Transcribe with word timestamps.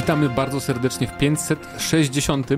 Witamy 0.00 0.28
bardzo 0.28 0.60
serdecznie 0.60 1.06
w 1.06 1.18
560. 1.18 2.48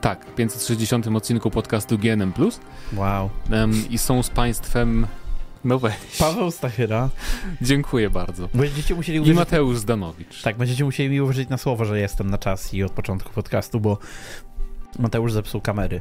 Tak, 0.00 0.34
560 0.34 1.06
odcinku 1.06 1.50
podcastu 1.50 1.98
GNM. 1.98 2.32
Wow. 2.92 3.30
Um, 3.52 3.84
I 3.90 3.98
są 3.98 4.22
z 4.22 4.30
Państwem. 4.30 5.06
No 5.64 5.78
weź. 5.78 5.94
Paweł 6.18 6.50
Stachyra. 6.50 7.08
Dziękuję 7.62 8.10
bardzo. 8.10 8.48
Będziecie 8.54 8.94
musieli 8.94 9.20
uwierzyć... 9.20 9.36
I 9.36 9.38
Mateusz 9.38 9.78
Zdanowicz. 9.78 10.42
Tak, 10.42 10.56
będziecie 10.56 10.84
musieli 10.84 11.10
mi 11.10 11.20
uwierzyć 11.20 11.48
na 11.48 11.58
słowo, 11.58 11.84
że 11.84 12.00
jestem 12.00 12.30
na 12.30 12.38
czas 12.38 12.74
i 12.74 12.82
od 12.82 12.92
początku 12.92 13.32
podcastu, 13.32 13.80
bo 13.80 13.98
Mateusz 14.98 15.32
zepsuł 15.32 15.60
kamery. 15.60 16.00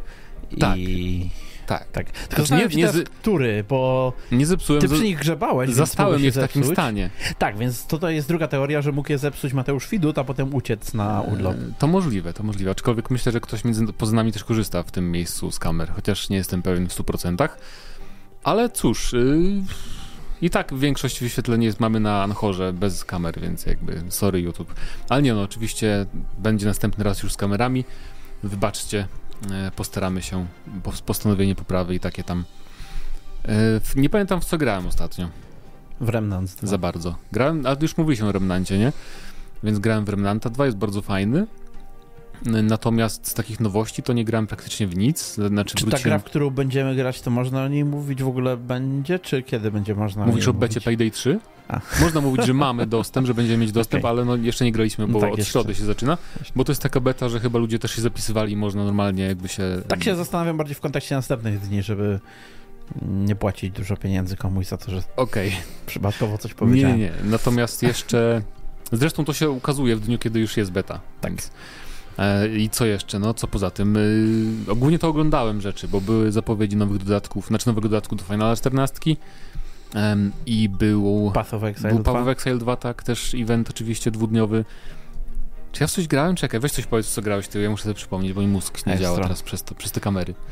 Tak. 0.60 0.78
I... 0.78 1.30
Tak. 1.68 1.92
tak. 1.92 2.12
Tylko 2.12 2.46
znaczy, 2.46 2.76
nie, 2.76 2.84
nie 2.84 2.92
z... 2.92 3.10
który, 3.10 3.64
bo 3.70 4.14
nie 4.32 4.46
zepsułem. 4.46 4.82
Ty 4.82 4.88
przy 4.88 5.04
nich 5.04 5.20
grzebałeś. 5.20 5.70
Zastałem 5.70 6.24
je 6.24 6.32
w 6.32 6.34
zepsuć. 6.34 6.54
takim 6.54 6.74
stanie. 6.74 7.10
Tak, 7.38 7.58
więc 7.58 7.86
to, 7.86 7.98
to 7.98 8.10
jest 8.10 8.28
druga 8.28 8.48
teoria, 8.48 8.82
że 8.82 8.92
mógł 8.92 9.12
je 9.12 9.18
zepsuć 9.18 9.54
Mateusz 9.54 9.90
Widut, 9.90 10.18
a 10.18 10.24
potem 10.24 10.56
uciec 10.56 10.94
na 10.94 11.22
urlop. 11.22 11.56
E, 11.56 11.74
to 11.80 11.88
możliwe, 11.88 12.34
to 12.34 12.44
możliwe. 12.44 12.72
Aczkolwiek 12.72 13.12
myślę, 13.12 13.32
że 13.32 13.40
ktoś 13.40 13.64
między, 13.64 13.94
poza 13.94 14.16
nami 14.16 14.32
też 14.32 14.44
korzysta 14.44 14.84
w 14.84 14.92
tym 14.92 15.12
miejscu 15.12 15.52
z 15.52 15.60
kamer, 15.60 15.90
chociaż 15.90 16.30
nie 16.30 16.38
jestem 16.38 16.62
pewien 16.62 16.90
w 16.90 16.94
100%. 16.94 17.50
Ale 18.44 18.70
cóż, 18.70 19.14
yy, 19.14 19.64
i 20.42 20.50
tak 20.50 20.74
większość 20.76 21.20
wyświetleń 21.20 21.64
jest, 21.64 21.80
mamy 21.80 22.00
na 22.00 22.24
Anchorze 22.24 22.74
bez 22.74 23.06
kamer, 23.06 23.40
więc 23.40 23.66
jakby 23.66 24.02
sorry 24.10 24.42
YouTube. 24.42 24.74
Ale 25.10 25.22
nie 25.22 25.34
no, 25.34 25.42
oczywiście 25.42 26.06
będzie 26.38 26.66
następny 26.66 27.04
raz 27.04 27.24
już 27.24 27.34
z 27.34 27.38
kamerami. 27.38 27.86
Wybaczcie, 28.44 29.08
postaramy 29.76 30.22
się, 30.22 30.46
postanowienie 31.06 31.56
poprawy 31.56 31.96
i 31.96 32.00
takie 32.00 32.24
tam. 32.24 32.46
E, 33.46 33.80
nie 33.96 34.10
pamiętam 34.10 34.42
w 34.42 34.46
co 34.46 34.58
grałem 34.58 34.88
ostatnio. 34.88 35.30
W 36.02 36.10
Remnant 36.10 36.56
2. 36.56 36.68
Za 36.68 36.78
bardzo. 36.78 37.16
Grałem, 37.32 37.66
ale 37.66 37.78
już 37.82 37.98
mówiliśmy 37.98 38.28
o 38.28 38.32
Remnancie, 38.32 38.78
nie? 38.78 38.94
Więc 39.64 39.80
grałem 39.80 40.06
w 40.06 40.10
Remnanta 40.10 40.50
2, 40.50 40.66
jest 40.66 40.78
bardzo 40.78 41.02
fajny. 41.02 41.48
Natomiast 42.46 43.28
z 43.28 43.34
takich 43.34 43.60
nowości 43.60 44.04
to 44.04 44.14
nie 44.14 44.26
grałem 44.26 44.48
praktycznie 44.48 44.88
w 44.88 44.98
nic. 44.98 45.34
Znaczy 45.34 45.76
czy 45.76 45.86
wróciłem... 45.86 46.04
ta 46.04 46.10
gra, 46.10 46.20
w 46.20 46.24
którą 46.24 46.50
będziemy 46.50 46.96
grać, 46.96 47.22
to 47.22 47.32
można 47.32 47.64
o 47.64 47.68
niej 47.68 47.86
mówić 47.86 48.24
w 48.24 48.28
ogóle 48.28 48.58
będzie, 48.58 49.20
czy 49.20 49.44
kiedy 49.44 49.72
będzie 49.72 49.96
można 49.96 50.26
Mówisz 50.26 50.48
o, 50.48 50.52
o 50.52 50.54
becie 50.54 50.82
Payday 50.82 51.12
3? 51.12 51.40
A. 51.68 51.82
Można 52.02 52.22
mówić, 52.22 52.46
że 52.46 52.54
mamy 52.54 52.86
dostęp, 52.86 53.28
że 53.28 53.34
będziemy 53.34 53.58
mieć 53.58 53.72
dostęp, 53.72 54.04
okay. 54.04 54.12
ale 54.12 54.26
no 54.26 54.36
jeszcze 54.36 54.66
nie 54.66 54.72
graliśmy, 54.72 55.08
bo 55.08 55.14
no 55.14 55.20
tak, 55.20 55.32
od 55.32 55.38
jeszcze. 55.38 55.52
środy 55.52 55.76
się 55.76 55.86
zaczyna. 55.86 56.18
Bo 56.56 56.64
to 56.64 56.72
jest 56.72 56.82
taka 56.82 57.00
beta, 57.00 57.30
że 57.30 57.40
chyba 57.40 57.60
ludzie 57.60 57.80
też 57.80 57.96
się 57.96 58.02
zapisywali 58.02 58.54
i 58.54 58.56
można 58.56 58.86
normalnie 58.86 59.24
jakby 59.24 59.48
się... 59.48 59.64
Tak 59.88 60.04
się 60.04 60.16
zastanawiam 60.16 60.58
bardziej 60.58 60.76
w 60.76 60.80
kontekście 60.80 61.16
następnych 61.16 61.60
dni, 61.60 61.84
żeby 61.84 62.20
nie 63.02 63.36
płacić 63.36 63.72
dużo 63.72 63.98
pieniędzy 63.98 64.38
komuś 64.38 64.66
za 64.66 64.78
to, 64.78 64.92
że 64.92 65.02
okay. 65.16 65.52
przypadkowo 65.86 66.38
coś 66.38 66.54
powiedziałem. 66.54 67.00
Nie, 67.00 67.04
nie, 67.06 67.12
nie. 67.24 67.30
Natomiast 67.30 67.84
jeszcze... 67.84 68.42
Zresztą 68.92 69.26
to 69.26 69.34
się 69.34 69.50
ukazuje 69.50 69.96
w 69.96 70.00
dniu, 70.00 70.18
kiedy 70.18 70.40
już 70.40 70.58
jest 70.58 70.72
beta. 70.72 71.00
Tak. 71.22 71.34
E, 71.34 71.36
I 72.58 72.70
co 72.70 72.86
jeszcze? 72.86 73.20
No, 73.20 73.34
co 73.34 73.48
poza 73.48 73.72
tym? 73.72 73.98
E, 73.98 74.72
ogólnie 74.72 75.00
to 75.00 75.08
oglądałem 75.08 75.62
rzeczy, 75.62 75.88
bo 75.88 76.02
były 76.02 76.32
zapowiedzi 76.32 76.76
nowych 76.76 76.98
dodatków, 76.98 77.48
znaczy 77.48 77.68
nowego 77.68 77.90
dodatku 77.90 78.16
do 78.16 78.24
Finala 78.24 78.56
14 78.56 79.00
i 80.46 80.70
był 80.70 81.32
Path 81.34 81.54
of 81.54 81.64
Exile 81.64 81.90
był 81.90 82.00
2. 82.00 82.14
Path 82.14 82.22
of 82.24 82.28
Exile 82.28 82.58
2, 82.58 82.76
tak, 82.76 83.04
też 83.04 83.36
event 83.36 83.70
oczywiście 83.70 84.12
dwudniowy. 84.12 84.66
Czy 85.72 85.84
ja 85.84 85.88
w 85.88 85.92
coś 85.92 86.08
grałem? 86.08 86.36
Czekaj, 86.36 86.60
weź 86.60 86.72
coś 86.72 86.86
powiedz, 86.86 87.08
co 87.08 87.22
grałeś 87.22 87.48
ty, 87.48 87.62
ja 87.62 87.70
muszę 87.70 87.84
sobie 87.84 87.96
przypomnieć, 87.96 88.34
bo 88.34 88.42
mi 88.42 88.48
mózg 88.48 88.86
nie 88.86 88.98
działa 88.98 89.20
teraz 89.20 89.44
przez, 89.44 89.64
to, 89.64 89.76
przez 89.76 89.92
te 89.92 90.00
kamery. 90.00 90.34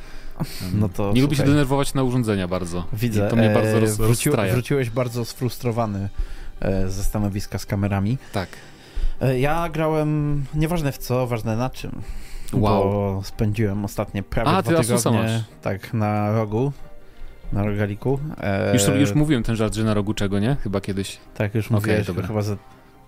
No 0.73 0.89
to 0.89 1.13
nie 1.13 1.22
lubię 1.22 1.35
się 1.35 1.44
denerwować 1.44 1.94
na 1.94 2.03
urządzenia 2.03 2.47
bardzo. 2.47 2.83
Widzę. 2.94 3.27
I 3.27 3.29
to 3.29 3.35
mnie 3.35 3.50
bardzo 3.50 3.79
roz, 3.79 3.89
e, 3.89 3.94
wróci, 3.94 4.29
Wróciłeś 4.52 4.89
bardzo 4.89 5.25
sfrustrowany 5.25 6.09
e, 6.59 6.89
ze 6.89 7.03
stanowiska 7.03 7.57
z 7.57 7.66
kamerami. 7.66 8.17
Tak. 8.33 8.50
E, 9.21 9.39
ja 9.39 9.69
grałem, 9.69 10.43
nieważne 10.53 10.91
w 10.91 10.97
co, 10.97 11.27
ważne 11.27 11.55
na 11.57 11.69
czym. 11.69 12.01
Wow. 12.53 12.83
Bo 12.83 13.21
spędziłem 13.23 13.85
ostatnie 13.85 14.23
prawie 14.23 14.49
A, 14.49 14.61
dwa 14.61 14.83
tygodnie 14.83 15.43
tak, 15.61 15.93
na 15.93 16.31
rogu, 16.31 16.71
na 17.53 17.63
rogaliku. 17.63 18.19
E... 18.41 18.73
Już, 18.73 18.87
już 18.87 19.15
mówiłem 19.15 19.43
ten 19.43 19.55
żart, 19.55 19.75
że 19.75 19.83
na 19.83 19.93
rogu 19.93 20.13
czego, 20.13 20.39
nie? 20.39 20.57
Chyba 20.63 20.81
kiedyś. 20.81 21.17
Tak, 21.35 21.55
już 21.55 21.69
mówiłeś, 21.69 22.09
okay, 22.09 22.23
chyba 22.23 22.41
za... 22.41 22.55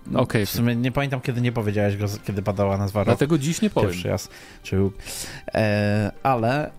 No, 0.06 0.20
okay. 0.20 0.46
W 0.46 0.50
sumie 0.50 0.76
nie 0.76 0.92
pamiętam, 0.92 1.20
kiedy 1.20 1.40
nie 1.40 1.52
powiedziałeś 1.52 1.96
go, 1.96 2.06
kiedy 2.24 2.42
padała 2.42 2.78
nazwa 2.78 3.00
rok. 3.00 3.06
Dlatego 3.06 3.38
dziś 3.38 3.62
nie 3.62 3.70
powiem. 3.70 3.90
Pierwszy 3.90 4.08
raz. 4.08 4.28
Czy... 4.62 4.90
E, 5.54 6.12
ale 6.22 6.70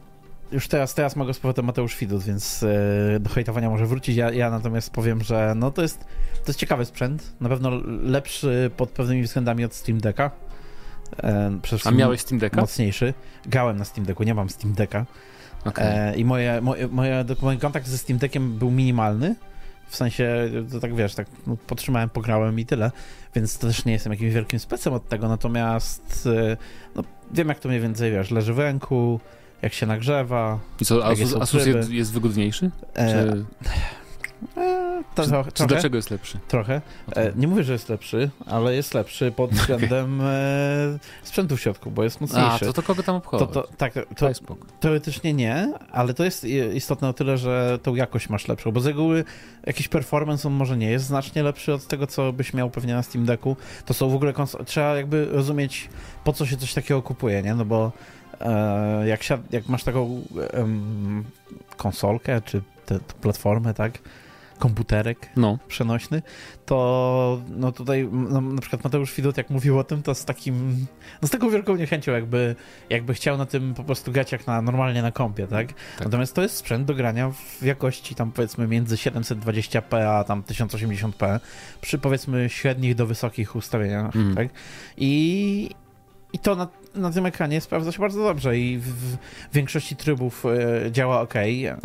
już 0.51 0.67
teraz, 0.67 0.93
teraz 0.93 1.15
mogę 1.15 1.33
z 1.33 1.39
powrotem 1.39 1.65
Mateusz 1.65 1.97
Widut, 1.97 2.23
więc 2.23 2.63
e, 2.63 3.19
do 3.19 3.29
hejtowania 3.29 3.69
może 3.69 3.85
wrócić. 3.85 4.15
Ja, 4.15 4.31
ja 4.31 4.49
natomiast 4.49 4.91
powiem, 4.91 5.23
że 5.23 5.53
no 5.55 5.71
to 5.71 5.81
jest, 5.81 5.99
to 6.33 6.47
jest 6.47 6.59
ciekawy 6.59 6.85
sprzęt. 6.85 7.33
Na 7.41 7.49
pewno 7.49 7.71
lepszy 8.03 8.71
pod 8.77 8.89
pewnymi 8.89 9.23
względami 9.23 9.65
od 9.65 9.73
Steam 9.73 9.99
Decka. 9.99 10.31
E, 11.23 11.51
A 11.85 11.91
miałeś 11.91 12.21
Steam 12.21 12.39
Decka? 12.39 12.61
Mocniejszy. 12.61 13.13
Gałem 13.45 13.77
na 13.77 13.85
Steam 13.85 14.05
Decku, 14.05 14.23
nie 14.23 14.33
mam 14.33 14.49
Steam 14.49 14.73
Decka. 14.73 15.05
Okay. 15.65 15.85
E, 15.85 16.15
I 16.15 16.25
moje, 16.25 16.61
moje, 16.61 16.87
moje, 16.87 17.25
mój 17.41 17.57
kontakt 17.57 17.87
ze 17.87 17.97
Steam 17.97 18.19
Deckiem 18.19 18.57
był 18.57 18.71
minimalny. 18.71 19.35
W 19.87 19.95
sensie, 19.95 20.49
to 20.71 20.79
tak 20.79 20.95
wiesz, 20.95 21.15
tak 21.15 21.27
no, 21.47 21.57
potrzymałem, 21.67 22.09
pograłem 22.09 22.59
i 22.59 22.65
tyle, 22.65 22.91
więc 23.35 23.57
też 23.57 23.85
nie 23.85 23.93
jestem 23.93 24.13
jakimś 24.13 24.33
wielkim 24.33 24.59
specem 24.59 24.93
od 24.93 25.09
tego, 25.09 25.27
natomiast 25.27 26.29
e, 26.51 26.57
no, 26.95 27.03
wiem 27.31 27.47
jak 27.47 27.59
to 27.59 27.69
mniej 27.69 27.81
więcej, 27.81 28.11
wiesz, 28.11 28.31
leży 28.31 28.53
w 28.53 28.59
ręku, 28.59 29.19
jak 29.61 29.73
się 29.73 29.85
nagrzewa. 29.85 30.59
I 30.81 30.85
co, 30.85 31.05
Asus, 31.05 31.35
Asus 31.35 31.65
jest, 31.65 31.89
jest, 31.89 32.13
wygodniejszy? 32.13 32.71
E, 32.93 33.11
Czy... 33.11 33.45
E, 34.57 35.03
to, 35.15 35.23
czy, 35.23 35.29
trochę, 35.29 35.51
czy 35.51 35.67
dlaczego 35.67 35.95
jest 35.95 36.11
lepszy? 36.11 36.39
Trochę. 36.47 36.81
E, 37.15 37.33
nie 37.35 37.47
mówię, 37.47 37.63
że 37.63 37.73
jest 37.73 37.89
lepszy, 37.89 38.29
ale 38.45 38.75
jest 38.75 38.93
lepszy 38.93 39.31
pod 39.31 39.51
względem 39.55 40.21
e, 40.21 40.99
sprzętu 41.23 41.57
w 41.57 41.61
środku, 41.61 41.91
bo 41.91 42.03
jest 42.03 42.21
mocniejszy. 42.21 42.65
A, 42.65 42.67
to, 42.67 42.73
to 42.73 42.83
kogo 42.83 43.03
tam 43.03 43.15
obchodzi? 43.15 43.45
To, 43.45 43.51
to, 43.51 43.67
tak, 43.77 43.93
to, 43.93 44.55
teoretycznie 44.79 45.33
nie, 45.33 45.73
ale 45.91 46.13
to 46.13 46.23
jest 46.23 46.45
istotne 46.73 47.09
o 47.09 47.13
tyle, 47.13 47.37
że 47.37 47.79
tą 47.83 47.95
jakość 47.95 48.29
masz 48.29 48.47
lepszą, 48.47 48.71
bo 48.71 48.79
z 48.79 48.85
reguły 48.85 49.23
jakiś 49.65 49.87
performance 49.87 50.47
on 50.47 50.53
może 50.53 50.77
nie 50.77 50.89
jest 50.89 51.05
znacznie 51.05 51.43
lepszy 51.43 51.73
od 51.73 51.87
tego, 51.87 52.07
co 52.07 52.33
byś 52.33 52.53
miał 52.53 52.69
pewnie 52.69 52.93
na 52.93 53.03
Steam 53.03 53.25
Decku. 53.25 53.55
To 53.85 53.93
są 53.93 54.09
w 54.09 54.15
ogóle 54.15 54.33
trzeba 54.65 54.95
jakby 54.95 55.25
rozumieć, 55.25 55.89
po 56.23 56.33
co 56.33 56.45
się 56.45 56.57
coś 56.57 56.73
takiego 56.73 57.01
kupuje, 57.01 57.41
nie? 57.41 57.55
No 57.55 57.65
bo 57.65 57.91
e, 58.41 59.07
jak, 59.07 59.21
jak 59.51 59.69
masz 59.69 59.83
taką 59.83 60.21
konsolkę, 61.77 62.41
czy 62.41 62.61
tę 62.85 62.99
platformę, 63.21 63.73
tak? 63.73 63.99
komputerek 64.59 65.29
no. 65.35 65.57
przenośny, 65.67 66.21
to 66.65 67.41
no 67.49 67.71
tutaj 67.71 68.09
no, 68.11 68.41
na 68.41 68.61
przykład 68.61 68.83
Mateusz 68.83 69.15
Widot 69.15 69.37
jak 69.37 69.49
mówił 69.49 69.79
o 69.79 69.83
tym, 69.83 70.03
to 70.03 70.15
z 70.15 70.25
takim, 70.25 70.85
no 71.21 71.27
z 71.27 71.31
taką 71.31 71.49
wielką 71.49 71.75
niechęcią 71.75 72.11
jakby, 72.11 72.55
jakby 72.89 73.13
chciał 73.13 73.37
na 73.37 73.45
tym 73.45 73.73
po 73.73 73.83
prostu 73.83 74.11
grać 74.11 74.31
jak 74.31 74.47
na, 74.47 74.61
normalnie 74.61 75.01
na 75.01 75.11
kompie, 75.11 75.47
tak? 75.47 75.67
tak? 75.67 76.05
Natomiast 76.05 76.35
to 76.35 76.41
jest 76.41 76.55
sprzęt 76.55 76.85
do 76.85 76.93
grania 76.93 77.31
w 77.59 77.63
jakości 77.63 78.15
tam 78.15 78.31
powiedzmy 78.31 78.67
między 78.67 78.95
720p 78.95 79.97
a 79.97 80.23
tam 80.23 80.43
1080p 80.43 81.39
przy 81.81 81.97
powiedzmy 81.97 82.49
średnich 82.49 82.95
do 82.95 83.05
wysokich 83.05 83.55
ustawieniach, 83.55 84.15
mm. 84.15 84.35
tak? 84.35 84.47
I, 84.97 85.69
i 86.33 86.39
to 86.39 86.55
na, 86.55 86.67
na 86.95 87.11
tym 87.11 87.25
ekranie 87.25 87.61
sprawdza 87.61 87.91
się 87.91 87.99
bardzo 87.99 88.23
dobrze 88.23 88.57
i 88.57 88.77
w, 88.77 88.85
w 88.85 89.17
większości 89.53 89.95
trybów 89.95 90.45
e, 90.45 90.91
działa 90.91 91.21
ok. 91.21 91.35
E, 91.35 91.77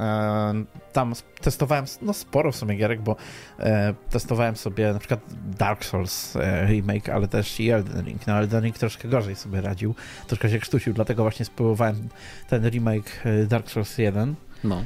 tam 0.93 1.13
testowałem 1.41 1.85
no, 2.03 2.13
sporo 2.13 2.53
w 2.53 2.57
sumie 2.57 2.77
gierek, 2.77 3.03
bo 3.03 3.17
e, 3.59 3.95
testowałem 4.11 4.57
sobie 4.57 4.93
na 4.93 4.99
przykład 4.99 5.21
Dark 5.59 5.85
Souls 5.85 6.35
remake, 6.67 7.09
ale 7.09 7.29
też 7.29 7.61
i 7.61 7.71
Elden 7.71 8.07
Ring. 8.07 8.27
No 8.27 8.39
Elden 8.39 8.65
Ring 8.65 8.79
troszkę 8.79 9.09
gorzej 9.09 9.37
sobie 9.37 9.61
radził, 9.61 9.95
troszkę 10.27 10.51
się 10.51 10.59
krztusił, 10.59 10.93
dlatego 10.93 11.23
właśnie 11.23 11.45
spróbowałem 11.45 12.09
ten 12.49 12.69
remake 12.69 13.23
Dark 13.49 13.71
Souls 13.71 13.99
1. 13.99 14.35
No. 14.65 14.85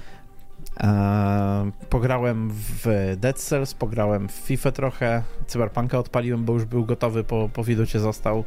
Pograłem 1.90 2.50
w 2.52 3.14
Dead 3.16 3.38
Cells, 3.38 3.74
pograłem 3.74 4.28
w 4.28 4.32
FIFA 4.32 4.72
trochę, 4.72 5.22
Cyberpunka 5.46 5.98
odpaliłem, 5.98 6.44
bo 6.44 6.52
już 6.52 6.64
był 6.64 6.84
gotowy, 6.84 7.24
po, 7.24 7.48
po 7.52 7.64
widocie 7.64 8.00
został. 8.00 8.44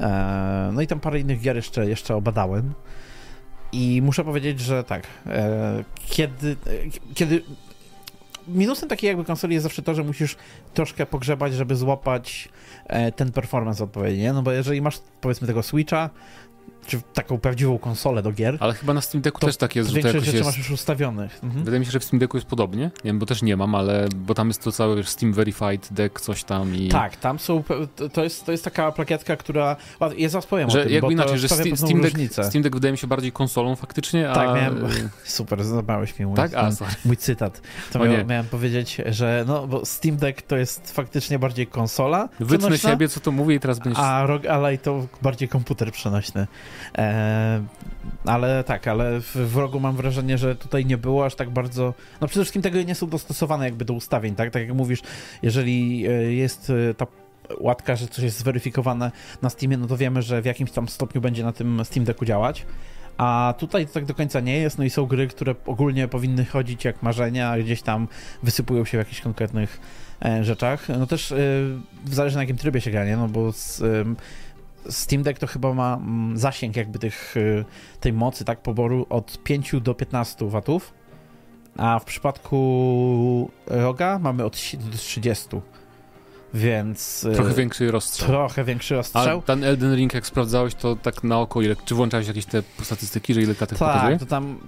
E, 0.00 0.70
no 0.72 0.82
i 0.82 0.86
tam 0.86 1.00
parę 1.00 1.20
innych 1.20 1.40
gier 1.40 1.56
jeszcze, 1.56 1.88
jeszcze 1.88 2.16
obadałem. 2.16 2.72
I 3.72 4.02
muszę 4.02 4.24
powiedzieć, 4.24 4.60
że 4.60 4.84
tak, 4.84 5.06
e, 5.26 5.84
kiedy, 6.08 6.56
kiedy 7.14 7.42
minusem 8.48 8.88
takiej 8.88 9.08
jakby 9.08 9.24
konsoli 9.24 9.54
jest 9.54 9.62
zawsze 9.62 9.82
to, 9.82 9.94
że 9.94 10.04
musisz 10.04 10.36
troszkę 10.74 11.06
pogrzebać, 11.06 11.54
żeby 11.54 11.76
złapać 11.76 12.48
e, 12.86 13.12
ten 13.12 13.32
performance 13.32 13.84
odpowiedni, 13.84 14.24
no 14.24 14.42
bo 14.42 14.52
jeżeli 14.52 14.82
masz 14.82 14.98
powiedzmy 15.20 15.46
tego 15.46 15.62
Switcha, 15.62 16.10
czy 16.90 17.00
taką 17.14 17.38
prawdziwą 17.38 17.78
konsolę 17.78 18.22
do 18.22 18.32
gier. 18.32 18.56
Ale 18.60 18.74
chyba 18.74 18.94
na 18.94 19.00
Steam 19.00 19.22
Decku 19.22 19.40
też 19.40 19.56
tak 19.56 19.76
jest, 19.76 19.90
że 19.90 20.00
to 20.00 20.08
jakoś 20.08 20.24
rzeczy 20.24 20.36
jest... 20.36 20.48
masz 20.48 20.58
już 20.58 20.70
ustawionych. 20.70 21.38
Mhm. 21.42 21.64
Wydaje 21.64 21.80
mi 21.80 21.86
się, 21.86 21.92
że 21.92 22.00
w 22.00 22.04
Steam 22.04 22.18
Decku 22.18 22.36
jest 22.36 22.46
podobnie. 22.46 22.84
Nie 22.84 22.90
wiem, 23.04 23.18
bo 23.18 23.26
też 23.26 23.42
nie 23.42 23.56
mam, 23.56 23.74
ale 23.74 24.08
bo 24.16 24.34
tam 24.34 24.48
jest 24.48 24.62
to 24.62 24.96
wiesz, 24.96 25.08
Steam 25.08 25.32
Verified 25.32 25.88
Deck, 25.90 26.20
coś 26.20 26.44
tam 26.44 26.74
i... 26.74 26.88
Tak, 26.88 27.16
tam 27.16 27.38
są, 27.38 27.62
to 28.12 28.24
jest, 28.24 28.46
to 28.46 28.52
jest 28.52 28.64
taka 28.64 28.92
plakietka, 28.92 29.36
która, 29.36 29.76
ja 30.16 30.28
zaraz 30.28 30.46
powiem 30.46 30.70
że 30.70 30.80
o 30.80 30.84
tym, 30.84 30.92
jakby 30.92 31.12
inaczej, 31.12 31.38
że 31.38 31.48
Steam, 31.48 31.76
Steam, 31.76 32.00
Deck, 32.00 32.16
Steam 32.32 32.62
Deck 32.62 32.74
wydaje 32.74 32.92
mi 32.92 32.98
się 32.98 33.06
bardziej 33.06 33.32
konsolą 33.32 33.76
faktycznie, 33.76 34.30
a... 34.30 34.34
Tak, 34.34 34.48
miałem, 34.48 34.84
super, 35.24 35.64
zabrałeś 35.64 36.18
mi 36.18 36.26
mój, 36.26 36.36
tak? 36.36 36.54
a, 36.54 36.70
mój 37.04 37.16
cytat. 37.16 37.62
To 37.92 37.98
miał, 37.98 38.26
miałem 38.26 38.46
powiedzieć, 38.46 39.00
że 39.06 39.44
no, 39.46 39.66
bo 39.66 39.84
Steam 39.84 40.16
Deck 40.16 40.42
to 40.42 40.56
jest 40.56 40.92
faktycznie 40.92 41.38
bardziej 41.38 41.66
konsola 41.66 42.28
Wytnę 42.40 42.78
siebie, 42.78 43.08
co 43.08 43.20
to 43.20 43.32
mówię 43.32 43.54
i 43.54 43.60
teraz 43.60 43.78
będziesz... 43.78 44.02
A 44.02 44.26
Rogue 44.26 44.48
Ally 44.48 44.78
to 44.78 45.06
bardziej 45.22 45.48
komputer 45.48 45.92
przenośny. 45.92 46.46
Eee, 46.94 47.62
ale 48.24 48.64
tak, 48.64 48.88
ale 48.88 49.20
w, 49.20 49.36
w 49.36 49.56
rogu 49.56 49.80
mam 49.80 49.96
wrażenie, 49.96 50.38
że 50.38 50.56
tutaj 50.56 50.86
nie 50.86 50.98
było 50.98 51.24
aż 51.24 51.34
tak 51.34 51.50
bardzo. 51.50 51.94
No 52.20 52.28
przede 52.28 52.44
wszystkim 52.44 52.62
tego 52.62 52.82
nie 52.82 52.94
są 52.94 53.08
dostosowane 53.08 53.64
jakby 53.64 53.84
do 53.84 53.94
ustawień, 53.94 54.34
tak? 54.34 54.50
Tak 54.50 54.62
jak 54.62 54.74
mówisz, 54.74 55.02
jeżeli 55.42 56.06
e, 56.06 56.10
jest 56.32 56.72
e, 56.90 56.94
ta 56.94 57.06
łatka, 57.60 57.96
że 57.96 58.08
coś 58.08 58.24
jest 58.24 58.38
zweryfikowane 58.38 59.10
na 59.42 59.50
Steamie, 59.50 59.76
no 59.76 59.86
to 59.86 59.96
wiemy, 59.96 60.22
że 60.22 60.42
w 60.42 60.44
jakimś 60.44 60.70
tam 60.70 60.88
stopniu 60.88 61.20
będzie 61.20 61.44
na 61.44 61.52
tym 61.52 61.84
Steam 61.84 62.04
Decku 62.04 62.24
działać. 62.24 62.66
A 63.18 63.54
tutaj 63.58 63.86
to 63.86 63.92
tak 63.92 64.04
do 64.04 64.14
końca 64.14 64.40
nie 64.40 64.58
jest, 64.58 64.78
no 64.78 64.84
i 64.84 64.90
są 64.90 65.06
gry, 65.06 65.26
które 65.26 65.54
ogólnie 65.66 66.08
powinny 66.08 66.44
chodzić 66.44 66.84
jak 66.84 67.02
marzenia, 67.02 67.50
a 67.50 67.58
gdzieś 67.58 67.82
tam 67.82 68.08
wysypują 68.42 68.84
się 68.84 68.98
w 68.98 69.00
jakichś 69.00 69.20
konkretnych 69.20 69.80
e, 70.24 70.44
rzeczach. 70.44 70.88
No 70.88 71.06
też 71.06 71.34
zależy 72.04 72.36
na 72.36 72.42
jakim 72.42 72.56
trybie 72.56 72.80
się 72.80 72.90
gra, 72.90 73.04
nie? 73.04 73.16
No 73.16 73.28
bo 73.28 73.52
z, 73.52 73.82
Steam 74.88 75.22
Deck 75.22 75.38
to 75.38 75.46
chyba 75.46 75.74
ma 75.74 75.94
mm, 75.94 76.38
zasięg 76.38 76.76
jakby 76.76 76.98
tych, 76.98 77.36
y, 77.36 77.64
tej 78.00 78.12
mocy, 78.12 78.44
tak, 78.44 78.62
poboru 78.62 79.06
od 79.08 79.42
5 79.42 79.74
do 79.80 79.94
15 79.94 80.48
watów, 80.48 80.94
a 81.76 81.98
w 81.98 82.04
przypadku 82.04 83.50
Roga 83.66 84.18
mamy 84.18 84.44
od 84.44 84.56
30. 84.96 85.48
Więc. 86.54 87.24
Y, 87.24 87.32
trochę 87.32 87.54
większy 87.54 87.90
rozstrzał. 87.90 88.28
Trochę 88.28 88.64
większy 88.64 88.94
rozstrzał. 88.94 89.38
A 89.38 89.42
ten 89.42 89.64
Elden 89.64 89.94
Ring, 89.94 90.14
jak 90.14 90.26
sprawdzałeś, 90.26 90.74
to 90.74 90.96
tak 90.96 91.24
na 91.24 91.40
oko, 91.40 91.62
ile, 91.62 91.76
czy 91.84 91.94
włączałeś 91.94 92.26
jakieś 92.28 92.46
te 92.46 92.62
statystyki, 92.82 93.34
że 93.34 93.42
ile 93.42 93.54
klatek 93.54 93.78
tak, 93.78 93.88
pokazuje? 93.88 94.18
Tak, 94.18 94.28
to 94.28 94.30
tam 94.30 94.58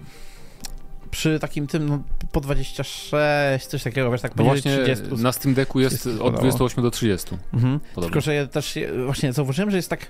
przy 1.13 1.39
takim 1.39 1.67
tym 1.67 1.89
no, 1.89 2.03
po 2.33 2.41
26, 2.41 3.67
coś 3.67 3.83
takiego, 3.83 4.11
wiesz, 4.11 4.21
tak 4.21 4.37
no 4.37 4.45
właśnie 4.45 4.79
30. 4.79 5.05
Na 5.23 5.33
Steam 5.33 5.55
Decku 5.55 5.81
jest 5.81 6.09
od 6.21 6.35
28 6.35 6.83
do 6.83 6.91
30. 6.91 7.29
Mhm. 7.55 7.81
Tylko, 7.95 8.21
że 8.21 8.35
ja 8.35 8.47
też 8.47 8.79
właśnie 9.07 9.33
zauważyłem, 9.33 9.71
że 9.71 9.77
jest 9.77 9.91
tak, 9.91 10.07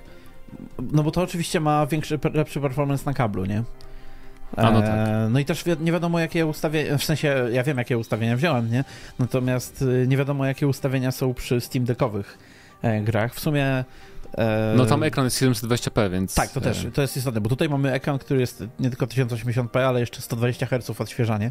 no 0.92 1.02
bo 1.02 1.10
to 1.10 1.22
oczywiście 1.22 1.60
ma 1.60 1.86
większy, 1.86 2.18
lepszy 2.34 2.60
performance 2.60 3.02
na 3.06 3.14
kablu, 3.14 3.44
nie? 3.44 3.62
A, 4.56 4.70
no, 4.70 4.80
tak. 4.82 4.90
E, 4.90 5.28
no 5.30 5.38
i 5.38 5.44
też 5.44 5.64
wi 5.64 5.72
nie 5.80 5.92
wiadomo, 5.92 6.18
jakie 6.18 6.46
ustawienia, 6.46 6.98
w 6.98 7.04
sensie 7.04 7.48
ja 7.52 7.62
wiem, 7.62 7.78
jakie 7.78 7.98
ustawienia 7.98 8.36
wziąłem, 8.36 8.70
nie? 8.70 8.84
Natomiast 9.18 9.82
y, 9.82 10.06
nie 10.08 10.16
wiadomo, 10.16 10.46
jakie 10.46 10.68
ustawienia 10.68 11.10
są 11.10 11.34
przy 11.34 11.60
Steam 11.60 11.84
Deckowych 11.84 12.38
e, 12.82 13.00
grach. 13.00 13.34
W 13.34 13.40
sumie 13.40 13.84
no 14.76 14.86
tam 14.86 15.02
ekran 15.02 15.24
jest 15.24 15.42
720p, 15.42 16.10
więc... 16.10 16.34
Tak, 16.34 16.50
to 16.50 16.60
też, 16.60 16.86
to 16.94 17.02
jest 17.02 17.16
istotne, 17.16 17.40
bo 17.40 17.48
tutaj 17.48 17.68
mamy 17.68 17.92
ekran, 17.92 18.18
który 18.18 18.40
jest 18.40 18.64
nie 18.80 18.90
tylko 18.90 19.06
1080p, 19.06 19.78
ale 19.78 20.00
jeszcze 20.00 20.22
120 20.22 20.66
Hz 20.66 21.00
odświeżanie, 21.00 21.50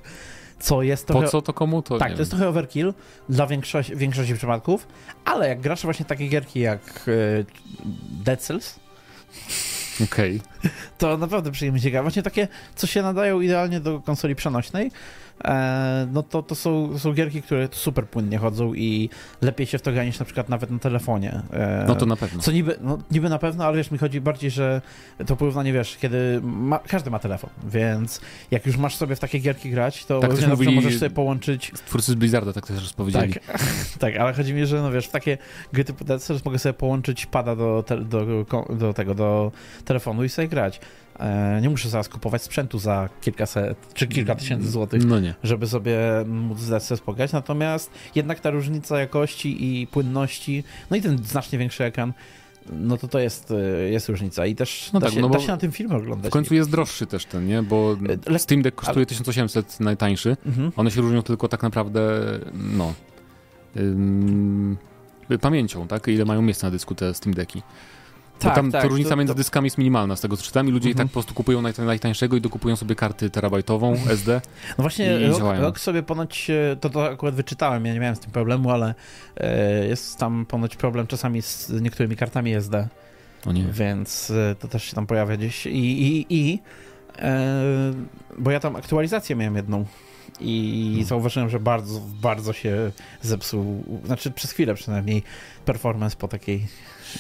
co 0.60 0.82
jest 0.82 1.08
trochę... 1.08 1.26
Po 1.26 1.32
co 1.32 1.42
to 1.42 1.54
komu? 1.54 1.82
To 1.82 1.98
tak, 1.98 2.14
to 2.14 2.20
jest 2.20 2.32
trochę 2.32 2.50
overkill 2.50 2.94
dla 3.30 3.48
większości, 3.48 3.96
większości 3.96 4.36
przypadków, 4.36 4.88
ale 5.26 5.48
jak 5.48 5.62
grasz 5.62 5.84
właśnie 5.84 6.06
takie 6.06 6.28
gierki 6.28 6.60
jak 6.60 6.82
e, 7.08 7.44
Dead 8.24 8.42
Cells, 8.42 8.80
Okej. 10.04 10.42
Okay. 10.60 10.72
To 10.98 11.18
naprawdę 11.18 11.52
przyjemnie 11.52 11.82
się 11.82 11.92
gra. 11.92 12.02
Właśnie 12.02 12.24
takie, 12.24 12.48
co 12.76 12.88
się 12.88 13.02
nadają 13.02 13.42
idealnie 13.42 13.80
do 13.80 14.00
konsoli 14.00 14.36
przenośnej, 14.36 14.88
e, 14.88 14.92
no 16.12 16.24
to, 16.24 16.44
to 16.44 16.56
są, 16.56 17.00
są 17.00 17.14
gierki, 17.14 17.42
które 17.42 17.68
super 17.72 18.08
płynnie 18.08 18.38
chodzą 18.38 18.74
i 18.74 19.10
lepiej 19.42 19.68
się 19.68 19.78
w 19.78 19.82
to 19.82 19.92
gra 19.92 20.04
niż 20.04 20.20
na 20.20 20.26
przykład 20.26 20.50
nawet 20.50 20.72
na 20.72 20.80
telefonie. 20.80 21.42
E, 21.54 21.86
no 21.88 21.96
to 21.96 22.06
na 22.06 22.16
pewno. 22.16 22.42
Co 22.42 22.52
niby, 22.52 22.78
no, 22.82 22.98
niby 23.12 23.30
na 23.30 23.40
pewno, 23.40 23.66
ale 23.66 23.78
wiesz, 23.78 23.92
mi 23.92 23.98
chodzi 23.98 24.22
bardziej, 24.22 24.52
że 24.52 24.82
to 25.28 25.36
porównanie, 25.36 25.74
wiesz, 25.74 25.98
kiedy 25.98 26.40
ma, 26.44 26.80
każdy 26.80 27.10
ma 27.10 27.20
telefon, 27.20 27.50
więc 27.64 28.22
jak 28.52 28.66
już 28.66 28.78
masz 28.78 28.96
sobie 28.96 29.16
w 29.16 29.20
takie 29.20 29.40
gierki 29.40 29.70
grać, 29.70 30.06
to 30.06 30.20
tak 30.20 30.48
mówili, 30.48 30.76
możesz 30.76 31.00
sobie 31.00 31.10
połączyć... 31.10 31.72
Twórcy 31.86 32.12
z 32.12 32.16
Blizzarda 32.16 32.54
tak 32.54 32.68
też 32.68 32.94
powiedzieli. 32.94 33.34
Tak, 33.34 33.44
tak, 34.00 34.18
ale 34.18 34.34
chodzi 34.34 34.54
mi, 34.54 34.66
że 34.66 34.82
no 34.82 34.92
wiesz, 34.92 35.08
w 35.08 35.12
takie 35.12 35.38
gry 35.74 35.84
typu 35.84 36.06
Dead 36.06 36.24
Cells 36.24 36.46
mogę 36.46 36.60
sobie 36.60 36.74
połączyć 36.74 37.26
pada 37.26 37.56
do, 37.56 37.84
te, 37.88 37.98
do, 37.98 38.46
do 38.70 38.94
tego, 38.94 39.16
do 39.16 39.52
telefonu 39.86 40.24
i 40.24 40.30
sobie 40.30 40.48
grać. 40.48 40.80
E, 41.22 41.60
nie 41.62 41.70
muszę 41.70 41.90
zaraz 41.90 42.10
kupować 42.10 42.44
sprzętu 42.44 42.80
za 42.80 43.10
kilkaset 43.22 43.94
czy 43.94 44.08
kilka 44.08 44.36
tysięcy 44.36 44.72
złotych, 44.72 45.06
no 45.06 45.16
żeby 45.44 45.68
sobie 45.68 45.98
móc 46.28 46.60
zdać 46.60 46.84
sobie 46.84 46.98
spokać. 46.98 47.32
Natomiast 47.32 47.92
jednak 48.16 48.40
ta 48.40 48.50
różnica 48.50 49.00
jakości 49.00 49.82
i 49.82 49.88
płynności, 49.88 50.64
no 50.92 50.98
i 50.98 51.02
ten 51.02 51.18
znacznie 51.24 51.60
większy 51.60 51.84
ekran, 51.84 52.14
no 52.72 52.98
to 52.98 53.08
to 53.08 53.20
jest, 53.20 53.52
e, 53.52 53.90
jest 53.90 54.10
różnica 54.10 54.46
i 54.46 54.56
też 54.56 54.90
no 54.94 55.00
da, 55.00 55.06
tak, 55.06 55.16
się, 55.16 55.22
no 55.22 55.30
da 55.30 55.40
się 55.40 55.48
na 55.48 55.58
tym 55.58 55.72
filmie 55.72 55.96
oglądać. 55.96 56.30
W 56.30 56.34
końcu 56.34 56.56
jest 56.56 56.70
droższy 56.70 57.08
też 57.08 57.26
ten, 57.26 57.48
nie? 57.48 57.64
Bo 57.64 57.98
Steam 58.38 58.62
Deck 58.62 58.76
kosztuje 58.76 59.06
1800 59.06 59.80
najtańszy. 59.80 60.38
Mhm. 60.46 60.72
One 60.76 60.92
się 60.92 61.02
różnią 61.02 61.22
tylko 61.22 61.48
tak 61.48 61.64
naprawdę, 61.64 62.22
no, 62.54 62.94
ym, 63.78 64.78
pamięcią, 65.42 65.88
tak? 65.88 66.08
Ile 66.08 66.26
mają 66.26 66.42
miejsca 66.42 66.68
na 66.68 66.72
dysku 66.72 66.96
te 66.96 67.14
Steam 67.14 67.34
Decki. 67.34 67.62
Tak, 68.42 68.56
tam 68.56 68.72
tak, 68.72 68.84
różnica 68.84 69.10
to, 69.10 69.16
między 69.16 69.36
dyskami 69.36 69.66
jest 69.66 69.78
minimalna, 69.78 70.16
z 70.16 70.22
tego 70.22 70.38
co 70.38 70.44
czytam, 70.44 70.68
i 70.68 70.72
ludzie 70.72 70.90
i 70.90 70.94
tak 70.94 71.02
mhm. 71.02 71.10
po 71.10 71.14
prostu 71.14 71.34
kupują 71.34 71.62
najtańszego 71.62 72.38
i 72.38 72.42
dokupują 72.42 72.76
sobie 72.76 72.96
karty 72.96 73.30
terabajtową 73.30 73.94
SD. 74.10 74.42
No 74.78 74.82
właśnie, 74.82 75.20
rok, 75.28 75.42
rok, 75.60 75.80
sobie 75.80 76.04
ponoć, 76.04 76.50
e, 76.50 76.76
to, 76.76 76.90
to 76.90 77.10
akurat 77.10 77.36
wyczytałem, 77.36 77.86
ja 77.86 77.94
nie 77.94 78.00
miałem 78.00 78.16
z 78.16 78.20
tym 78.20 78.32
problemu, 78.32 78.72
ale 78.72 78.96
e, 79.38 79.88
jest 79.88 80.18
tam 80.18 80.46
ponoć 80.46 80.76
problem 80.76 81.08
czasami 81.08 81.42
z 81.42 81.70
niektórymi 81.82 82.16
kartami 82.16 82.54
SD. 82.54 82.88
O 83.46 83.52
nie. 83.52 83.64
Więc 83.64 84.32
e, 84.32 84.56
to 84.56 84.68
też 84.68 84.84
się 84.84 84.96
tam 84.96 85.08
pojawia 85.08 85.38
gdzieś. 85.38 85.66
I, 85.66 86.08
i, 86.08 86.26
i 86.30 86.60
bo 88.38 88.52
ja 88.52 88.60
tam 88.60 88.76
aktualizację 88.76 89.36
miałem 89.36 89.56
jedną 89.56 89.86
i 90.40 90.88
hmm. 90.88 91.06
zauważyłem, 91.06 91.50
że 91.50 91.60
bardzo, 91.60 92.02
bardzo 92.22 92.54
się 92.54 92.92
zepsuł, 93.22 93.84
znaczy 94.06 94.32
przez 94.32 94.52
chwilę 94.52 94.76
przynajmniej 94.76 95.24
performance 95.66 96.18
po 96.18 96.28
takiej 96.28 96.68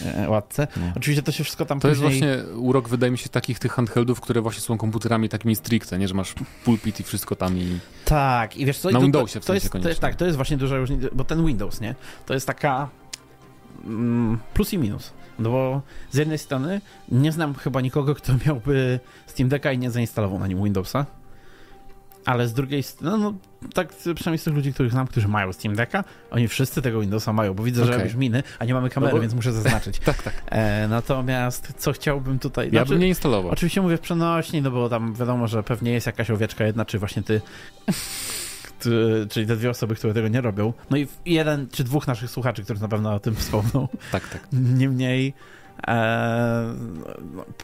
E, 0.06 0.30
łatce. 0.30 0.68
No. 0.77 0.86
Oczywiście 0.95 1.24
to 1.24 1.31
się 1.31 1.44
wszystko 1.44 1.65
tam 1.65 1.80
To 1.80 1.88
później... 1.88 2.09
jest 2.09 2.19
właśnie 2.19 2.56
urok, 2.56 2.89
wydaje 2.89 3.12
mi 3.12 3.18
się, 3.18 3.30
takich 3.30 3.59
tych 3.59 3.71
handheldów, 3.71 4.21
które 4.21 4.42
właśnie 4.42 4.62
są 4.62 4.77
komputerami 4.77 5.30
takimi 5.30 5.56
stricte, 5.56 6.00
nie? 6.00 6.07
Że 6.07 6.13
masz 6.13 6.33
pulpit 6.65 7.00
i 7.00 7.03
wszystko 7.03 7.36
tam 7.36 7.57
i... 7.57 7.80
Tak, 8.06 8.57
i 8.57 8.65
wiesz 8.65 8.77
co... 8.77 8.89
Na 8.89 9.00
Windowsie 9.00 9.39
w 9.39 9.45
to 9.45 9.54
jest, 9.54 9.71
to 9.71 9.89
jest, 9.89 10.00
Tak, 10.00 10.15
to 10.15 10.25
jest 10.25 10.36
właśnie 10.36 10.57
duża 10.57 10.77
różnica, 10.77 11.07
bo 11.12 11.24
ten 11.24 11.45
Windows, 11.45 11.81
nie? 11.81 11.95
To 12.25 12.33
jest 12.33 12.47
taka 12.47 12.89
mm, 13.86 14.39
plus 14.54 14.74
i 14.74 14.77
minus. 14.77 15.13
No 15.39 15.50
bo 15.50 15.81
z 16.12 16.18
jednej 16.18 16.38
strony 16.38 16.81
nie 17.12 17.31
znam 17.31 17.54
chyba 17.54 17.81
nikogo, 17.81 18.15
kto 18.15 18.33
miałby 18.45 19.00
Steam 19.27 19.50
Decka 19.50 19.71
i 19.71 19.77
nie 19.77 19.92
zainstalował 19.92 20.39
na 20.39 20.47
nim 20.47 20.63
Windowsa. 20.63 21.06
Ale 22.25 22.47
z 22.47 22.53
drugiej 22.53 22.83
strony, 22.83 23.18
no, 23.18 23.33
no 23.62 23.69
tak 23.73 23.87
przynajmniej 24.16 24.37
z 24.37 24.44
tych 24.44 24.54
ludzi, 24.54 24.73
których 24.73 24.92
znam, 24.92 25.07
którzy 25.07 25.28
mają 25.28 25.54
Steam 25.54 25.75
Decka, 25.75 26.04
oni 26.31 26.47
wszyscy 26.47 26.81
tego 26.81 27.01
Windowsa 27.01 27.33
mają, 27.33 27.54
bo 27.54 27.63
widzę, 27.63 27.81
okay. 27.81 27.94
że 27.94 27.99
robisz 27.99 28.16
miny, 28.16 28.44
a 28.59 28.66
nie 28.66 28.73
mamy 28.73 28.90
kamery, 28.90 29.11
no 29.11 29.18
bo... 29.18 29.21
więc 29.21 29.33
muszę 29.33 29.54
zaznaczyć. 29.54 29.99
tak, 30.06 30.23
tak. 30.23 30.33
E, 30.49 30.87
natomiast 30.87 31.73
co 31.78 31.94
chciałbym 31.94 32.40
tutaj... 32.40 32.66
Ja 32.66 32.71
znaczy, 32.71 32.90
bym 32.90 32.99
nie 32.99 33.07
instalował. 33.07 33.51
Oczywiście 33.51 33.81
mówię 33.81 33.97
w 33.97 34.01
przenośni, 34.01 34.61
no 34.61 34.71
bo 34.71 34.90
tam 34.90 35.13
wiadomo, 35.13 35.47
że 35.47 35.63
pewnie 35.63 35.92
jest 35.92 36.07
jakaś 36.07 36.31
owieczka 36.31 36.66
jedna, 36.66 36.85
czy 36.85 36.99
właśnie 36.99 37.23
ty... 37.23 37.42
czyli 39.30 39.47
te 39.47 39.56
dwie 39.56 39.69
osoby, 39.69 39.95
które 39.95 40.13
tego 40.13 40.28
nie 40.28 40.42
robią. 40.42 40.73
No 40.90 40.97
i 40.97 41.07
jeden 41.25 41.68
czy 41.71 41.83
dwóch 41.83 42.07
naszych 42.07 42.31
słuchaczy, 42.31 42.63
którzy 42.63 42.81
na 42.81 42.87
pewno 42.87 43.13
o 43.13 43.19
tym 43.19 43.35
wspomną. 43.35 43.87
Tak, 44.11 44.28
tak. 44.28 44.47
Niemniej 44.80 45.33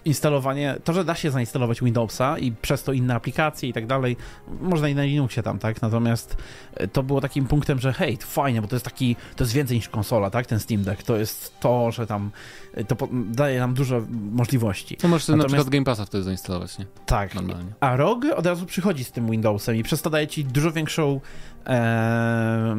instalowanie, 0.06 0.76
to, 0.84 0.94
że 0.94 1.06
da 1.06 1.16
się 1.16 1.32
zainstalować 1.32 1.82
Windowsa 1.82 2.38
i 2.38 2.52
przez 2.52 2.84
to 2.84 2.94
inne 2.94 3.16
aplikacje 3.16 3.70
i 3.70 3.74
tak 3.74 3.88
dalej, 3.88 4.18
można 4.62 4.90
i 4.90 4.96
na 4.96 5.04
Linuxie 5.04 5.44
tam, 5.44 5.60
tak? 5.60 5.82
Natomiast 5.82 6.38
e, 6.74 6.88
to 6.88 7.04
było 7.04 7.22
takim 7.22 7.46
punktem, 7.46 7.80
że 7.80 7.94
hej, 7.94 8.18
to 8.18 8.26
fajnie, 8.26 8.62
bo 8.62 8.68
to 8.68 8.76
jest 8.76 8.86
taki, 8.86 9.16
to 9.36 9.44
jest 9.44 9.54
więcej 9.54 9.78
niż 9.78 9.90
konsola, 9.90 10.30
tak? 10.30 10.46
Ten 10.46 10.60
Steam 10.60 10.84
Deck, 10.84 11.04
to 11.04 11.18
jest 11.18 11.60
to, 11.60 11.92
że 11.92 12.08
tam 12.08 12.32
e, 12.74 12.84
to 12.84 12.96
daje 13.12 13.60
nam 13.60 13.74
dużo 13.74 14.02
możliwości. 14.32 14.98
To 14.98 15.08
możesz 15.08 15.28
Natomiast, 15.28 15.44
na 15.44 15.58
przykład 15.58 15.70
Game 15.70 15.86
Passa 15.86 16.06
wtedy 16.06 16.24
zainstalować, 16.24 16.78
nie? 16.78 16.86
Tak. 17.06 17.36
Normalnie. 17.36 17.72
A 17.80 17.96
ROG 17.96 18.26
od 18.36 18.46
razu 18.46 18.66
przychodzi 18.66 19.04
z 19.04 19.12
tym 19.12 19.32
Windowsem 19.32 19.76
i 19.76 19.84
przez 19.84 20.02
to 20.02 20.10
daje 20.10 20.28
ci 20.28 20.46
dużo 20.46 20.72
większą 20.72 21.22
e, 21.66 22.76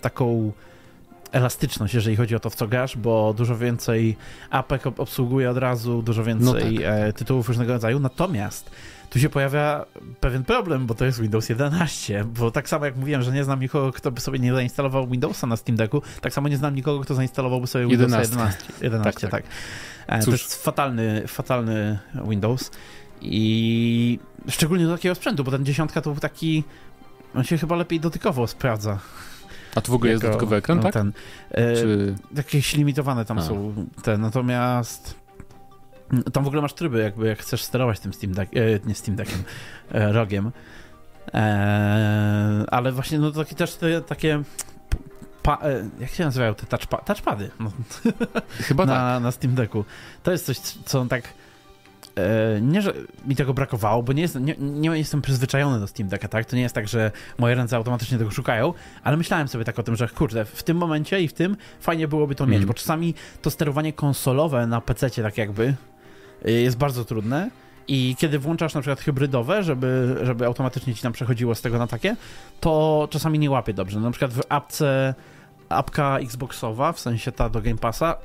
taką 0.00 0.52
elastyczność, 1.34 1.94
jeżeli 1.94 2.16
chodzi 2.16 2.36
o 2.36 2.40
to, 2.40 2.50
w 2.50 2.54
co 2.54 2.68
grasz, 2.68 2.96
bo 2.96 3.34
dużo 3.34 3.56
więcej 3.56 4.16
apek 4.50 4.86
obsługuje 4.86 5.50
od 5.50 5.56
razu, 5.56 6.02
dużo 6.02 6.24
więcej 6.24 6.74
no 6.74 6.80
tak. 6.80 6.86
e, 6.86 7.12
tytułów 7.12 7.48
różnego 7.48 7.72
rodzaju. 7.72 8.00
Natomiast 8.00 8.70
tu 9.10 9.18
się 9.18 9.28
pojawia 9.28 9.84
pewien 10.20 10.44
problem, 10.44 10.86
bo 10.86 10.94
to 10.94 11.04
jest 11.04 11.20
Windows 11.20 11.48
11, 11.48 12.24
bo 12.24 12.50
tak 12.50 12.68
samo 12.68 12.84
jak 12.84 12.96
mówiłem, 12.96 13.22
że 13.22 13.32
nie 13.32 13.44
znam 13.44 13.60
nikogo, 13.60 13.92
kto 13.92 14.10
by 14.10 14.20
sobie 14.20 14.38
nie 14.38 14.54
zainstalował 14.54 15.06
Windowsa 15.06 15.46
na 15.46 15.56
Steam 15.56 15.76
Decku, 15.76 16.02
tak 16.20 16.32
samo 16.32 16.48
nie 16.48 16.56
znam 16.56 16.74
nikogo, 16.74 17.00
kto 17.00 17.14
zainstalowałby 17.14 17.66
sobie 17.66 17.86
Windowsa 17.86 18.20
11. 18.20 18.36
11, 18.36 18.84
11 18.84 19.20
tak. 19.20 19.30
tak. 19.30 19.44
tak. 20.06 20.24
To 20.24 20.30
jest 20.30 20.64
fatalny, 20.64 21.22
fatalny 21.26 21.98
Windows 22.28 22.70
i 23.20 24.18
szczególnie 24.48 24.86
do 24.86 24.96
takiego 24.96 25.14
sprzętu, 25.14 25.44
bo 25.44 25.50
ten 25.50 25.64
dziesiątka 25.64 26.00
to 26.00 26.10
był 26.10 26.20
taki, 26.20 26.64
on 27.34 27.44
się 27.44 27.58
chyba 27.58 27.76
lepiej 27.76 28.00
dotykowo 28.00 28.46
sprawdza. 28.46 28.98
A 29.74 29.80
tu 29.80 29.92
w 29.92 29.94
ogóle 29.94 30.12
jako, 30.12 30.14
jest 30.14 30.32
dodatkowy 30.32 30.56
ekran, 30.56 30.76
no, 30.76 30.82
tak? 30.82 30.92
Ten, 30.92 31.12
e, 31.50 31.76
Czy... 31.76 32.14
Jakieś 32.36 32.76
limitowane 32.76 33.24
tam 33.24 33.38
A. 33.38 33.42
są 33.42 33.74
te, 34.02 34.18
natomiast 34.18 35.24
tam 36.32 36.44
w 36.44 36.46
ogóle 36.46 36.62
masz 36.62 36.74
tryby, 36.74 36.98
jakby 36.98 37.26
jak 37.26 37.38
chcesz 37.38 37.62
sterować 37.62 38.00
tym 38.00 38.12
Steam 38.12 38.32
Deck, 38.32 38.56
e, 38.56 38.60
nie 38.84 38.94
Steam 38.94 39.16
Deckiem, 39.16 39.44
e, 39.92 40.12
rogiem. 40.12 40.52
E, 41.34 42.64
ale 42.70 42.92
właśnie 42.92 43.18
no 43.18 43.30
takie 43.30 43.54
też 43.54 43.74
te, 43.74 44.00
takie 44.00 44.42
pa, 45.42 45.58
jak 46.00 46.10
się 46.10 46.24
nazywają 46.24 46.54
te 46.54 46.66
touchpa, 46.66 46.96
touchpady? 46.96 47.50
No. 47.60 47.70
Chyba 48.48 48.86
na, 48.86 48.94
tak. 48.94 49.22
Na 49.22 49.32
Steam 49.32 49.54
Decku. 49.54 49.84
To 50.22 50.32
jest 50.32 50.46
coś, 50.46 50.58
co 50.58 51.06
tak 51.06 51.24
e, 51.24 51.43
nie, 52.60 52.82
że 52.82 52.94
mi 53.26 53.36
tego 53.36 53.54
brakowało, 53.54 54.02
bo 54.02 54.12
nie, 54.12 54.22
jest, 54.22 54.40
nie, 54.40 54.54
nie, 54.58 54.88
jestem 54.88 55.22
przyzwyczajony 55.22 55.80
do 55.80 55.86
Steam 55.86 56.08
Decka, 56.08 56.28
tak? 56.28 56.46
To 56.46 56.56
nie 56.56 56.62
jest 56.62 56.74
tak, 56.74 56.88
że 56.88 57.10
moje 57.38 57.54
ręce 57.54 57.76
automatycznie 57.76 58.18
tego 58.18 58.30
szukają, 58.30 58.74
ale 59.02 59.16
myślałem 59.16 59.48
sobie 59.48 59.64
tak 59.64 59.78
o 59.78 59.82
tym, 59.82 59.96
że 59.96 60.08
kurde, 60.08 60.44
w 60.44 60.62
tym 60.62 60.76
momencie 60.76 61.20
i 61.20 61.28
w 61.28 61.32
tym 61.32 61.56
fajnie 61.80 62.08
byłoby 62.08 62.34
to 62.34 62.44
mm. 62.44 62.52
mieć, 62.52 62.62
mhm. 62.62 62.68
bo 62.68 62.74
czasami 62.74 63.14
to 63.42 63.50
sterowanie 63.50 63.92
konsolowe 63.92 64.66
na 64.66 64.80
PC 64.80 65.10
tak 65.10 65.38
jakby 65.38 65.74
Y, 66.48 66.52
jest 66.52 66.76
bardzo 66.76 67.04
trudne. 67.04 67.50
I 67.88 68.16
kiedy 68.18 68.38
włączasz 68.38 68.74
na 68.74 68.80
przykład 68.80 69.00
hybrydowe, 69.00 69.62
żeby, 69.62 70.16
żeby 70.22 70.46
automatycznie 70.46 70.94
ci 70.94 71.02
tam 71.02 71.12
przechodziło 71.12 71.54
z 71.54 71.60
tego 71.60 71.78
na 71.78 71.86
takie, 71.86 72.16
to 72.60 73.08
czasami 73.10 73.38
nie 73.38 73.50
łapie 73.50 73.74
dobrze. 73.74 74.00
Na 74.00 74.10
przykład 74.10 74.32
w 74.32 74.42
apce 74.48 75.14
apka 75.68 76.18
Xboxowa, 76.18 76.92
w 76.92 77.00
sensie 77.00 77.32
ta 77.32 77.48
do 77.48 77.60
Game 77.60 77.78
Passa, 77.78 78.16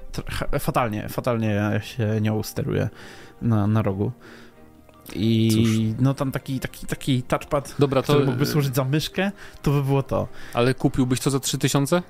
fatalnie, 0.59 1.09
fatalnie 1.09 1.81
się 1.83 2.21
nią 2.21 2.43
steruje 2.43 2.89
na, 3.41 3.67
na 3.67 3.81
rogu. 3.81 4.11
I 5.15 5.49
Cóż. 5.53 5.69
no 5.99 6.13
tam 6.13 6.31
taki, 6.31 6.59
taki, 6.59 6.85
taki 6.85 7.23
touchpad, 7.23 7.75
Dobra, 7.79 8.01
to... 8.01 8.13
który 8.13 8.25
mógłby 8.25 8.45
służyć 8.45 8.75
za 8.75 8.83
myszkę, 8.83 9.31
to 9.61 9.71
by 9.71 9.83
było 9.83 10.03
to. 10.03 10.27
Ale 10.53 10.73
kupiłbyś 10.73 11.19
to 11.19 11.29
za 11.29 11.39
3000? 11.39 12.03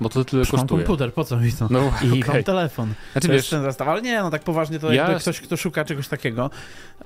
Bo 0.00 0.08
to 0.08 0.24
tyle 0.24 0.42
kosztuje. 0.42 0.60
Mam 0.60 0.68
komputer, 0.68 1.14
po 1.14 1.24
co 1.24 1.36
mi 1.36 1.52
to? 1.52 1.68
No, 1.70 1.92
I 2.02 2.08
okay. 2.22 2.34
mam 2.34 2.42
telefon. 2.42 2.94
Znaczy, 3.12 3.28
to 3.28 3.34
wiesz, 3.34 3.48
ten 3.48 3.62
zestaw. 3.62 3.88
Ale 3.88 4.02
nie, 4.02 4.22
no 4.22 4.30
tak 4.30 4.42
poważnie, 4.42 4.78
to 4.78 4.92
ja... 4.92 5.02
jakby 5.02 5.20
ktoś, 5.20 5.40
kto 5.40 5.56
szuka 5.56 5.84
czegoś 5.84 6.08
takiego, 6.08 6.50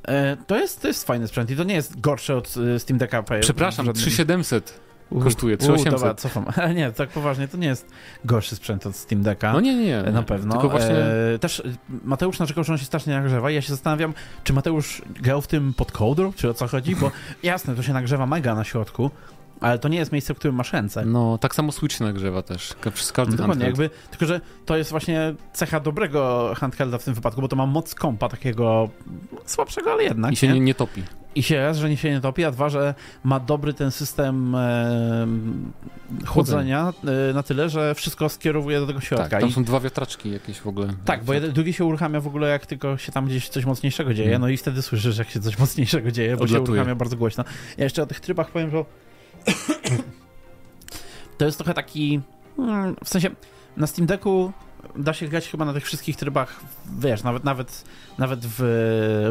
e, 0.08 0.36
to, 0.46 0.58
jest, 0.58 0.82
to 0.82 0.88
jest 0.88 1.06
fajny 1.06 1.28
sprzęt 1.28 1.50
i 1.50 1.56
to 1.56 1.64
nie 1.64 1.74
jest 1.74 2.00
gorsze 2.00 2.36
od 2.36 2.54
e, 2.74 2.78
Steam 2.78 2.98
Decka. 2.98 3.22
Przepraszam, 3.40 3.86
żadnym... 3.86 4.02
3700 4.02 4.89
kosztuje, 5.18 5.56
3800. 5.56 6.00
Dobra, 6.00 6.14
cofam. 6.14 6.44
Ale 6.62 6.74
nie, 6.74 6.92
tak 6.92 7.08
poważnie, 7.08 7.48
to 7.48 7.56
nie 7.56 7.66
jest 7.66 7.90
gorszy 8.24 8.56
sprzęt 8.56 8.86
od 8.86 8.96
Steam 8.96 9.22
Decka. 9.22 9.52
No 9.52 9.60
nie, 9.60 9.74
nie, 9.74 9.86
nie. 9.86 10.02
Na 10.02 10.22
pewno. 10.22 10.52
Tylko 10.52 10.68
właśnie... 10.68 10.96
E, 11.34 11.38
też 11.38 11.62
Mateusz 12.04 12.38
narzekał, 12.38 12.64
że 12.64 12.72
on 12.72 12.78
się 12.78 12.84
strasznie 12.84 13.14
nagrzewa 13.14 13.50
i 13.50 13.54
ja 13.54 13.62
się 13.62 13.68
zastanawiam, 13.68 14.14
czy 14.44 14.52
Mateusz 14.52 15.02
grał 15.20 15.40
w 15.40 15.46
tym 15.46 15.74
pod 15.74 15.92
kołdrą, 15.92 16.32
czy 16.32 16.50
o 16.50 16.54
co 16.54 16.68
chodzi, 16.68 16.96
bo 16.96 17.10
jasne, 17.42 17.74
to 17.74 17.82
się 17.82 17.92
nagrzewa 17.92 18.26
mega 18.26 18.54
na 18.54 18.64
środku, 18.64 19.10
ale 19.60 19.78
to 19.78 19.88
nie 19.88 19.98
jest 19.98 20.12
miejsce, 20.12 20.34
w 20.34 20.38
którym 20.38 20.54
masz 20.54 20.72
ręce. 20.72 21.04
No, 21.04 21.38
tak 21.38 21.54
samo 21.54 21.72
Switch 21.72 22.00
nagrzewa 22.00 22.42
też, 22.42 22.74
przez 22.94 23.12
każdy 23.12 23.32
no, 23.32 23.38
Dokładnie, 23.38 23.66
jakby, 23.66 23.90
tylko 24.10 24.26
że 24.26 24.40
to 24.66 24.76
jest 24.76 24.90
właśnie 24.90 25.34
cecha 25.52 25.80
dobrego 25.80 26.52
handhelda 26.56 26.98
w 26.98 27.04
tym 27.04 27.14
wypadku, 27.14 27.40
bo 27.40 27.48
to 27.48 27.56
ma 27.56 27.66
moc 27.66 27.94
kompa 27.94 28.28
takiego 28.28 28.88
słabszego, 29.46 29.92
ale 29.92 30.04
jednak. 30.04 30.32
I 30.32 30.36
się 30.36 30.48
nie, 30.48 30.60
nie 30.60 30.74
topi. 30.74 31.02
I 31.34 31.42
się 31.42 31.56
raz, 31.56 31.76
że 31.76 31.90
nie 31.90 31.96
się 31.96 32.10
nie 32.10 32.20
topi, 32.20 32.44
a 32.44 32.50
dwa, 32.50 32.68
że 32.68 32.94
ma 33.24 33.40
dobry 33.40 33.74
ten 33.74 33.90
system 33.90 34.54
e, 34.54 35.26
chłodzenia 36.26 36.92
e, 37.30 37.34
na 37.34 37.42
tyle, 37.42 37.68
że 37.68 37.94
wszystko 37.94 38.28
skierowuje 38.28 38.80
do 38.80 38.86
tego 38.86 39.00
środka. 39.00 39.28
Tak, 39.28 39.40
tam 39.40 39.50
są 39.50 39.64
dwa 39.64 39.80
wiatraczki 39.80 40.30
jakieś 40.30 40.60
w 40.60 40.66
ogóle. 40.66 40.88
Tak, 41.04 41.24
bo 41.24 41.34
jeden, 41.34 41.52
drugi 41.52 41.72
się 41.72 41.84
uruchamia 41.84 42.20
w 42.20 42.26
ogóle 42.26 42.48
jak 42.48 42.66
tylko 42.66 42.96
się 42.96 43.12
tam 43.12 43.26
gdzieś 43.26 43.48
coś 43.48 43.64
mocniejszego 43.64 44.14
dzieje, 44.14 44.28
hmm. 44.28 44.42
no 44.42 44.48
i 44.48 44.56
wtedy 44.56 44.82
słyszysz, 44.82 45.18
jak 45.18 45.30
się 45.30 45.40
coś 45.40 45.58
mocniejszego 45.58 46.10
dzieje, 46.10 46.36
bo 46.36 46.44
Odlatuje. 46.44 46.66
się 46.66 46.72
uruchamia 46.72 46.94
bardzo 46.94 47.16
głośno. 47.16 47.44
Ja 47.78 47.84
jeszcze 47.84 48.02
o 48.02 48.06
tych 48.06 48.20
trybach 48.20 48.50
powiem, 48.50 48.70
że 48.70 48.84
to 51.38 51.44
jest 51.44 51.58
trochę 51.58 51.74
taki. 51.74 52.20
Hmm, 52.56 52.96
w 53.04 53.08
sensie 53.08 53.30
na 53.76 53.86
Steam 53.86 54.06
Decku 54.06 54.52
da 54.96 55.12
się 55.12 55.28
grać 55.28 55.48
chyba 55.48 55.64
na 55.64 55.72
tych 55.72 55.84
wszystkich 55.84 56.16
trybach, 56.16 56.60
wiesz, 56.98 57.22
nawet 57.22 57.44
nawet, 57.44 57.84
nawet 58.18 58.40
w, 58.42 58.58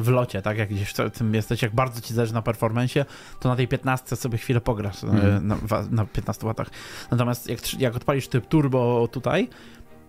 w 0.02 0.08
locie, 0.08 0.42
tak, 0.42 0.58
jak 0.58 0.70
gdzieś 0.70 0.90
w 0.90 1.12
tym 1.12 1.34
jesteś, 1.34 1.62
jak 1.62 1.76
bardzo 1.76 2.02
ci 2.02 2.14
zależy 2.14 2.34
na 2.34 2.42
performance, 2.42 3.06
to 3.40 3.50
na 3.50 3.56
tej 3.56 3.68
15 3.68 4.16
sobie 4.16 4.38
chwilę 4.38 4.62
pograsz 4.62 5.04
mm. 5.04 5.48
na, 5.48 5.58
na 5.92 6.06
15 6.06 6.46
watach. 6.46 6.70
Natomiast 7.12 7.50
jak, 7.50 7.80
jak 7.80 7.96
odpalisz 7.96 8.28
tryb 8.28 8.48
turbo 8.48 9.08
tutaj, 9.08 9.50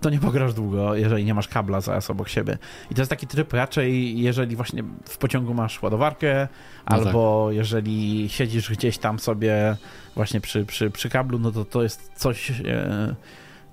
to 0.00 0.10
nie 0.10 0.18
pograsz 0.18 0.54
długo, 0.54 0.94
jeżeli 0.94 1.24
nie 1.24 1.34
masz 1.34 1.48
kabla 1.48 1.80
zaraz 1.80 2.10
obok 2.10 2.28
siebie. 2.28 2.58
I 2.90 2.94
to 2.94 3.00
jest 3.00 3.10
taki 3.10 3.26
tryb 3.26 3.52
raczej, 3.52 4.20
jeżeli 4.20 4.56
właśnie 4.56 4.84
w 5.04 5.18
pociągu 5.18 5.54
masz 5.54 5.82
ładowarkę, 5.82 6.48
no 6.90 6.96
albo 6.96 7.46
tak. 7.48 7.56
jeżeli 7.56 8.28
siedzisz 8.28 8.70
gdzieś 8.70 8.98
tam 8.98 9.18
sobie 9.18 9.76
właśnie 10.14 10.40
przy, 10.40 10.64
przy, 10.64 10.90
przy 10.90 11.08
kablu, 11.08 11.38
no 11.38 11.52
to 11.52 11.64
to 11.64 11.82
jest 11.82 12.12
coś, 12.14 12.50
e, 12.50 13.14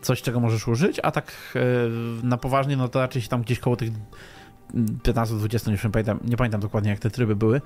coś, 0.02 0.22
czego 0.22 0.40
możesz 0.40 0.68
użyć, 0.68 1.00
a 1.04 1.12
tak 1.12 1.32
e, 1.56 1.60
na 2.24 2.38
poważnie, 2.38 2.78
no 2.78 2.88
to 2.88 3.00
raczej 3.00 3.22
się 3.22 3.28
tam 3.28 3.42
gdzieś 3.42 3.60
koło 3.60 3.76
tych 3.76 3.90
15-20, 5.04 5.72
nie 5.72 5.92
pamiętam, 5.92 6.20
nie 6.24 6.38
pamiętam 6.38 6.62
dokładnie 6.62 6.90
jak 6.90 7.00
te 7.00 7.10
tryby 7.10 7.36
były, 7.36 7.62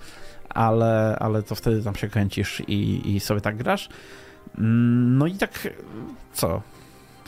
ale, 0.49 1.17
ale 1.19 1.43
to 1.43 1.55
wtedy 1.55 1.83
tam 1.83 1.95
się 1.95 2.07
kręcisz 2.07 2.61
i, 2.67 3.11
i 3.15 3.19
sobie 3.19 3.41
tak 3.41 3.57
grasz. 3.57 3.89
Mm, 4.57 5.17
no 5.17 5.27
i 5.27 5.33
tak 5.33 5.67
co? 6.33 6.61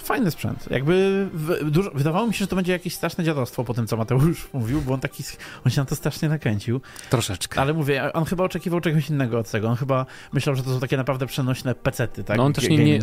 Fajny 0.03 0.31
sprzęt. 0.31 0.72
Jakby 0.72 1.27
w, 1.33 1.72
dużo, 1.72 1.91
wydawało 1.91 2.27
mi 2.27 2.33
się, 2.33 2.39
że 2.39 2.48
to 2.48 2.55
będzie 2.55 2.72
jakieś 2.72 2.95
straszne 2.95 3.24
dziadostwo 3.24 3.63
po 3.63 3.74
tym, 3.74 3.88
co 3.88 3.98
Mateusz 3.98 4.48
mówił, 4.53 4.81
bo 4.81 4.93
on 4.93 5.00
taki, 5.00 5.24
on 5.65 5.72
się 5.72 5.81
na 5.81 5.86
to 5.86 5.95
strasznie 5.95 6.29
nakręcił. 6.29 6.81
Troszeczkę. 7.10 7.62
Ale 7.62 7.74
mówię, 7.74 8.13
on 8.13 8.25
chyba 8.25 8.43
oczekiwał 8.43 8.81
czegoś 8.81 9.10
innego 9.10 9.39
od 9.39 9.51
tego. 9.51 9.67
On 9.67 9.75
chyba 9.75 10.05
myślał, 10.33 10.55
że 10.55 10.63
to 10.63 10.74
są 10.74 10.79
takie 10.79 10.98
naprawdę 10.98 11.25
przenośne 11.25 11.75
pecety, 11.75 12.24
tak? 12.24 12.38
No 12.38 12.43
on 12.43 12.53
też 12.53 12.69
nie, 12.69 12.77
nie, 12.77 13.00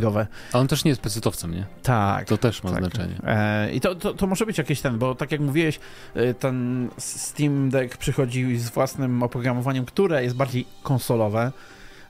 on 0.52 0.68
też 0.68 0.84
nie 0.84 0.88
jest 0.88 1.00
pecetowcem, 1.00 1.54
nie? 1.54 1.66
Tak. 1.82 2.28
To 2.28 2.38
też 2.38 2.62
ma 2.62 2.70
tak. 2.70 2.78
znaczenie. 2.78 3.14
E, 3.24 3.72
I 3.72 3.80
to, 3.80 3.94
to, 3.94 4.14
to, 4.14 4.26
może 4.26 4.46
być 4.46 4.58
jakieś 4.58 4.80
ten, 4.80 4.98
bo 4.98 5.14
tak 5.14 5.32
jak 5.32 5.40
mówiłeś, 5.40 5.80
e, 6.14 6.34
ten 6.34 6.88
Steam 6.98 7.70
Deck 7.70 7.96
przychodzi 7.96 8.58
z 8.58 8.70
własnym 8.70 9.22
oprogramowaniem, 9.22 9.84
które 9.84 10.22
jest 10.24 10.36
bardziej 10.36 10.66
konsolowe, 10.82 11.52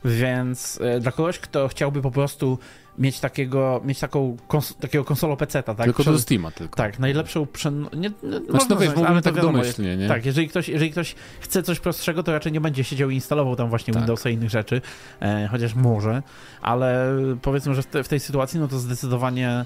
więc 0.04 0.80
e, 0.80 1.00
dla 1.00 1.12
kogoś, 1.12 1.38
kto 1.38 1.68
chciałby 1.68 2.02
po 2.02 2.10
prostu 2.10 2.58
mieć 3.00 3.20
takiego, 3.20 3.80
mieć 3.84 3.98
taką 3.98 4.36
kons 4.48 4.74
takiego 4.80 5.04
konsolo 5.04 5.36
PC, 5.36 5.62
tak? 5.62 5.76
Tylko 5.76 6.04
do 6.04 6.18
Steama 6.18 6.50
tylko. 6.50 6.76
Tak, 6.76 6.98
najlepszą 6.98 7.46
przen... 7.46 7.82
Nie, 7.92 8.10
nie, 8.22 8.38
znaczy, 8.50 8.66
no 8.70 8.76
wiesz, 8.76 8.90
ale 9.06 9.22
tak 9.22 9.40
domyślnie, 9.40 9.96
nie? 9.96 10.08
Tak, 10.08 10.26
jeżeli 10.26 10.48
ktoś, 10.48 10.68
jeżeli 10.68 10.90
ktoś 10.90 11.14
chce 11.40 11.62
coś 11.62 11.80
prostszego, 11.80 12.22
to 12.22 12.32
raczej 12.32 12.52
nie 12.52 12.60
będzie 12.60 12.84
siedział 12.84 13.10
i 13.10 13.14
instalował 13.14 13.56
tam 13.56 13.68
właśnie 13.68 13.94
tak. 13.94 14.02
Windowsa 14.02 14.30
i 14.30 14.34
innych 14.34 14.50
rzeczy, 14.50 14.80
e, 15.20 15.48
chociaż 15.50 15.74
może, 15.74 16.22
ale 16.62 17.16
powiedzmy, 17.42 17.74
że 17.74 17.82
w, 17.82 17.86
te, 17.86 18.04
w 18.04 18.08
tej 18.08 18.20
sytuacji, 18.20 18.60
no 18.60 18.68
to 18.68 18.78
zdecydowanie 18.78 19.64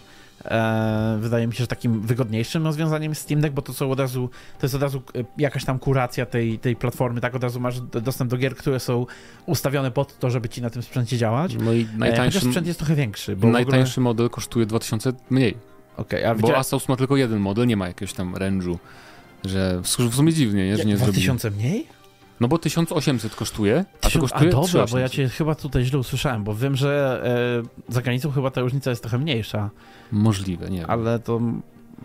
wydaje 1.19 1.47
mi 1.47 1.55
się, 1.55 1.59
że 1.59 1.67
takim 1.67 2.01
wygodniejszym 2.01 2.65
rozwiązaniem 2.65 3.13
jest 3.13 3.23
Steam 3.23 3.41
Deck, 3.41 3.55
bo 3.55 3.63
to 3.63 3.73
są 3.73 3.91
od 3.91 4.01
razu, 4.01 4.31
to 4.59 4.67
jest 4.67 4.75
od 4.75 4.83
razu 4.83 5.03
e, 5.15 5.25
jakaś 5.39 5.65
tam 5.65 5.79
kuracja 5.79 6.27
tej, 6.27 6.59
tej 6.59 6.77
platformy, 6.77 7.21
tak 7.21 7.35
od 7.35 7.43
razu 7.43 7.61
masz 7.61 7.81
dostęp 7.81 8.31
do 8.31 8.37
gier, 8.37 8.57
które 8.57 8.81
są 8.81 9.07
ustawione 9.47 9.91
pod 9.91 10.19
to, 10.19 10.31
żeby 10.31 10.49
ci 10.49 10.63
na 10.63 10.71
tym 10.71 10.83
sprzęcie 10.83 11.19
działać. 11.19 11.57
No 11.61 11.73
i 11.73 11.87
najtańszy, 11.97 12.39
e, 12.39 12.41
sprzęt 12.41 12.67
jest 12.67 12.79
trochę 12.79 12.95
większy. 12.95 13.37
Bo 13.37 13.49
najtańszy 13.49 14.01
ogóle... 14.01 14.05
model 14.05 14.31
kosztuje 14.31 14.67
2000 14.67 15.13
mniej. 15.31 15.57
Okay, 15.97 16.29
a 16.29 16.35
bo. 16.35 16.57
Asus 16.57 16.89
ma 16.89 16.97
tylko 16.97 17.17
jeden 17.17 17.39
model, 17.39 17.67
nie 17.67 17.77
ma 17.77 17.87
jakiegoś 17.87 18.15
tam 18.15 18.35
range'u, 18.35 18.77
że 19.45 19.81
w 19.83 20.15
sumie 20.15 20.33
dziwnie, 20.33 20.67
nie, 20.67 20.77
że 20.77 20.85
nie 20.85 20.97
2000 20.97 21.51
mniej? 21.51 21.87
No 22.41 22.49
bo 22.49 22.59
1800 22.59 23.35
kosztuje, 23.35 23.85
a 24.03 24.11
to 24.11 24.21
kosztuje 24.21 24.49
A 24.49 24.53
dobra, 24.53 24.87
bo 24.87 24.99
ja 24.99 25.09
cię 25.09 25.29
chyba 25.29 25.55
tutaj 25.55 25.85
źle 25.85 25.99
usłyszałem, 25.99 26.45
bo 26.45 26.55
wiem, 26.55 26.77
że 26.77 27.23
e, 27.89 27.93
za 27.93 28.03
granicą 28.03 28.31
chyba 28.31 28.51
ta 28.51 28.61
różnica 28.61 28.91
jest 28.91 29.03
trochę 29.03 29.19
mniejsza. 29.19 29.71
Możliwe, 30.13 30.71
nie 30.71 30.79
wiem. 30.79 30.91
Ale 30.91 31.19
to... 31.19 31.41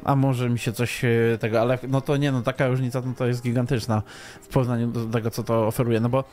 A 0.03 0.15
może 0.15 0.50
mi 0.50 0.59
się 0.59 0.74
coś 0.74 1.05
e, 1.05 1.38
tego, 1.39 1.62
ale 1.62 1.79
no 1.88 2.01
to 2.01 2.17
nie, 2.17 2.31
no 2.31 2.41
taka 2.41 2.67
różnica 2.67 3.01
no 3.05 3.13
to 3.17 3.27
jest 3.27 3.43
gigantyczna 3.43 4.01
w 4.41 4.48
porównaniu 4.48 4.88
do 4.88 5.05
tego, 5.05 5.31
co 5.31 5.43
to 5.43 5.67
oferuje, 5.67 6.00
no 6.00 6.09
bo 6.09 6.24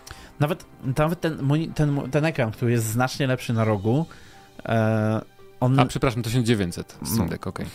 nawet, 0.40 0.64
nawet 0.98 1.20
ten, 1.20 1.38
ten, 1.74 2.00
ten 2.10 2.24
ekran, 2.24 2.50
który 2.50 2.72
jest 2.72 2.84
znacznie 2.84 3.26
lepszy 3.26 3.52
na 3.52 3.64
rogu, 3.64 4.06
e, 4.64 5.20
on... 5.60 5.80
A 5.80 5.86
przepraszam, 5.86 6.22
1900 6.22 6.98
Steam 7.02 7.18
no. 7.18 7.24
Okej. 7.24 7.38
Okay. 7.38 7.66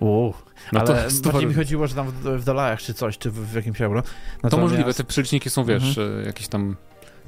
Uuu, 0.00 0.34
no 0.72 0.80
ale 0.80 0.88
to 1.22 1.30
bardziej 1.30 1.48
mi 1.48 1.54
chodziło, 1.54 1.86
że 1.86 1.94
tam 1.94 2.10
w, 2.10 2.12
w 2.12 2.44
dolarach 2.44 2.80
czy 2.80 2.94
coś, 2.94 3.18
czy 3.18 3.30
w, 3.30 3.34
w 3.34 3.54
jakimś 3.54 3.80
euro. 3.80 4.02
Natomiast... 4.42 4.50
To 4.50 4.56
możliwe, 4.56 4.94
te 4.94 5.04
przeliczniki 5.04 5.50
są, 5.50 5.64
wiesz, 5.64 5.98
mhm. 5.98 6.26
jakieś 6.26 6.48
tam 6.48 6.76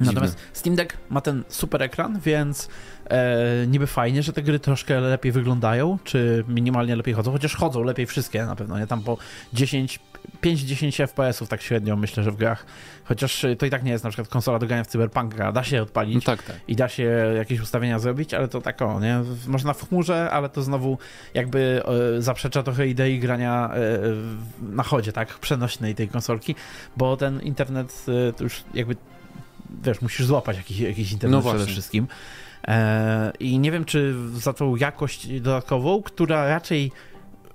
Natomiast 0.01 0.39
Steam 0.53 0.77
Deck 0.77 0.97
ma 1.11 1.21
ten 1.21 1.45
super 1.49 1.83
ekran, 1.83 2.21
więc 2.21 2.69
e, 3.11 3.67
niby 3.67 3.87
fajnie, 3.87 4.23
że 4.23 4.33
te 4.33 4.43
gry 4.43 4.59
troszkę 4.59 5.01
lepiej 5.01 5.33
wyglądają, 5.33 5.99
czy 6.05 6.45
minimalnie 6.49 6.97
lepiej 6.97 7.15
chodzą, 7.15 7.33
chociaż 7.33 7.57
chodzą 7.57 7.83
lepiej 7.83 8.07
wszystkie 8.07 8.45
na 8.45 8.57
pewno, 8.57 8.79
nie? 8.79 8.87
Tam 8.87 9.03
po 9.03 9.19
10, 9.53 10.01
5-10 10.43 11.07
FPS-ów 11.07 11.49
tak 11.49 11.63
średnio 11.63 11.97
myślę, 11.97 12.23
że 12.23 12.31
w 12.31 12.37
grach. 12.37 12.67
Chociaż 13.05 13.47
to 13.59 13.67
i 13.67 13.71
tak 13.71 13.85
nie 13.85 13.93
jest 13.93 14.05
na 14.05 14.11
przykład 14.11 14.29
konsola 14.29 14.59
do 14.59 14.67
grania 14.67 14.85
w 14.85 14.87
Cyberpunka, 14.87 15.53
da 15.53 15.65
się 15.65 15.83
odpalić 15.83 16.15
no 16.15 16.21
tak, 16.21 16.43
tak. 16.43 16.57
i 16.69 16.77
da 16.77 16.89
się 16.89 17.33
jakieś 17.37 17.61
ustawienia 17.61 17.99
zrobić, 17.99 18.35
ale 18.35 18.49
to 18.49 18.61
tak 18.61 18.83
o, 18.83 19.01
nie? 19.01 19.21
Można 19.47 19.73
w 19.73 19.89
chmurze, 19.89 20.31
ale 20.31 20.49
to 20.49 20.63
znowu 20.63 20.99
jakby 21.35 21.83
e, 22.19 22.23
zaprzecza 22.23 22.63
trochę 22.63 22.89
idei 22.89 23.19
grania 23.19 23.71
e, 23.75 23.79
na 24.75 24.83
chodzie, 24.83 25.13
tak? 25.13 25.39
Przenośnej 25.39 25.95
tej 25.95 26.09
konsolki, 26.09 26.55
bo 26.97 27.17
ten 27.17 27.41
internet 27.41 28.07
e, 28.29 28.33
to 28.33 28.45
już 28.45 28.65
jakby 28.75 28.97
wiesz, 29.85 30.01
musisz 30.01 30.27
złapać 30.27 30.57
jakiś, 30.57 30.79
jakiś 30.79 31.13
internet 31.13 31.45
no 31.45 31.51
przede 31.51 31.67
wszystkim. 31.67 32.07
E, 32.69 33.33
I 33.41 33.59
nie 33.59 33.73
wiem, 33.73 33.85
czy 33.85 34.15
za 34.35 34.53
tą 34.53 34.77
jakość 34.77 35.41
dodatkową, 35.41 36.03
która 36.03 36.49
raczej 36.49 36.93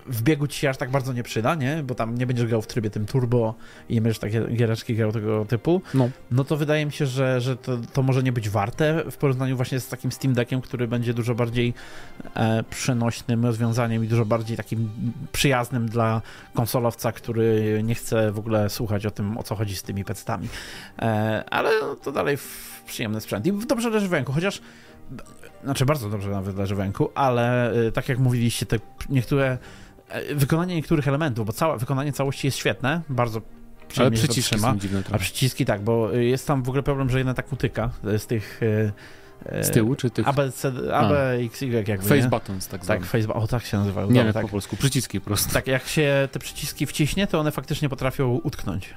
w 0.05 0.21
biegu 0.21 0.47
ci 0.47 0.59
się 0.59 0.69
aż 0.69 0.77
tak 0.77 0.91
bardzo 0.91 1.13
nie 1.13 1.23
przyda, 1.23 1.55
nie? 1.55 1.83
Bo 1.83 1.95
tam 1.95 2.17
nie 2.17 2.25
będziesz 2.27 2.45
grał 2.45 2.61
w 2.61 2.67
trybie 2.67 2.89
tym 2.89 3.05
turbo 3.05 3.55
i 3.89 3.93
nie 3.93 4.01
będziesz 4.01 4.19
takie 4.19 4.47
giereczki 4.47 4.95
grał 4.95 5.11
tego 5.11 5.45
typu. 5.45 5.81
No, 5.93 6.09
no 6.31 6.43
to 6.43 6.57
wydaje 6.57 6.85
mi 6.85 6.91
się, 6.91 7.05
że, 7.05 7.41
że 7.41 7.57
to, 7.57 7.77
to 7.93 8.03
może 8.03 8.23
nie 8.23 8.31
być 8.31 8.49
warte 8.49 9.11
w 9.11 9.17
porównaniu 9.17 9.55
właśnie 9.55 9.79
z 9.79 9.87
takim 9.87 10.11
Steam 10.11 10.33
Deckiem, 10.33 10.61
który 10.61 10.87
będzie 10.87 11.13
dużo 11.13 11.35
bardziej 11.35 11.73
e, 12.35 12.63
przenośnym 12.69 13.45
rozwiązaniem 13.45 14.05
i 14.05 14.07
dużo 14.07 14.25
bardziej 14.25 14.57
takim 14.57 14.89
przyjaznym 15.31 15.89
dla 15.89 16.21
konsolowca, 16.53 17.11
który 17.11 17.81
nie 17.83 17.95
chce 17.95 18.31
w 18.31 18.39
ogóle 18.39 18.69
słuchać 18.69 19.05
o 19.05 19.11
tym, 19.11 19.37
o 19.37 19.43
co 19.43 19.55
chodzi 19.55 19.75
z 19.75 19.83
tymi 19.83 20.05
pectami. 20.05 20.47
E, 20.99 21.43
ale 21.49 21.71
to 22.03 22.11
dalej 22.11 22.37
przyjemny 22.85 23.21
sprzęt 23.21 23.45
i 23.45 23.53
dobrze 23.53 23.89
leży 23.89 24.07
w 24.07 24.13
ręku, 24.13 24.33
chociaż 24.33 24.61
znaczy 25.63 25.85
bardzo 25.85 26.09
dobrze 26.09 26.29
nawet 26.29 26.57
leży 26.57 26.75
w 26.75 26.79
ręku, 26.79 27.09
ale 27.15 27.71
e, 27.71 27.91
tak 27.91 28.09
jak 28.09 28.19
mówiliście, 28.19 28.65
te 28.65 28.79
niektóre 29.09 29.57
wykonanie 30.35 30.75
niektórych 30.75 31.07
elementów, 31.07 31.47
bo 31.47 31.53
całe, 31.53 31.77
wykonanie 31.77 32.13
całości 32.13 32.47
jest 32.47 32.57
świetne, 32.57 33.01
bardzo 33.09 33.41
ale 33.97 34.11
przyciski 34.11 34.59
są 34.59 34.79
dziwne 34.79 35.03
trochę. 35.03 35.15
A 35.15 35.19
przyciski 35.19 35.65
tak, 35.65 35.81
bo 35.81 36.11
jest 36.11 36.47
tam 36.47 36.63
w 36.63 36.69
ogóle 36.69 36.83
problem, 36.83 37.09
że 37.09 37.17
jedna 37.17 37.33
tak 37.33 37.53
utyka 37.53 37.89
z 38.17 38.25
tych... 38.25 38.59
E, 39.45 39.63
z 39.63 39.71
tyłu, 39.71 39.95
czy 39.95 40.09
tych? 40.09 40.27
A, 40.27 40.33
B, 40.33 40.51
C, 40.51 40.71
A, 40.93 41.09
B, 41.09 41.31
X, 41.33 41.61
Y 41.61 41.87
jakby, 41.87 42.09
Face 42.09 42.21
nie? 42.21 42.27
buttons, 42.27 42.67
tak 42.67 42.85
Tak, 42.85 43.05
face, 43.05 43.33
o 43.33 43.47
tak 43.47 43.65
się 43.65 43.77
nazywają. 43.77 44.11
Nie, 44.11 44.33
tak. 44.33 44.43
po 44.43 44.49
polsku, 44.49 44.77
przyciski 44.77 45.19
po 45.19 45.25
prostu. 45.25 45.53
Tak, 45.53 45.67
jak 45.67 45.87
się 45.87 46.27
te 46.31 46.39
przyciski 46.39 46.85
wciśnie, 46.85 47.27
to 47.27 47.39
one 47.39 47.51
faktycznie 47.51 47.89
potrafią 47.89 48.39
utknąć 48.43 48.93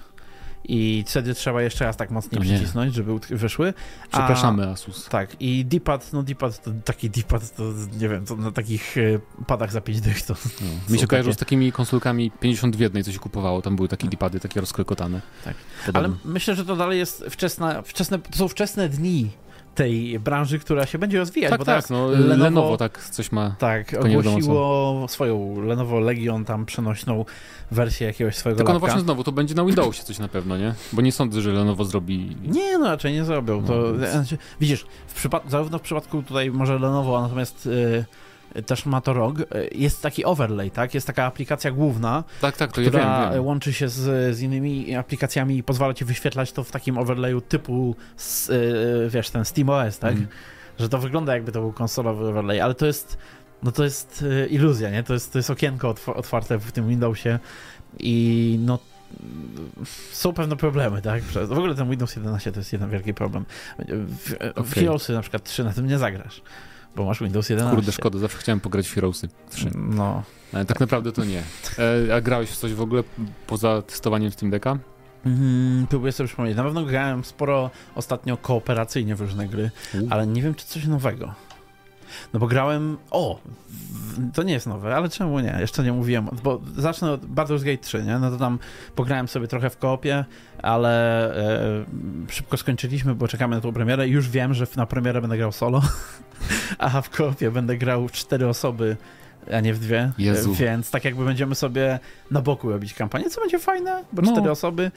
i 0.69 1.05
wtedy 1.07 1.35
trzeba 1.35 1.63
jeszcze 1.63 1.85
raz 1.85 1.97
tak 1.97 2.11
mocniej 2.11 2.41
przycisnąć, 2.41 2.95
żeby 2.95 3.19
wyszły. 3.31 3.75
A, 4.07 4.09
Przepraszamy, 4.09 4.69
Asus. 4.69 5.09
Tak, 5.09 5.37
i 5.41 5.65
D-pad, 5.65 6.13
no 6.13 6.23
D-pad, 6.23 6.63
to 6.63 6.71
taki 6.85 7.11
D-pad, 7.11 7.57
to 7.57 7.63
nie 8.01 8.09
wiem, 8.09 8.27
to 8.27 8.37
na 8.37 8.53
takich 8.53 8.99
e, 8.99 9.01
padach 9.47 9.73
za 9.73 9.81
5 9.81 10.01
dych 10.01 10.23
to... 10.23 10.35
No. 10.61 10.93
Mi 10.95 10.99
się 10.99 11.07
kojarzą 11.07 11.33
z 11.33 11.37
takimi 11.37 11.73
konsolkami 11.73 12.31
50 12.31 12.77
w 12.77 12.81
jednej, 12.81 13.05
co 13.05 13.13
się 13.13 13.19
kupowało, 13.19 13.63
tam 13.63 13.77
były 13.77 13.89
takie 13.89 14.03
tak. 14.03 14.11
D-pady, 14.11 14.41
takie 14.41 14.61
rozklekotane. 14.61 15.21
Tak, 15.45 15.55
Podobno. 15.87 16.09
ale 16.09 16.33
myślę, 16.33 16.55
że 16.55 16.65
to 16.65 16.77
dalej 16.77 16.99
jest 16.99 17.25
wczesna, 17.31 17.83
wczesne, 17.83 18.19
to 18.19 18.39
są 18.39 18.49
wczesne 18.49 18.89
dni 18.89 19.31
tej 19.79 20.19
branży, 20.19 20.59
która 20.59 20.87
się 20.87 20.99
będzie 20.99 21.19
rozwijać. 21.19 21.51
Tak, 21.51 21.59
bo 21.59 21.65
tak, 21.65 21.91
no, 21.91 22.07
Lenovo, 22.09 22.45
Lenovo 22.45 22.77
tak 22.77 23.11
coś 23.11 23.33
ma. 23.33 23.55
Tak, 23.59 23.95
ogłosiło 23.95 25.07
swoją 25.09 25.61
Lenovo 25.61 26.01
Legion, 26.01 26.45
tam 26.45 26.67
przenośną 26.67 27.25
wersję 27.71 28.07
jakiegoś 28.07 28.37
swojego 28.37 28.57
Tylko 28.57 28.73
no 28.73 28.79
właśnie 28.81 29.01
znowu, 29.01 29.25
to 29.25 29.33
będzie 29.33 29.55
na 29.55 29.65
Windowsie 29.65 30.03
coś 30.03 30.19
na 30.19 30.29
pewno, 30.29 30.57
nie? 30.57 30.75
Bo 30.93 31.03
nie 31.03 31.13
sądzę, 31.13 31.41
że 31.41 31.53
Lenovo 31.53 31.85
zrobi... 31.85 32.37
Nie, 32.43 32.79
no 32.79 32.87
raczej 32.87 33.13
nie 33.13 33.25
zrobią. 33.25 33.65
To, 33.65 33.75
no, 33.75 33.99
więc... 33.99 34.13
Znaczy, 34.13 34.39
widzisz, 34.61 34.87
w 35.07 35.25
przypad- 35.25 35.51
zarówno 35.51 35.79
w 35.79 35.83
przypadku 35.83 36.23
tutaj 36.23 36.51
może 36.51 36.79
Lenovo, 36.79 37.23
natomiast... 37.23 37.67
Yy, 37.67 38.05
też 38.67 38.87
ma 38.87 39.01
to 39.01 39.13
ROG, 39.13 39.39
jest 39.73 40.03
taki 40.03 40.25
overlay, 40.25 40.71
tak? 40.71 40.95
Jest 40.95 41.07
taka 41.07 41.25
aplikacja 41.25 41.71
główna, 41.71 42.25
tak, 42.41 42.57
tak, 42.57 42.73
to 42.73 42.81
która 42.81 43.01
ja 43.01 43.23
wiem, 43.23 43.33
wiem. 43.33 43.45
łączy 43.45 43.73
się 43.73 43.89
z, 43.89 44.37
z 44.37 44.41
innymi 44.41 44.95
aplikacjami 44.95 45.57
i 45.57 45.63
pozwala 45.63 45.95
ci 45.95 46.05
wyświetlać 46.05 46.53
to 46.53 46.65
w 46.65 46.71
takim 46.71 46.99
overlayu 46.99 47.41
typu, 47.41 47.97
z, 48.17 48.49
yy, 48.49 49.11
wiesz, 49.11 49.31
ten 49.31 49.45
SteamOS, 49.45 49.99
tak? 49.99 50.13
Mm. 50.13 50.27
Że 50.79 50.89
to 50.89 50.99
wygląda 50.99 51.35
jakby 51.35 51.53
to 51.53 51.61
był 51.61 51.73
konsolowy 51.73 52.29
overlay, 52.29 52.61
ale 52.61 52.75
to 52.75 52.87
jest, 52.87 53.19
no 53.63 53.73
to 53.73 53.85
jest 53.85 54.23
yy, 54.23 54.47
iluzja, 54.47 54.91
nie? 54.91 55.03
To 55.03 55.15
jest, 55.15 55.33
to 55.33 55.39
jest 55.39 55.51
okienko 55.51 55.95
otwarte 56.07 56.59
w 56.59 56.73
tym 56.73 56.89
Windowsie 56.89 57.39
i 57.99 58.59
no 58.63 58.79
są 60.13 60.33
pewne 60.33 60.57
problemy, 60.57 61.03
tak? 61.03 61.23
W 61.23 61.53
ogóle 61.53 61.75
ten 61.75 61.91
Windows 61.91 62.17
11 62.17 62.53
to 62.53 62.61
jest 62.61 62.73
jeden 62.73 62.91
wielki 62.91 63.15
problem. 63.15 63.45
W, 63.89 64.35
okay. 64.55 64.99
w 64.99 65.09
na 65.09 65.21
przykład 65.21 65.45
3 65.45 65.65
na 65.65 65.73
tym 65.73 65.87
nie 65.87 65.99
zagrasz 65.99 66.43
bo 66.99 67.05
masz 67.05 67.21
Windows 67.21 67.49
11. 67.49 67.77
Kurde, 67.77 67.93
szkoda, 67.93 68.19
zawsze 68.19 68.39
chciałem 68.39 68.61
pograć 68.61 68.89
w 68.89 68.95
Heroesy 68.95 69.29
3. 69.51 69.71
No. 69.75 70.23
Ale 70.53 70.65
tak 70.65 70.81
naprawdę 70.81 71.13
to 71.13 71.25
nie. 71.25 71.43
E, 72.09 72.15
a 72.15 72.21
grałeś 72.21 72.51
w 72.51 72.57
coś 72.57 72.75
w 72.75 72.81
ogóle 72.81 73.03
poza 73.47 73.83
testowaniem 73.83 74.31
Steam 74.31 74.51
Decka? 74.51 74.79
Mm, 75.27 75.87
próbuję 75.91 76.13
sobie 76.13 76.27
przypomnieć. 76.27 76.57
Na 76.57 76.63
pewno 76.63 76.85
grałem 76.85 77.25
sporo 77.25 77.71
ostatnio 77.95 78.37
kooperacyjnie 78.37 79.15
w 79.15 79.21
różne 79.21 79.49
gry, 79.49 79.71
U. 79.95 80.07
ale 80.11 80.27
nie 80.27 80.43
wiem, 80.43 80.55
czy 80.55 80.67
coś 80.67 80.87
nowego. 80.87 81.35
No 82.35 82.41
bo 82.41 82.47
grałem. 82.47 82.97
O! 83.11 83.41
To 84.35 84.43
nie 84.43 84.53
jest 84.53 84.67
nowe, 84.67 84.97
ale 84.97 85.09
czemu 85.09 85.41
nie? 85.41 85.57
Jeszcze 85.61 85.83
nie 85.83 85.93
mówiłem. 85.93 86.29
Bo 86.43 86.61
zacznę 86.77 87.11
od 87.11 87.27
Baldur's 87.27 87.65
Gate 87.65 87.79
3, 87.79 88.03
nie? 88.03 88.19
No 88.19 88.31
to 88.31 88.37
tam 88.37 88.59
pograłem 88.95 89.29
sobie 89.29 89.49
trochę 89.49 89.71
w 89.71 89.77
koopie, 89.77 90.25
ale 90.63 91.35
e, 91.81 91.85
szybko 92.29 92.57
skończyliśmy, 92.57 93.15
bo 93.15 93.29
czekamy 93.29 93.57
na 93.57 93.63
tą 93.63 93.73
premierę. 93.73 94.09
Już 94.09 94.29
wiem, 94.29 94.55
że 94.55 94.67
na 94.77 94.87
premierę 94.87 95.21
będę 95.21 95.37
grał 95.37 95.53
solo, 95.53 95.83
a 96.79 97.01
w 97.01 97.11
koopie 97.11 97.51
będę 97.51 97.77
grał 97.77 98.09
w 98.09 98.13
cztery 98.13 98.49
osoby 98.49 98.97
a 99.53 99.61
nie 99.61 99.75
w 99.75 99.79
dwie. 99.79 100.13
Jezu. 100.19 100.55
Więc 100.55 100.91
tak 100.91 101.05
jakby 101.05 101.25
będziemy 101.25 101.55
sobie 101.55 101.99
na 102.31 102.43
boku 102.43 102.71
robić 102.71 102.95
kampanię, 102.95 103.31
co 103.31 103.41
będzie 103.41 103.59
fajne, 103.59 104.05
bo 104.13 104.23
no. 104.23 104.33
cztery 104.33 104.51
osoby, 104.51 104.91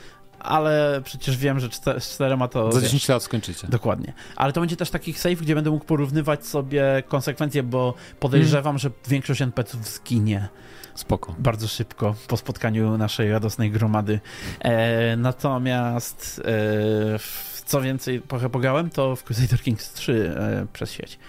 ale 0.43 1.01
przecież 1.03 1.37
wiem, 1.37 1.59
że 1.59 1.69
z 1.99 2.13
czterema 2.13 2.47
to... 2.47 2.71
Za 2.71 2.81
10 2.81 3.07
lat 3.07 3.23
skończycie. 3.23 3.67
Dokładnie. 3.67 4.13
Ale 4.35 4.53
to 4.53 4.59
będzie 4.59 4.75
też 4.75 4.89
taki 4.89 5.13
save, 5.13 5.41
gdzie 5.41 5.55
będę 5.55 5.71
mógł 5.71 5.85
porównywać 5.85 6.47
sobie 6.47 7.03
konsekwencje, 7.07 7.63
bo 7.63 7.93
podejrzewam, 8.19 8.71
mm. 8.71 8.79
że 8.79 8.91
większość 9.07 9.41
NPC-ów 9.41 9.87
zginie. 9.87 10.49
Spoko. 10.95 11.35
Bardzo 11.39 11.67
szybko 11.67 12.15
po 12.27 12.37
spotkaniu 12.37 12.97
naszej 12.97 13.31
radosnej 13.31 13.71
gromady. 13.71 14.19
E, 14.59 15.15
natomiast 15.17 16.41
e, 16.45 17.19
co 17.65 17.81
więcej 17.81 18.21
trochę 18.21 18.49
pograłem, 18.49 18.89
to 18.89 19.15
w 19.15 19.23
Crusader 19.23 19.61
Kings 19.61 19.93
3 19.93 20.33
e, 20.37 20.65
przez 20.73 20.91
sieć. 20.91 21.19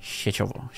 Sieciowo. 0.00 0.68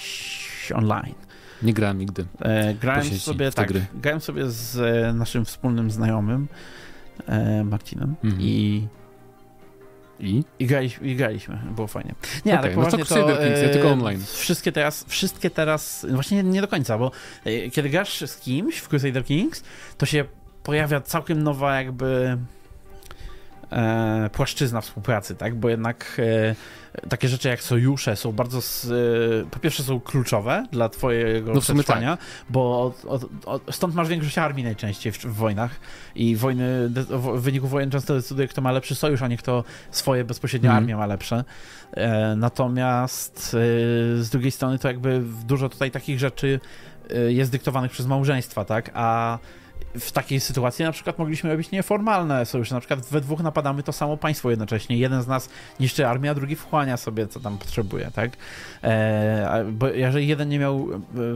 online. 0.75 1.15
Nie 1.63 1.75
grałem 1.75 1.99
nigdy. 1.99 2.27
E, 2.41 2.75
grałem 2.75 3.05
sobie, 3.05 3.51
tak, 3.51 3.69
gry. 3.69 3.87
grałem 3.95 4.21
sobie 4.21 4.51
z 4.51 4.79
e, 4.79 5.13
naszym 5.13 5.45
wspólnym 5.45 5.91
znajomym 5.91 6.49
e, 7.27 7.65
Marcinem 7.65 8.15
mhm. 8.25 8.43
i 8.43 8.87
i? 10.21 10.45
I, 10.59 10.67
graliśmy, 10.67 11.09
I 11.09 11.17
graliśmy, 11.17 11.59
było 11.75 11.87
fajnie. 11.87 12.15
Nie, 12.45 12.53
okay, 12.53 12.65
tak 12.65 12.75
poważnie 12.75 12.99
no 12.99 13.05
to, 13.05 13.15
to 13.15 13.37
Kings, 13.37 13.63
ja 13.63 13.69
tylko 13.69 13.91
online. 13.91 14.25
Wszystkie 14.27 14.73
teraz, 14.73 15.05
wszystkie 15.09 15.51
teraz, 15.51 16.07
właśnie 16.11 16.37
nie, 16.43 16.51
nie 16.51 16.61
do 16.61 16.69
końca, 16.69 16.99
bo 16.99 17.11
e, 17.45 17.71
kiedy 17.71 17.89
grasz 17.89 18.21
z 18.21 18.37
kimś 18.37 18.77
w 18.77 18.89
Crusader 18.89 19.25
Kings, 19.25 19.65
to 19.99 20.07
się 20.07 20.25
pojawia 20.63 21.01
całkiem 21.01 21.43
nowa 21.43 21.77
jakby 21.77 22.39
e, 23.73 24.31
płaszczyzna 24.33 24.81
współpracy, 24.81 25.35
tak? 25.35 25.55
Bo 25.55 25.69
jednak 25.69 26.21
e, 27.03 27.09
takie 27.09 27.29
rzeczy 27.29 27.49
jak 27.49 27.63
sojusze 27.63 28.17
są 28.17 28.33
bardzo, 28.33 28.63
z, 28.63 28.85
e, 28.85 29.51
po 29.51 29.59
pierwsze 29.59 29.83
są 29.83 30.01
kluczowe 30.01 30.67
dla 30.73 30.89
twojego 30.89 31.55
no 31.55 31.61
przetrwania, 31.61 32.17
tak. 32.17 32.27
bo 32.51 32.83
od, 32.83 33.05
od, 33.05 33.25
od, 33.47 33.75
stąd 33.75 33.95
masz 33.95 34.09
większość 34.09 34.39
armii 34.39 34.65
najczęściej 34.65 35.13
w, 35.13 35.19
w, 35.19 35.35
wojnach 35.35 35.81
i 36.15 36.37
wojny, 36.37 36.91
w 37.11 37.41
wyniku 37.41 37.69
wojen 37.69 37.91
często 37.91 38.15
decyduje, 38.15 38.49
kto 38.49 38.63
ma 38.63 38.73
lepszy 38.73 38.95
sojusz, 38.95 39.23
a 39.23 39.29
nie 39.29 39.37
kto 39.37 39.65
swoje 39.91 40.25
bezpośrednie 40.25 40.69
mm. 40.69 40.83
armie 40.83 40.97
ma 40.97 41.07
lepsze. 41.07 41.45
Natomiast 42.37 43.51
z 44.17 44.31
drugiej 44.31 44.51
strony 44.51 44.79
to 44.79 44.89
jakby 44.89 45.23
dużo 45.47 45.69
tutaj 45.69 45.91
takich 45.91 46.19
rzeczy 46.19 46.61
jest 47.29 47.53
dyktowanych 47.53 47.93
przez 47.93 48.07
małżeństwa, 48.07 48.65
tak? 48.65 48.91
A 48.95 49.39
w 50.01 50.13
takiej 50.13 50.41
sytuacji 50.41 50.85
na 50.85 50.93
przykład 50.93 51.19
mogliśmy 51.19 51.51
robić 51.51 51.71
nieformalne 51.71 52.47
sojusze. 52.47 52.75
Na 52.75 52.81
przykład 52.81 53.07
we 53.07 53.21
dwóch 53.21 53.41
napadamy 53.41 53.83
to 53.83 53.93
samo 53.93 54.17
państwo 54.17 54.51
jednocześnie. 54.51 54.97
Jeden 54.97 55.23
z 55.23 55.27
nas 55.27 55.49
niszczy 55.81 56.07
armię, 56.07 56.31
a 56.31 56.35
drugi 56.35 56.57
wchłania 56.57 56.97
sobie, 56.97 57.27
co 57.27 57.41
tam 57.41 57.59
potrzebuje, 57.59 58.11
tak? 58.15 58.31
E, 58.83 59.65
bo 59.73 59.89
jeżeli 59.89 60.29
jeden 60.29 60.49
nie 60.49 60.59
miał 60.59 60.89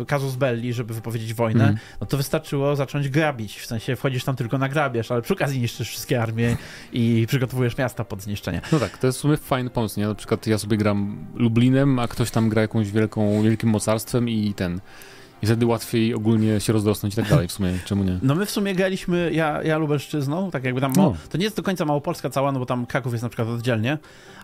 kazus 0.07 0.35
e, 0.35 0.39
belli, 0.39 0.73
żeby 0.73 0.95
wypowiedzieć 0.95 1.35
wojnę, 1.35 1.65
mm. 1.65 1.79
no 2.01 2.07
to 2.07 2.17
wystarczyło 2.17 2.77
zacząć 2.77 3.09
grabić. 3.09 3.61
W 3.61 3.67
sensie 3.67 3.97
wchodzisz 3.97 4.25
tam 4.25 4.37
tylko 4.37 4.59
na 4.59 4.69
grabież, 4.69 5.11
ale 5.11 5.23
przy 5.23 5.33
okazji 5.33 5.61
niszczysz 5.61 5.89
wszystkie 5.89 6.23
armie 6.23 6.57
i 6.93 7.25
przygotowujesz 7.29 7.79
miasta 7.79 8.05
pod 8.05 8.23
zniszczenie. 8.23 8.61
No 8.73 8.79
tak, 8.79 8.99
to 8.99 9.07
jest 9.07 9.19
w 9.19 9.21
sumie 9.21 9.37
fajny 9.37 9.71
pomysł, 9.71 10.01
nie? 10.01 10.09
Na 10.09 10.15
przykład 10.15 10.47
ja 10.47 10.59
sobie 10.59 10.77
gram 10.77 11.27
Lublinem, 11.35 11.99
a 11.99 12.09
ktoś 12.09 12.31
tam 12.31 12.49
gra 12.49 12.63
jakąś 12.63 12.91
wielką, 12.91 13.43
wielkim 13.43 13.71
mocarstwem 13.71 14.29
i 14.29 14.55
ten 14.55 14.81
I 15.43 15.47
wtedy 15.47 15.67
łatwiej 15.67 16.15
ogólnie 16.15 16.61
się 16.61 16.73
rozdrosnąć 16.73 17.15
i 17.15 17.17
tak 17.17 17.29
dalej 17.29 17.49
w 17.49 17.53
sumie, 17.53 17.79
czemu 17.85 18.05
nie? 18.05 18.19
No 18.23 18.35
my 18.35 18.47
w 18.47 18.51
sumie 18.51 18.75
graliśmy, 18.75 19.31
ja, 19.33 19.63
ja 19.63 19.79
Lubelszczyzną, 19.79 20.51
tak 20.51 20.65
jakby 20.65 20.81
tam, 20.81 20.93
no. 20.97 21.15
to 21.31 21.39
nie 21.39 21.45
jest 21.45 21.57
do 21.57 21.63
końca 21.63 21.85
Małopolska 21.85 22.31
cała, 22.31 22.53
no 22.53 22.59
bo 22.59 22.67
tam 22.67 22.87
Kraków 22.87 23.13
jest 23.13 23.23
na 23.23 23.29
przykład 23.29 23.49
oddzielnie, 23.49 23.99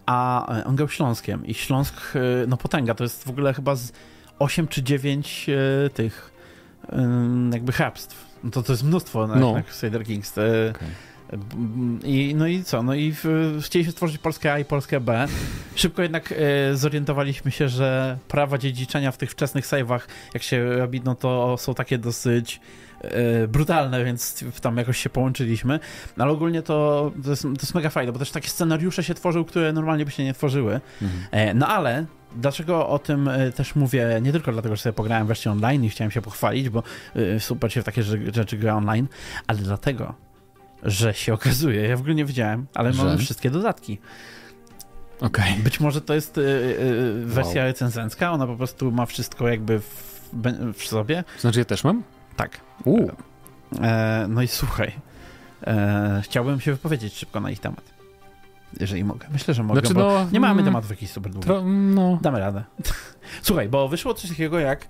a 0.06 0.48
e, 0.58 0.64
on 0.64 0.76
grał 0.76 0.88
Śląskiem 0.88 1.46
i 1.46 1.54
Śląsk, 1.54 1.94
e, 2.14 2.46
no 2.46 2.56
potęga, 2.56 2.94
to 2.94 3.04
jest 3.04 3.24
w 3.24 3.30
ogóle 3.30 3.54
chyba 3.54 3.76
z 3.76 3.92
8 4.38 4.68
czy 4.68 4.82
9 4.82 5.46
e, 5.48 5.90
tych 5.90 6.30
jakby 7.52 7.72
hrabstw. 7.72 8.24
No 8.44 8.50
to 8.50 8.62
to 8.62 8.72
jest 8.72 8.84
mnóstwo 8.84 9.26
na, 9.26 9.34
no. 9.34 9.52
na 9.52 9.62
Crusader 9.62 10.04
Kings. 10.04 10.32
Okay. 10.32 10.74
I, 12.04 12.34
no 12.36 12.46
i 12.46 12.64
co? 12.64 12.82
No 12.82 12.94
i 12.94 13.12
w, 13.12 13.24
chcieliśmy 13.64 13.92
stworzyć 13.92 14.18
Polskę 14.18 14.52
A 14.52 14.58
i 14.58 14.64
Polskę 14.64 15.00
B. 15.00 15.26
Szybko 15.74 16.02
jednak 16.02 16.32
e, 16.32 16.76
zorientowaliśmy 16.76 17.50
się, 17.50 17.68
że 17.68 18.18
prawa 18.28 18.58
dziedziczenia 18.58 19.12
w 19.12 19.16
tych 19.16 19.30
wczesnych 19.30 19.66
save'ach, 19.66 20.00
jak 20.34 20.42
się 20.42 20.76
robi, 20.76 21.00
no 21.04 21.14
to 21.14 21.56
są 21.58 21.74
takie 21.74 21.98
dosyć 21.98 22.60
e, 23.00 23.48
brutalne, 23.48 24.04
więc 24.04 24.44
tam 24.60 24.76
jakoś 24.76 24.98
się 24.98 25.10
połączyliśmy. 25.10 25.80
Ale 26.18 26.30
ogólnie 26.30 26.62
to, 26.62 27.12
to, 27.24 27.30
jest, 27.30 27.42
to 27.42 27.48
jest 27.48 27.74
mega 27.74 27.90
fajne, 27.90 28.12
bo 28.12 28.18
też 28.18 28.30
takie 28.30 28.48
scenariusze 28.48 29.04
się 29.04 29.14
tworzył, 29.14 29.44
które 29.44 29.72
normalnie 29.72 30.04
by 30.04 30.10
się 30.10 30.24
nie 30.24 30.34
tworzyły. 30.34 30.80
Mhm. 31.02 31.22
E, 31.30 31.54
no 31.54 31.68
ale 31.68 32.06
Dlaczego 32.36 32.88
o 32.88 32.98
tym 32.98 33.30
też 33.56 33.74
mówię? 33.74 34.20
Nie 34.22 34.32
tylko 34.32 34.52
dlatego, 34.52 34.76
że 34.76 34.82
sobie 34.82 34.92
pograłem 34.92 35.26
wreszcie 35.26 35.50
online 35.50 35.84
i 35.84 35.90
chciałem 35.90 36.10
się 36.10 36.22
pochwalić, 36.22 36.68
bo 36.68 36.82
super 37.38 37.72
się 37.72 37.82
w 37.82 37.84
takie 37.84 38.02
rzeczy 38.32 38.56
gra 38.56 38.76
online, 38.76 39.06
ale 39.46 39.58
dlatego, 39.58 40.14
że 40.84 41.14
się 41.14 41.34
okazuje, 41.34 41.88
ja 41.88 41.96
w 41.96 42.00
ogóle 42.00 42.14
nie 42.14 42.24
wiedziałem, 42.24 42.66
ale 42.74 42.92
że? 42.92 43.04
mamy 43.04 43.18
wszystkie 43.18 43.50
dodatki. 43.50 43.98
Okej. 45.20 45.50
Okay. 45.50 45.62
Być 45.62 45.80
może 45.80 46.00
to 46.00 46.14
jest 46.14 46.38
y, 46.38 46.40
y, 46.40 47.26
wersja 47.26 47.62
wow. 47.62 47.68
recenzencka, 47.68 48.32
ona 48.32 48.46
po 48.46 48.56
prostu 48.56 48.92
ma 48.92 49.06
wszystko 49.06 49.48
jakby 49.48 49.80
w, 49.80 50.20
w 50.74 50.86
sobie. 50.86 51.24
Znaczy 51.38 51.58
ja 51.58 51.64
też 51.64 51.84
mam? 51.84 52.02
Tak. 52.36 52.60
Uh. 52.84 53.10
E, 53.82 54.26
no 54.28 54.42
i 54.42 54.48
słuchaj, 54.48 54.92
e, 55.66 56.20
chciałbym 56.24 56.60
się 56.60 56.72
wypowiedzieć 56.72 57.14
szybko 57.14 57.40
na 57.40 57.50
ich 57.50 57.60
temat. 57.60 57.94
Jeżeli 58.80 59.04
mogę. 59.04 59.26
Myślę, 59.32 59.54
że 59.54 59.62
mogę, 59.62 59.80
znaczy, 59.80 59.94
no, 59.94 60.26
nie 60.32 60.40
mamy 60.40 60.52
mm, 60.52 60.64
tematów 60.64 60.90
jakichś 60.90 61.12
super 61.12 61.32
długich. 61.32 61.50
No. 61.94 62.18
Damy 62.22 62.38
radę. 62.38 62.64
Słuchaj, 63.42 63.68
bo 63.68 63.88
wyszło 63.88 64.14
coś 64.14 64.30
takiego 64.30 64.58
jak 64.58 64.86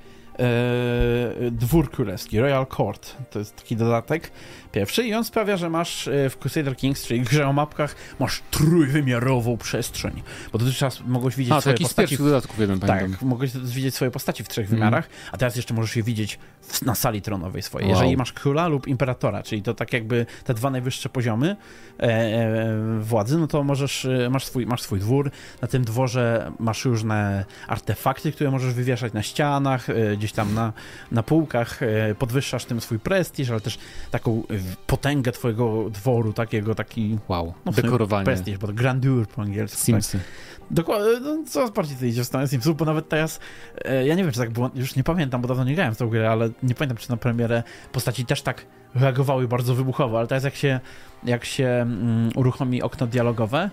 Dwór 1.51 1.91
Królewski, 1.91 2.41
Royal 2.41 2.67
Court. 2.67 3.17
To 3.31 3.39
jest 3.39 3.57
taki 3.57 3.77
dodatek 3.77 4.31
pierwszy 4.73 5.05
i 5.05 5.15
on 5.15 5.25
sprawia, 5.25 5.57
że 5.57 5.71
masz 5.71 6.09
e, 6.09 6.31
w 6.31 6.39
Crusader 6.39 6.77
Kings, 6.77 7.07
czyli 7.07 7.21
grze 7.21 7.47
o 7.47 7.53
mapkach, 7.53 7.97
masz 8.19 8.43
trójwymiarową 8.51 9.57
przestrzeń. 9.57 10.23
Bo 10.53 10.59
dotychczas 10.59 11.01
mogłeś 11.07 11.37
widzieć 11.37 11.55
a, 11.55 11.61
swoje 11.61 11.77
postaci... 11.77 12.17
W, 12.17 12.19
dodatków 12.19 12.59
jeden 12.59 12.81
Tak, 12.81 12.89
pamiętam. 12.89 13.29
mogłeś 13.29 13.51
widzieć 13.57 13.95
swoje 13.95 14.11
postaci 14.11 14.45
w 14.45 14.49
trzech 14.49 14.67
mm. 14.67 14.79
wymiarach, 14.79 15.09
a 15.33 15.37
teraz 15.37 15.57
jeszcze 15.57 15.75
możesz 15.75 15.97
je 15.97 16.03
widzieć 16.03 16.39
w, 16.61 16.83
na 16.83 16.95
sali 16.95 17.23
tronowej 17.23 17.63
swojej. 17.63 17.89
Wow. 17.89 17.97
Jeżeli 17.97 18.17
masz 18.17 18.33
króla 18.33 18.69
lub 18.69 18.87
imperatora, 18.87 19.43
czyli 19.43 19.63
to 19.63 19.75
tak 19.75 19.93
jakby 19.93 20.27
te 20.45 20.55
dwa 20.55 20.71
najwyższe 20.71 21.09
poziomy 21.09 21.57
e, 21.99 22.03
e, 22.03 23.01
władzy, 23.01 23.39
no 23.39 23.47
to 23.47 23.65
możesz, 23.65 24.05
e, 24.05 24.31
masz 24.31 24.45
swój, 24.45 24.67
masz 24.67 24.83
swój 24.83 25.01
dwór, 25.01 25.31
na 25.63 25.69
tym 25.69 25.85
dworze 25.85 26.53
masz 26.59 26.85
różne 26.85 27.45
artefakty, 27.69 28.33
które 28.33 28.51
możesz 28.51 28.75
wywieszać 28.75 29.13
na 29.13 29.23
ścianach, 29.23 29.91
e, 29.91 30.17
gdzieś 30.25 30.33
tam 30.33 30.55
na, 30.55 30.73
na 31.13 31.23
półkach, 31.23 31.83
e, 31.83 32.15
podwyższasz 32.15 32.65
tym 32.65 32.81
swój 32.81 32.99
prestiż, 32.99 33.51
ale 33.51 33.61
też 33.61 33.79
taką 34.11 34.43
potęgę 34.87 35.33
twojego 35.33 35.91
dworu, 35.91 36.33
takiego, 36.33 36.75
taki... 36.75 37.19
Wow, 37.29 37.55
no, 37.65 37.73
dekorowanie. 37.73 38.25
Prestige, 38.25 38.59
bo 38.59 38.67
grandeur 38.67 39.27
po 39.27 39.43
angielsku. 39.43 39.77
Tak. 39.77 39.85
Simsy. 39.85 40.19
Tak. 40.19 40.27
Dokładnie, 40.71 41.21
no, 41.23 41.45
coraz 41.47 41.71
bardziej 41.71 41.97
to 41.97 42.05
idzie 42.05 42.23
w 42.23 42.27
stronę 42.27 42.49
Simsów, 42.49 42.77
bo 42.77 42.85
nawet 42.85 43.09
teraz, 43.09 43.41
e, 43.85 44.07
ja 44.07 44.15
nie 44.15 44.23
wiem, 44.23 44.33
czy 44.33 44.39
tak 44.39 44.51
było, 44.51 44.71
już 44.75 44.97
nie 44.97 45.05
pamiętam, 45.05 45.41
bo 45.41 45.49
dawno 45.49 45.65
nie 45.65 45.75
grałem 45.75 45.95
w 45.95 45.99
tą 45.99 46.09
grę, 46.09 46.31
ale 46.31 46.51
nie 46.63 46.75
pamiętam, 46.75 46.97
czy 46.97 47.11
na 47.11 47.17
premierę 47.17 47.63
postaci 47.93 48.27
też 48.27 48.43
tak 48.43 48.67
reagowały 48.95 49.49
bardzo 49.49 49.75
wybuchowo, 49.75 50.19
ale 50.19 50.27
teraz 50.27 50.45
jak 50.45 50.55
się, 50.55 50.81
jak 51.25 51.45
się 51.45 51.67
mm, 51.67 52.31
uruchomi 52.35 52.83
okno 52.83 53.07
dialogowe, 53.07 53.71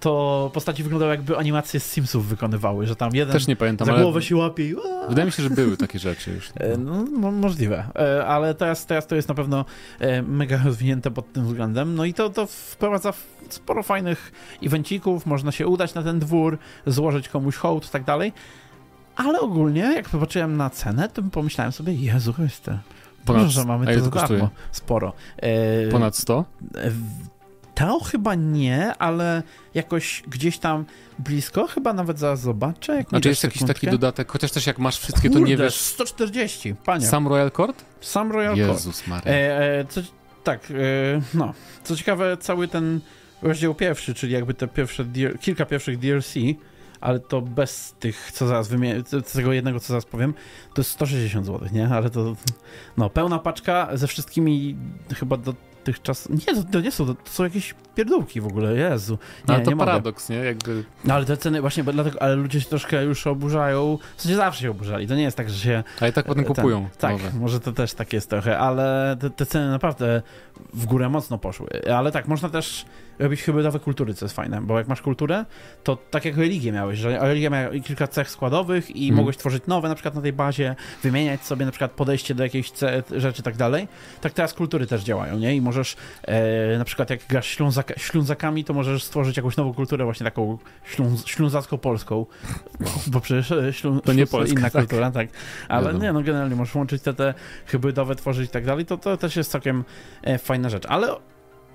to 0.00 0.50
postaci 0.54 0.82
wyglądały 0.82 1.10
jakby 1.10 1.38
animacje 1.38 1.80
z 1.80 1.90
Simsów 1.92 2.26
wykonywały, 2.26 2.86
że 2.86 2.96
tam 2.96 3.14
jeden 3.14 3.32
Też 3.32 3.46
nie 3.46 3.56
pamiętam, 3.56 3.86
za 3.86 3.92
głowę 3.92 4.16
ale... 4.16 4.22
się 4.22 4.36
łapie 4.36 4.68
i... 4.70 4.74
Wydaje 5.08 5.26
mi 5.26 5.32
się, 5.32 5.42
że 5.42 5.50
były 5.50 5.76
takie 5.76 5.98
rzeczy 5.98 6.30
już. 6.30 6.50
E, 6.56 6.76
no, 6.76 7.32
możliwe, 7.32 7.84
e, 7.96 8.26
ale 8.26 8.54
teraz, 8.54 8.86
teraz 8.86 9.06
to 9.06 9.16
jest 9.16 9.28
na 9.28 9.34
pewno 9.34 9.64
e, 10.00 10.22
mega 10.22 10.60
rozwinięte 10.64 11.10
pod 11.10 11.32
tym 11.32 11.46
względem. 11.46 11.94
No 11.94 12.04
i 12.04 12.14
to, 12.14 12.30
to 12.30 12.46
wprowadza 12.46 13.12
sporo 13.48 13.82
fajnych 13.82 14.32
evencików, 14.62 15.26
można 15.26 15.52
się 15.52 15.66
udać 15.66 15.94
na 15.94 16.02
ten 16.02 16.18
dwór, 16.18 16.58
złożyć 16.86 17.28
komuś 17.28 17.56
hołd 17.56 17.86
i 17.86 17.90
tak 17.90 18.04
dalej. 18.04 18.32
Ale 19.16 19.40
ogólnie, 19.40 19.80
jak 19.80 20.08
popatrzyłem 20.08 20.56
na 20.56 20.70
cenę, 20.70 21.08
to 21.08 21.22
pomyślałem 21.22 21.72
sobie, 21.72 21.94
Jezu 21.94 22.32
Chryste, 22.32 22.78
Ponad, 23.24 23.48
że 23.48 23.64
mamy 23.64 24.00
to, 24.00 24.10
kosztuje? 24.10 24.48
Sporo. 24.72 25.12
Ponad 25.90 26.16
100? 26.16 26.44
To 27.78 28.00
chyba 28.00 28.34
nie, 28.34 28.94
ale 28.94 29.42
jakoś 29.74 30.22
gdzieś 30.28 30.58
tam 30.58 30.84
blisko, 31.18 31.66
chyba 31.66 31.92
nawet 31.92 32.18
zaraz 32.18 32.40
zobaczę. 32.40 32.96
Jak 32.96 33.08
znaczy 33.08 33.28
jest 33.28 33.44
jakiś 33.44 33.64
taki 33.64 33.86
dodatek, 33.86 34.32
chociaż 34.32 34.50
też 34.50 34.66
jak 34.66 34.78
masz 34.78 34.98
wszystkie, 34.98 35.28
Kurde, 35.28 35.40
to 35.40 35.46
nie 35.46 35.56
wiesz... 35.56 35.74
140, 35.74 36.74
panie. 36.74 37.06
Sam 37.06 37.28
Royal 37.28 37.50
Court? 37.50 37.84
Sam 38.00 38.32
Royal 38.32 38.56
Jezus 38.56 38.68
Court. 38.68 38.86
Jezus 38.86 39.06
Maria. 39.06 39.32
E, 39.32 39.78
e, 39.78 39.84
co, 39.84 40.00
tak, 40.44 40.70
e, 40.70 40.74
no. 41.34 41.54
Co 41.84 41.96
ciekawe, 41.96 42.36
cały 42.36 42.68
ten 42.68 43.00
rozdział 43.42 43.74
pierwszy, 43.74 44.14
czyli 44.14 44.32
jakby 44.32 44.54
te 44.54 44.68
pierwsze, 44.68 45.04
kilka 45.40 45.66
pierwszych 45.66 45.98
DLC, 45.98 46.34
ale 47.00 47.20
to 47.20 47.40
bez 47.40 47.94
tych, 48.00 48.30
co 48.32 48.46
zaraz 48.46 48.68
wymienię, 48.68 49.02
tego 49.32 49.52
jednego, 49.52 49.80
co 49.80 49.88
zaraz 49.88 50.04
powiem, 50.04 50.34
to 50.74 50.80
jest 50.80 50.90
160 50.90 51.46
zł, 51.46 51.68
nie? 51.72 51.88
Ale 51.88 52.10
to, 52.10 52.36
no, 52.96 53.10
pełna 53.10 53.38
paczka 53.38 53.88
ze 53.94 54.06
wszystkimi 54.06 54.76
chyba 55.14 55.36
do 55.36 55.54
dotychczas... 55.88 56.28
Nie, 56.28 56.64
to, 56.72 56.80
nie 56.80 56.92
są, 56.92 57.06
to, 57.06 57.30
są 57.30 57.44
jakieś 57.44 57.74
pierdółki 57.98 58.40
w 58.40 58.46
ogóle, 58.46 58.74
Jezu. 58.74 59.12
Nie, 59.12 59.18
no, 59.48 59.54
ale 59.54 59.64
to 59.64 59.70
nie 59.70 59.76
paradoks, 59.76 60.28
mogę. 60.28 60.40
nie? 60.40 60.46
Jakby... 60.46 60.84
No 61.04 61.14
ale 61.14 61.24
te 61.24 61.36
ceny 61.36 61.60
właśnie, 61.60 61.84
dlatego, 61.84 62.22
ale 62.22 62.36
ludzie 62.36 62.60
się 62.60 62.68
troszkę 62.68 63.04
już 63.04 63.26
oburzają, 63.26 63.98
w 64.16 64.22
sensie 64.22 64.36
zawsze 64.36 64.62
się 64.62 64.70
oburzali, 64.70 65.06
to 65.06 65.14
nie 65.14 65.22
jest 65.22 65.36
tak, 65.36 65.50
że 65.50 65.58
się... 65.58 65.84
A 66.00 66.08
i 66.08 66.12
tak 66.12 66.26
potem 66.26 66.44
ten, 66.44 66.54
kupują. 66.54 66.88
Tak, 66.98 67.12
nowe. 67.12 67.30
może 67.40 67.60
to 67.60 67.72
też 67.72 67.94
tak 67.94 68.12
jest 68.12 68.30
trochę, 68.30 68.58
ale 68.58 69.16
te, 69.20 69.30
te 69.30 69.46
ceny 69.46 69.70
naprawdę 69.70 70.22
w 70.74 70.86
górę 70.86 71.08
mocno 71.08 71.38
poszły. 71.38 71.68
Ale 71.96 72.12
tak, 72.12 72.28
można 72.28 72.48
też 72.48 72.84
robić 73.18 73.42
hybrydowe 73.42 73.78
kultury, 73.78 74.14
co 74.14 74.24
jest 74.24 74.36
fajne, 74.36 74.60
bo 74.62 74.78
jak 74.78 74.88
masz 74.88 75.02
kulturę, 75.02 75.44
to 75.84 75.96
tak 75.96 76.24
jak 76.24 76.36
religię 76.36 76.72
miałeś, 76.72 76.98
że 76.98 77.18
religia 77.18 77.50
miała 77.50 77.70
kilka 77.84 78.06
cech 78.06 78.30
składowych 78.30 78.96
i 78.96 79.04
mm. 79.04 79.16
mogłeś 79.16 79.36
tworzyć 79.36 79.66
nowe 79.66 79.88
na 79.88 79.94
przykład 79.94 80.14
na 80.14 80.20
tej 80.20 80.32
bazie, 80.32 80.76
wymieniać 81.02 81.42
sobie 81.42 81.64
na 81.66 81.70
przykład 81.70 81.90
podejście 81.90 82.34
do 82.34 82.42
jakiejś 82.42 82.72
rzeczy 83.16 83.40
i 83.40 83.44
tak 83.44 83.56
dalej, 83.56 83.88
tak 84.20 84.32
teraz 84.32 84.54
kultury 84.54 84.86
też 84.86 85.02
działają, 85.02 85.38
nie? 85.38 85.56
I 85.56 85.60
możesz 85.60 85.96
e, 86.22 86.78
na 86.78 86.84
przykład 86.84 87.10
jak 87.10 87.20
grasz 87.28 87.48
ślązaka, 87.96 88.28
ślązakami, 88.28 88.64
to 88.64 88.74
możesz 88.74 89.04
stworzyć 89.04 89.36
jakąś 89.36 89.56
nową 89.56 89.74
kulturę 89.74 90.04
właśnie 90.04 90.24
taką 90.24 90.58
śląz, 90.84 91.24
ślązacko-polską, 91.24 92.26
bo 93.06 93.20
przecież 93.20 93.52
e, 93.52 93.72
ślą, 93.72 94.00
to 94.00 94.12
nie 94.12 94.26
Polska, 94.26 94.58
inna 94.58 94.70
tak. 94.70 94.82
kultura, 94.82 95.10
tak. 95.10 95.28
Ale 95.68 95.94
nie, 95.94 96.12
no 96.12 96.22
generalnie 96.22 96.56
możesz 96.56 96.74
łączyć 96.74 97.02
te, 97.02 97.14
te 97.14 97.34
hybrydowe, 97.66 98.14
tworzyć 98.14 98.48
i 98.48 98.52
tak 98.52 98.64
dalej, 98.64 98.86
to, 98.86 98.96
to 98.98 99.16
też 99.16 99.36
jest 99.36 99.50
całkiem 99.50 99.84
e, 100.22 100.38
fajna 100.38 100.68
rzecz, 100.68 100.86
ale 100.86 101.08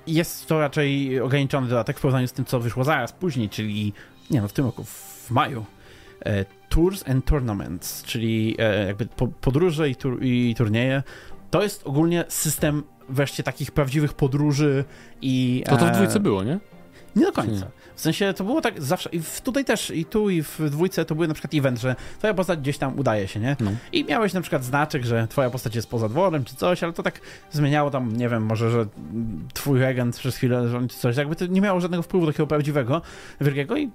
jest 0.07 0.47
to 0.47 0.59
raczej 0.59 1.19
ograniczony 1.21 1.67
dodatek 1.67 1.97
w 1.97 2.01
porównaniu 2.01 2.27
z 2.27 2.33
tym, 2.33 2.45
co 2.45 2.59
wyszło 2.59 2.83
zaraz 2.83 3.11
później, 3.11 3.49
czyli 3.49 3.93
nie 4.31 4.41
no, 4.41 4.47
w 4.47 4.53
tym 4.53 4.65
roku, 4.65 4.83
w 4.83 5.31
maju. 5.31 5.65
E, 6.25 6.45
Tours 6.69 7.09
and 7.09 7.25
Tournaments, 7.25 8.03
czyli 8.03 8.55
e, 8.59 8.85
jakby 8.87 9.05
po, 9.05 9.27
podróże 9.27 9.89
i, 9.89 9.95
tur, 9.95 10.23
i 10.23 10.55
turnieje. 10.57 11.03
To 11.51 11.63
jest 11.63 11.87
ogólnie 11.87 12.25
system 12.27 12.83
wreszcie 13.09 13.43
takich 13.43 13.71
prawdziwych 13.71 14.13
podróży 14.13 14.85
i... 15.21 15.63
To 15.65 15.77
to 15.77 15.85
w 15.85 15.91
dwójce 15.91 16.19
było, 16.19 16.43
nie? 16.43 16.59
Nie 17.15 17.25
do 17.25 17.31
końca. 17.31 17.67
W 17.95 18.01
sensie 18.01 18.33
to 18.33 18.43
było 18.43 18.61
tak 18.61 18.83
zawsze, 18.83 19.09
i 19.09 19.21
tutaj 19.43 19.65
też, 19.65 19.89
i 19.89 20.05
tu, 20.05 20.29
i 20.29 20.43
w 20.43 20.69
dwójce 20.69 21.05
to 21.05 21.15
był 21.15 21.27
na 21.27 21.33
przykład 21.33 21.53
event, 21.53 21.79
że 21.79 21.95
twoja 22.17 22.33
postać 22.33 22.59
gdzieś 22.59 22.77
tam 22.77 22.99
udaje 22.99 23.27
się, 23.27 23.39
nie? 23.39 23.55
No. 23.59 23.71
I 23.91 24.05
miałeś 24.05 24.33
na 24.33 24.41
przykład 24.41 24.63
znaczek, 24.63 25.05
że 25.05 25.27
twoja 25.27 25.49
postać 25.49 25.75
jest 25.75 25.89
poza 25.89 26.09
dworem, 26.09 26.43
czy 26.43 26.55
coś, 26.55 26.83
ale 26.83 26.93
to 26.93 27.03
tak 27.03 27.21
zmieniało 27.51 27.91
tam, 27.91 28.17
nie 28.17 28.29
wiem, 28.29 28.45
może, 28.45 28.71
że 28.71 28.85
twój 29.53 29.79
regent 29.79 30.17
przez 30.17 30.35
chwilę 30.35 30.67
rządzi 30.67 30.95
coś, 30.95 31.17
jakby 31.17 31.35
to 31.35 31.45
nie 31.45 31.61
miało 31.61 31.81
żadnego 31.81 32.03
wpływu 32.03 32.25
takiego 32.25 32.47
prawdziwego, 32.47 33.01
wielkiego 33.41 33.77
i 33.77 33.89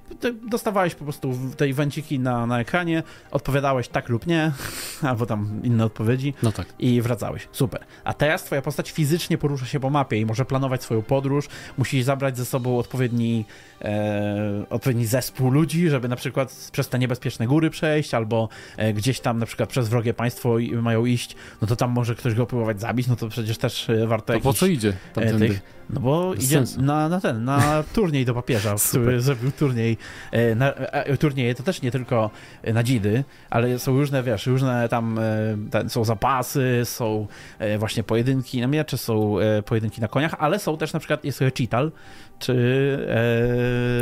dostawałeś 0.51 0.95
po 0.95 1.05
prostu 1.05 1.39
te 1.57 1.65
evenciki 1.65 2.19
na, 2.19 2.47
na 2.47 2.61
ekranie, 2.61 3.03
odpowiadałeś 3.31 3.89
tak 3.89 4.09
lub 4.09 4.27
nie, 4.27 4.53
albo 5.03 5.27
tam 5.27 5.61
inne 5.65 5.85
odpowiedzi 5.85 6.35
no 6.43 6.53
tak. 6.53 6.67
i 6.79 7.03
wracałeś. 7.03 7.49
Super. 7.53 7.85
A 8.05 8.15
teraz 8.15 8.45
twoja 8.45 8.63
postać 8.63 8.91
fizycznie 8.91 9.39
porusza 9.39 9.67
się 9.67 9.81
po 9.81 9.91
mapie 9.91 10.21
i 10.21 10.27
może 10.27 10.45
planować 10.45 10.83
swoją 10.83 11.03
podróż, 11.03 11.49
musisz 11.79 12.05
zabrać 12.05 12.37
ze 12.37 12.45
sobą 12.45 12.79
odpowiedni 12.79 13.45
e, 13.89 14.65
odpowiedni 14.71 15.07
zespół 15.07 15.51
ludzi, 15.51 15.89
żeby 15.89 16.09
na 16.09 16.17
przykład 16.17 16.69
przez 16.73 16.89
te 16.89 16.99
niebezpieczne 16.99 17.47
góry 17.47 17.71
przejść, 17.71 18.15
albo 18.15 18.49
e, 18.77 18.93
gdzieś 18.93 19.21
tam 19.21 19.39
na 19.39 19.47
przykład 19.47 19.69
przez 19.69 19.89
wrogie 19.89 20.15
państwo 20.15 20.59
i, 20.59 20.73
mają 20.73 21.07
iść, 21.07 21.37
no 21.63 21.69
to 21.69 21.77
tam 21.77 21.91
może 21.91 22.15
ktoś 22.15 22.35
go 22.35 22.47
próbować 22.47 22.81
zabić, 22.81 23.07
no 23.07 23.17
to 23.17 23.29
przecież 23.29 23.59
też 23.59 23.91
e, 23.91 24.07
warto 24.07 24.33
To 24.33 24.41
po 24.41 24.53
co 24.53 24.67
idzie 24.67 24.93
e, 25.17 25.39
tych, 25.39 25.61
No 25.91 26.01
bo 26.01 26.31
Bez 26.35 26.45
idzie 26.45 26.65
na, 26.79 27.09
na 27.09 27.21
ten, 27.21 27.45
na 27.45 27.83
turniej 27.95 28.25
do 28.25 28.35
papieża, 28.35 28.75
który 28.89 29.21
zrobił 29.21 29.53
turniej. 29.53 29.97
E, 30.33 30.55
na, 30.55 30.73
turnieje 31.21 31.55
to 31.55 31.63
też 31.63 31.83
nie 31.83 31.91
tylko 31.91 32.31
na 32.75 32.83
dzidy, 32.83 33.25
ale 33.51 33.79
są 33.79 33.93
różne, 33.93 34.23
wiesz, 34.23 34.47
różne 34.47 34.89
tam 34.89 35.21
są 35.89 36.05
zapasy, 36.05 36.81
są 36.85 37.27
właśnie 37.79 38.03
pojedynki 38.03 38.61
na 38.61 38.67
miecze, 38.67 38.99
są 38.99 39.37
pojedynki 39.67 40.01
na 40.01 40.09
koniach, 40.09 40.35
ale 40.39 40.59
są 40.59 40.77
też 40.77 40.93
na 40.93 40.99
przykład, 40.99 41.25
jest 41.25 41.39
cheatal, 41.59 41.93
czy, 42.39 42.55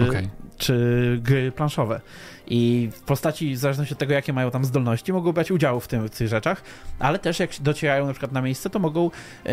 e, 0.03 0.09
okay. 0.09 0.29
czy 0.59 1.18
gry 1.22 1.53
planszowe. 1.53 2.01
I 2.49 2.90
w 2.92 3.01
postaci, 3.01 3.55
w 3.55 3.59
zależności 3.59 3.94
od 3.94 3.99
tego, 3.99 4.14
jakie 4.14 4.33
mają 4.33 4.51
tam 4.51 4.64
zdolności, 4.64 5.12
mogą 5.12 5.33
brać 5.33 5.51
udział 5.51 5.81
w, 5.81 5.88
tym, 5.88 6.09
w 6.09 6.11
tych 6.11 6.29
rzeczach, 6.29 6.62
ale 6.99 7.18
też 7.18 7.38
jak 7.38 7.51
docierają 7.61 8.07
na 8.07 8.12
przykład 8.12 8.33
na 8.33 8.42
miejsce, 8.42 8.70
to 8.70 8.79
mogą, 8.79 9.11
e, 9.46 9.51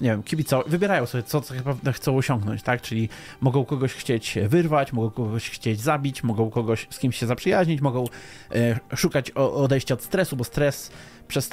nie 0.00 0.10
wiem, 0.10 0.22
kibicować, 0.22 0.66
wybierają 0.70 1.06
sobie, 1.06 1.22
co 1.24 1.42
naprawdę 1.54 1.92
chcą 1.92 2.16
osiągnąć, 2.16 2.62
tak? 2.62 2.82
Czyli 2.82 3.08
mogą 3.40 3.64
kogoś 3.64 3.92
chcieć 3.92 4.38
wyrwać, 4.48 4.92
mogą 4.92 5.10
kogoś 5.10 5.50
chcieć 5.50 5.80
zabić, 5.80 6.22
mogą 6.22 6.50
kogoś 6.50 6.86
z 6.90 6.98
kimś 6.98 7.16
się 7.16 7.26
zaprzyjaźnić, 7.26 7.80
mogą 7.80 8.04
e, 8.54 8.96
szukać 8.96 9.30
odejścia 9.30 9.94
od 9.94 10.02
stresu, 10.02 10.36
bo 10.36 10.44
stres 10.44 10.90
przez, 11.32 11.50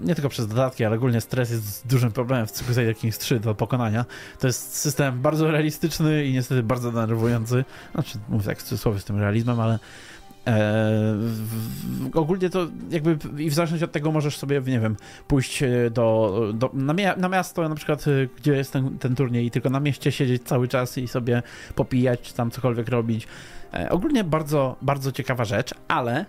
nie 0.00 0.14
tylko 0.14 0.28
przez 0.28 0.46
dodatki, 0.46 0.84
ale 0.84 0.96
ogólnie 0.96 1.20
stres 1.20 1.50
jest 1.50 1.86
dużym 1.86 2.12
problemem 2.12 2.46
w 2.46 2.52
Crusader 2.52 2.96
Kings 2.96 3.18
3 3.18 3.40
do 3.40 3.54
pokonania. 3.54 4.04
To 4.40 4.46
jest 4.46 4.76
system 4.76 5.22
bardzo 5.22 5.50
realistyczny 5.50 6.24
i 6.24 6.32
niestety 6.32 6.62
bardzo 6.62 6.92
denerwujący. 6.92 7.64
Znaczy, 7.94 8.18
mówię 8.28 8.44
tak 8.44 8.58
w 8.58 8.62
cudzysłowie 8.62 9.00
z 9.00 9.04
tym 9.04 9.18
realizmem, 9.18 9.60
ale 9.60 9.78
e, 10.46 10.94
ogólnie 12.14 12.50
to 12.50 12.66
jakby 12.90 13.18
i 13.38 13.50
w 13.50 13.54
zależności 13.54 13.84
od 13.84 13.92
tego 13.92 14.12
możesz 14.12 14.36
sobie, 14.36 14.62
nie 14.66 14.80
wiem, 14.80 14.96
pójść 15.28 15.62
e, 15.62 15.90
do, 15.90 16.40
do 16.54 16.70
na, 16.74 16.92
mia 16.92 17.16
na, 17.16 17.28
miasto 17.28 17.68
na 17.68 17.74
przykład, 17.74 18.04
e, 18.08 18.10
gdzie 18.36 18.52
jest 18.52 18.72
ten, 18.72 18.98
ten 18.98 19.14
turniej 19.14 19.46
i 19.46 19.50
tylko 19.50 19.70
na 19.70 19.80
mieście 19.80 20.12
siedzieć 20.12 20.42
cały 20.42 20.68
czas 20.68 20.98
i 20.98 21.08
sobie 21.08 21.42
popijać, 21.74 22.20
czy 22.20 22.34
tam 22.34 22.50
cokolwiek 22.50 22.88
robić. 22.88 23.26
Ogólnie 23.90 24.24
bardzo, 24.24 24.76
bardzo 24.82 25.12
ciekawa 25.12 25.44
rzecz, 25.44 25.74
ale 25.88 26.26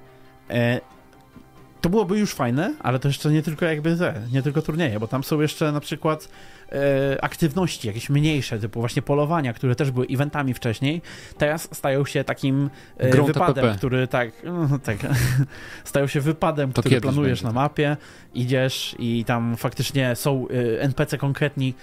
to 1.87 1.91
byłoby 1.91 2.19
już 2.19 2.33
fajne, 2.33 2.73
ale 2.79 2.99
to 2.99 3.07
jeszcze 3.07 3.31
nie 3.31 3.41
tylko 3.41 3.65
jakby 3.65 3.97
te, 3.97 4.13
nie 4.31 4.41
tylko 4.41 4.61
turnieje, 4.61 4.99
bo 4.99 5.07
tam 5.07 5.23
są 5.23 5.41
jeszcze 5.41 5.71
na 5.71 5.79
przykład 5.79 6.29
e, 6.71 7.23
aktywności 7.23 7.87
jakieś 7.87 8.09
mniejsze, 8.09 8.59
typu 8.59 8.79
właśnie 8.79 9.01
polowania, 9.01 9.53
które 9.53 9.75
też 9.75 9.91
były 9.91 10.07
eventami 10.07 10.53
wcześniej, 10.53 11.01
teraz 11.37 11.69
stają 11.71 12.05
się 12.05 12.23
takim 12.23 12.69
e, 12.97 13.21
wypadem, 13.21 13.77
który 13.77 14.07
tak, 14.07 14.31
no, 14.69 14.79
tak 14.79 14.97
stają 15.83 16.07
się 16.07 16.21
wypadem, 16.21 16.73
to 16.73 16.81
który 16.81 17.01
planujesz 17.01 17.41
na 17.41 17.51
mapie, 17.51 17.97
idziesz 18.33 18.95
i 18.99 19.25
tam 19.25 19.57
faktycznie 19.57 20.15
są 20.15 20.47
e, 20.47 20.81
NPC 20.81 21.17
konkretni, 21.17 21.73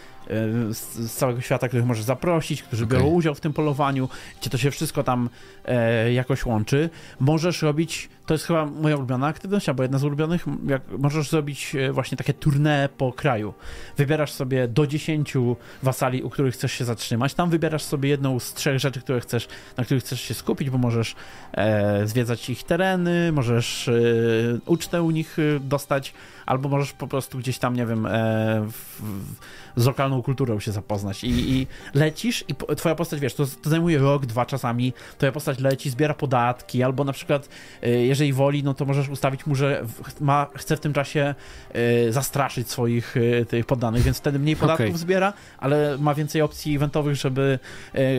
z, 0.71 1.13
całego 1.13 1.41
świata, 1.41 1.69
których 1.69 1.87
możesz 1.87 2.05
zaprosić, 2.05 2.63
którzy 2.63 2.85
okay. 2.85 2.99
biorą 2.99 3.11
udział 3.11 3.35
w 3.35 3.41
tym 3.41 3.53
polowaniu, 3.53 4.09
gdzie 4.41 4.51
to 4.51 4.59
się 4.59 4.71
wszystko 4.71 5.03
tam 5.03 5.31
e, 5.65 6.13
jakoś 6.13 6.47
łączy. 6.47 6.91
Możesz 7.21 7.63
robić, 7.63 8.09
to 8.27 8.35
jest 8.35 8.47
chyba 8.47 8.67
moja 8.67 8.97
ulubiona 8.97 9.27
aktywność, 9.27 9.69
albo 9.69 9.83
jedna 9.83 9.99
z 9.99 10.05
ulubionych, 10.05 10.45
jak 10.67 10.83
możesz 10.99 11.31
zrobić 11.31 11.75
e, 11.75 11.93
właśnie 11.93 12.17
takie 12.17 12.33
tournée 12.33 12.89
po 12.89 13.13
kraju. 13.13 13.55
Wybierasz 13.97 14.33
sobie 14.33 14.69
do 14.69 14.87
10 14.87 15.35
wasali, 15.83 16.23
u 16.23 16.31
których 16.31 16.55
chcesz 16.55 16.73
się 16.73 16.85
zatrzymać, 16.85 17.35
tam 17.35 17.51
wybierasz 17.51 17.83
sobie 17.83 18.09
jedną 18.09 18.41
z 18.41 18.55
trzech 18.55 18.79
rzeczy, 18.79 19.01
które 19.01 19.21
chcesz, 19.21 19.49
na 19.77 19.85
których 19.85 20.03
chcesz 20.03 20.21
się 20.21 20.35
skupić, 20.35 20.71
bo 20.71 20.79
możesz 20.79 21.15
e, 21.53 22.07
zwiedzać 22.07 22.51
ich 22.51 22.63
tereny, 22.65 23.33
możesz 23.33 23.89
e, 23.89 23.93
ucztę 24.67 25.03
u 25.03 25.11
nich 25.11 25.37
e, 25.39 25.61
dostać, 25.61 26.15
albo 26.47 26.69
możesz 26.69 26.93
po 26.93 27.07
prostu 27.07 27.39
gdzieś 27.39 27.59
tam, 27.59 27.77
nie 27.77 27.87
wiem, 27.87 28.09
w, 28.69 29.01
w, 29.01 29.35
z 29.77 29.87
lokalną 29.87 30.23
kulturą 30.23 30.61
się 30.61 30.73
zapoznać. 30.73 31.25
I, 31.25 31.53
i 31.53 31.67
lecisz 31.95 32.45
i 32.49 32.55
po, 32.55 32.75
twoja 32.75 32.95
postać, 32.95 33.21
wiesz, 33.21 33.35
to, 33.35 33.47
to, 33.63 33.71
zajmuje 33.71 33.99
rok, 33.99 34.27
dwa 34.27 34.47
czasami, 34.47 34.93
twoja 35.19 35.33
postać 35.33 35.59
leci, 35.59 35.91
zbiera 35.91 36.15
podatki, 36.15 36.83
albo 36.83 37.05
na 37.05 37.13
przykład, 37.13 37.49
y, 37.85 37.89
jeżeli 37.89 38.33
woli, 38.33 38.63
no 38.63 38.75
to 38.75 38.85
możesz 38.85 39.09
ustawić 39.09 39.47
mu, 39.47 39.55
że 39.55 39.85
ma, 40.21 40.47
chce 40.55 40.77
w 40.77 40.81
tym 40.81 40.93
czasie 40.93 41.35
y, 42.09 42.13
zastraszyć 42.13 42.71
swoich 42.71 43.15
tych 43.49 43.67
poddanych, 43.67 44.03
więc 44.03 44.19
wtedy 44.19 44.39
mniej 44.39 44.57
podatków 44.57 44.87
okay. 44.87 44.99
zbiera, 44.99 45.33
ale 45.59 45.99
ma 45.99 46.15
więcej 46.15 46.43
opcji 46.43 46.77
eventowych, 46.77 47.15
żeby 47.15 47.59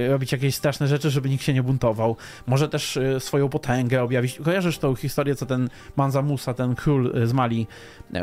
robić 0.10 0.32
jakieś 0.32 0.56
straszne 0.56 0.88
rzeczy, 0.88 1.10
żeby 1.10 1.30
nikt 1.30 1.44
się 1.44 1.54
nie 1.54 1.64
buntował. 1.64 2.16
Może 2.48 2.70
też 2.70 3.00
swoją 3.20 3.50
potęgę 3.50 4.04
objawić. 4.04 4.40
Kojarzysz 4.44 4.78
tą 4.78 4.96
historię, 4.96 5.36
co 5.36 5.46
ten 5.46 5.70
Manza 5.96 6.22
Musa, 6.22 6.54
ten 6.54 6.76
król 6.76 7.28
z 7.28 7.34
Mali, 7.34 7.68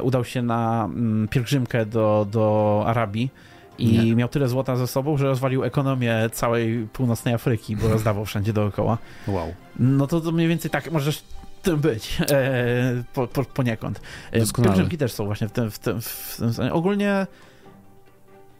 udał 0.00 0.24
się 0.24 0.42
na 0.42 0.84
mm, 0.84 1.28
pielgrzymkę 1.28 1.86
do, 1.86 2.26
do 2.30 2.84
Arabii 2.86 3.30
i 3.78 3.98
nie. 3.98 4.16
miał 4.16 4.28
tyle 4.28 4.48
złota 4.48 4.76
ze 4.76 4.86
sobą, 4.86 5.16
że 5.16 5.26
rozwalił 5.26 5.64
ekonomię 5.64 6.30
całej 6.32 6.88
północnej 6.92 7.34
Afryki, 7.34 7.76
bo 7.76 7.88
rozdawał 7.88 8.24
wszędzie 8.24 8.52
dookoła. 8.52 8.98
Wow. 9.28 9.54
No 9.78 10.06
to, 10.06 10.20
to 10.20 10.32
mniej 10.32 10.48
więcej 10.48 10.70
tak 10.70 10.90
możesz 10.90 11.24
tym 11.62 11.80
być 11.80 12.18
e, 12.30 13.04
po, 13.14 13.26
po, 13.26 13.44
poniekąd. 13.44 14.00
E, 14.32 14.62
pielgrzymki 14.62 14.98
też 14.98 15.12
są 15.12 15.24
właśnie 15.24 15.48
w 15.48 15.52
tym, 15.52 15.70
w 15.70 15.78
tym, 15.78 16.00
w 16.00 16.36
tym 16.56 16.72
Ogólnie 16.72 17.26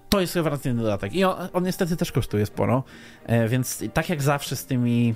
to 0.08 0.20
jest 0.20 0.36
rewelacyjny 0.36 0.82
dodatek 0.82 1.14
i 1.14 1.24
on, 1.24 1.48
on 1.52 1.64
niestety 1.64 1.96
też 1.96 2.12
kosztuje 2.12 2.46
sporo, 2.46 2.84
e, 3.26 3.48
więc 3.48 3.84
tak 3.94 4.08
jak 4.08 4.22
zawsze 4.22 4.56
z 4.56 4.66
tymi 4.66 5.14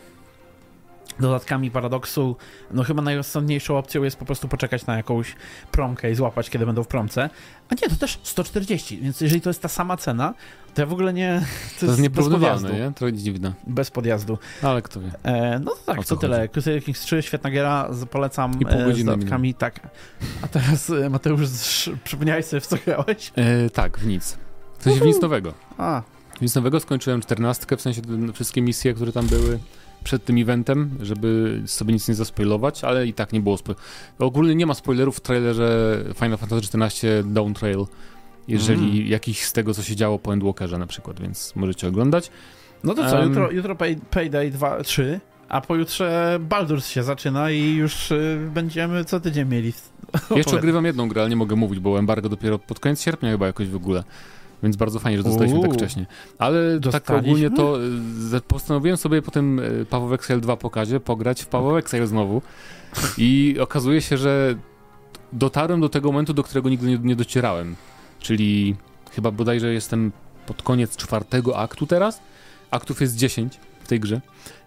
dodatkami 1.20 1.70
paradoksu, 1.70 2.36
no 2.70 2.84
chyba 2.84 3.02
najrozsądniejszą 3.02 3.78
opcją 3.78 4.02
jest 4.02 4.16
po 4.16 4.24
prostu 4.24 4.48
poczekać 4.48 4.86
na 4.86 4.96
jakąś 4.96 5.36
promkę 5.70 6.10
i 6.10 6.14
złapać, 6.14 6.50
kiedy 6.50 6.66
będą 6.66 6.82
w 6.82 6.88
promce. 6.88 7.30
A 7.68 7.74
nie, 7.74 7.90
to 7.90 7.96
też 7.96 8.18
140, 8.22 8.98
więc 8.98 9.20
jeżeli 9.20 9.40
to 9.40 9.50
jest 9.50 9.62
ta 9.62 9.68
sama 9.68 9.96
cena, 9.96 10.34
to 10.74 10.82
ja 10.82 10.86
w 10.86 10.92
ogóle 10.92 11.12
nie... 11.12 11.42
To, 11.74 11.80
to 11.80 11.86
jest 11.86 12.00
nieporównywalne, 12.00 12.72
nie? 12.72 12.92
To 12.94 13.12
dziwne. 13.12 13.52
Bez 13.66 13.90
podjazdu. 13.90 14.38
Ale 14.62 14.82
kto 14.82 15.00
wie. 15.00 15.10
E, 15.22 15.58
no 15.58 15.70
to 15.70 15.94
tak, 15.94 16.06
to 16.06 16.16
tyle. 16.16 16.48
Crusader 16.48 16.84
Kings 16.84 17.00
3, 17.00 17.22
świetna 17.22 17.50
giera, 17.50 17.90
polecam 18.10 18.52
I 18.60 18.66
pół 18.66 18.80
e, 18.80 18.94
z 18.94 19.04
dodatkami, 19.04 19.54
tak. 19.54 19.80
A 20.42 20.48
teraz 20.48 20.90
e, 20.90 21.10
Mateusz, 21.10 21.90
przypomniałeś 22.04 22.46
sobie 22.46 22.60
w 22.60 22.66
co 22.66 22.76
grałeś? 22.84 23.32
E, 23.36 23.70
tak, 23.70 23.98
w 23.98 24.06
nic. 24.06 24.38
W 24.78 24.82
sensie 24.82 25.00
w 25.00 25.06
nic 25.06 25.20
nowego. 25.20 25.54
A. 25.78 26.02
W 26.38 26.40
nic 26.40 26.54
nowego 26.54 26.80
skończyłem 26.80 27.20
czternastkę, 27.20 27.76
w 27.76 27.80
sensie 27.80 28.02
wszystkie 28.34 28.62
misje, 28.62 28.94
które 28.94 29.12
tam 29.12 29.26
były 29.26 29.58
przed 30.06 30.24
tym 30.24 30.38
eventem, 30.38 30.90
żeby 31.00 31.62
sobie 31.66 31.92
nic 31.92 32.08
nie 32.08 32.14
zaspoilować, 32.14 32.84
ale 32.84 33.06
i 33.06 33.12
tak 33.12 33.32
nie 33.32 33.40
było. 33.40 33.58
Ogólnie 34.18 34.54
nie 34.54 34.66
ma 34.66 34.74
spoilerów 34.74 35.16
w 35.16 35.20
trailerze 35.20 35.98
Final 36.14 36.38
Fantasy 36.38 36.78
XIV 36.78 37.24
Down 37.24 37.54
Trail, 37.54 37.86
jeżeli 38.48 38.98
mm. 39.00 39.06
jakiś 39.06 39.44
z 39.44 39.52
tego, 39.52 39.74
co 39.74 39.82
się 39.82 39.96
działo 39.96 40.18
po 40.18 40.32
Endwalkerze 40.32 40.78
na 40.78 40.86
przykład, 40.86 41.20
więc 41.20 41.56
możecie 41.56 41.88
oglądać. 41.88 42.30
No 42.84 42.94
to 42.94 43.10
co, 43.10 43.16
um, 43.16 43.28
jutro, 43.28 43.50
jutro 43.50 43.76
pay, 43.76 43.96
Payday 44.10 44.50
2, 44.50 44.82
3, 44.82 45.20
a 45.48 45.60
pojutrze 45.60 46.38
Baldur's 46.48 46.88
się 46.88 47.02
zaczyna 47.02 47.50
i 47.50 47.74
już 47.74 48.10
y, 48.10 48.50
będziemy 48.54 49.04
co 49.04 49.20
tydzień 49.20 49.48
mieli. 49.48 49.72
Jeszcze 50.36 50.60
grywam 50.60 50.84
jedną 50.84 51.08
grę, 51.08 51.20
ale 51.20 51.30
nie 51.30 51.36
mogę 51.36 51.56
mówić, 51.56 51.80
bo 51.80 51.98
embargo 51.98 52.28
dopiero 52.28 52.58
pod 52.58 52.80
koniec 52.80 53.02
sierpnia 53.02 53.30
chyba 53.30 53.46
jakoś 53.46 53.68
w 53.68 53.76
ogóle. 53.76 54.04
Więc 54.62 54.76
bardzo 54.76 54.98
fajnie, 54.98 55.18
że 55.18 55.24
dostaliśmy 55.24 55.60
tak 55.60 55.74
wcześnie. 55.74 56.06
Ale 56.38 56.80
tak 56.92 57.10
ogólnie 57.10 57.50
to 57.50 57.78
e, 58.34 58.40
postanowiłem 58.40 58.96
sobie 58.96 59.22
po 59.22 59.30
tym 59.30 59.60
e, 59.80 59.84
Paweł 59.84 60.14
Excel 60.14 60.40
2 60.40 60.56
pokazie 60.56 61.00
pograć 61.00 61.42
w 61.42 61.46
Paweł 61.46 61.76
Excel 61.76 62.06
znowu. 62.06 62.42
I 63.18 63.56
okazuje 63.60 64.02
się, 64.02 64.16
że 64.16 64.54
dotarłem 65.32 65.80
do 65.80 65.88
tego 65.88 66.12
momentu, 66.12 66.34
do 66.34 66.42
którego 66.42 66.68
nigdy 66.68 66.86
nie, 66.86 66.98
nie 66.98 67.16
docierałem. 67.16 67.76
Czyli 68.20 68.76
chyba 69.12 69.30
bodajże 69.30 69.72
jestem 69.72 70.12
pod 70.46 70.62
koniec 70.62 70.96
czwartego 70.96 71.58
aktu 71.58 71.86
teraz. 71.86 72.20
Aktów 72.70 73.00
jest 73.00 73.16
10 73.16 73.60
w 73.80 73.88
tej 73.88 74.00
grze. 74.00 74.20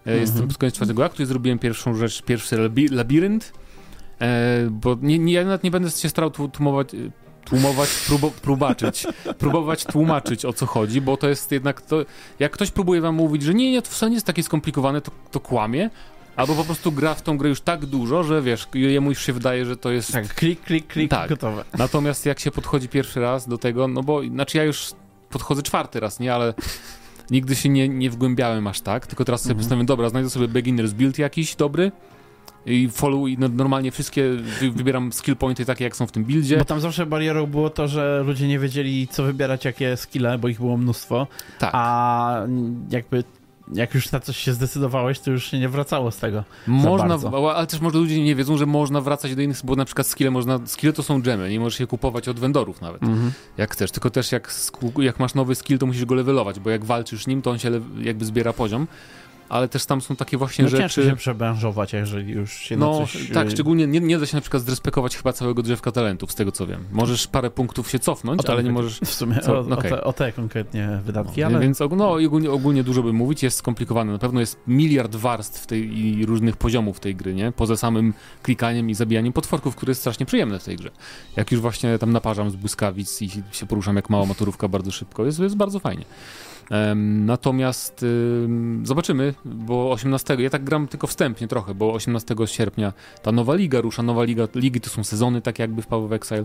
E, 0.06 0.16
jestem 0.16 0.36
mhm. 0.36 0.48
pod 0.48 0.58
koniec 0.58 0.74
czwartego 0.74 1.04
aktu 1.04 1.22
i 1.22 1.26
zrobiłem 1.26 1.58
pierwszą 1.58 1.94
rzecz, 1.94 2.22
pierwszy 2.22 2.70
labirynt. 2.90 3.52
E, 4.20 4.68
bo 4.70 4.96
nie, 5.02 5.18
nie, 5.18 5.32
ja 5.32 5.44
nawet 5.44 5.64
nie 5.64 5.70
będę 5.70 5.90
się 5.90 6.08
starał 6.08 6.30
tłumować, 6.30 6.88
tłumować, 7.50 7.88
próbo, 8.06 8.30
próbaczyć, 8.30 9.06
próbować 9.38 9.84
tłumaczyć 9.84 10.44
o 10.44 10.52
co 10.52 10.66
chodzi, 10.66 11.00
bo 11.00 11.16
to 11.16 11.28
jest 11.28 11.52
jednak 11.52 11.82
to, 11.82 12.04
jak 12.38 12.52
ktoś 12.52 12.70
próbuje 12.70 13.00
wam 13.00 13.14
mówić, 13.14 13.42
że 13.42 13.54
nie, 13.54 13.72
nie, 13.72 13.82
to 13.82 13.90
wcale 13.90 14.10
nie 14.10 14.16
jest 14.16 14.26
takie 14.26 14.42
skomplikowane, 14.42 15.00
to, 15.00 15.10
to 15.30 15.40
kłamie, 15.40 15.90
albo 16.36 16.54
po 16.54 16.64
prostu 16.64 16.92
gra 16.92 17.14
w 17.14 17.22
tą 17.22 17.38
grę 17.38 17.48
już 17.48 17.60
tak 17.60 17.86
dużo, 17.86 18.24
że 18.24 18.42
wiesz, 18.42 18.68
jemu 18.74 19.10
już 19.10 19.26
się 19.26 19.32
wydaje, 19.32 19.66
że 19.66 19.76
to 19.76 19.90
jest... 19.90 20.12
Tak, 20.12 20.34
klik, 20.34 20.60
klik, 20.60 20.86
klik, 20.86 21.10
tak. 21.10 21.28
gotowe. 21.28 21.64
Natomiast 21.78 22.26
jak 22.26 22.40
się 22.40 22.50
podchodzi 22.50 22.88
pierwszy 22.88 23.20
raz 23.20 23.48
do 23.48 23.58
tego, 23.58 23.88
no 23.88 24.02
bo, 24.02 24.24
znaczy 24.24 24.58
ja 24.58 24.64
już 24.64 24.92
podchodzę 25.30 25.62
czwarty 25.62 26.00
raz, 26.00 26.20
nie, 26.20 26.34
ale 26.34 26.54
nigdy 27.30 27.56
się 27.56 27.68
nie, 27.68 27.88
nie 27.88 28.10
wgłębiałem 28.10 28.66
aż 28.66 28.80
tak, 28.80 29.06
tylko 29.06 29.24
teraz 29.24 29.42
sobie 29.42 29.52
mhm. 29.52 29.62
postanowiłem, 29.62 29.86
dobra, 29.86 30.08
znajdę 30.08 30.30
sobie 30.30 30.48
beginner's 30.48 30.92
build 30.92 31.18
jakiś 31.18 31.56
dobry, 31.56 31.92
i 32.66 32.88
follow 32.88 33.28
i 33.28 33.38
normalnie 33.38 33.90
wszystkie 33.90 34.24
wybieram 34.72 35.12
skill 35.12 35.36
pointy 35.36 35.64
takie 35.64 35.84
jak 35.84 35.96
są 35.96 36.06
w 36.06 36.12
tym 36.12 36.24
buildzie. 36.24 36.56
Bo 36.56 36.64
tam 36.64 36.80
zawsze 36.80 37.06
barierą 37.06 37.46
było 37.46 37.70
to, 37.70 37.88
że 37.88 38.22
ludzie 38.26 38.48
nie 38.48 38.58
wiedzieli 38.58 39.08
co 39.08 39.24
wybierać, 39.24 39.64
jakie 39.64 39.96
skille, 39.96 40.38
bo 40.38 40.48
ich 40.48 40.58
było 40.58 40.76
mnóstwo. 40.76 41.26
Tak. 41.58 41.70
A 41.72 42.46
jakby 42.90 43.24
jak 43.72 43.94
już 43.94 44.12
na 44.12 44.20
coś 44.20 44.36
się 44.36 44.52
zdecydowałeś, 44.52 45.20
to 45.20 45.30
już 45.30 45.50
się 45.50 45.58
nie 45.58 45.68
wracało 45.68 46.10
z 46.10 46.16
tego. 46.16 46.44
Można, 46.66 47.18
ale 47.54 47.66
też 47.66 47.80
może 47.80 47.98
ludzie 47.98 48.24
nie 48.24 48.34
wiedzą, 48.34 48.56
że 48.56 48.66
można 48.66 49.00
wracać 49.00 49.34
do 49.34 49.42
innych, 49.42 49.58
bo 49.64 49.76
na 49.76 49.84
przykład 49.84 50.06
skille 50.06 50.30
można, 50.30 50.60
skille 50.66 50.92
to 50.92 51.02
są 51.02 51.22
gemy, 51.22 51.50
nie 51.50 51.60
możesz 51.60 51.80
je 51.80 51.86
kupować 51.86 52.28
od 52.28 52.40
vendorów 52.40 52.80
nawet, 52.80 53.02
mhm. 53.02 53.32
jak 53.58 53.72
chcesz, 53.72 53.90
tylko 53.90 54.10
też 54.10 54.32
jak, 54.32 54.54
jak 54.98 55.20
masz 55.20 55.34
nowy 55.34 55.54
skill, 55.54 55.78
to 55.78 55.86
musisz 55.86 56.04
go 56.04 56.14
levelować, 56.14 56.60
bo 56.60 56.70
jak 56.70 56.84
walczysz 56.84 57.26
nim, 57.26 57.42
to 57.42 57.50
on 57.50 57.58
się 57.58 57.70
jakby 58.02 58.24
zbiera 58.24 58.52
poziom 58.52 58.86
ale 59.50 59.68
też 59.68 59.86
tam 59.86 60.00
są 60.00 60.16
takie 60.16 60.36
właśnie 60.36 60.64
no, 60.64 60.68
rzeczy... 60.68 60.82
ciężko 60.82 61.02
się 61.10 61.16
przebranżować, 61.16 61.92
jeżeli 61.92 62.32
już 62.32 62.52
się 62.52 62.76
no, 62.76 63.00
na 63.00 63.06
coś... 63.06 63.30
tak, 63.30 63.50
szczególnie 63.50 63.86
nie, 63.86 64.00
nie 64.00 64.18
da 64.18 64.26
się 64.26 64.36
na 64.36 64.40
przykład 64.40 64.62
zrespekować 64.62 65.16
chyba 65.16 65.32
całego 65.32 65.62
drzewka 65.62 65.92
talentów, 65.92 66.32
z 66.32 66.34
tego 66.34 66.52
co 66.52 66.66
wiem. 66.66 66.84
Możesz 66.92 67.26
parę 67.26 67.50
punktów 67.50 67.90
się 67.90 67.98
cofnąć, 67.98 68.46
ale 68.46 68.64
nie 68.64 68.72
możesz... 68.72 69.00
W 69.00 69.14
sumie 69.14 69.40
co, 69.40 69.58
o, 69.58 69.60
okay. 69.60 69.76
o, 69.76 69.82
te, 69.82 70.04
o, 70.04 70.12
te, 70.12 70.32
konkretnie 70.32 71.00
wydatki, 71.04 71.40
no, 71.40 71.46
ale... 71.46 71.60
Więc 71.60 71.80
no, 71.80 72.12
ogólnie, 72.12 72.50
ogólnie 72.50 72.84
dużo 72.84 73.02
by 73.02 73.12
mówić, 73.12 73.42
jest 73.42 73.58
skomplikowane. 73.58 74.12
Na 74.12 74.18
pewno 74.18 74.40
jest 74.40 74.58
miliard 74.66 75.16
warstw 75.16 75.66
tej, 75.66 75.98
i 75.98 76.26
różnych 76.26 76.56
poziomów 76.56 77.00
tej 77.00 77.14
gry, 77.14 77.34
nie? 77.34 77.52
Poza 77.52 77.76
samym 77.76 78.14
klikaniem 78.42 78.90
i 78.90 78.94
zabijaniem 78.94 79.32
potworków, 79.32 79.76
które 79.76 79.90
jest 79.90 80.00
strasznie 80.00 80.26
przyjemne 80.26 80.58
w 80.58 80.64
tej 80.64 80.76
grze. 80.76 80.90
Jak 81.36 81.52
już 81.52 81.60
właśnie 81.60 81.98
tam 81.98 82.12
naparzam 82.12 82.50
z 82.50 82.56
błyskawic 82.56 83.22
i 83.22 83.30
się 83.52 83.66
poruszam 83.66 83.96
jak 83.96 84.10
mała 84.10 84.26
motorówka 84.26 84.68
bardzo 84.68 84.90
szybko, 84.90 85.24
jest, 85.24 85.38
jest 85.38 85.56
bardzo 85.56 85.78
fajnie. 85.78 86.04
Natomiast 87.04 88.04
zobaczymy, 88.82 89.34
bo 89.44 89.90
18, 89.90 90.36
ja 90.38 90.50
tak 90.50 90.64
gram 90.64 90.88
tylko 90.88 91.06
wstępnie 91.06 91.48
trochę, 91.48 91.74
bo 91.74 91.92
18 91.92 92.34
sierpnia 92.46 92.92
ta 93.22 93.32
nowa 93.32 93.54
liga 93.54 93.80
rusza, 93.80 94.02
nowa 94.02 94.24
liga, 94.24 94.48
ligi 94.54 94.80
to 94.80 94.90
są 94.90 95.04
sezony 95.04 95.40
tak 95.40 95.58
jakby 95.58 95.82
w 95.82 95.86
Power 95.86 96.06
of 96.06 96.12
Exile 96.12 96.44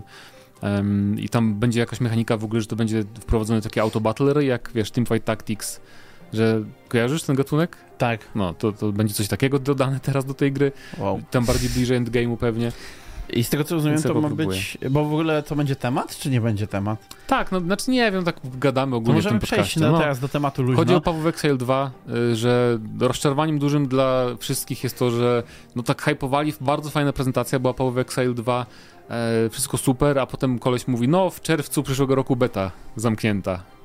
i 1.16 1.28
tam 1.28 1.54
będzie 1.54 1.80
jakaś 1.80 2.00
mechanika 2.00 2.36
w 2.36 2.44
ogóle, 2.44 2.60
że 2.60 2.66
to 2.66 2.76
będzie 2.76 3.04
wprowadzone 3.20 3.62
takie 3.62 3.82
auto 3.82 4.00
battlery, 4.00 4.44
jak 4.44 4.70
wiesz, 4.74 4.90
Teamfight 4.90 5.24
Tactics, 5.24 5.80
że 6.32 6.62
kojarzysz 6.88 7.22
ten 7.22 7.36
gatunek? 7.36 7.76
Tak. 7.98 8.20
No, 8.34 8.54
to, 8.54 8.72
to 8.72 8.92
będzie 8.92 9.14
coś 9.14 9.28
takiego 9.28 9.58
dodane 9.58 10.00
teraz 10.00 10.24
do 10.24 10.34
tej 10.34 10.52
gry, 10.52 10.72
wow. 10.98 11.20
tam 11.30 11.44
bardziej 11.44 11.70
bliżej 11.70 12.00
endgame'u 12.00 12.36
pewnie. 12.36 12.72
I 13.32 13.44
z 13.44 13.50
tego 13.50 13.64
co 13.64 13.74
rozumiem, 13.74 14.02
to 14.02 14.20
ma 14.20 14.28
być. 14.28 14.78
Bo 14.90 15.04
w 15.04 15.12
ogóle 15.12 15.42
to 15.42 15.56
będzie 15.56 15.76
temat, 15.76 16.18
czy 16.18 16.30
nie 16.30 16.40
będzie 16.40 16.66
temat? 16.66 17.14
Tak, 17.26 17.52
no 17.52 17.60
znaczy 17.60 17.90
nie 17.90 18.12
wiem, 18.12 18.24
tak 18.24 18.36
gadamy 18.58 18.96
ogólnie 18.96 19.22
to 19.22 19.28
możemy 19.28 19.40
w 19.40 19.40
tym 19.40 19.46
przejść 19.46 19.76
no, 19.76 19.98
teraz 19.98 20.20
do 20.20 20.28
tematu 20.28 20.62
luźno. 20.62 20.76
Chodzi 20.76 20.94
o 20.94 21.00
Paweł 21.00 21.28
Exile 21.28 21.56
2, 21.56 21.90
y, 22.08 22.36
że 22.36 22.78
rozczarowaniem 23.00 23.58
dużym 23.58 23.88
dla 23.88 24.24
wszystkich 24.38 24.84
jest 24.84 24.98
to, 24.98 25.10
że 25.10 25.42
no 25.76 25.82
tak 25.82 26.02
hypowali, 26.02 26.52
bardzo 26.60 26.90
fajna 26.90 27.12
prezentacja 27.12 27.58
była 27.58 27.74
Paweł 27.74 28.00
Exile 28.00 28.34
2, 28.34 28.66
e, 29.08 29.48
wszystko 29.50 29.78
super, 29.78 30.18
a 30.18 30.26
potem 30.26 30.58
koleś 30.58 30.88
mówi, 30.88 31.08
no 31.08 31.30
w 31.30 31.40
czerwcu 31.40 31.82
przyszłego 31.82 32.14
roku 32.14 32.36
beta 32.36 32.70
zamknięta. 32.96 33.75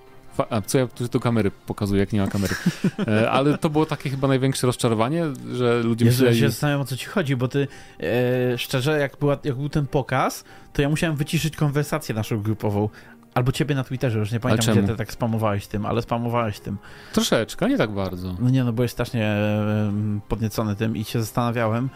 A 0.49 0.61
co 0.61 0.77
ja 0.77 0.87
tu 0.87 1.07
do 1.07 1.19
kamery 1.19 1.51
pokazuję, 1.51 1.99
jak 1.99 2.13
nie 2.13 2.21
ma 2.21 2.27
kamery. 2.27 2.55
E, 3.07 3.31
ale 3.31 3.57
to 3.57 3.69
było 3.69 3.85
takie 3.85 4.09
chyba 4.09 4.27
największe 4.27 4.67
rozczarowanie, 4.67 5.25
że 5.53 5.83
ludzie 5.83 6.05
Jezu, 6.05 6.23
myśleli... 6.23 6.41
Ja 6.41 6.47
się 6.47 6.49
zastanawiam, 6.49 6.81
o 6.81 6.85
co 6.85 6.97
ci 6.97 7.05
chodzi, 7.05 7.35
bo 7.35 7.47
ty 7.47 7.67
e, 7.99 8.57
szczerze, 8.57 8.99
jak, 8.99 9.17
była, 9.17 9.37
jak 9.43 9.55
był 9.55 9.69
ten 9.69 9.87
pokaz, 9.87 10.43
to 10.73 10.81
ja 10.81 10.89
musiałem 10.89 11.15
wyciszyć 11.15 11.55
konwersację 11.55 12.15
naszą 12.15 12.41
grupową. 12.41 12.89
Albo 13.33 13.51
ciebie 13.51 13.75
na 13.75 13.83
Twitterze, 13.83 14.19
już 14.19 14.31
nie 14.31 14.39
pamiętam, 14.39 14.75
gdzie 14.77 14.87
ty 14.87 14.95
tak 14.95 15.11
spamowałeś 15.11 15.67
tym, 15.67 15.85
ale 15.85 16.01
spamowałeś 16.01 16.59
tym. 16.59 16.77
Troszeczkę, 17.13 17.69
nie 17.69 17.77
tak 17.77 17.91
bardzo. 17.91 18.35
No 18.39 18.49
nie, 18.49 18.63
no 18.63 18.73
byłeś 18.73 18.91
strasznie 18.91 19.25
e, 19.25 19.91
podniecony 20.27 20.75
tym 20.75 20.97
i 20.97 21.03
się 21.03 21.19
zastanawiałem. 21.19 21.89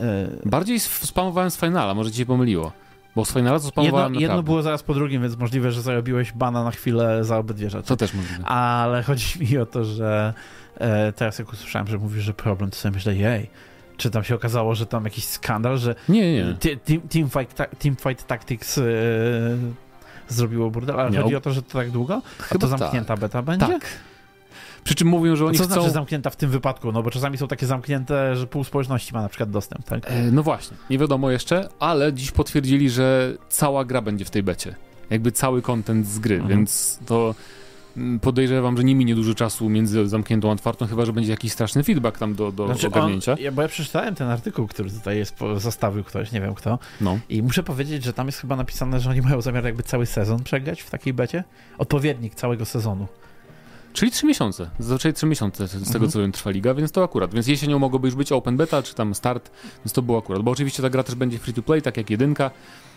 E... 0.00 0.28
Bardziej 0.44 0.80
spamowałem 0.80 1.50
z 1.50 1.56
Finala, 1.56 1.94
może 1.94 2.10
ci 2.10 2.16
się 2.16 2.26
pomyliło. 2.26 2.72
Bo 3.18 3.24
z 3.24 3.32
Final 3.32 3.60
Fantasy 3.60 3.82
jedno, 3.82 4.20
jedno 4.20 4.42
było 4.42 4.62
zaraz 4.62 4.82
po 4.82 4.94
drugim, 4.94 5.22
więc 5.22 5.36
możliwe, 5.36 5.72
że 5.72 5.82
zarobiłeś 5.82 6.32
bana 6.32 6.64
na 6.64 6.70
chwilę 6.70 7.24
za 7.24 7.38
obydwie 7.38 7.70
rzeczy. 7.70 7.88
To 7.88 7.96
też 7.96 8.14
możliwe. 8.14 8.44
Ale 8.44 9.02
chodzi 9.02 9.38
mi 9.40 9.58
o 9.58 9.66
to, 9.66 9.84
że 9.84 10.34
e, 10.78 11.12
teraz 11.12 11.38
jak 11.38 11.52
usłyszałem, 11.52 11.88
że 11.88 11.98
mówisz, 11.98 12.24
że 12.24 12.34
problem, 12.34 12.70
to 12.70 12.76
sobie 12.76 12.94
myślę, 12.94 13.16
jej, 13.16 13.50
czy 13.96 14.10
tam 14.10 14.24
się 14.24 14.34
okazało, 14.34 14.74
że 14.74 14.86
tam 14.86 15.04
jakiś 15.04 15.24
skandal, 15.24 15.78
że 15.78 15.94
nie, 16.08 16.32
nie. 16.32 16.54
Team, 17.08 17.28
ta, 17.54 17.64
teamfight 17.64 18.26
Tactics 18.26 18.78
e, 18.78 18.82
zrobiło 20.28 20.70
burdel, 20.70 21.00
ale 21.00 21.22
chodzi 21.22 21.36
o 21.36 21.40
to, 21.40 21.52
że 21.52 21.62
to 21.62 21.78
tak 21.78 21.90
długo? 21.90 22.22
Chyba 22.38 22.66
A 22.66 22.70
to 22.70 22.78
zamknięta 22.78 23.14
tak. 23.14 23.20
beta 23.20 23.42
będzie? 23.42 23.66
Tak. 23.66 23.86
Przy 24.88 24.94
czym 24.94 25.08
mówią, 25.08 25.36
że 25.36 25.46
oni 25.46 25.58
co 25.58 25.64
chcą... 25.64 25.74
Co 25.74 25.80
znaczy 25.80 25.94
zamknięta 25.94 26.30
w 26.30 26.36
tym 26.36 26.50
wypadku? 26.50 26.92
No 26.92 27.02
bo 27.02 27.10
czasami 27.10 27.38
są 27.38 27.48
takie 27.48 27.66
zamknięte, 27.66 28.36
że 28.36 28.46
pół 28.46 28.64
społeczności 28.64 29.14
ma 29.14 29.22
na 29.22 29.28
przykład 29.28 29.50
dostęp, 29.50 29.84
tak? 29.84 30.10
E, 30.10 30.22
no 30.22 30.42
właśnie, 30.42 30.76
nie 30.90 30.98
wiadomo 30.98 31.30
jeszcze, 31.30 31.68
ale 31.78 32.12
dziś 32.12 32.30
potwierdzili, 32.30 32.90
że 32.90 33.34
cała 33.48 33.84
gra 33.84 34.02
będzie 34.02 34.24
w 34.24 34.30
tej 34.30 34.42
becie. 34.42 34.74
Jakby 35.10 35.32
cały 35.32 35.62
content 35.62 36.06
z 36.06 36.18
gry, 36.18 36.34
mhm. 36.34 36.56
więc 36.56 36.98
to 37.06 37.34
mm, 37.96 38.20
podejrzewam, 38.20 38.76
że 38.76 38.84
nie 38.84 38.94
minie 38.94 39.14
dużo 39.14 39.34
czasu 39.34 39.68
między 39.68 40.08
zamkniętą 40.08 40.50
a 40.50 40.52
otwartą, 40.52 40.86
chyba, 40.86 41.04
że 41.04 41.12
będzie 41.12 41.30
jakiś 41.30 41.52
straszny 41.52 41.84
feedback 41.84 42.18
tam 42.18 42.34
do, 42.34 42.52
do 42.52 42.66
znaczy 42.66 42.86
ogarnięcia. 42.86 43.32
On, 43.32 43.38
ja, 43.38 43.52
bo 43.52 43.62
ja 43.62 43.68
przeczytałem 43.68 44.14
ten 44.14 44.28
artykuł, 44.28 44.66
który 44.66 44.90
tutaj 44.90 45.16
jest, 45.16 45.36
zostawił 45.56 46.04
ktoś, 46.04 46.32
nie 46.32 46.40
wiem 46.40 46.54
kto. 46.54 46.78
No. 47.00 47.18
I 47.28 47.42
muszę 47.42 47.62
powiedzieć, 47.62 48.04
że 48.04 48.12
tam 48.12 48.26
jest 48.26 48.38
chyba 48.38 48.56
napisane, 48.56 49.00
że 49.00 49.10
oni 49.10 49.22
mają 49.22 49.40
zamiar 49.40 49.64
jakby 49.64 49.82
cały 49.82 50.06
sezon 50.06 50.44
przegrać 50.44 50.80
w 50.80 50.90
takiej 50.90 51.14
becie. 51.14 51.44
Odpowiednik 51.78 52.34
całego 52.34 52.64
sezonu. 52.64 53.06
Czyli 53.98 54.10
trzy 54.10 54.26
miesiące. 54.26 54.70
Zazwyczaj 54.78 55.12
trzy 55.12 55.26
miesiące 55.26 55.68
z 55.68 55.74
mhm. 55.74 55.92
tego, 55.92 56.08
co 56.08 56.20
wiem, 56.20 56.32
trwa 56.32 56.50
liga, 56.50 56.74
więc 56.74 56.92
to 56.92 57.04
akurat. 57.04 57.34
Więc 57.34 57.46
jesienią 57.46 57.78
mogłoby 57.78 58.08
już 58.08 58.14
być 58.14 58.32
open 58.32 58.56
beta, 58.56 58.82
czy 58.82 58.94
tam 58.94 59.14
start, 59.14 59.50
więc 59.78 59.92
to 59.92 60.02
było 60.02 60.18
akurat. 60.18 60.42
Bo 60.42 60.50
oczywiście 60.50 60.82
ta 60.82 60.90
gra 60.90 61.02
też 61.02 61.14
będzie 61.14 61.38
free 61.38 61.54
to 61.54 61.62
play, 61.62 61.82
tak 61.82 61.96
jak 61.96 62.10
jedynka. 62.10 62.50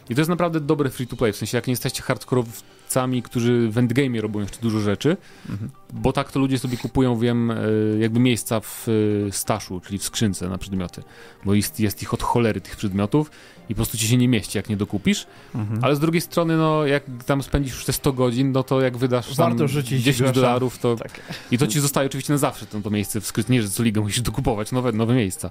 I 0.10 0.16
to 0.16 0.22
jest 0.22 0.30
naprawdę 0.30 0.60
dobry 0.60 0.90
free 0.90 1.08
to 1.08 1.16
play, 1.16 1.34
w 1.34 1.36
sensie 1.36 1.58
jak 1.58 1.68
nie 1.68 1.72
jesteście 1.72 2.04
hardkorowcami, 2.04 3.24
którzy 3.24 3.70
w 3.70 3.78
endgame 3.78 4.22
robią 4.22 4.40
jeszcze 4.40 4.62
dużo 4.62 4.80
rzeczy, 4.80 5.18
mhm. 5.50 5.72
Bo 5.94 6.14
tak 6.14 6.32
to 6.32 6.40
ludzie 6.40 6.60
sobie 6.60 6.78
kupują, 6.78 7.18
wiem, 7.20 7.52
e, 7.52 7.56
jakby 8.00 8.20
miejsca 8.20 8.60
w 8.60 8.88
e, 9.28 9.32
staszu, 9.32 9.80
czyli 9.80 9.98
w 10.00 10.04
skrzynce 10.04 10.50
na 10.50 10.58
przedmioty, 10.58 11.04
bo 11.46 11.54
jest, 11.54 11.80
jest 11.80 12.02
ich 12.02 12.14
od 12.14 12.24
cholery 12.24 12.62
tych 12.62 12.76
przedmiotów 12.76 13.32
i 13.72 13.74
po 13.74 13.76
prostu 13.76 13.98
ci 13.98 14.08
się 14.08 14.18
nie 14.18 14.28
mieści, 14.28 14.58
jak 14.58 14.70
nie 14.70 14.78
dokupisz. 14.78 15.28
Mhm. 15.56 15.84
Ale 15.84 15.96
z 15.96 16.00
drugiej 16.00 16.22
strony, 16.22 16.58
no, 16.58 16.86
jak 16.86 17.04
tam 17.26 17.44
spędzisz 17.44 17.74
już 17.74 17.86
te 17.86 17.94
100 17.94 18.14
godzin, 18.14 18.52
no 18.52 18.64
to 18.64 18.82
jak 18.82 18.98
wydasz 18.98 19.36
Warto 19.36 19.58
tam 19.58 19.84
10 19.84 20.32
dolarów, 20.32 20.78
to 20.78 20.96
tak. 20.96 21.22
i 21.52 21.58
to 21.58 21.68
ci 21.68 21.80
zostaje 21.80 22.08
oczywiście 22.08 22.34
na 22.34 22.38
zawsze 22.38 22.66
to, 22.66 22.82
to 22.82 22.90
miejsce 22.90 23.22
w 23.22 23.26
skrytce. 23.26 23.54
Nie, 23.54 23.62
że 23.62 23.70
co 23.70 23.84
ligę 23.84 24.02
musisz 24.02 24.22
dokupować 24.22 24.72
nowe, 24.72 24.92
nowe 24.92 25.16
miejsca. 25.16 25.50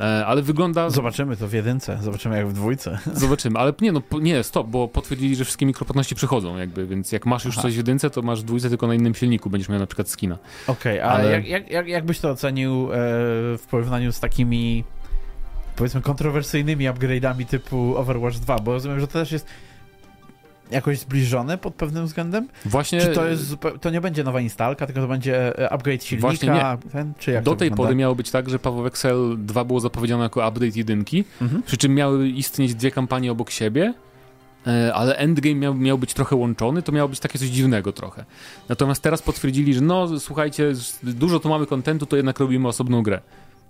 E, 0.00 0.26
ale 0.26 0.42
wygląda... 0.42 0.90
Zobaczymy 0.90 1.36
to 1.36 1.48
w 1.48 1.52
jedynce, 1.52 1.98
zobaczymy 2.02 2.36
jak 2.36 2.48
w 2.48 2.52
dwójce. 2.52 2.98
Zobaczymy, 3.14 3.58
ale 3.58 3.72
nie, 3.80 3.92
no 3.92 4.02
nie, 4.20 4.42
stop, 4.42 4.66
bo 4.66 4.88
potwierdzili, 4.88 5.36
że 5.36 5.44
wszystkie 5.44 5.66
mikropłatności 5.66 6.14
przychodzą 6.14 6.56
jakby, 6.56 6.86
więc 6.86 7.12
jak 7.12 7.26
masz 7.26 7.44
już 7.44 7.54
Aha. 7.54 7.62
coś 7.62 7.74
w 7.74 7.76
jedynce, 7.76 8.10
to 8.10 8.22
masz 8.22 8.40
w 8.42 8.44
dwójce 8.44 8.68
tylko 8.68 8.86
na 8.86 8.94
innym 8.94 9.14
silniku, 9.14 9.50
będziesz 9.50 9.68
miał 9.68 9.75
na 9.78 9.86
przykład 9.86 10.08
skina. 10.08 10.38
Okej, 10.66 11.00
okay, 11.00 11.10
ale, 11.10 11.24
ale... 11.24 11.32
Jak, 11.32 11.48
jak, 11.48 11.70
jak, 11.70 11.88
jak 11.88 12.04
byś 12.04 12.20
to 12.20 12.30
ocenił 12.30 12.92
e, 12.92 12.96
w 13.58 13.62
porównaniu 13.70 14.12
z 14.12 14.20
takimi 14.20 14.84
powiedzmy 15.76 16.00
kontrowersyjnymi 16.00 16.84
upgrade'ami 16.88 17.46
typu 17.46 17.96
Overwatch 17.96 18.36
2, 18.36 18.58
bo 18.58 18.72
rozumiem, 18.72 19.00
że 19.00 19.06
to 19.06 19.12
też 19.12 19.32
jest 19.32 19.46
jakoś 20.70 20.98
zbliżone 20.98 21.58
pod 21.58 21.74
pewnym 21.74 22.06
względem? 22.06 22.48
Właśnie. 22.64 23.00
Czy 23.00 23.08
to, 23.08 23.26
jest, 23.26 23.54
to 23.80 23.90
nie 23.90 24.00
będzie 24.00 24.24
nowa 24.24 24.40
instalka, 24.40 24.86
tylko 24.86 25.00
to 25.00 25.08
będzie 25.08 25.58
e, 25.58 25.70
upgrade 25.70 26.04
silnika? 26.04 26.28
Właśnie 26.28 26.50
nie. 26.50 26.90
Ten, 26.92 27.12
czy 27.18 27.30
jak 27.30 27.44
Do 27.44 27.56
tej 27.56 27.70
wygląda? 27.70 27.82
pory 27.82 27.94
miało 27.96 28.14
być 28.14 28.30
tak, 28.30 28.50
że 28.50 28.58
Paweł 28.58 28.86
Excel 28.86 29.36
2 29.38 29.64
było 29.64 29.80
zapowiedziane 29.80 30.22
jako 30.22 30.48
update 30.48 30.72
jedynki, 30.74 31.24
mhm. 31.42 31.62
przy 31.62 31.76
czym 31.76 31.94
miały 31.94 32.28
istnieć 32.28 32.74
dwie 32.74 32.90
kampanie 32.90 33.32
obok 33.32 33.50
siebie, 33.50 33.94
ale 34.94 35.16
endgame 35.16 35.54
miał, 35.54 35.74
miał 35.74 35.98
być 35.98 36.14
trochę 36.14 36.36
łączony, 36.36 36.82
to 36.82 36.92
miało 36.92 37.08
być 37.08 37.20
takie 37.20 37.38
coś 37.38 37.48
dziwnego 37.48 37.92
trochę. 37.92 38.24
Natomiast 38.68 39.02
teraz 39.02 39.22
potwierdzili, 39.22 39.74
że 39.74 39.80
no 39.80 40.20
słuchajcie, 40.20 40.72
dużo 41.02 41.40
tu 41.40 41.48
mamy 41.48 41.66
kontentu, 41.66 42.06
to 42.06 42.16
jednak 42.16 42.38
robimy 42.38 42.68
osobną 42.68 43.02
grę. 43.02 43.20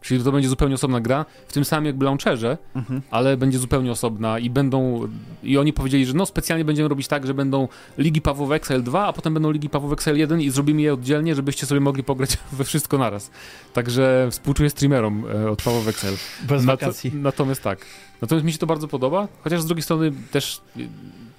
Czyli 0.00 0.24
to 0.24 0.32
będzie 0.32 0.48
zupełnie 0.48 0.74
osobna 0.74 1.00
gra, 1.00 1.24
w 1.48 1.52
tym 1.52 1.64
samym 1.64 1.86
jakby 1.86 2.04
launcherze, 2.04 2.58
mhm. 2.74 3.02
ale 3.10 3.36
będzie 3.36 3.58
zupełnie 3.58 3.92
osobna 3.92 4.38
i 4.38 4.50
będą, 4.50 5.08
i 5.42 5.58
oni 5.58 5.72
powiedzieli, 5.72 6.06
że 6.06 6.14
no 6.14 6.26
specjalnie 6.26 6.64
będziemy 6.64 6.88
robić 6.88 7.08
tak, 7.08 7.26
że 7.26 7.34
będą 7.34 7.68
Ligi 7.98 8.20
Pawłowe 8.20 8.54
Excel 8.54 8.82
2, 8.82 9.06
a 9.06 9.12
potem 9.12 9.34
będą 9.34 9.50
Ligi 9.50 9.68
Pawłowe 9.68 9.94
Excel 9.94 10.18
1 10.18 10.40
i 10.40 10.50
zrobimy 10.50 10.82
je 10.82 10.94
oddzielnie, 10.94 11.34
żebyście 11.34 11.66
sobie 11.66 11.80
mogli 11.80 12.04
pograć 12.04 12.38
we 12.52 12.64
wszystko 12.64 12.98
naraz. 12.98 13.30
Także 13.72 14.28
współczuję 14.30 14.70
streamerom 14.70 15.24
e, 15.34 15.50
od 15.50 15.62
Pawłowe 15.62 15.90
Excel. 15.90 16.14
Bez 16.48 16.64
wakacji. 16.64 17.12
natomiast 17.14 17.62
tak. 17.62 17.86
Natomiast 18.20 18.46
mi 18.46 18.52
się 18.52 18.58
to 18.58 18.66
bardzo 18.66 18.88
podoba, 18.88 19.28
chociaż 19.40 19.62
z 19.62 19.66
drugiej 19.66 19.82
strony 19.82 20.12
też 20.30 20.60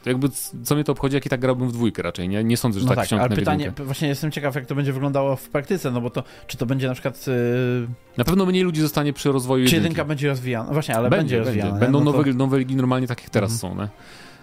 jakby 0.05 0.29
co 0.63 0.75
mnie 0.75 0.83
to 0.83 0.91
obchodzi, 0.91 1.15
jak 1.15 1.25
i 1.25 1.29
tak 1.29 1.39
grałbym 1.39 1.69
w 1.69 1.71
dwójkę 1.71 2.01
raczej, 2.01 2.29
nie? 2.29 2.43
Nie 2.43 2.57
sądzę, 2.57 2.79
że 2.79 2.85
no 2.85 2.89
tak, 2.89 2.97
tak 2.97 3.05
wciągnę 3.05 3.25
ale 3.25 3.35
pytanie, 3.35 3.71
właśnie 3.77 4.07
jestem 4.07 4.31
ciekaw, 4.31 4.55
jak 4.55 4.65
to 4.65 4.75
będzie 4.75 4.93
wyglądało 4.93 5.35
w 5.35 5.49
praktyce, 5.49 5.91
no 5.91 6.01
bo 6.01 6.09
to, 6.09 6.23
czy 6.47 6.57
to 6.57 6.65
będzie 6.65 6.87
na 6.87 6.93
przykład... 6.93 7.27
Yy... 7.27 7.87
Na 8.17 8.23
pewno 8.23 8.45
mniej 8.45 8.63
ludzi 8.63 8.81
zostanie 8.81 9.13
przy 9.13 9.31
rozwoju 9.31 9.67
Czy 9.67 9.75
jedynka 9.75 10.05
będzie 10.05 10.27
rozwijana? 10.27 10.65
No 10.67 10.73
właśnie, 10.73 10.95
ale 10.95 11.09
będzie, 11.09 11.35
będzie 11.35 11.37
rozwijana. 11.37 11.79
Będą 11.79 12.03
no 12.03 12.11
to... 12.11 12.17
nowe, 12.17 12.33
nowe 12.33 12.59
ligi 12.59 12.75
normalnie 12.75 13.07
tak 13.07 13.21
jak 13.21 13.29
teraz 13.29 13.63
mhm. 13.63 13.73
są, 13.73 13.81
nie? 13.81 13.89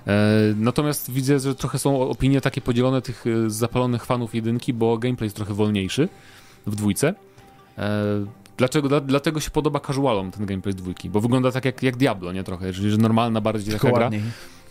E, 0.07 0.55
natomiast 0.57 1.11
widzę, 1.11 1.39
że 1.39 1.55
trochę 1.55 1.79
są 1.79 2.01
opinie 2.01 2.41
takie 2.41 2.61
podzielone 2.61 3.03
tych 3.03 3.25
e, 3.27 3.51
zapalonych 3.51 4.05
fanów 4.05 4.35
jedynki, 4.35 4.73
bo 4.73 4.99
gameplay 4.99 5.27
jest 5.27 5.37
trochę 5.37 5.55
wolniejszy 5.55 6.09
w 6.67 6.77
dwójce. 6.77 7.15
E, 7.79 7.91
dlaczego? 8.57 8.89
Dla, 8.89 9.01
dlatego 9.01 9.41
się 9.41 9.51
podoba 9.51 9.81
casualom 9.81 10.31
ten 10.31 10.47
gameplay 10.47 10.73
z 10.73 10.77
dwójki, 10.77 11.11
bo 11.11 11.21
wygląda 11.21 11.53
tak 11.53 11.65
jak, 11.65 11.83
jak 11.83 11.97
Diablo, 11.97 12.33
nie 12.33 12.45
trochę, 12.45 12.73
czyli 12.73 12.91
że 12.91 12.97
normalna 12.97 13.41
bardziej 13.41 13.75
taka 13.75 13.91
gra. 13.91 14.11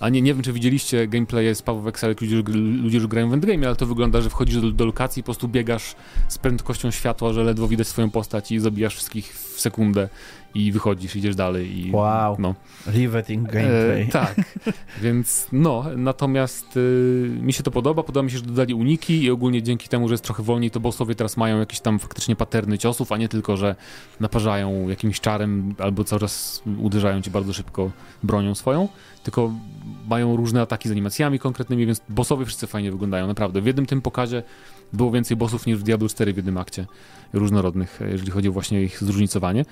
A 0.03 0.09
nie, 0.09 0.21
nie 0.21 0.33
wiem, 0.33 0.43
czy 0.43 0.53
widzieliście 0.53 1.07
gameplay 1.07 1.55
z 1.55 1.61
Paweł 1.61 1.85
jak 1.85 2.21
ludzie, 2.21 2.43
ludzie 2.83 2.97
już 2.97 3.07
grają 3.07 3.29
w 3.29 3.33
endgame, 3.33 3.67
ale 3.67 3.75
to 3.75 3.85
wygląda, 3.85 4.21
że 4.21 4.29
wchodzisz 4.29 4.61
do, 4.61 4.71
do 4.71 4.85
lokacji 4.85 5.19
i 5.19 5.23
po 5.23 5.25
prostu 5.25 5.47
biegasz 5.47 5.95
z 6.27 6.37
prędkością 6.37 6.91
światła, 6.91 7.33
że 7.33 7.43
ledwo 7.43 7.67
widać 7.67 7.87
swoją 7.87 8.09
postać 8.09 8.51
i 8.51 8.59
zabijasz 8.59 8.93
wszystkich 8.93 9.33
w 9.33 9.59
sekundę 9.59 10.09
i 10.55 10.71
wychodzisz, 10.71 11.15
idziesz 11.15 11.35
dalej. 11.35 11.79
I, 11.79 11.91
wow. 11.91 12.35
No. 12.39 12.55
Riveting 12.87 13.51
gameplay. 13.51 14.01
E, 14.01 14.05
tak, 14.05 14.35
więc 15.03 15.47
no, 15.51 15.85
natomiast 15.97 16.77
y, 16.77 17.37
mi 17.41 17.53
się 17.53 17.63
to 17.63 17.71
podoba, 17.71 18.03
podoba 18.03 18.23
mi 18.23 18.31
się, 18.31 18.37
że 18.37 18.43
dodali 18.43 18.73
uniki 18.73 19.23
i 19.23 19.31
ogólnie 19.31 19.63
dzięki 19.63 19.89
temu, 19.89 20.07
że 20.07 20.13
jest 20.13 20.23
trochę 20.23 20.43
wolniej, 20.43 20.71
to 20.71 20.79
bossowie 20.79 21.15
teraz 21.15 21.37
mają 21.37 21.59
jakieś 21.59 21.79
tam 21.79 21.99
faktycznie 21.99 22.35
paterny 22.35 22.77
ciosów, 22.77 23.11
a 23.11 23.17
nie 23.17 23.29
tylko, 23.29 23.57
że 23.57 23.75
naparzają 24.19 24.89
jakimś 24.89 25.19
czarem 25.19 25.75
albo 25.79 26.03
cały 26.03 26.19
czas 26.19 26.63
uderzają 26.79 27.21
ci 27.21 27.31
bardzo 27.31 27.53
szybko 27.53 27.91
bronią 28.23 28.55
swoją, 28.55 28.87
tylko 29.23 29.51
mają 30.09 30.35
różne 30.35 30.61
ataki 30.61 30.89
z 30.89 30.91
animacjami 30.91 31.39
konkretnymi, 31.39 31.85
więc 31.85 32.01
bossowie 32.09 32.45
wszyscy 32.45 32.67
fajnie 32.67 32.91
wyglądają, 32.91 33.27
naprawdę. 33.27 33.61
W 33.61 33.65
jednym 33.65 33.85
tym 33.85 34.01
pokazie 34.01 34.43
było 34.93 35.11
więcej 35.11 35.37
bossów 35.37 35.65
niż 35.65 35.77
w 35.77 35.83
Diablo 35.83 36.09
4 36.09 36.33
w 36.33 36.37
jednym 36.37 36.57
akcie 36.57 36.85
różnorodnych, 37.33 37.99
jeżeli 38.11 38.31
chodzi 38.31 38.49
o 38.49 38.51
właśnie 38.51 38.83
ich 38.83 39.03
zróżnicowanie. 39.03 39.65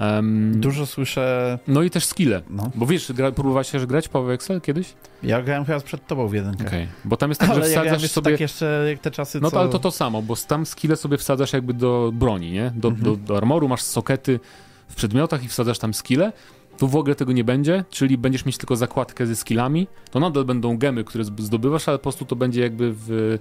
Um, 0.00 0.60
Dużo 0.60 0.86
słyszę. 0.86 1.58
No 1.68 1.82
i 1.82 1.90
też 1.90 2.04
skille. 2.04 2.42
No. 2.50 2.70
Bo 2.74 2.86
wiesz, 2.86 3.12
gra, 3.12 3.32
próbowałeś 3.32 3.70
też 3.70 3.86
grać 3.86 4.08
Power 4.08 4.34
Excel 4.34 4.60
kiedyś? 4.60 4.94
Ja 5.22 5.42
grałem 5.42 5.64
chyba 5.64 5.80
przed 5.80 6.06
tobą 6.06 6.28
w 6.28 6.34
jedynkę. 6.34 6.66
Okay. 6.66 6.86
Bo 7.04 7.16
tam 7.16 7.30
jest 7.30 7.40
tak, 7.40 7.50
ale 7.50 7.64
że 7.64 7.70
wsadzasz 7.70 8.02
ja 8.02 8.08
sobie... 8.08 8.30
tak 8.30 8.40
jeszcze 8.40 8.86
jak 8.88 8.98
te 8.98 9.10
czasy, 9.10 9.40
No 9.40 9.50
to, 9.50 9.60
ale 9.60 9.68
to 9.68 9.78
to 9.78 9.90
samo, 9.90 10.22
bo 10.22 10.36
tam 10.36 10.66
skille 10.66 10.96
sobie 10.96 11.18
wsadzasz 11.18 11.52
jakby 11.52 11.74
do 11.74 12.10
broni, 12.14 12.50
nie? 12.52 12.72
Do, 12.74 12.88
mhm. 12.88 13.04
do, 13.04 13.16
do 13.16 13.36
armoru, 13.36 13.68
masz 13.68 13.82
sokety 13.82 14.40
w 14.88 14.94
przedmiotach 14.94 15.44
i 15.44 15.48
wsadzasz 15.48 15.78
tam 15.78 15.94
skille. 15.94 16.32
Tu 16.78 16.88
w 16.88 16.96
ogóle 16.96 17.14
tego 17.14 17.32
nie 17.32 17.44
będzie, 17.44 17.84
czyli 17.90 18.18
będziesz 18.18 18.46
mieć 18.46 18.58
tylko 18.58 18.76
zakładkę 18.76 19.26
ze 19.26 19.36
skillami. 19.36 19.86
To 20.10 20.20
nadal 20.20 20.44
będą 20.44 20.78
gemy, 20.78 21.04
które 21.04 21.24
zdobywasz, 21.24 21.88
ale 21.88 21.98
po 21.98 22.02
prostu 22.02 22.24
to 22.24 22.36
będzie 22.36 22.60
jakby 22.60 22.94
w 22.96 23.38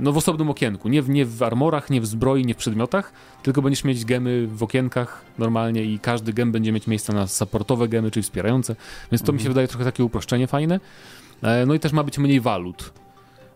no 0.00 0.12
w 0.12 0.16
osobnym 0.16 0.50
okienku, 0.50 0.88
nie 0.88 1.02
w, 1.02 1.08
nie 1.08 1.26
w 1.26 1.42
armorach, 1.42 1.90
nie 1.90 2.00
w 2.00 2.06
zbroi, 2.06 2.46
nie 2.46 2.54
w 2.54 2.56
przedmiotach, 2.56 3.12
tylko 3.42 3.62
będziesz 3.62 3.84
mieć 3.84 4.04
gemy 4.04 4.46
w 4.46 4.62
okienkach 4.62 5.24
normalnie 5.38 5.84
i 5.84 5.98
każdy 5.98 6.32
gem 6.32 6.52
będzie 6.52 6.72
mieć 6.72 6.86
miejsce 6.86 7.12
na 7.12 7.26
supportowe 7.26 7.88
gemy, 7.88 8.10
czyli 8.10 8.22
wspierające, 8.22 8.76
więc 9.12 9.22
to 9.22 9.24
mhm. 9.24 9.34
mi 9.34 9.40
się 9.40 9.42
mhm. 9.42 9.50
wydaje 9.54 9.68
trochę 9.68 9.84
takie 9.84 10.04
uproszczenie 10.04 10.46
fajne. 10.46 10.80
E, 11.42 11.66
no 11.66 11.74
i 11.74 11.80
też 11.80 11.92
ma 11.92 12.04
być 12.04 12.18
mniej 12.18 12.40
walut, 12.40 12.92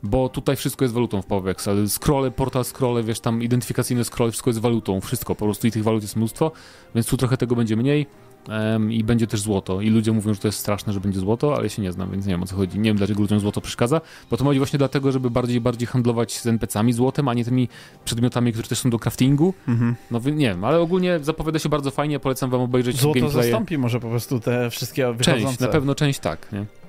bo 0.03 0.29
tutaj 0.29 0.57
wszystko 0.57 0.85
jest 0.85 0.95
walutą 0.95 1.23
w 1.23 1.27
PowerX, 1.27 1.69
ale 1.69 1.89
scrolle, 1.89 2.31
portal 2.31 2.65
scrolle, 2.65 3.03
wiesz, 3.03 3.21
tam 3.21 3.43
identyfikacyjne 3.43 4.05
scrolle, 4.05 4.31
wszystko 4.31 4.51
jest 4.51 4.61
walutą, 4.61 5.01
wszystko, 5.01 5.35
po 5.35 5.45
prostu 5.45 5.67
i 5.67 5.71
tych 5.71 5.85
walut 5.85 6.03
jest 6.03 6.17
mnóstwo, 6.17 6.53
więc 6.95 7.07
tu 7.07 7.17
trochę 7.17 7.37
tego 7.37 7.57
będzie 7.57 7.77
mniej 7.77 8.07
um, 8.49 8.93
i 8.93 9.05
będzie 9.05 9.27
też 9.27 9.41
złoto. 9.41 9.81
I 9.81 9.91
ludzie 9.91 10.13
mówią, 10.13 10.35
że 10.35 10.41
to 10.41 10.49
jest 10.49 10.59
straszne, 10.59 10.93
że 10.93 11.01
będzie 11.01 11.21
złoto, 11.21 11.55
ale 11.55 11.63
ja 11.63 11.69
się 11.69 11.83
nie 11.83 11.93
znam, 11.93 12.11
więc 12.11 12.27
nie 12.27 12.33
wiem 12.33 12.43
o 12.43 12.47
co 12.47 12.57
chodzi. 12.57 12.79
Nie 12.79 12.91
wiem, 12.91 12.97
dlaczego 12.97 13.21
ludziom 13.21 13.41
złoto 13.41 13.61
przeszkadza, 13.61 14.01
bo 14.31 14.37
to 14.37 14.45
chodzi 14.45 14.59
właśnie 14.59 14.79
dlatego, 14.79 15.13
żeby 15.13 15.31
bardziej 15.31 15.61
bardziej 15.61 15.87
handlować 15.89 16.39
z 16.39 16.47
NPC-ami 16.47 16.93
złotem, 16.93 17.29
a 17.29 17.35
nie 17.35 17.45
tymi 17.45 17.69
przedmiotami, 18.05 18.53
które 18.53 18.69
też 18.69 18.79
są 18.79 18.91
do 18.91 18.99
craftingu. 18.99 19.55
Mhm. 19.69 19.95
No 20.11 20.21
nie 20.25 20.49
wiem, 20.49 20.65
ale 20.65 20.81
ogólnie 20.81 21.19
zapowiada 21.23 21.59
się 21.59 21.69
bardzo 21.69 21.91
fajnie, 21.91 22.21
polecam 22.21 22.51
wam 22.51 22.61
obejrzeć 22.61 23.01
Złoto 23.01 23.21
gameplaye. 23.21 23.45
zastąpi 23.45 23.79
może 23.79 24.01
po 24.01 24.09
prostu 24.09 24.41
te 24.41 24.71
wszystkie 24.71 25.13
wychodzące. 25.13 25.47
Część, 25.47 25.61
na 25.61 25.69
pewno 25.69 25.95
część 25.95 26.19
tak, 26.19 26.53
nie? 26.53 26.82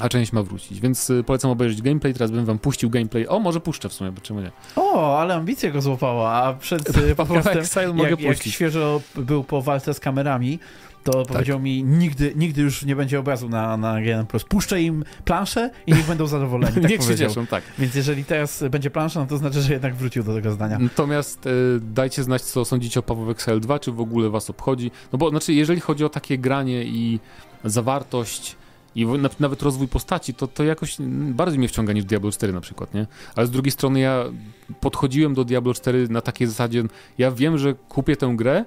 A 0.00 0.08
część 0.08 0.32
ma 0.32 0.42
wrócić, 0.42 0.80
więc 0.80 1.10
y, 1.10 1.24
polecam 1.24 1.50
obejrzeć 1.50 1.82
gameplay. 1.82 2.12
Teraz 2.12 2.30
bym 2.30 2.44
wam 2.44 2.58
puścił 2.58 2.90
gameplay. 2.90 3.28
O, 3.28 3.38
może 3.38 3.60
puszczę 3.60 3.88
w 3.88 3.92
sumie, 3.92 4.12
bo 4.12 4.20
czemu 4.20 4.40
nie? 4.40 4.50
O, 4.76 5.20
ale 5.20 5.34
ambicje 5.34 5.72
go 5.72 5.82
złapała, 5.82 6.32
a 6.32 6.54
przed 6.54 6.98
y, 6.98 7.14
podcastem, 7.16 7.98
jak, 7.98 8.20
jak 8.20 8.42
świeżo 8.42 9.00
był 9.16 9.44
po 9.44 9.62
walce 9.62 9.94
z 9.94 10.00
kamerami, 10.00 10.58
to 11.04 11.12
tak. 11.12 11.32
powiedział 11.32 11.60
mi, 11.60 11.84
nigdy, 11.84 12.32
nigdy 12.36 12.62
już 12.62 12.84
nie 12.84 12.96
będzie 12.96 13.18
obrazu 13.18 13.48
na, 13.48 13.76
na 13.76 14.00
GN+. 14.00 14.26
Puszczę 14.48 14.82
im 14.82 15.04
planszę 15.24 15.70
i 15.86 15.92
niech 15.92 16.06
będą 16.06 16.26
zadowoleni. 16.26 16.76
Tak 16.86 16.90
niech 16.90 17.00
powiedział. 17.00 17.28
się 17.28 17.34
cieszą, 17.34 17.46
tak. 17.46 17.62
Więc 17.78 17.94
jeżeli 17.94 18.24
teraz 18.24 18.64
będzie 18.70 18.90
plansza, 18.90 19.20
no 19.20 19.26
to 19.26 19.38
znaczy, 19.38 19.60
że 19.60 19.72
jednak 19.72 19.94
wrócił 19.94 20.22
do 20.22 20.34
tego 20.34 20.50
zdania. 20.52 20.78
Natomiast 20.78 21.46
y, 21.46 21.50
dajcie 21.80 22.22
znać, 22.22 22.42
co 22.42 22.64
sądzicie 22.64 23.00
o 23.00 23.02
Paweł 23.02 23.30
Excel 23.30 23.60
2, 23.60 23.78
czy 23.78 23.92
w 23.92 24.00
ogóle 24.00 24.30
was 24.30 24.50
obchodzi. 24.50 24.90
No 25.12 25.18
bo, 25.18 25.30
znaczy, 25.30 25.52
jeżeli 25.52 25.80
chodzi 25.80 26.04
o 26.04 26.08
takie 26.08 26.38
granie 26.38 26.84
i 26.84 27.20
zawartość 27.64 28.56
i 28.96 29.06
nawet 29.40 29.62
rozwój 29.62 29.88
postaci, 29.88 30.34
to, 30.34 30.46
to 30.46 30.64
jakoś 30.64 30.96
bardziej 31.30 31.58
mnie 31.58 31.68
wciąga 31.68 31.92
niż 31.92 32.04
Diablo 32.04 32.30
4 32.32 32.52
na 32.52 32.60
przykład, 32.60 32.94
nie? 32.94 33.06
Ale 33.34 33.46
z 33.46 33.50
drugiej 33.50 33.72
strony 33.72 34.00
ja 34.00 34.24
podchodziłem 34.80 35.34
do 35.34 35.44
Diablo 35.44 35.74
4 35.74 36.08
na 36.08 36.20
takiej 36.20 36.46
zasadzie, 36.46 36.84
ja 37.18 37.30
wiem, 37.30 37.58
że 37.58 37.74
kupię 37.74 38.16
tę 38.16 38.32
grę, 38.36 38.64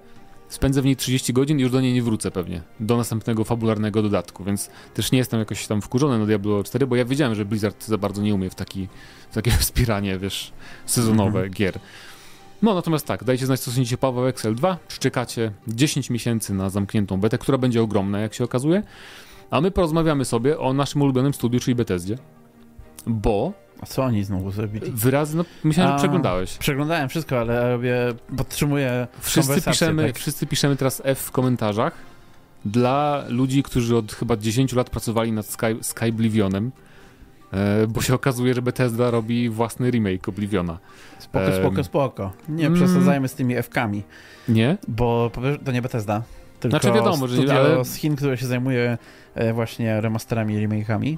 spędzę 0.50 0.82
w 0.82 0.86
niej 0.86 0.96
30 0.96 1.34
godzin 1.34 1.60
i 1.60 1.62
już 1.62 1.72
do 1.72 1.82
niej 1.82 1.94
nie 1.94 2.04
wrócę 2.04 2.32
pewnie, 2.32 2.62
do 2.80 2.98
następnego 2.98 3.44
fabularnego 3.44 4.02
dodatku, 4.02 4.44
więc 4.44 4.70
też 4.94 5.12
nie 5.12 5.18
jestem 5.18 5.40
jakoś 5.40 5.68
tam 5.68 5.82
wkurzony 5.82 6.20
na 6.20 6.26
Diablo 6.26 6.64
4, 6.64 6.88
bo 6.88 6.96
ja 6.96 7.06
wiedziałem, 7.06 7.36
że 7.36 7.46
Blizzard 7.46 7.86
za 7.86 7.98
bardzo 7.98 8.22
nie 8.22 8.36
umie 8.36 8.50
w, 8.50 8.56
taki, 8.56 8.88
w 9.32 9.34
takie 9.34 9.52
wspieranie, 9.66 10.18
wiesz, 10.18 10.54
sezonowe 10.86 11.40
mm 11.40 11.52
-hmm. 11.52 11.56
gier. 11.56 11.80
No 12.62 12.74
natomiast 12.74 13.06
tak, 13.06 13.24
dajcie 13.24 13.46
znać, 13.46 13.60
co 13.60 13.72
sądzicie 13.72 13.98
Paweł 13.98 14.28
Excel 14.28 14.56
2, 14.56 14.78
czy 14.88 15.00
czekacie 15.00 15.52
10 15.68 16.10
miesięcy 16.10 16.54
na 16.54 16.70
zamkniętą 16.70 17.20
betę, 17.20 17.38
która 17.38 17.58
będzie 17.58 17.82
ogromna, 17.82 18.20
jak 18.20 18.34
się 18.34 18.44
okazuje, 18.44 18.84
a 19.52 19.62
my 19.62 19.72
porozmawiamy 19.72 20.26
sobie 20.26 20.60
o 20.60 20.74
naszym 20.74 21.02
ulubionym 21.02 21.34
studiu, 21.34 21.60
czyli 21.60 21.76
Bethesdzie, 21.76 22.18
bo 23.08 23.54
a 23.82 23.86
co 23.86 24.04
oni 24.04 24.24
znowu 24.24 24.52
zrobili? 24.52 24.92
Wyrazy, 24.92 25.38
no 25.38 25.46
myślałem, 25.64 25.94
że 25.94 25.98
przeglądałeś. 25.98 26.58
Przeglądałem 26.58 27.10
wszystko, 27.10 27.40
ale 27.40 27.70
robię, 27.70 27.96
podtrzymuję 28.38 29.08
wszyscy 29.20 29.62
piszemy, 29.62 30.08
tak? 30.08 30.16
wszyscy 30.16 30.48
piszemy 30.48 30.76
teraz 30.76 31.02
F 31.06 31.20
w 31.20 31.32
komentarzach 31.32 31.94
dla 32.66 33.24
ludzi, 33.30 33.64
którzy 33.64 33.98
od 33.98 34.14
chyba 34.14 34.38
10 34.38 34.74
lat 34.74 34.90
pracowali 34.90 35.32
nad 35.32 35.46
Sky, 35.46 35.66
Skyblivionem, 35.82 36.72
e, 37.54 37.88
bo 37.88 38.02
się 38.02 38.14
okazuje, 38.14 38.54
że 38.54 38.62
Bethesda 38.62 39.12
robi 39.12 39.50
własny 39.50 39.92
remake 39.92 40.30
Obliviona. 40.30 40.80
Spoko, 41.20 41.54
spoko, 41.54 41.84
spoko. 41.84 42.32
Nie 42.50 42.68
mm. 42.68 42.80
przesadzajmy 42.80 43.28
z 43.28 43.34
tymi 43.34 43.56
F-kami. 43.56 44.04
Nie? 44.48 44.78
Bo 44.88 45.32
to 45.66 45.72
nie 45.72 45.82
Bethesda. 45.82 46.24
Tylko 46.60 46.80
znaczy 46.80 46.98
wiadomo, 46.98 47.28
że 47.28 47.44
nie, 47.44 47.54
ale... 47.54 47.86
z 47.86 47.96
Chin, 47.96 48.16
które 48.16 48.38
się 48.38 48.48
zajmuje 48.48 48.82
e, 48.82 48.98
właśnie 49.54 50.02
remasterami 50.02 50.54
i 50.54 50.68
remake'ami. 50.68 51.18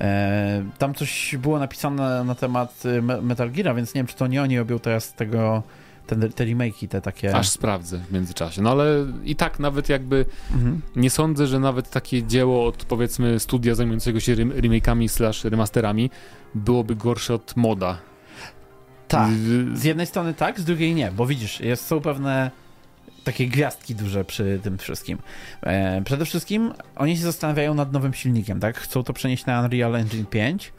E, 0.00 0.64
tam 0.78 0.94
coś 0.94 1.36
było 1.38 1.58
napisane 1.58 2.24
na 2.24 2.34
temat 2.34 2.82
y, 2.84 3.02
Metal 3.02 3.50
Gear, 3.50 3.76
więc 3.76 3.94
nie 3.94 3.98
wiem, 3.98 4.06
czy 4.06 4.16
to 4.16 4.26
nie 4.26 4.42
oni 4.42 4.58
robią 4.58 4.78
teraz 4.78 5.12
tego 5.12 5.62
te, 6.06 6.16
te 6.28 6.44
remake'i, 6.44 6.88
te 6.88 7.00
takie... 7.00 7.36
Aż 7.36 7.48
sprawdzę 7.48 7.98
w 7.98 8.12
międzyczasie. 8.12 8.62
No 8.62 8.70
ale 8.70 9.06
i 9.24 9.36
tak 9.36 9.58
nawet 9.58 9.88
jakby 9.88 10.26
mhm. 10.52 10.80
nie 10.96 11.10
sądzę, 11.10 11.46
że 11.46 11.60
nawet 11.60 11.90
takie 11.90 12.22
dzieło 12.22 12.66
od 12.66 12.84
powiedzmy 12.84 13.40
studia 13.40 13.74
zajmującego 13.74 14.20
się 14.20 14.36
remake'ami 14.36 15.08
slash 15.08 15.44
remasterami 15.44 16.10
byłoby 16.54 16.96
gorsze 16.96 17.34
od 17.34 17.56
moda. 17.56 17.98
Tak. 19.08 19.30
Z 19.74 19.84
jednej 19.84 20.06
strony 20.06 20.34
tak, 20.34 20.60
z 20.60 20.64
drugiej 20.64 20.94
nie, 20.94 21.12
bo 21.12 21.26
widzisz, 21.26 21.60
jest, 21.60 21.86
są 21.86 22.00
pewne 22.00 22.50
takie 23.24 23.46
gwiazdki 23.46 23.94
duże 23.94 24.24
przy 24.24 24.60
tym 24.62 24.78
wszystkim. 24.78 25.18
E, 25.62 26.02
przede 26.02 26.24
wszystkim 26.24 26.72
oni 26.96 27.16
się 27.16 27.22
zastanawiają 27.22 27.74
nad 27.74 27.92
nowym 27.92 28.14
silnikiem, 28.14 28.60
tak? 28.60 28.78
Chcą 28.78 29.02
to 29.02 29.12
przenieść 29.12 29.46
na 29.46 29.60
Unreal 29.60 29.96
Engine 29.96 30.26
5. 30.26 30.72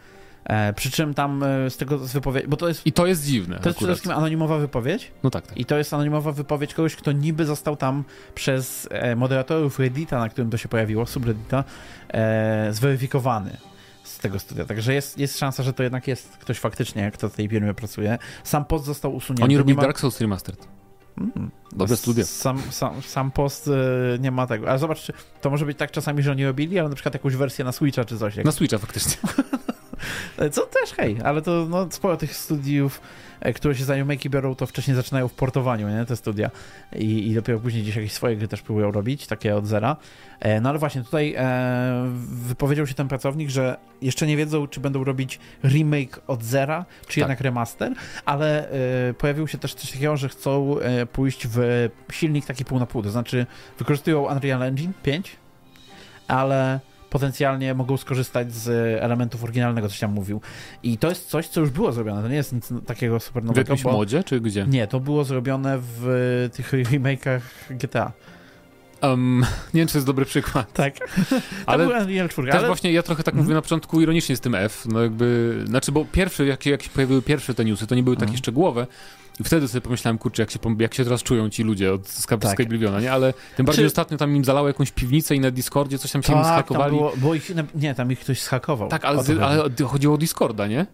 E, 0.46 0.74
przy 0.74 0.91
czym 0.91 1.14
tam 1.14 1.43
e, 1.43 1.70
z 1.70 1.78
tego 1.78 1.98
z 1.98 2.14
wypowiedzi, 2.14 2.48
bo 2.48 2.58
to 2.58 2.68
jest... 2.68 2.88
I 2.88 2.91
to 2.91 3.06
jest 3.06 3.26
dziwne. 3.26 3.60
To 3.60 3.70
jest 3.70 3.78
przede 3.78 3.93
wszystkim 3.93 4.12
anonimowa 4.12 4.58
wypowiedź. 4.58 5.12
No 5.24 5.30
tak, 5.30 5.48
tak. 5.48 5.58
I 5.58 5.66
to 5.66 5.78
jest 5.78 5.93
anonimowa 5.93 6.32
wypowiedź 6.32 6.74
kogoś, 6.74 6.96
kto 6.96 7.12
niby 7.12 7.46
został 7.46 7.76
tam 7.76 8.04
przez 8.36 8.88
e, 8.91 9.16
moderatorów 9.16 9.80
Reddita, 9.80 10.20
na 10.20 10.30
którym 10.30 10.50
to 10.50 10.58
się 10.58 10.70
pojawiło, 10.70 11.06
subreddita, 11.06 11.64
e, 12.14 12.74
zweryfikowany 12.74 13.58
z 14.04 14.18
tego 14.18 14.39
studia. 14.39 14.66
Także 14.66 14.93
jest, 14.93 15.18
jest 15.18 15.39
szansa, 15.39 15.64
że 15.64 15.74
to 15.74 15.84
jednak 15.84 16.08
jest 16.08 16.38
ktoś 16.38 16.60
faktycznie, 16.60 17.12
kto 17.12 17.30
w 17.30 17.36
tej 17.36 17.48
firmie 17.48 17.74
pracuje. 17.74 18.18
Sam 18.43 18.66
post 18.66 18.86
został 18.86 19.16
usunięty. 19.16 19.43
Oni 19.43 19.58
robili 19.58 19.76
ma... 19.76 19.82
Dark 19.82 20.00
Souls 20.00 20.22
Remastered. 20.22 20.68
Mm, 21.18 21.51
Dobre 21.72 21.97
studia. 21.97 22.26
Sam, 22.26 22.61
sam, 22.72 23.01
sam 23.01 23.32
post 23.32 23.68
y, 23.68 23.72
nie 24.20 24.32
ma 24.32 24.47
tego. 24.47 24.70
Ale 24.70 24.80
zobacz, 24.80 25.11
to 25.41 25.49
może 25.49 25.66
być 25.66 25.78
tak 25.78 25.91
czasami, 25.91 26.24
że 26.24 26.32
oni 26.32 26.45
robili, 26.45 26.80
ale 26.80 26.89
na 26.89 26.95
przykład 26.95 27.13
jakąś 27.13 27.36
wersję 27.36 27.66
na 27.66 27.72
Switcha 27.72 28.05
czy 28.05 28.18
coś. 28.18 28.36
Jak... 28.36 28.45
Na 28.45 28.51
Switcha 28.51 28.78
faktycznie. 28.78 29.18
Co 30.51 30.62
też, 30.62 30.93
hej, 30.93 31.18
ale 31.24 31.41
to 31.41 31.66
no, 31.70 31.88
sporo 31.91 32.18
tych 32.18 32.36
studiów 32.36 33.01
E, 33.39 33.53
które 33.53 33.76
się 33.76 33.84
za 33.84 33.93
remake'i 33.93 34.30
biorą, 34.30 34.56
to 34.56 34.66
wcześniej 34.66 34.95
zaczynają 34.95 35.28
w 35.28 35.34
portowaniu, 35.34 35.89
nie, 35.89 36.06
te 36.06 36.16
studia. 36.16 36.51
I, 36.95 37.28
I 37.28 37.36
dopiero 37.36 37.60
później 37.60 37.84
gdzieś 37.84 37.95
jakieś 37.95 38.14
swoje 38.14 38.38
gry 38.38 38.47
też 38.47 38.62
próbują 38.62 38.91
robić, 38.91 39.28
takie 39.28 39.56
od 39.56 39.68
zera. 39.68 39.97
E, 40.39 40.62
no 40.62 40.70
ale 40.70 40.80
właśnie, 40.80 41.03
tutaj 41.03 41.36
e, 41.38 42.12
wypowiedział 42.28 42.88
się 42.88 42.93
ten 42.93 43.08
pracownik, 43.08 43.49
że 43.49 43.78
jeszcze 44.01 44.28
nie 44.28 44.38
wiedzą, 44.38 44.68
czy 44.68 44.80
będą 44.80 45.03
robić 45.03 45.39
remake 45.64 46.22
od 46.28 46.43
zera, 46.43 46.86
czy 47.01 47.08
tak. 47.08 47.18
jednak 47.18 47.41
remaster, 47.41 47.93
ale 48.26 48.70
e, 49.10 49.14
pojawił 49.14 49.47
się 49.47 49.58
też 49.58 49.76
coś 49.76 49.91
takiego, 49.91 50.18
że 50.18 50.30
chcą 50.30 50.80
e, 50.80 51.06
pójść 51.06 51.47
w 51.47 51.89
silnik 52.12 52.45
taki 52.45 52.66
pół 52.66 52.80
na 52.80 52.86
pół, 52.86 53.03
to 53.03 53.10
znaczy 53.10 53.45
wykorzystują 53.80 54.32
Unreal 54.32 54.64
Engine 54.64 54.93
5, 55.03 55.36
ale 56.28 56.80
potencjalnie 57.10 57.74
mogą 57.74 57.97
skorzystać 57.97 58.53
z 58.53 58.70
elementów 59.01 59.43
oryginalnego, 59.43 59.89
coś 59.89 59.99
tam 59.99 60.14
mówił. 60.14 60.41
I 60.84 60.97
to 60.97 61.10
jest 61.10 61.30
coś, 61.30 61.47
co 61.47 61.60
już 61.60 61.70
było 61.70 61.91
zrobione, 61.91 62.22
to 62.22 62.28
nie 62.28 62.36
jest 62.36 62.53
nic 62.53 62.70
takiego 62.86 63.20
super 63.20 63.43
nowego. 63.43 63.66
W 63.66 63.70
jakimś 63.70 63.84
bo... 63.84 63.91
modzie, 63.91 64.24
czy 64.24 64.41
gdzie? 64.41 64.66
Nie, 64.68 64.88
to 64.88 64.99
było 64.99 65.24
zrobione 65.24 65.78
w 65.82 66.49
tych 66.53 66.74
remake'ach 66.74 67.41
GTA. 67.70 68.12
Um, 69.01 69.45
nie 69.74 69.82
wiem, 69.82 69.88
czy 69.88 69.97
jest 69.97 70.08
dobry 70.08 70.26
przykład. 70.26 70.74
Tak. 70.74 70.93
ale 71.66 71.88
Unreal 71.88 72.30
4, 72.30 72.47
też 72.47 72.58
ale... 72.58 72.68
właśnie 72.68 72.91
ja 72.91 73.03
trochę 73.03 73.24
tak 73.24 73.34
mm. 73.34 73.43
mówię 73.43 73.56
na 73.56 73.62
początku 73.62 74.01
ironicznie 74.01 74.36
z 74.36 74.39
tym 74.39 74.56
F, 74.56 74.86
no 74.86 75.01
jakby, 75.01 75.60
znaczy, 75.66 75.91
bo 75.91 76.06
pierwsze, 76.06 76.45
jak, 76.45 76.66
jak 76.66 76.84
się 76.84 76.89
pojawiły 76.89 77.22
pierwsze 77.22 77.53
te 77.53 77.66
newsy, 77.66 77.88
to 77.88 77.95
nie 77.95 78.03
były 78.03 78.16
takie 78.16 78.28
mm. 78.30 78.38
szczegółowe, 78.38 78.88
wtedy 79.43 79.67
sobie 79.67 79.81
pomyślałem, 79.81 80.17
kurczę, 80.17 80.41
jak 80.41 80.51
się, 80.51 80.59
jak 80.79 80.93
się 80.93 81.03
teraz 81.03 81.23
czują 81.23 81.49
ci 81.49 81.63
ludzie 81.63 81.93
od 81.93 82.25
tak. 82.39 82.51
Skybliviona, 82.51 82.99
nie? 82.99 83.11
Ale 83.11 83.33
tym 83.57 83.65
bardziej 83.65 83.83
Czy... 83.83 83.88
ostatnio 83.88 84.17
tam 84.17 84.36
im 84.36 84.45
zalało 84.45 84.67
jakąś 84.67 84.91
piwnicę 84.91 85.36
i 85.36 85.39
na 85.39 85.51
Discordzie 85.51 85.97
coś 85.97 86.11
tam 86.11 86.23
się 86.23 86.27
tak, 86.33 86.38
im 86.38 86.43
zhakowali. 86.43 86.91
Tam 86.91 86.97
było, 86.97 87.17
było 87.17 87.36
ich, 87.36 87.51
nie, 87.75 87.95
tam 87.95 88.11
ich 88.11 88.19
ktoś 88.19 88.41
zhakował. 88.41 88.89
Tak, 88.89 89.05
ale, 89.05 89.23
ale 89.41 89.69
chodziło 89.88 90.15
o 90.15 90.17
Discorda, 90.17 90.67
nie? 90.67 90.86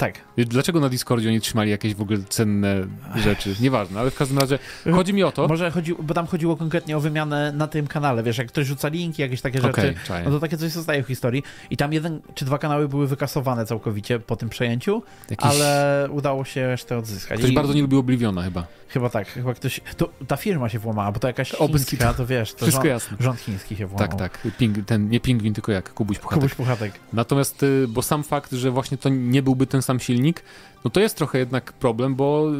Tak. 0.00 0.14
Dlaczego 0.36 0.80
na 0.80 0.88
Discordzie 0.88 1.28
oni 1.28 1.40
trzymali 1.40 1.70
jakieś 1.70 1.94
w 1.94 2.02
ogóle 2.02 2.18
cenne 2.28 2.86
rzeczy? 3.16 3.54
Nieważne, 3.60 4.00
ale 4.00 4.10
w 4.10 4.16
każdym 4.16 4.38
razie 4.38 4.58
chodzi 4.92 5.14
mi 5.14 5.22
o 5.22 5.32
to. 5.32 5.48
Może 5.48 5.70
chodzi, 5.70 5.94
bo 6.02 6.14
tam 6.14 6.26
chodziło 6.26 6.56
konkretnie 6.56 6.96
o 6.96 7.00
wymianę 7.00 7.52
na 7.52 7.66
tym 7.66 7.86
kanale, 7.86 8.22
wiesz, 8.22 8.38
jak 8.38 8.48
ktoś 8.48 8.66
rzuca 8.66 8.88
linki, 8.88 9.22
jakieś 9.22 9.40
takie 9.40 9.58
okay, 9.58 9.86
rzeczy, 9.86 10.00
czaję. 10.06 10.24
no 10.24 10.30
to 10.30 10.40
takie 10.40 10.56
coś 10.56 10.70
zostaje 10.70 11.02
w 11.02 11.06
historii. 11.06 11.42
I 11.70 11.76
tam 11.76 11.92
jeden 11.92 12.20
czy 12.34 12.44
dwa 12.44 12.58
kanały 12.58 12.88
były 12.88 13.06
wykasowane 13.06 13.66
całkowicie 13.66 14.18
po 14.18 14.36
tym 14.36 14.48
przejęciu, 14.48 15.02
Jakiś... 15.30 15.46
ale 15.46 16.08
udało 16.10 16.44
się 16.44 16.66
resztę 16.66 16.98
odzyskać. 16.98 17.38
Ktoś 17.38 17.50
I... 17.50 17.54
bardzo 17.54 17.72
nie 17.72 17.82
lubił 17.82 17.98
Obliviona 17.98 18.42
chyba. 18.42 18.66
Chyba 18.88 19.10
tak, 19.10 19.28
chyba 19.28 19.54
ktoś, 19.54 19.80
to, 19.96 20.10
ta 20.28 20.36
firma 20.36 20.68
się 20.68 20.78
włamała, 20.78 21.12
bo 21.12 21.20
to 21.20 21.28
jakaś 21.28 21.50
chińska, 21.50 22.14
to 22.14 22.26
wiesz, 22.26 22.52
to 22.52 22.58
Wszystko 22.58 22.82
rząd, 22.82 22.92
jasne. 22.92 23.16
rząd 23.20 23.40
chiński 23.40 23.76
się 23.76 23.86
włamał. 23.86 24.08
Tak, 24.08 24.18
tak, 24.18 24.48
Ping, 24.58 24.86
ten, 24.86 25.08
nie 25.08 25.20
pingwin, 25.20 25.54
tylko 25.54 25.72
jak, 25.72 25.94
Kubuś 25.94 26.18
Puchatek. 26.18 26.42
Kubuś 26.42 26.54
Puchatek. 26.54 26.92
Natomiast, 27.12 27.62
y, 27.62 27.86
bo 27.88 28.02
sam 28.02 28.22
fakt, 28.22 28.52
że 28.52 28.70
właśnie 28.70 28.98
to 28.98 29.08
nie 29.08 29.42
byłby 29.42 29.66
ten 29.66 29.82
sam 29.82 29.89
silnik, 29.98 30.42
no 30.84 30.90
to 30.90 31.00
jest 31.00 31.16
trochę 31.16 31.38
jednak 31.38 31.72
problem, 31.72 32.14
bo 32.14 32.50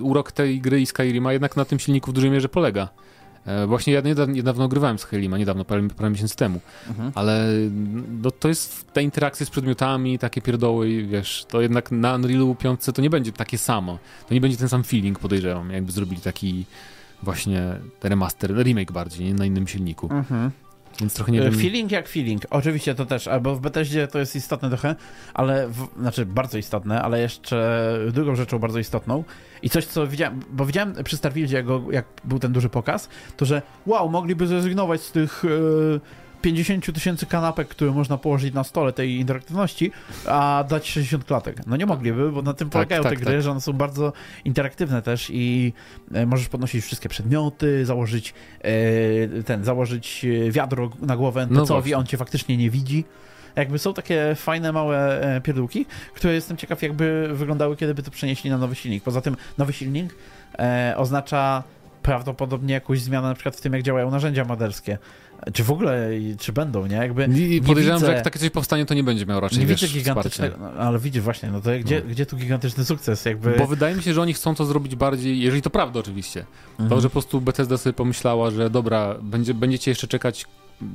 y, 0.00 0.04
urok 0.04 0.32
tej 0.32 0.60
gry 0.60 0.80
i 0.80 0.86
Skyrima 0.86 1.32
jednak 1.32 1.56
na 1.56 1.64
tym 1.64 1.78
silniku 1.78 2.10
w 2.10 2.14
dużej 2.14 2.30
mierze 2.30 2.48
polega. 2.48 2.88
E, 3.46 3.66
właśnie 3.66 3.92
ja 3.92 4.00
niedawno, 4.00 4.34
niedawno 4.34 4.68
grywałem 4.68 4.98
z 4.98 5.02
Skyrima, 5.02 5.38
niedawno, 5.38 5.64
parę, 5.64 5.88
parę 5.88 6.10
miesięcy 6.10 6.36
temu, 6.36 6.60
mhm. 6.88 7.12
ale 7.14 7.48
no, 8.22 8.30
to 8.30 8.48
jest 8.48 8.92
te 8.92 9.02
interakcje 9.02 9.46
z 9.46 9.50
przedmiotami, 9.50 10.18
takie 10.18 10.42
pierdoły, 10.42 11.02
wiesz, 11.02 11.46
to 11.48 11.60
jednak 11.60 11.90
na 11.90 12.14
Unrealu 12.14 12.54
5 12.54 12.80
to 12.94 13.02
nie 13.02 13.10
będzie 13.10 13.32
takie 13.32 13.58
samo. 13.58 13.98
To 14.28 14.34
nie 14.34 14.40
będzie 14.40 14.56
ten 14.56 14.68
sam 14.68 14.84
feeling, 14.84 15.18
podejrzewam, 15.18 15.70
jakby 15.70 15.92
zrobili 15.92 16.20
taki 16.20 16.66
właśnie 17.22 17.76
remaster, 18.02 18.64
remake 18.64 18.92
bardziej, 18.92 19.26
nie? 19.26 19.34
na 19.34 19.46
innym 19.46 19.68
silniku. 19.68 20.08
Mhm. 20.12 20.50
Więc 21.00 21.14
trochę 21.14 21.32
nie 21.32 21.40
wiem. 21.40 21.52
Feeling 21.52 21.92
jak 21.92 22.08
feeling. 22.08 22.42
Oczywiście 22.50 22.94
to 22.94 23.06
też, 23.06 23.28
albo 23.28 23.56
w 23.56 23.60
Bethesdzie 23.60 24.08
to 24.08 24.18
jest 24.18 24.36
istotne 24.36 24.68
trochę, 24.68 24.94
ale, 25.34 25.68
w, 25.68 25.88
znaczy 26.00 26.26
bardzo 26.26 26.58
istotne, 26.58 27.02
ale 27.02 27.20
jeszcze 27.20 27.98
drugą 28.12 28.34
rzeczą 28.34 28.58
bardzo 28.58 28.78
istotną 28.78 29.24
i 29.62 29.70
coś, 29.70 29.86
co 29.86 30.06
widziałem, 30.06 30.40
bo 30.50 30.66
widziałem 30.66 30.94
przy 31.04 31.16
Starfieldzie, 31.16 31.56
jak, 31.56 31.66
jak 31.90 32.04
był 32.24 32.38
ten 32.38 32.52
duży 32.52 32.68
pokaz, 32.68 33.08
to 33.36 33.44
że 33.44 33.62
wow, 33.86 34.08
mogliby 34.08 34.46
zrezygnować 34.46 35.00
z 35.00 35.12
tych... 35.12 35.42
Yy, 35.44 36.00
50 36.42 36.94
tysięcy 36.94 37.26
kanapek, 37.26 37.68
które 37.68 37.90
można 37.90 38.18
położyć 38.18 38.54
na 38.54 38.64
stole 38.64 38.92
tej 38.92 39.16
interaktywności, 39.16 39.92
a 40.26 40.64
dać 40.68 40.90
60 40.90 41.24
klatek. 41.24 41.66
No 41.66 41.76
nie 41.76 41.86
mogliby, 41.86 42.32
bo 42.32 42.42
na 42.42 42.54
tym 42.54 42.70
tak, 42.70 42.72
polegają 42.72 43.02
tak, 43.02 43.12
te 43.12 43.16
gry, 43.16 43.32
tak. 43.32 43.42
że 43.42 43.50
one 43.50 43.60
są 43.60 43.72
bardzo 43.72 44.12
interaktywne 44.44 45.02
też 45.02 45.30
i 45.32 45.72
e, 46.14 46.26
możesz 46.26 46.48
podnosić 46.48 46.84
wszystkie 46.84 47.08
przedmioty, 47.08 47.86
założyć 47.86 48.34
e, 48.60 49.42
ten, 49.42 49.64
założyć 49.64 50.26
wiadro 50.50 50.90
na 51.02 51.16
głowę 51.16 51.42
NPC-owi, 51.42 51.90
no 51.90 51.98
on 51.98 52.06
cię 52.06 52.16
faktycznie 52.16 52.56
nie 52.56 52.70
widzi. 52.70 53.04
Jakby 53.56 53.78
są 53.78 53.94
takie 53.94 54.34
fajne, 54.36 54.72
małe 54.72 55.20
e, 55.36 55.40
pierdółki, 55.40 55.86
które 56.14 56.34
jestem 56.34 56.56
ciekaw, 56.56 56.82
jakby 56.82 57.28
wyglądały, 57.32 57.76
kiedy 57.76 57.94
by 57.94 58.02
to 58.02 58.10
przenieśli 58.10 58.50
na 58.50 58.58
nowy 58.58 58.74
silnik. 58.74 59.04
Poza 59.04 59.20
tym 59.20 59.36
nowy 59.58 59.72
silnik 59.72 60.14
e, 60.58 60.94
oznacza 60.96 61.62
prawdopodobnie 62.02 62.74
jakąś 62.74 63.00
zmianę 63.00 63.28
na 63.28 63.34
przykład 63.34 63.56
w 63.56 63.60
tym, 63.60 63.72
jak 63.72 63.82
działają 63.82 64.10
narzędzia 64.10 64.44
moderskie. 64.44 64.98
Czy 65.52 65.64
w 65.64 65.70
ogóle, 65.70 66.10
czy 66.38 66.52
będą, 66.52 66.86
nie? 66.86 66.96
Jakby 66.96 67.24
I 67.24 67.62
podejrzewam, 67.62 67.98
widzę, 67.98 68.06
że 68.06 68.12
jak 68.12 68.24
takie 68.24 68.38
coś 68.38 68.50
powstanie, 68.50 68.86
to 68.86 68.94
nie 68.94 69.04
będzie 69.04 69.26
miał 69.26 69.40
raczej, 69.40 69.58
Nie 69.58 69.66
wiesz, 69.66 69.82
widzę 69.82 69.94
gigantycznego, 69.94 70.56
no, 70.60 70.70
ale 70.70 70.98
widzisz 70.98 71.22
właśnie, 71.22 71.50
no 71.50 71.60
to 71.60 71.70
gdzie, 71.80 72.02
no. 72.04 72.10
gdzie 72.10 72.26
tu 72.26 72.36
gigantyczny 72.36 72.84
sukces? 72.84 73.24
Jakby... 73.24 73.54
Bo 73.58 73.66
wydaje 73.66 73.96
mi 73.96 74.02
się, 74.02 74.14
że 74.14 74.22
oni 74.22 74.34
chcą 74.34 74.54
to 74.54 74.64
zrobić 74.64 74.96
bardziej, 74.96 75.40
jeżeli 75.40 75.62
to 75.62 75.70
prawda 75.70 76.00
oczywiście, 76.00 76.44
mhm. 76.70 76.88
to, 76.90 77.00
że 77.00 77.08
po 77.08 77.12
prostu 77.12 77.40
Bethesda 77.40 77.78
sobie 77.78 77.92
pomyślała, 77.92 78.50
że 78.50 78.70
dobra, 78.70 79.16
będzie, 79.22 79.54
będziecie 79.54 79.90
jeszcze 79.90 80.08
czekać 80.08 80.46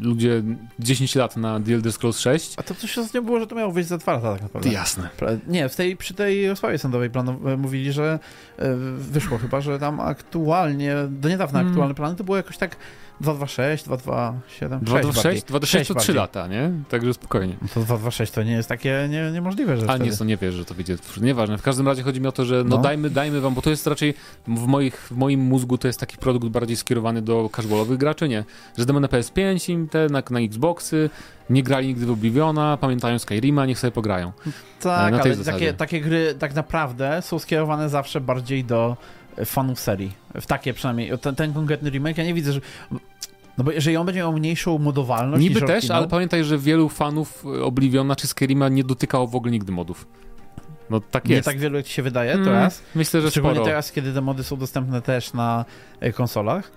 ludzie 0.02 0.44
10 0.80 1.16
lat 1.16 1.38
na 1.38 1.60
The 1.60 1.74
Elder 1.74 1.94
Scrolls 1.94 2.20
6. 2.20 2.54
A 2.58 2.64
to 2.64 2.76
coś 2.76 3.14
nie 3.14 3.22
było, 3.22 3.40
że 3.40 3.48
to 3.48 3.56
miało 3.56 3.72
wyjść 3.72 3.90
za 3.90 3.98
dwa 3.98 4.14
lata 4.14 4.34
tak 4.34 4.42
naprawdę. 4.42 4.70
Jasne. 4.70 5.10
Nie, 5.48 5.70
w 5.70 5.76
tej, 5.76 5.98
przy 5.98 6.14
tej 6.14 6.50
rozprawie 6.50 6.78
sądowej 6.78 7.10
planu, 7.10 7.40
e, 7.50 7.58
mówili, 7.58 7.92
że 7.92 8.20
e, 8.58 8.76
wyszło 8.98 9.38
chyba, 9.38 9.62
że 9.62 9.80
tam 9.80 10.00
aktualnie, 10.00 10.96
do 11.10 11.30
niedawna 11.30 11.60
hmm. 11.60 11.72
aktualne 11.72 11.96
plany 11.96 12.16
to 12.16 12.24
było 12.24 12.38
jakoś 12.38 12.58
tak 12.58 12.76
226, 13.22 13.84
227, 13.86 14.80
226, 14.80 15.44
226 15.44 15.88
to 15.88 15.96
3 15.96 16.14
lata, 16.14 16.48
nie? 16.48 16.72
Także 16.90 17.14
spokojnie. 17.14 17.56
No 17.62 17.68
to 17.68 17.80
226 17.80 18.32
to 18.32 18.44
nie 18.44 18.52
jest 18.52 18.70
takie 18.70 19.08
nie, 19.10 19.32
niemożliwe, 19.32 19.78
że 19.78 19.90
A 19.90 19.98
nie, 19.98 20.18
to 20.18 20.26
nie 20.26 20.38
wiesz, 20.38 20.56
że 20.56 20.66
to 20.66 20.74
wyjdzie. 20.74 20.98
Nieważne. 21.22 21.58
W 21.58 21.62
każdym 21.62 21.88
razie 21.88 22.04
chodzi 22.04 22.22
mi 22.22 22.28
o 22.28 22.32
to, 22.32 22.46
że 22.46 22.56
no, 22.64 22.76
no, 22.76 22.78
dajmy, 22.78 23.10
dajmy 23.10 23.42
wam, 23.42 23.54
bo 23.54 23.62
to 23.62 23.70
jest 23.70 23.88
raczej 23.88 24.14
w, 24.48 24.68
moich, 24.68 24.96
w 24.98 25.12
moim 25.12 25.40
mózgu 25.40 25.78
to 25.78 25.88
jest 25.88 26.00
taki 26.00 26.18
produkt 26.18 26.48
bardziej 26.48 26.78
skierowany 26.78 27.22
do 27.22 27.50
casualowych 27.56 27.98
graczy, 27.98 28.30
nie? 28.30 28.44
Że 28.78 28.86
damy 28.86 29.00
na 29.00 29.08
PS5 29.08 29.70
im 29.70 29.88
te, 29.88 30.08
na, 30.10 30.24
na 30.30 30.40
Xboxy, 30.40 31.10
nie 31.50 31.64
grali 31.64 31.88
nigdy 31.88 32.06
w 32.06 32.12
Obliviona, 32.12 32.78
pamiętają 32.78 33.20
Skyrima, 33.20 33.66
niech 33.66 33.80
sobie 33.80 33.92
pograją. 33.92 34.32
Tak, 34.82 35.14
ale 35.14 35.38
takie, 35.38 35.74
takie 35.74 36.02
gry 36.02 36.36
tak 36.40 36.54
naprawdę 36.56 37.22
są 37.22 37.40
skierowane 37.40 37.90
zawsze 37.90 38.22
bardziej 38.22 38.64
do 38.64 38.98
fanów 39.46 39.80
serii. 39.80 40.12
W 40.42 40.46
takie 40.46 40.74
przynajmniej. 40.74 41.20
Ten, 41.20 41.36
ten 41.36 41.54
konkretny 41.54 41.90
remake, 41.90 42.18
ja 42.18 42.24
nie 42.24 42.34
widzę, 42.34 42.54
że 42.54 42.62
no 43.58 43.64
bo 43.64 43.72
jeżeli 43.72 43.98
on 43.98 44.06
będzie 44.06 44.20
miał 44.20 44.34
mniejszą 44.34 44.78
modowalność 44.78 45.44
Niby 45.44 45.62
też, 45.62 45.92
ale 45.92 46.08
pamiętaj, 46.08 46.44
że 46.44 46.58
wielu 46.58 46.90
fanów 46.90 47.46
Obliviona 47.64 48.16
czy 48.16 48.28
Skyrima 48.28 48.70
nie 48.70 48.84
dotykało 48.84 49.28
w 49.28 49.36
ogóle 49.36 49.52
nigdy 49.52 49.72
modów. 49.72 50.08
No 50.90 51.00
tak 51.00 51.30
jest. 51.30 51.48
Nie 51.48 51.54
tak 51.54 51.62
wielu 51.62 51.78
jak 51.78 51.86
ci 51.86 51.94
się 51.94 52.02
wydaje 52.02 52.32
mm, 52.32 52.46
teraz. 52.46 52.82
Myślę, 52.96 53.22
że 53.22 53.32
Szczególnie 53.32 53.56
sporo. 53.56 53.66
teraz, 53.66 53.92
kiedy 53.92 54.14
te 54.14 54.22
mody 54.22 54.44
są 54.44 54.58
dostępne 54.58 55.02
też 55.02 55.34
na 55.34 55.66
e, 56.00 56.14
konsolach. 56.14 56.72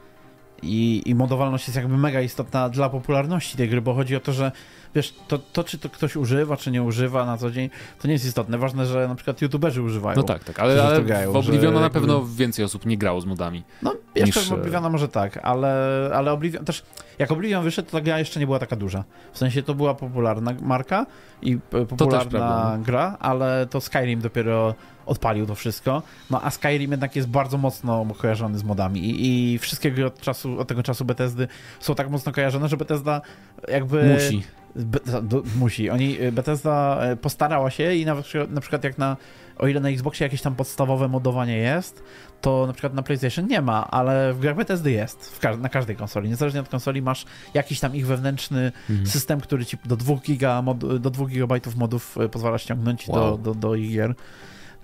I, 0.62 1.02
I 1.06 1.14
modowalność 1.14 1.68
jest 1.68 1.76
jakby 1.76 1.98
mega 1.98 2.20
istotna 2.20 2.68
dla 2.68 2.90
popularności 2.90 3.56
tej 3.56 3.68
gry, 3.68 3.80
bo 3.80 3.94
chodzi 3.94 4.16
o 4.16 4.20
to, 4.20 4.32
że 4.32 4.52
wiesz, 4.94 5.14
to, 5.28 5.38
to 5.38 5.64
czy 5.64 5.78
to 5.78 5.88
ktoś 5.88 6.16
używa, 6.16 6.56
czy 6.56 6.70
nie 6.70 6.82
używa 6.82 7.26
na 7.26 7.36
co 7.36 7.50
dzień, 7.50 7.70
to 7.98 8.08
nie 8.08 8.12
jest 8.12 8.24
istotne. 8.24 8.58
Ważne, 8.58 8.86
że 8.86 9.08
na 9.08 9.14
przykład 9.14 9.42
youtuberzy 9.42 9.82
używają. 9.82 10.16
No 10.16 10.22
tak, 10.22 10.44
tak, 10.44 10.60
ale, 10.60 10.82
ale 10.82 11.26
w 11.26 11.36
Obliviona 11.36 11.80
na 11.80 11.90
pewno 11.90 12.24
więcej 12.24 12.64
osób 12.64 12.86
nie 12.86 12.98
grało 12.98 13.20
z 13.20 13.26
modami. 13.26 13.62
No, 13.82 13.94
jeszcze 14.14 14.40
niż... 14.40 14.48
w 14.48 14.52
Obliviona 14.52 14.90
może 14.90 15.08
tak, 15.08 15.36
ale, 15.42 16.10
ale 16.14 16.32
Oblivion 16.32 16.64
też, 16.64 16.82
jak 17.18 17.32
Oblivion 17.32 17.64
wyszedł, 17.64 17.90
to 17.90 17.96
ta 17.96 18.00
gra 18.00 18.18
jeszcze 18.18 18.40
nie 18.40 18.46
była 18.46 18.58
taka 18.58 18.76
duża. 18.76 19.04
W 19.32 19.38
sensie 19.38 19.62
to 19.62 19.74
była 19.74 19.94
popularna 19.94 20.54
marka 20.62 21.06
i 21.42 21.58
popularna 21.88 22.78
gra, 22.82 23.16
ale 23.20 23.66
to 23.70 23.80
Skyrim 23.80 24.20
dopiero 24.20 24.74
odpalił 25.08 25.46
to 25.46 25.54
wszystko. 25.54 26.02
No 26.30 26.40
a 26.44 26.50
Skyrim 26.50 26.90
jednak 26.90 27.16
jest 27.16 27.28
bardzo 27.28 27.58
mocno 27.58 28.06
kojarzony 28.18 28.58
z 28.58 28.64
modami 28.64 29.00
i, 29.00 29.54
i 29.54 29.58
wszystkie 29.58 29.90
gry 29.90 30.06
od, 30.06 30.20
czasu, 30.20 30.60
od 30.60 30.68
tego 30.68 30.82
czasu 30.82 31.04
Bethesdy 31.04 31.48
są 31.80 31.94
tak 31.94 32.10
mocno 32.10 32.32
kojarzone, 32.32 32.68
że 32.68 32.76
Bethesda 32.76 33.20
jakby... 33.68 34.02
Musi. 34.14 34.42
Be, 34.76 35.22
do, 35.22 35.42
musi. 35.56 35.90
Oni, 35.90 36.22
y, 36.22 36.32
Bethesda 36.32 37.00
y, 37.12 37.16
postarała 37.16 37.70
się 37.70 37.94
i 37.94 38.04
na, 38.04 38.14
na 38.48 38.60
przykład 38.60 38.84
jak 38.84 38.98
na, 38.98 39.16
o 39.58 39.66
ile 39.66 39.80
na 39.80 39.88
Xboxie 39.88 40.24
jakieś 40.24 40.42
tam 40.42 40.54
podstawowe 40.54 41.08
modowanie 41.08 41.56
jest, 41.56 42.02
to 42.40 42.66
na 42.66 42.72
przykład 42.72 42.94
na 42.94 43.02
PlayStation 43.02 43.46
nie 43.46 43.62
ma, 43.62 43.90
ale 43.90 44.32
w 44.32 44.40
grach 44.40 44.56
Bethesdy 44.56 44.90
jest, 44.90 45.38
ka 45.40 45.56
na 45.56 45.68
każdej 45.68 45.96
konsoli. 45.96 46.28
Niezależnie 46.28 46.60
od 46.60 46.68
konsoli 46.68 47.02
masz 47.02 47.24
jakiś 47.54 47.80
tam 47.80 47.96
ich 47.96 48.06
wewnętrzny 48.06 48.72
mhm. 48.90 49.08
system, 49.08 49.40
który 49.40 49.66
ci 49.66 49.76
do 49.84 49.96
2 49.96 50.14
giga, 50.16 50.62
mod, 50.62 50.98
do 50.98 51.10
2 51.10 51.26
gigabajtów 51.26 51.76
modów 51.76 52.16
y, 52.24 52.28
pozwala 52.28 52.58
ściągnąć 52.58 53.08
wow. 53.08 53.16
do, 53.30 53.38
do, 53.38 53.54
do 53.54 53.74
ich 53.74 53.92
gier. 53.92 54.14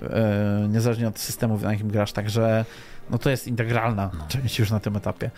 E, 0.02 0.68
niezależnie 0.68 1.08
od 1.08 1.18
systemu, 1.18 1.58
na 1.58 1.72
jakim 1.72 1.88
grasz, 1.88 2.12
także 2.12 2.64
no 3.10 3.18
to 3.18 3.30
jest 3.30 3.48
integralna 3.48 4.10
no. 4.18 4.24
część 4.28 4.58
już 4.58 4.70
na 4.70 4.80
tym 4.80 4.96
etapie 4.96 5.30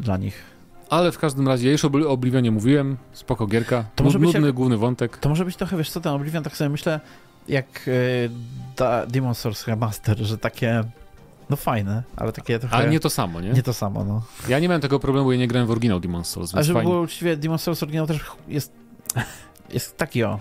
dla 0.00 0.16
nich. 0.16 0.42
Ale 0.90 1.12
w 1.12 1.18
każdym 1.18 1.48
razie, 1.48 1.66
ja 1.66 1.72
już 1.72 1.84
o 1.84 1.90
Oblivionie 2.08 2.50
mówiłem, 2.50 2.96
spoko 3.12 3.46
gierka, 3.46 3.84
to 3.96 4.04
może 4.04 4.18
nudny 4.18 4.46
jak, 4.46 4.54
główny 4.54 4.76
wątek. 4.76 5.16
To 5.16 5.28
może 5.28 5.44
być 5.44 5.56
trochę, 5.56 5.76
wiesz 5.76 5.90
co, 5.90 6.00
ten 6.00 6.12
Oblivion, 6.12 6.44
tak 6.44 6.56
sobie 6.56 6.70
myślę, 6.70 7.00
jak 7.48 7.88
y, 7.88 8.30
da 8.76 9.06
Demon 9.06 9.34
Souls 9.34 9.66
Remaster, 9.66 10.18
że 10.18 10.38
takie 10.38 10.84
no 11.50 11.56
fajne, 11.56 12.02
ale 12.16 12.32
takie 12.32 12.58
trochę... 12.58 12.76
Ale 12.76 12.90
nie 12.90 13.00
to 13.00 13.10
samo, 13.10 13.40
nie? 13.40 13.50
Nie 13.50 13.62
to 13.62 13.72
samo, 13.72 14.04
no. 14.04 14.22
Ja 14.48 14.58
nie 14.58 14.68
miałem 14.68 14.80
tego 14.82 15.00
problemu, 15.00 15.24
bo 15.24 15.32
ja 15.32 15.38
nie 15.38 15.48
grałem 15.48 15.66
w 15.66 15.70
oryginał 15.70 16.00
Demon 16.00 16.24
Souls, 16.24 16.54
A 16.54 16.62
żeby 16.62 16.74
fajnie. 16.74 16.90
było 16.90 17.02
uczciwie, 17.02 17.36
Demon 17.36 17.58
Souls 17.58 17.82
oryginał 17.82 18.06
też 18.06 18.20
jest, 18.48 18.72
jest 19.74 19.96
taki 19.96 20.24
o. 20.24 20.38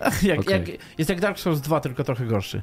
Jak, 0.22 0.40
okay. 0.40 0.58
jak, 0.58 0.68
jest 0.98 1.10
jak 1.10 1.20
Dark 1.20 1.38
Souls 1.38 1.60
2, 1.60 1.80
tylko 1.80 2.04
trochę 2.04 2.26
gorszy. 2.26 2.62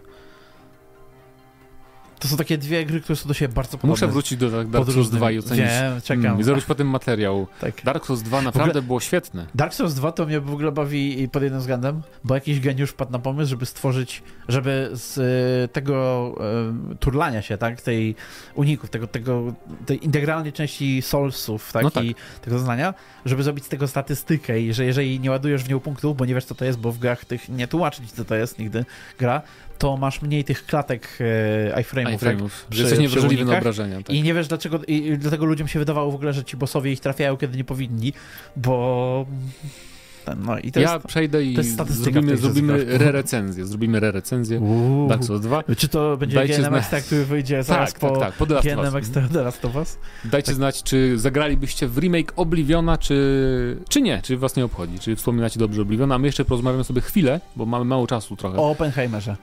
To 2.20 2.28
są 2.28 2.38
takie 2.38 2.58
dwie 2.58 2.86
gry, 2.86 3.02
które 3.02 3.16
są 3.16 3.28
do 3.28 3.34
siebie 3.34 3.54
bardzo 3.54 3.72
podobne. 3.72 3.90
Muszę 3.90 4.08
wrócić 4.08 4.38
do 4.40 4.64
Dark 4.64 4.92
Souls 4.92 5.10
2 5.10 5.32
i 5.32 5.40
ocenić. 5.40 5.66
Wiem, 5.66 6.02
czekam. 6.02 6.26
Mm, 6.26 6.40
I 6.40 6.44
zrobić 6.44 6.66
potem 6.66 6.88
materiał. 6.88 7.48
Tak. 7.62 7.84
Dark 7.84 8.06
Souls 8.06 8.22
2 8.22 8.42
naprawdę 8.42 8.72
ogóle, 8.72 8.82
było 8.82 9.00
świetne. 9.00 9.46
Dark 9.56 9.74
Souls 9.74 9.94
2 9.94 10.12
to 10.12 10.26
mnie 10.26 10.40
w 10.40 10.54
ogóle 10.54 10.72
bawi 10.72 11.28
pod 11.32 11.44
jednym 11.44 11.62
względem, 11.62 12.02
bo 12.24 12.36
jakiś 12.36 12.60
geniusz 12.60 12.94
padł 12.94 13.12
na 13.12 13.20
pomysł, 13.20 13.50
żeby 13.50 13.66
stworzyć, 13.66 14.24
żeby 14.48 14.90
z 14.94 15.18
e, 15.18 15.68
tego 15.68 16.36
e, 16.92 16.96
turlania 16.96 17.42
się, 17.42 17.58
tak, 17.58 17.82
tej 17.82 18.16
uników, 18.56 18.90
tego, 18.90 19.08
tego, 19.08 19.54
tej 19.86 20.06
integralnej 20.06 20.54
części 20.54 21.02
Soulsów, 21.02 21.72
tak, 21.72 21.84
no 21.84 21.92
tak. 21.92 22.04
i 22.04 22.16
tego 22.42 22.60
znania, 22.60 22.94
żeby 23.26 23.44
zrobić 23.44 23.66
z 23.66 23.70
tego 23.70 23.88
statystykę 23.88 24.62
i 24.62 24.74
że 24.74 24.86
jeżeli 24.86 25.20
nie 25.20 25.32
ładujesz 25.32 25.64
w 25.64 25.70
nią 25.70 25.80
punktów, 25.80 26.18
bo 26.18 26.26
nie 26.26 26.36
wiesz 26.36 26.46
co 26.46 26.56
to 26.56 26.66
jest, 26.66 26.80
bo 26.80 26.92
w 26.92 27.00
grach 27.00 27.26
tych 27.26 27.50
nie 27.50 27.68
tłumaczyć 27.68 28.12
co 28.12 28.26
to 28.26 28.36
jest 28.36 28.60
nigdy 28.60 28.86
gra, 29.20 29.42
to 29.80 29.98
masz 29.98 30.22
mniej 30.22 30.44
tych 30.44 30.66
klatek 30.66 31.18
e, 31.70 31.82
iframe'ów. 31.82 32.18
iframe'ów 32.18 32.50
tak, 32.50 32.76
że 32.76 32.82
jesteś 32.84 33.00
niewrażliwy 33.00 33.46
na 33.46 33.58
obrażenia. 33.58 33.98
Tak. 33.98 34.16
I 34.16 34.24
nie 34.24 34.34
wiesz 34.34 34.48
dlaczego, 34.48 34.80
i 34.88 35.18
dlatego 35.18 35.46
ludziom 35.46 35.68
się 35.68 35.80
wydawało 35.80 36.12
w 36.12 36.16
ogóle, 36.16 36.34
że 36.34 36.44
ci 36.44 36.58
bossowie 36.58 36.92
ich 36.92 37.00
trafiają, 37.00 37.38
kiedy 37.38 37.58
nie 37.58 37.64
powinni, 37.64 38.14
bo 38.56 39.26
no 40.36 40.60
i 40.60 40.72
to 40.72 40.80
ja 40.80 40.94
jest, 40.94 41.06
przejdę 41.06 41.44
i 41.44 41.58
zrobimy, 41.88 42.38
zrobimy 42.38 42.86
re-recenzję. 42.88 43.66
Zrobimy 43.66 44.00
re-recenzję 44.00 44.62
Dark 45.10 45.24
Souls 45.24 45.42
2. 45.42 45.64
Czy 45.78 45.88
to 45.88 46.18
będzie 46.18 46.36
Dajcie 46.36 46.58
GNM 46.58 46.76
Extra, 46.76 47.02
który 47.02 47.26
wyjdzie 47.26 47.64
zaraz 47.64 47.94
tak, 47.94 48.00
po 48.00 48.10
tak, 48.10 48.20
tak, 48.20 48.34
po 48.34 48.46
GNM 48.46 48.96
Extra 48.96 49.28
teraz 49.34 49.60
to 49.60 49.70
was? 49.70 49.98
Dajcie 50.26 50.46
tak. 50.46 50.56
znać, 50.56 50.84
czy 50.84 51.20
zagralibyście 51.20 51.88
w 51.88 51.98
remake 51.98 52.34
Obliviona, 52.36 52.98
czy, 52.98 53.78
czy 53.90 54.02
nie, 54.02 54.22
czy 54.22 54.38
was 54.38 54.56
nie 54.56 54.66
obchodzi, 54.66 55.00
czy 55.00 55.16
wspominacie 55.16 55.60
dobrze 55.60 55.82
Obliviona, 55.82 56.16
a 56.16 56.18
my 56.18 56.28
jeszcze 56.28 56.46
porozmawiamy 56.46 56.84
sobie 56.84 57.02
chwilę, 57.02 57.42
bo 57.56 57.66
mamy 57.66 57.86
mało 57.86 58.08
czasu 58.08 58.36
trochę. 58.36 58.58
O 58.58 58.70
Oppenheimerze. 58.70 59.36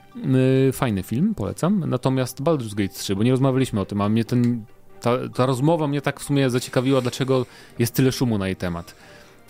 Y, 0.69 0.71
fajny 0.71 1.03
film, 1.03 1.35
polecam. 1.35 1.83
Natomiast 1.89 2.41
Baldur's 2.41 2.75
Gate 2.75 2.93
3, 2.93 3.15
bo 3.15 3.23
nie 3.23 3.31
rozmawialiśmy 3.31 3.79
o 3.81 3.85
tym, 3.85 4.01
a 4.01 4.09
mnie 4.09 4.25
ten, 4.25 4.65
ta, 5.01 5.11
ta 5.35 5.45
rozmowa 5.45 5.87
mnie 5.87 6.01
tak 6.01 6.19
w 6.19 6.23
sumie 6.23 6.49
zaciekawiła, 6.49 7.01
dlaczego 7.01 7.45
jest 7.79 7.93
tyle 7.93 8.11
szumu 8.11 8.37
na 8.37 8.47
jej 8.47 8.55
temat. 8.55 8.95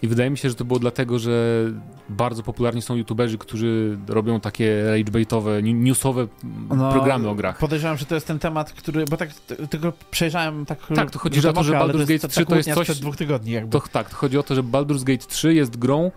I 0.02 0.08
wydaje 0.08 0.30
mi 0.30 0.38
się, 0.38 0.50
że 0.50 0.56
to 0.56 0.66
było 0.66 0.80
dlatego, 0.80 1.20
że 1.20 1.66
bardzo 2.10 2.44
popularni 2.44 2.82
są 2.82 2.96
youtuberzy, 2.96 3.38
którzy 3.38 3.98
robią 4.08 4.40
takie 4.40 4.84
ragebaitowe, 4.84 5.64
newsowe 5.64 6.28
no, 6.70 6.92
programy 6.92 7.30
o 7.30 7.36
grach. 7.36 7.58
Podejrzewam, 7.58 7.98
że 7.98 8.06
to 8.06 8.16
jest 8.16 8.28
ten 8.28 8.40
temat, 8.40 8.74
który, 8.74 9.06
bo 9.06 9.18
tak 9.18 9.30
tylko 9.70 9.94
przejrzałem 10.12 10.66
tak 10.66 10.80
Tak, 10.96 11.12
to 11.12 11.20
chodzi 11.20 11.48
o 11.48 11.54
to, 11.54 11.64
że 11.64 11.74
Baldur's 11.74 12.08
Gate 12.08 12.28
3 12.28 12.46
to 12.46 12.56
jest 12.56 12.74
coś... 12.74 13.00
dwóch 13.00 13.16
tygodni 13.16 13.52
jakby. 13.52 13.72
To, 13.72 13.88
tak, 13.92 14.10
to 14.10 14.16
chodzi 14.16 14.38
o 14.38 14.44
to, 14.44 14.56
że 14.56 14.64
Baldur's 14.64 15.04
Gate 15.04 15.26
3 15.28 15.54
jest 15.54 15.78
grą, 15.78 16.12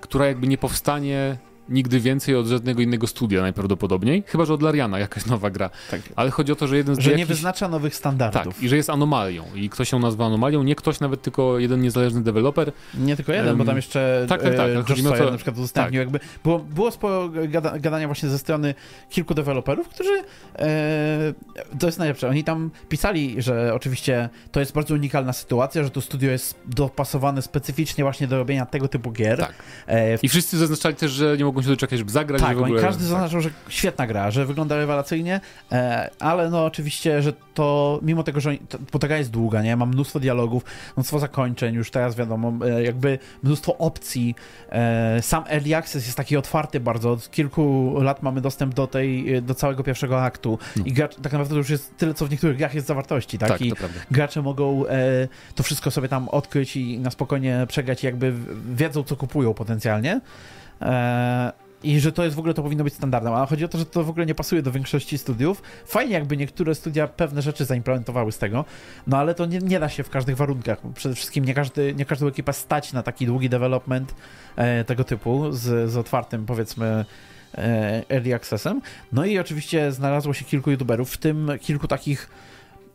która 0.00 0.26
jakby 0.26 0.46
nie 0.46 0.58
powstanie 0.58 1.38
nigdy 1.68 2.00
więcej 2.00 2.36
od 2.36 2.46
żadnego 2.46 2.82
innego 2.82 3.06
studia 3.06 3.40
najprawdopodobniej, 3.40 4.24
chyba 4.26 4.44
że 4.44 4.54
od 4.54 4.62
Lariana 4.62 4.98
jakaś 4.98 5.26
nowa 5.26 5.50
gra. 5.50 5.70
Tak. 5.90 6.00
Ale 6.16 6.30
chodzi 6.30 6.52
o 6.52 6.56
to, 6.56 6.66
że 6.66 6.76
jeden 6.76 6.94
z 6.94 6.98
Że 6.98 7.14
nie 7.14 7.26
wyznacza 7.26 7.68
nowych 7.68 7.94
standardów. 7.94 8.54
Tak, 8.54 8.62
i 8.62 8.68
że 8.68 8.76
jest 8.76 8.90
anomalią. 8.90 9.44
I 9.54 9.70
ktoś 9.70 9.92
ją 9.92 9.98
nazwa 9.98 10.26
anomalią, 10.26 10.62
nie 10.62 10.74
ktoś, 10.74 11.00
nawet 11.00 11.22
tylko 11.22 11.58
jeden 11.58 11.80
niezależny 11.80 12.22
deweloper. 12.22 12.72
Nie 12.94 13.16
tylko 13.16 13.32
jeden, 13.32 13.48
um, 13.48 13.58
bo 13.58 13.64
tam 13.64 13.76
jeszcze 13.76 14.26
tak, 14.28 14.42
tak, 14.42 14.56
tak, 14.56 14.88
Josh 14.88 15.02
to... 15.02 15.30
na 15.30 15.36
przykład 15.36 15.58
udostępnił. 15.58 16.00
Tak. 16.00 16.12
Jakby 16.12 16.20
było, 16.44 16.58
było 16.58 16.90
sporo 16.90 17.28
gada, 17.48 17.78
gadania 17.78 18.06
właśnie 18.06 18.28
ze 18.28 18.38
strony 18.38 18.74
kilku 19.10 19.34
deweloperów, 19.34 19.88
którzy 19.88 20.22
e, 20.58 21.34
to 21.78 21.86
jest 21.86 21.98
najlepsze. 21.98 22.28
Oni 22.28 22.44
tam 22.44 22.70
pisali, 22.88 23.42
że 23.42 23.74
oczywiście 23.74 24.28
to 24.52 24.60
jest 24.60 24.72
bardzo 24.72 24.94
unikalna 24.94 25.32
sytuacja, 25.32 25.84
że 25.84 25.90
to 25.90 26.00
studio 26.00 26.30
jest 26.30 26.58
dopasowane 26.66 27.42
specyficznie 27.42 28.04
właśnie 28.04 28.26
do 28.26 28.36
robienia 28.38 28.66
tego 28.66 28.88
typu 28.88 29.12
gier. 29.12 29.38
Tak. 29.38 29.54
E, 29.86 30.18
w... 30.18 30.24
I 30.24 30.28
wszyscy 30.28 30.58
zaznaczali 30.58 30.94
też, 30.94 31.12
że 31.12 31.36
nie 31.36 31.44
mogą 31.44 31.55
się 31.62 31.68
doczekać, 31.68 31.98
żeby 31.98 32.10
zagrać. 32.10 32.42
Tak, 32.42 32.56
w 32.56 32.62
ogóle... 32.62 32.82
każdy 32.82 33.02
tak. 33.02 33.10
zaznaczył, 33.10 33.40
że 33.40 33.50
świetna 33.68 34.06
gra, 34.06 34.30
że 34.30 34.46
wygląda 34.46 34.76
rewelacyjnie, 34.76 35.40
e, 35.72 36.10
ale 36.18 36.50
no 36.50 36.64
oczywiście, 36.64 37.22
że 37.22 37.32
to 37.54 37.98
mimo 38.02 38.22
tego, 38.22 38.40
że 38.40 38.56
to, 38.68 38.78
bo 38.92 38.98
ta 38.98 39.08
gra 39.08 39.18
jest 39.18 39.30
długa, 39.30 39.62
nie? 39.62 39.76
Ma 39.76 39.86
mnóstwo 39.86 40.20
dialogów, 40.20 40.64
mnóstwo 40.96 41.18
zakończeń, 41.18 41.74
już 41.74 41.90
teraz 41.90 42.16
wiadomo, 42.16 42.52
e, 42.66 42.82
jakby 42.82 43.18
mnóstwo 43.42 43.78
opcji. 43.78 44.34
E, 44.70 45.22
sam 45.22 45.44
Early 45.48 45.76
Access 45.76 46.06
jest 46.06 46.16
taki 46.16 46.36
otwarty 46.36 46.80
bardzo, 46.80 47.12
od 47.12 47.30
kilku 47.30 47.94
lat 48.00 48.22
mamy 48.22 48.40
dostęp 48.40 48.74
do 48.74 48.86
tej, 48.86 49.42
do 49.42 49.54
całego 49.54 49.82
pierwszego 49.82 50.22
aktu 50.22 50.58
no. 50.76 50.82
i 50.86 50.92
gracz, 50.92 51.14
tak 51.14 51.32
naprawdę 51.32 51.54
to 51.54 51.58
już 51.58 51.70
jest 51.70 51.96
tyle, 51.96 52.14
co 52.14 52.26
w 52.26 52.30
niektórych 52.30 52.56
grach 52.56 52.74
jest 52.74 52.86
zawartości, 52.86 53.38
tak? 53.38 53.48
tak 53.48 53.60
I 53.60 53.72
gracze 54.10 54.42
mogą 54.42 54.86
e, 54.86 55.28
to 55.54 55.62
wszystko 55.62 55.90
sobie 55.90 56.08
tam 56.08 56.28
odkryć 56.28 56.76
i 56.76 56.98
na 56.98 57.10
spokojnie 57.10 57.66
przegrać, 57.68 58.04
jakby 58.04 58.32
wiedzą, 58.74 59.02
co 59.02 59.16
kupują 59.16 59.54
potencjalnie. 59.54 60.20
E, 60.82 61.52
I 61.82 62.00
że 62.00 62.12
to 62.12 62.24
jest 62.24 62.36
w 62.36 62.38
ogóle, 62.38 62.54
to 62.54 62.62
powinno 62.62 62.84
być 62.84 62.94
standardem, 62.94 63.32
ale 63.32 63.46
chodzi 63.46 63.64
o 63.64 63.68
to, 63.68 63.78
że 63.78 63.86
to 63.86 64.04
w 64.04 64.10
ogóle 64.10 64.26
nie 64.26 64.34
pasuje 64.34 64.62
do 64.62 64.72
większości 64.72 65.18
studiów. 65.18 65.62
Fajnie 65.86 66.14
jakby 66.14 66.36
niektóre 66.36 66.74
studia 66.74 67.06
pewne 67.08 67.42
rzeczy 67.42 67.64
zaimplementowały 67.64 68.32
z 68.32 68.38
tego, 68.38 68.64
no 69.06 69.18
ale 69.18 69.34
to 69.34 69.46
nie, 69.46 69.58
nie 69.58 69.80
da 69.80 69.88
się 69.88 70.02
w 70.02 70.10
każdych 70.10 70.36
warunkach. 70.36 70.78
Przede 70.94 71.14
wszystkim 71.14 71.44
nie, 71.44 71.54
każdy, 71.54 71.94
nie 71.94 72.04
każdą 72.04 72.26
ekipę 72.26 72.52
stać 72.52 72.92
na 72.92 73.02
taki 73.02 73.26
długi 73.26 73.48
development 73.48 74.14
e, 74.56 74.84
tego 74.84 75.04
typu 75.04 75.52
z, 75.52 75.90
z 75.90 75.96
otwartym, 75.96 76.46
powiedzmy, 76.46 77.04
e, 77.54 78.02
early 78.10 78.34
accessem. 78.34 78.80
No 79.12 79.24
i 79.24 79.38
oczywiście 79.38 79.92
znalazło 79.92 80.34
się 80.34 80.44
kilku 80.44 80.70
youtuberów, 80.70 81.12
w 81.12 81.18
tym 81.18 81.50
kilku 81.60 81.88
takich 81.88 82.28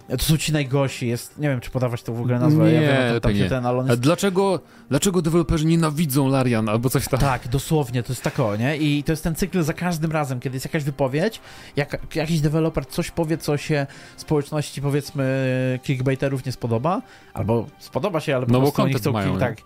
to 0.10 0.24
są 0.24 0.38
ci 0.38 0.54
najgorsi, 0.54 1.08
jest, 1.08 1.38
nie 1.38 1.50
wiem, 1.50 1.60
czy 1.60 1.72
podawać 1.72 2.04
to 2.04 2.14
w 2.14 2.20
ogóle 2.20 2.40
nazwę, 2.40 2.64
nie, 2.64 2.72
ja 2.72 2.82
wiem, 2.82 3.12
tam, 3.12 3.20
tam 3.20 3.34
nie. 3.34 3.50
ten, 3.50 3.66
ale 3.66 3.88
jest... 3.88 4.00
dlaczego, 4.00 4.60
dlaczego 4.90 5.22
deweloperzy 5.22 5.66
nienawidzą 5.66 6.28
Larian 6.28 6.70
albo 6.70 6.90
coś 6.90 7.08
tam? 7.08 7.20
Tak, 7.20 7.48
dosłownie, 7.48 8.04
to 8.04 8.12
jest 8.14 8.24
tak 8.24 8.40
o, 8.40 8.56
nie? 8.56 8.78
I 8.78 9.04
to 9.04 9.12
jest 9.12 9.24
ten 9.24 9.36
cykl 9.36 9.64
za 9.64 9.74
każdym 9.74 10.12
razem, 10.12 10.40
kiedy 10.40 10.56
jest 10.56 10.66
jakaś 10.66 10.84
wypowiedź, 10.84 11.42
jak 11.76 12.16
jakiś 12.16 12.42
deweloper 12.42 12.88
coś 12.88 13.12
powie, 13.12 13.38
co 13.38 13.58
się 13.58 13.88
społeczności, 14.18 14.82
powiedzmy, 14.82 15.80
clickbaiterów 15.84 16.46
nie 16.46 16.52
spodoba, 16.52 17.02
albo 17.34 17.68
spodoba 17.80 18.20
się, 18.20 18.36
ale 18.36 18.46
po 18.46 18.52
no, 18.52 18.60
prostu 18.60 18.82
oni 18.82 18.94
chcą 18.94 19.12
mają, 19.12 19.40
tak. 19.40 19.58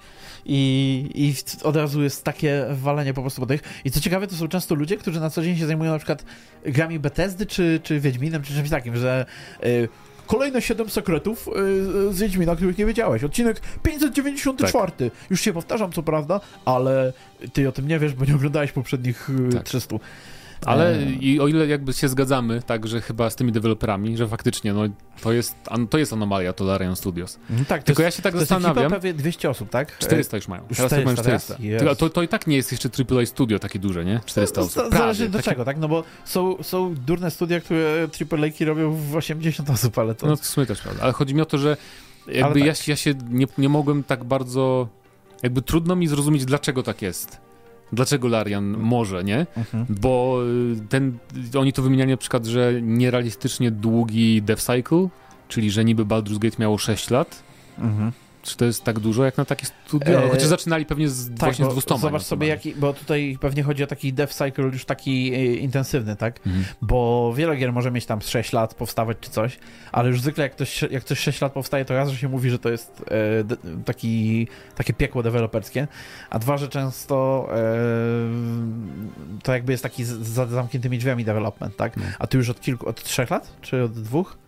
I, 0.46 1.10
I 1.16 1.34
od 1.64 1.76
razu 1.76 2.04
jest 2.04 2.24
takie 2.24 2.66
walenie 2.72 3.14
po 3.14 3.22
prostu 3.22 3.42
po 3.42 3.48
tych. 3.48 3.62
I 3.86 3.92
co 3.92 4.00
ciekawe, 4.00 4.28
to 4.28 4.36
są 4.36 4.48
często 4.48 4.76
ludzie, 4.76 4.98
którzy 4.98 5.20
na 5.20 5.30
co 5.30 5.42
dzień 5.42 5.58
się 5.58 5.68
zajmują 5.68 5.92
na 5.92 5.98
przykład 5.98 6.26
grami 6.66 7.00
Bethesdy, 7.00 7.46
czy, 7.46 7.80
czy 7.84 8.00
Wiedźminem, 8.00 8.44
czy 8.44 8.54
czymś 8.54 8.70
takim, 8.70 8.98
że 8.98 9.26
y, 9.64 9.90
Kolejne 10.28 10.62
7 10.62 10.90
sekretów 10.90 11.48
yy, 11.48 12.14
z 12.14 12.20
Wiedźmina, 12.20 12.56
których 12.56 12.78
nie 12.78 12.86
wiedziałeś. 12.86 13.24
Odcinek 13.24 13.62
594. 13.84 14.92
Tak. 14.92 15.10
Już 15.30 15.42
się 15.42 15.54
powtarzam, 15.54 15.92
co 15.92 16.04
prawda, 16.04 16.42
ale 16.66 17.14
ty 17.54 17.70
o 17.70 17.72
tym 17.72 17.88
nie 17.88 18.00
wiesz, 18.00 18.14
bo 18.14 18.26
nie 18.26 18.36
oglądałeś 18.36 18.72
poprzednich 18.72 19.30
yy, 19.40 19.50
tak. 19.54 19.64
300. 19.64 19.96
Ale 20.66 21.04
i 21.20 21.40
o 21.40 21.48
ile 21.48 21.68
jakby 21.68 21.94
się 21.94 22.10
zgadzamy, 22.10 22.62
tak, 22.62 22.88
że 22.88 23.02
chyba 23.02 23.30
z 23.30 23.36
tymi 23.36 23.52
deweloperami, 23.52 24.18
że 24.18 24.28
faktycznie 24.28 24.74
no, 24.74 24.82
to, 25.22 25.34
jest, 25.34 25.56
to 25.90 25.98
jest 25.98 26.14
anomalia, 26.14 26.54
to 26.54 26.66
Larian 26.66 26.96
Studios. 26.96 27.40
No 27.50 27.66
tak, 27.68 27.84
Tylko 27.84 28.04
jest, 28.04 28.18
ja 28.18 28.18
się 28.18 28.24
tak 28.24 28.38
zastanawiam. 28.40 28.90
prawie 28.90 29.14
200 29.14 29.50
osób, 29.50 29.70
tak? 29.70 29.98
400 29.98 30.38
już 30.38 30.48
mają. 30.48 30.62
Teraz 30.62 30.76
400, 30.92 31.06
mają 31.06 31.18
400. 31.18 31.56
Teraz? 31.80 31.98
To, 31.98 32.10
to 32.10 32.24
i 32.24 32.28
tak 32.28 32.48
nie 32.48 32.56
jest 32.56 32.72
jeszcze 32.72 32.90
AAA 32.90 33.26
studio 33.26 33.60
takie 33.60 33.80
duże, 33.80 34.06
nie? 34.06 34.20
400 34.26 34.62
no, 34.62 34.68
osób. 34.68 34.76
Prawie, 34.84 34.98
zależy 34.98 35.30
do 35.30 35.42
czego, 35.42 35.66
tak? 35.66 35.78
No 35.78 35.88
bo 35.88 36.04
są, 36.26 36.64
są 36.64 36.96
durne 36.96 37.32
studia, 37.32 37.60
które 37.60 38.08
AAA 38.32 38.66
robią 38.66 38.92
w 38.92 39.16
80 39.16 39.70
osób, 39.70 39.98
ale 39.98 40.16
to... 40.16 40.28
No 40.28 40.38
to 40.38 40.44
w 40.44 40.48
sumie 40.48 40.68
też 40.68 40.82
prawda. 40.82 41.04
Ale 41.04 41.14
chodzi 41.14 41.36
mi 41.36 41.42
o 41.42 41.46
to, 41.46 41.58
że 41.58 41.78
jakby 42.28 42.60
tak. 42.60 42.68
ja, 42.68 42.74
ja 42.88 42.96
się 42.96 43.14
nie, 43.30 43.48
nie 43.58 43.70
mogłem 43.70 44.04
tak 44.04 44.24
bardzo... 44.24 44.88
Jakby 45.44 45.62
trudno 45.62 45.96
mi 45.96 46.08
zrozumieć, 46.08 46.46
dlaczego 46.46 46.84
tak 46.84 47.02
jest. 47.02 47.45
Dlaczego 47.94 48.28
Larian 48.28 48.78
może, 48.78 49.24
nie? 49.24 49.46
Mhm. 49.58 49.86
Bo 49.90 50.40
y, 50.74 50.88
ten, 50.90 51.18
oni 51.60 51.74
to 51.74 51.82
wymieniali 51.82 52.12
na 52.12 52.18
przykład, 52.18 52.46
że 52.46 52.82
nierealistycznie 52.82 53.72
długi 53.72 54.42
dev 54.42 54.62
cycle, 54.62 55.08
czyli 55.48 55.72
że 55.72 55.86
niby 55.86 56.06
Baldur's 56.06 56.40
Gate 56.40 56.58
miało 56.60 56.78
6 56.78 57.10
lat. 57.10 57.44
Mhm. 57.80 58.12
Czy 58.46 58.58
to 58.58 58.66
jest 58.66 58.84
tak 58.84 59.00
dużo 59.00 59.26
jak 59.26 59.38
na 59.38 59.46
takie 59.46 59.66
studia? 59.66 60.22
Eee, 60.22 60.30
Chociaż 60.30 60.48
zaczynali 60.48 60.86
pewnie 60.86 61.10
z, 61.10 61.30
tak, 61.30 61.40
właśnie 61.40 61.66
z 61.66 61.68
200. 61.68 61.98
Zobacz 61.98 62.22
sobie, 62.22 62.48
jaki, 62.48 62.76
bo 62.76 62.94
tutaj 62.94 63.38
pewnie 63.42 63.64
chodzi 63.64 63.84
o 63.84 63.88
taki 63.88 64.14
dev 64.14 64.34
cycle 64.34 64.64
już 64.64 64.86
taki 64.86 65.34
e, 65.34 65.56
intensywny, 65.56 66.16
tak? 66.16 66.48
Mhm. 66.48 66.66
Bo 66.82 67.34
wiele 67.36 67.56
gier 67.56 67.74
może 67.74 67.92
mieć 67.92 68.06
tam 68.06 68.22
6 68.22 68.54
lat 68.54 68.74
powstawać 68.74 69.18
czy 69.22 69.30
coś, 69.30 69.60
ale 69.92 70.10
już 70.10 70.22
zwykle 70.22 70.44
jak 70.44 70.52
ktoś, 70.52 70.82
jak 70.82 71.04
coś 71.04 71.20
6 71.20 71.42
lat 71.42 71.54
powstaje, 71.54 71.86
to 71.86 71.94
raz, 71.94 72.10
że 72.10 72.18
się 72.18 72.30
mówi, 72.30 72.50
że 72.50 72.60
to 72.60 72.70
jest 72.70 73.04
e, 73.08 73.44
de, 73.44 73.58
taki, 73.86 74.48
takie 74.76 74.94
piekło 74.94 75.24
deweloperskie, 75.24 75.88
a 76.30 76.40
dwa, 76.40 76.58
że 76.58 76.68
często 76.68 77.48
e, 77.52 77.76
to 79.44 79.54
jakby 79.54 79.72
jest 79.72 79.84
taki 79.84 80.04
za 80.06 80.46
zamkniętymi 80.46 80.98
drzwiami 80.98 81.26
development, 81.26 81.78
tak? 81.78 81.98
No. 81.98 82.04
A 82.20 82.28
ty 82.28 82.38
już 82.38 82.50
od 82.50 82.62
kilku, 82.62 82.90
od 82.90 83.04
trzech 83.04 83.30
lat? 83.30 83.54
Czy 83.62 83.84
od 83.84 83.94
dwóch? 83.94 84.45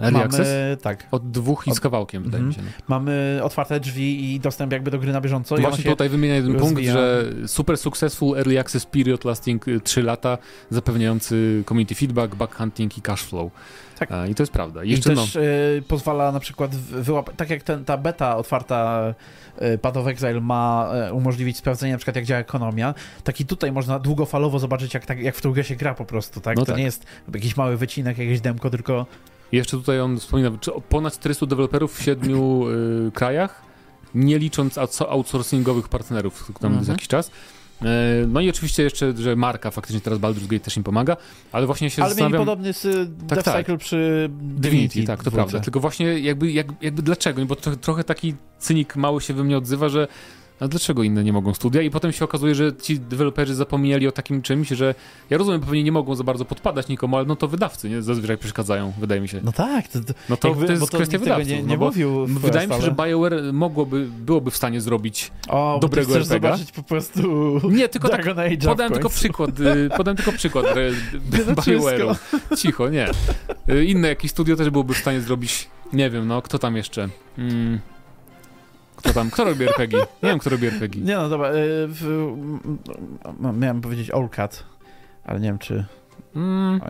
Early 0.00 0.12
mamy, 0.12 0.24
access? 0.24 0.48
Tak. 0.82 1.06
Od 1.10 1.30
dwóch 1.30 1.66
i 1.66 1.74
z 1.74 1.80
kawałkiem, 1.80 2.22
wydaje 2.22 2.42
mm 2.42 2.52
-hmm. 2.52 2.58
mi 2.58 2.64
się. 2.64 2.70
No. 2.78 2.84
Mamy 2.88 3.40
otwarte 3.42 3.80
drzwi 3.80 4.34
i 4.34 4.40
dostęp 4.40 4.72
jakby 4.72 4.90
do 4.90 4.98
gry 4.98 5.12
na 5.12 5.20
bieżąco. 5.20 5.56
Właśnie 5.56 5.84
tutaj 5.84 6.08
wymienię 6.08 6.34
jeden 6.34 6.52
rozwija. 6.52 6.74
punkt, 6.74 6.92
że 6.92 7.24
super 7.48 7.78
successful 7.78 8.38
early 8.38 8.60
access 8.60 8.86
period 8.86 9.24
lasting 9.24 9.64
3 9.84 10.02
lata, 10.02 10.38
zapewniający 10.70 11.62
community 11.66 11.94
feedback, 11.94 12.34
bug 12.34 12.54
hunting 12.54 12.98
i 12.98 13.02
cash 13.02 13.22
flow. 13.22 13.52
Tak. 13.98 14.10
I 14.30 14.34
to 14.34 14.42
jest 14.42 14.52
prawda. 14.52 14.84
I, 14.84 14.92
I 14.92 15.00
też 15.00 15.34
no... 15.34 15.42
y, 15.42 15.82
pozwala 15.88 16.32
na 16.32 16.40
przykład 16.40 16.74
wyłapać, 16.76 17.34
tak 17.36 17.50
jak 17.50 17.62
ten, 17.62 17.84
ta 17.84 17.96
beta 17.96 18.36
otwarta 18.36 19.14
y, 19.62 19.78
Path 19.78 19.96
of 19.96 20.06
Exile 20.06 20.40
ma 20.40 20.90
y, 21.08 21.12
umożliwić 21.12 21.56
sprawdzenie 21.56 21.92
na 21.92 21.98
przykład 21.98 22.16
jak 22.16 22.24
działa 22.24 22.40
ekonomia, 22.40 22.94
tak 23.24 23.40
i 23.40 23.46
tutaj 23.46 23.72
można 23.72 23.98
długofalowo 23.98 24.58
zobaczyć 24.58 24.94
jak, 24.94 25.06
tak, 25.06 25.20
jak 25.20 25.36
w 25.36 25.40
tą 25.40 25.52
grę 25.52 25.64
się 25.64 25.76
gra 25.76 25.94
po 25.94 26.04
prostu, 26.04 26.40
tak? 26.40 26.56
No 26.56 26.62
to 26.62 26.72
tak. 26.72 26.78
nie 26.78 26.84
jest 26.84 27.06
jakiś 27.34 27.56
mały 27.56 27.76
wycinek, 27.76 28.18
jakieś 28.18 28.40
demko, 28.40 28.70
tylko... 28.70 29.06
Jeszcze 29.52 29.76
tutaj 29.76 30.00
on 30.00 30.18
wspomina, 30.18 30.50
ponad 30.88 31.14
400 31.14 31.46
deweloperów 31.46 31.98
w 31.98 32.02
siedmiu 32.02 32.68
y, 32.68 33.10
krajach, 33.14 33.62
nie 34.14 34.38
licząc 34.38 34.78
outsourcingowych 35.08 35.88
partnerów, 35.88 36.52
tam 36.60 36.72
mhm. 36.72 36.90
jakiś 36.90 37.08
czas. 37.08 37.30
E, 37.82 38.26
no 38.28 38.40
i 38.40 38.50
oczywiście 38.50 38.82
jeszcze, 38.82 39.16
że 39.16 39.36
marka 39.36 39.70
faktycznie 39.70 40.00
teraz 40.00 40.18
Baldur's 40.18 40.46
Gate 40.46 40.64
też 40.64 40.76
im 40.76 40.82
pomaga, 40.82 41.16
ale 41.52 41.66
właśnie 41.66 41.90
się 41.90 42.02
ale 42.02 42.10
zastanawiam... 42.10 42.40
Ale 42.40 42.46
podobny 42.46 42.72
z 42.72 42.82
tak, 42.82 43.28
Death 43.28 43.44
tak. 43.44 43.56
Cycle 43.56 43.78
przy 43.78 44.28
Divinity. 44.30 44.88
Divinity 44.88 45.04
tak, 45.04 45.24
to 45.24 45.30
prawda. 45.30 45.60
Tylko 45.60 45.80
właśnie 45.80 46.18
jakby, 46.18 46.52
jakby, 46.52 46.74
jakby 46.84 47.02
dlaczego? 47.02 47.46
Bo 47.46 47.56
to, 47.56 47.76
trochę 47.76 48.04
taki 48.04 48.34
cynik 48.58 48.96
mały 48.96 49.20
się 49.20 49.34
we 49.34 49.44
mnie 49.44 49.58
odzywa, 49.58 49.88
że 49.88 50.08
a 50.60 50.68
dlaczego 50.68 51.02
inne 51.02 51.24
nie 51.24 51.32
mogą 51.32 51.54
studia? 51.54 51.82
I 51.82 51.90
potem 51.90 52.12
się 52.12 52.24
okazuje, 52.24 52.54
że 52.54 52.76
ci 52.76 53.00
deweloperzy 53.00 53.54
zapomnieli 53.54 54.08
o 54.08 54.12
takim 54.12 54.42
czymś, 54.42 54.68
że 54.68 54.94
ja 55.30 55.38
rozumiem, 55.38 55.60
pewnie 55.60 55.82
nie 55.82 55.92
mogą 55.92 56.14
za 56.14 56.24
bardzo 56.24 56.44
podpadać 56.44 56.88
nikomu, 56.88 57.16
ale 57.16 57.26
no 57.26 57.36
to 57.36 57.48
wydawcy 57.48 57.88
nie 57.88 58.02
zazwyczaj 58.02 58.38
przeszkadzają, 58.38 58.92
wydaje 58.98 59.20
mi 59.20 59.28
się. 59.28 59.40
No 59.44 59.52
tak. 59.52 59.88
To, 59.88 59.98
no 60.28 60.36
to, 60.36 60.48
jakby, 60.48 60.66
to 60.66 60.72
jest 60.72 60.88
kwestia 60.88 61.18
wydawców. 61.18 61.48
Nie, 61.48 61.62
nie 61.62 61.76
no 61.76 61.84
mówił 61.84 62.26
wydaje 62.26 62.68
mi 62.68 62.74
się, 62.74 62.80
że 62.80 62.90
BioWare 62.90 63.52
mogłoby, 63.52 64.06
byłoby 64.18 64.50
w 64.50 64.56
stanie 64.56 64.80
zrobić 64.80 65.30
o, 65.48 65.78
dobrego 65.82 66.08
bo 66.08 66.16
RPG. 66.16 66.34
zobaczyć 66.34 66.72
po 66.72 66.82
prostu 66.82 67.60
Nie, 67.70 67.88
tylko 67.88 68.08
tak, 68.08 68.26
podałem 68.64 68.92
tylko 68.92 69.08
przykład, 69.08 69.60
y, 69.60 69.90
podałem 69.96 70.16
tylko 70.16 70.32
przykład 70.32 70.66
BioWare'u. 71.30 72.16
Cicho, 72.56 72.88
nie. 72.88 73.08
Y, 73.70 73.84
inne 73.84 74.08
jakieś 74.08 74.30
studio 74.30 74.56
też 74.56 74.70
byłoby 74.70 74.94
w 74.94 74.98
stanie 74.98 75.20
zrobić, 75.20 75.68
nie 75.92 76.10
wiem, 76.10 76.28
no, 76.28 76.42
kto 76.42 76.58
tam 76.58 76.76
jeszcze? 76.76 77.08
Hmm. 77.36 77.80
Kto 79.06 79.14
tam? 79.14 79.30
Kto 79.30 79.44
robi 79.44 79.64
RPG? 79.64 79.98
Nie 79.98 80.28
wiem, 80.28 80.38
kto 80.38 80.50
robi 80.50 80.66
RPG. 80.66 81.02
Nie 81.02 81.14
no, 81.14 81.28
dobra. 81.28 81.52
Y, 81.52 81.88
miałem 83.52 83.80
powiedzieć 83.80 84.10
Allcat, 84.10 84.64
ale 85.24 85.40
nie 85.40 85.48
wiem, 85.48 85.58
czy... 85.58 85.84
Mm, 86.36 86.80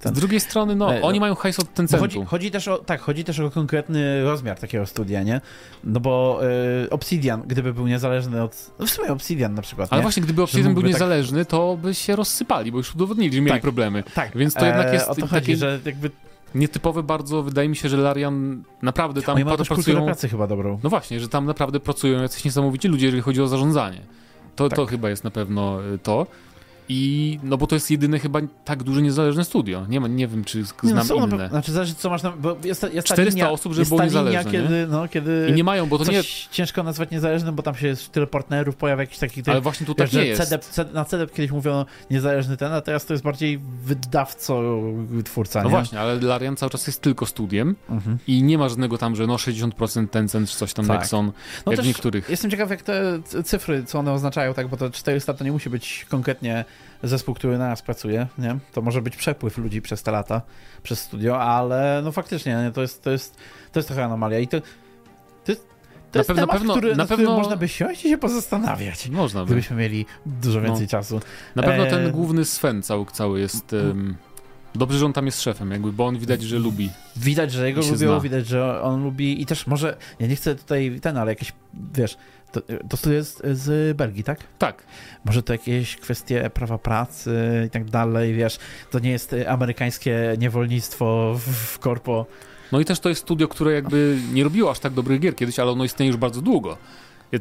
ten... 0.00 0.14
Z 0.14 0.18
drugiej 0.18 0.40
strony, 0.40 0.76
no, 0.76 0.94
e, 0.94 1.02
oni 1.02 1.18
no, 1.18 1.20
mają 1.20 1.34
hajs 1.34 1.60
od 1.60 1.74
Tencentu. 1.74 2.02
Chodzi, 2.02 2.24
chodzi, 2.26 2.50
też 2.50 2.68
o, 2.68 2.78
tak, 2.78 3.00
chodzi 3.00 3.24
też 3.24 3.40
o 3.40 3.50
konkretny 3.50 4.24
rozmiar 4.24 4.58
takiego 4.58 4.86
studia, 4.86 5.22
nie? 5.22 5.40
No 5.84 6.00
bo 6.00 6.40
y, 6.84 6.90
Obsidian, 6.90 7.42
gdyby 7.46 7.74
był 7.74 7.86
niezależny 7.86 8.42
od... 8.42 8.70
No 8.78 8.86
w 8.86 8.90
sumie 8.90 9.12
Obsidian 9.12 9.54
na 9.54 9.62
przykład, 9.62 9.88
Ale 9.92 9.98
nie? 9.98 10.02
właśnie, 10.02 10.22
gdyby 10.22 10.42
Obsidian 10.42 10.74
był 10.74 10.82
tak- 10.82 10.92
niezależny, 10.92 11.38
tak... 11.38 11.50
to 11.50 11.78
by 11.82 11.94
się 11.94 12.16
rozsypali, 12.16 12.72
bo 12.72 12.78
już 12.78 12.94
udowodnili, 12.94 13.36
że 13.36 13.40
mieli 13.40 13.52
tak, 13.52 13.62
problemy. 13.62 14.02
Tak. 14.14 14.36
Więc 14.36 14.54
to 14.54 14.66
jednak 14.66 14.86
e, 14.86 14.92
jest... 14.94 15.06
E, 15.06 15.10
o 15.10 15.14
to 15.14 15.26
chodzi, 15.26 15.56
że 15.56 15.78
jakby 15.84 16.10
nietypowy 16.58 17.02
bardzo, 17.02 17.42
wydaje 17.42 17.68
mi 17.68 17.76
się, 17.76 17.88
że 17.88 17.96
Larian 17.96 18.62
naprawdę 18.82 19.22
tam 19.22 19.36
Oni 19.36 19.44
pracują... 19.44 20.04
pracy 20.04 20.28
chyba 20.28 20.46
dobrą. 20.46 20.78
No 20.82 20.90
właśnie, 20.90 21.20
że 21.20 21.28
tam 21.28 21.44
naprawdę 21.44 21.80
pracują 21.80 22.22
jacyś 22.22 22.44
niesamowici 22.44 22.88
ludzie, 22.88 23.06
jeżeli 23.06 23.22
chodzi 23.22 23.42
o 23.42 23.48
zarządzanie. 23.48 24.00
To, 24.56 24.68
tak. 24.68 24.76
to 24.76 24.86
chyba 24.86 25.10
jest 25.10 25.24
na 25.24 25.30
pewno 25.30 25.84
y, 25.94 25.98
to. 25.98 26.26
I 26.88 27.38
no 27.42 27.56
bo 27.56 27.66
to 27.66 27.76
jest 27.76 27.90
jedyne 27.90 28.18
chyba 28.18 28.40
tak 28.64 28.82
duże 28.82 29.02
niezależne 29.02 29.44
studio. 29.44 29.86
Nie 29.88 30.00
ma, 30.00 30.08
nie 30.08 30.28
wiem, 30.28 30.44
czy 30.44 30.64
znam 30.64 31.06
nie, 31.08 31.14
no, 31.14 31.26
inne. 31.26 31.48
Znaczy 31.48 31.72
zależy 31.72 31.94
co 31.94 32.10
masz 32.10 32.22
na, 32.22 32.30
bo 32.30 32.56
jest, 32.64 32.86
jest 32.92 33.06
400 33.06 33.22
linia, 33.22 33.50
osób, 33.50 33.72
żeby 33.72 33.88
było 33.88 34.02
niezależne. 34.02 34.52
Linia, 34.52 34.52
kiedy, 34.52 34.86
no, 34.86 35.08
kiedy 35.08 35.46
I 35.50 35.52
nie 35.52 35.64
mają, 35.64 35.86
bo 35.86 35.98
to 35.98 36.12
nie 36.12 36.22
ciężko 36.50 36.82
nazwać 36.82 37.10
niezależnym, 37.10 37.54
bo 37.54 37.62
tam 37.62 37.74
się 37.74 37.86
jest 37.86 38.12
tyle 38.12 38.26
partnerów, 38.26 38.76
pojawia 38.76 39.02
jakiś 39.02 39.18
taki... 39.18 39.42
Ale 39.46 39.60
właśnie 39.60 39.86
tutaj 39.86 40.08
nie 40.12 40.26
jest. 40.26 40.42
CDEP, 40.42 40.64
CD, 40.64 40.92
na 40.92 41.04
CDEP 41.04 41.32
kiedyś 41.32 41.50
mówiono 41.50 41.86
niezależny 42.10 42.56
ten, 42.56 42.72
a 42.72 42.80
teraz 42.80 43.06
to 43.06 43.14
jest 43.14 43.24
bardziej 43.24 43.60
wydawco 43.82 44.62
twórca, 45.24 45.62
No 45.62 45.64
nie? 45.64 45.70
właśnie, 45.70 46.00
ale 46.00 46.20
Larian 46.20 46.56
cały 46.56 46.70
czas 46.70 46.86
jest 46.86 47.02
tylko 47.02 47.26
studiem 47.26 47.76
mhm. 47.90 48.18
i 48.26 48.42
nie 48.42 48.58
ma 48.58 48.68
żadnego 48.68 48.98
tam, 48.98 49.16
że 49.16 49.26
no 49.26 49.36
60% 49.36 50.08
Tencent 50.08 50.50
czy 50.50 50.56
coś 50.56 50.72
tam 50.72 50.86
tak. 50.86 50.98
Nexon, 50.98 51.32
no 51.66 51.72
jak 51.72 51.80
w 51.80 51.86
niektórych. 51.86 52.30
Jestem 52.30 52.50
ciekaw, 52.50 52.70
jak 52.70 52.82
te 52.82 53.22
cyfry, 53.44 53.84
co 53.84 53.98
one 53.98 54.12
oznaczają, 54.12 54.54
tak, 54.54 54.68
bo 54.68 54.76
to 54.76 54.90
400 54.90 55.34
to 55.34 55.44
nie 55.44 55.52
musi 55.52 55.70
być 55.70 56.06
konkretnie 56.08 56.64
zespół, 57.02 57.34
który 57.34 57.58
na 57.58 57.68
nas 57.68 57.82
pracuje, 57.82 58.26
nie? 58.38 58.58
To 58.72 58.82
może 58.82 59.02
być 59.02 59.16
przepływ 59.16 59.58
ludzi 59.58 59.82
przez 59.82 60.02
te 60.02 60.10
lata, 60.10 60.42
przez 60.82 61.00
studio, 61.00 61.42
ale 61.42 62.00
no 62.04 62.12
faktycznie, 62.12 62.56
nie? 62.64 62.72
To, 62.72 62.82
jest, 62.82 63.02
to, 63.02 63.10
jest, 63.10 63.36
to 63.72 63.78
jest 63.78 63.88
trochę 63.88 64.04
anomalia 64.04 64.38
i 64.38 64.48
to, 64.48 64.60
to 65.44 65.52
jest, 65.52 65.68
to 66.12 66.18
na 66.18 66.20
jest 66.20 66.28
pewno, 66.28 66.42
temat, 66.42 66.58
pewno, 66.58 66.72
który, 66.72 66.96
na 66.96 67.06
pewno 67.06 67.36
można 67.36 67.56
by 67.56 67.68
siąść 67.68 68.04
i 68.04 68.08
się 68.08 68.18
pozastanawiać. 68.18 69.08
Można 69.08 69.40
by. 69.40 69.46
Gdybyśmy 69.46 69.76
mieli 69.76 70.06
dużo 70.26 70.60
więcej 70.60 70.82
no. 70.82 70.90
czasu. 70.90 71.20
Na 71.54 71.62
pewno 71.62 71.86
e... 71.86 71.90
ten 71.90 72.10
główny 72.10 72.44
Sven 72.44 72.82
cały, 72.82 73.06
cały 73.12 73.40
jest... 73.40 73.72
Um... 73.72 74.16
Dobrze, 74.74 74.98
że 74.98 75.06
on 75.06 75.12
tam 75.12 75.26
jest 75.26 75.42
szefem, 75.42 75.70
jakby, 75.70 75.92
bo 75.92 76.06
on 76.06 76.18
widać, 76.18 76.42
że 76.42 76.58
lubi. 76.58 76.90
Widać, 77.16 77.52
że 77.52 77.66
jego 77.66 77.80
lubią, 77.80 77.96
zna. 77.96 78.20
widać, 78.20 78.46
że 78.46 78.82
on 78.82 79.04
lubi 79.04 79.42
i 79.42 79.46
też 79.46 79.66
może, 79.66 79.96
ja 80.20 80.26
nie 80.26 80.36
chcę 80.36 80.54
tutaj 80.54 80.98
ten, 81.02 81.16
ale 81.16 81.32
jakieś, 81.32 81.52
wiesz, 81.94 82.16
to, 82.52 82.60
to 82.88 82.96
studio 82.96 83.16
jest 83.16 83.42
z 83.52 83.96
Belgii, 83.96 84.24
tak? 84.24 84.38
Tak. 84.58 84.82
Może 85.24 85.42
to 85.42 85.52
jakieś 85.52 85.96
kwestie 85.96 86.50
prawa 86.50 86.78
pracy 86.78 87.62
i 87.66 87.70
tak 87.70 87.84
dalej, 87.84 88.34
wiesz, 88.34 88.58
to 88.90 88.98
nie 88.98 89.10
jest 89.10 89.34
amerykańskie 89.48 90.34
niewolnictwo 90.38 91.34
w, 91.34 91.40
w 91.40 91.78
korpo. 91.78 92.26
No 92.72 92.80
i 92.80 92.84
też 92.84 93.00
to 93.00 93.08
jest 93.08 93.20
studio, 93.20 93.48
które 93.48 93.72
jakby 93.72 94.18
nie 94.32 94.44
robiło 94.44 94.70
aż 94.70 94.78
tak 94.78 94.92
dobrych 94.92 95.20
gier 95.20 95.36
kiedyś, 95.36 95.58
ale 95.58 95.70
ono 95.70 95.84
istnieje 95.84 96.06
już 96.08 96.16
bardzo 96.16 96.42
długo. 96.42 96.78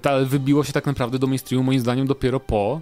Ale 0.03 0.25
wybiło 0.25 0.63
się 0.63 0.73
tak 0.73 0.85
naprawdę 0.85 1.19
do 1.19 1.27
mainstreamu 1.27 1.63
moim 1.63 1.79
zdaniem 1.79 2.07
dopiero 2.07 2.39
po 2.39 2.81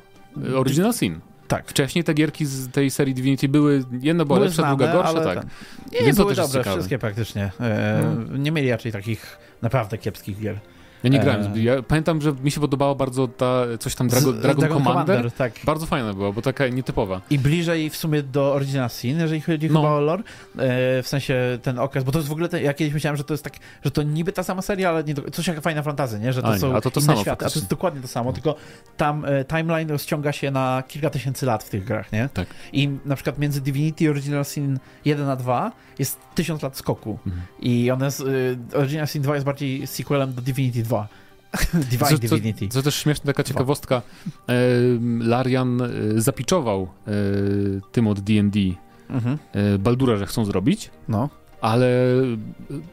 e, 0.52 0.58
Original 0.58 0.94
Sin. 0.94 1.20
Tak. 1.48 1.70
Wcześniej 1.70 2.04
te 2.04 2.14
gierki 2.14 2.46
z 2.46 2.72
tej 2.72 2.92
serii 2.92 3.14
Divinity 3.14 3.50
były, 3.50 3.84
jedna 4.02 4.26
była 4.26 4.38
były 4.38 4.48
lepsza, 4.48 4.62
znane, 4.62 4.78
druga 4.78 4.94
gorsza, 4.94 5.22
tak. 5.22 5.46
Nie, 5.92 6.00
Więc 6.00 6.18
były 6.18 6.36
dobre, 6.36 6.64
wszystkie 6.64 7.00
praktycznie. 7.00 7.52
E, 7.60 8.16
no. 8.30 8.38
Nie 8.38 8.52
mieli 8.52 8.72
raczej 8.72 8.92
takich 8.92 9.38
naprawdę 9.62 9.98
kiepskich 9.98 10.40
gier. 10.40 10.60
Ja 11.04 11.10
nie 11.10 11.20
grałem. 11.20 11.64
Ja 11.64 11.82
pamiętam, 11.82 12.22
że 12.22 12.34
mi 12.44 12.52
się 12.52 12.62
podobało 12.62 12.96
bardzo 12.96 13.28
ta 13.28 13.64
coś 13.80 13.96
tam 13.96 14.08
Drago, 14.08 14.34
Dragon, 14.34 14.60
Dragon 14.60 14.84
Commander. 14.84 15.06
Commander 15.06 15.32
tak. 15.32 15.54
Bardzo 15.64 15.86
fajna 15.86 16.14
była, 16.14 16.32
bo 16.32 16.42
taka 16.42 16.68
nietypowa. 16.68 17.22
I 17.30 17.40
bliżej 17.40 17.90
w 17.90 17.98
sumie 17.98 18.24
do 18.24 18.54
Original 18.54 18.90
Sin, 18.90 19.20
jeżeli 19.20 19.42
chodzi 19.42 19.70
no. 19.70 19.96
o 19.96 20.00
lore. 20.00 20.24
E, 20.58 21.04
w 21.04 21.08
sensie 21.08 21.60
ten 21.62 21.80
okres, 21.80 22.04
bo 22.04 22.12
to 22.12 22.20
jest 22.20 22.30
w 22.30 22.32
ogóle, 22.32 22.50
te, 22.50 22.62
ja 22.62 22.74
kiedyś 22.74 22.94
myślałem, 22.94 23.18
że 23.18 23.24
to 23.24 23.34
jest 23.34 23.44
tak, 23.44 23.54
że 23.86 23.92
to 23.92 24.04
niby 24.04 24.32
ta 24.32 24.44
sama 24.44 24.62
seria, 24.62 24.90
ale 24.90 25.04
nie, 25.04 25.16
coś 25.16 25.48
jak 25.48 25.62
fajna 25.62 25.84
fantazy, 25.84 26.20
nie? 26.20 26.34
Że 26.34 26.42
to 26.42 26.48
a, 26.48 26.58
są 26.58 26.76
a 26.76 26.82
to 26.82 26.92
to 26.92 27.00
inne 27.00 27.08
samo, 27.08 27.22
światy, 27.22 27.46
a 27.46 27.50
to 27.50 27.60
jest 27.60 27.70
dokładnie 27.70 28.02
to 28.02 28.08
samo, 28.08 28.30
no. 28.30 28.34
tylko 28.34 28.56
tam 28.98 29.26
e, 29.26 29.46
timeline 29.46 29.90
rozciąga 29.90 30.32
się 30.32 30.52
na 30.52 30.84
kilka 30.88 31.10
tysięcy 31.10 31.46
lat 31.46 31.64
w 31.64 31.70
tych 31.70 31.86
grach, 31.86 32.12
nie? 32.12 32.30
Tak. 32.34 32.48
I 32.74 32.90
na 33.06 33.16
przykład 33.16 33.40
między 33.40 33.62
Divinity 33.62 34.04
i 34.04 34.10
Original 34.10 34.46
Sin 34.46 34.80
1 35.06 35.30
a 35.30 35.36
2 35.36 35.72
jest 36.00 36.20
tysiąc 36.36 36.62
lat 36.62 36.78
skoku. 36.78 37.20
Mhm. 37.28 37.46
I 37.60 37.92
one, 37.92 38.08
e, 38.08 38.78
Original 38.78 39.08
Sin 39.08 39.22
2 39.22 39.34
jest 39.34 39.46
bardziej 39.46 39.88
sequelem 39.88 40.34
do 40.34 40.42
Divinity 40.42 40.84
2. 40.84 40.93
Divine 41.74 42.10
co, 42.18 42.18
Divinity. 42.18 42.68
Co, 42.68 42.74
co 42.74 42.84
też 42.84 42.96
śmieszna 42.96 43.26
taka 43.26 43.44
ciekawostka, 43.44 44.02
Larian 45.20 45.82
e, 45.82 45.90
zapiczował 46.16 46.88
e, 47.08 47.12
tym 47.92 48.08
od 48.08 48.20
D&D 48.20 48.60
mhm. 49.10 49.38
e, 49.54 49.78
Baldura, 49.78 50.18
że 50.18 50.26
chcą 50.26 50.46
zrobić. 50.46 50.90
No 51.08 51.30
ale 51.64 51.90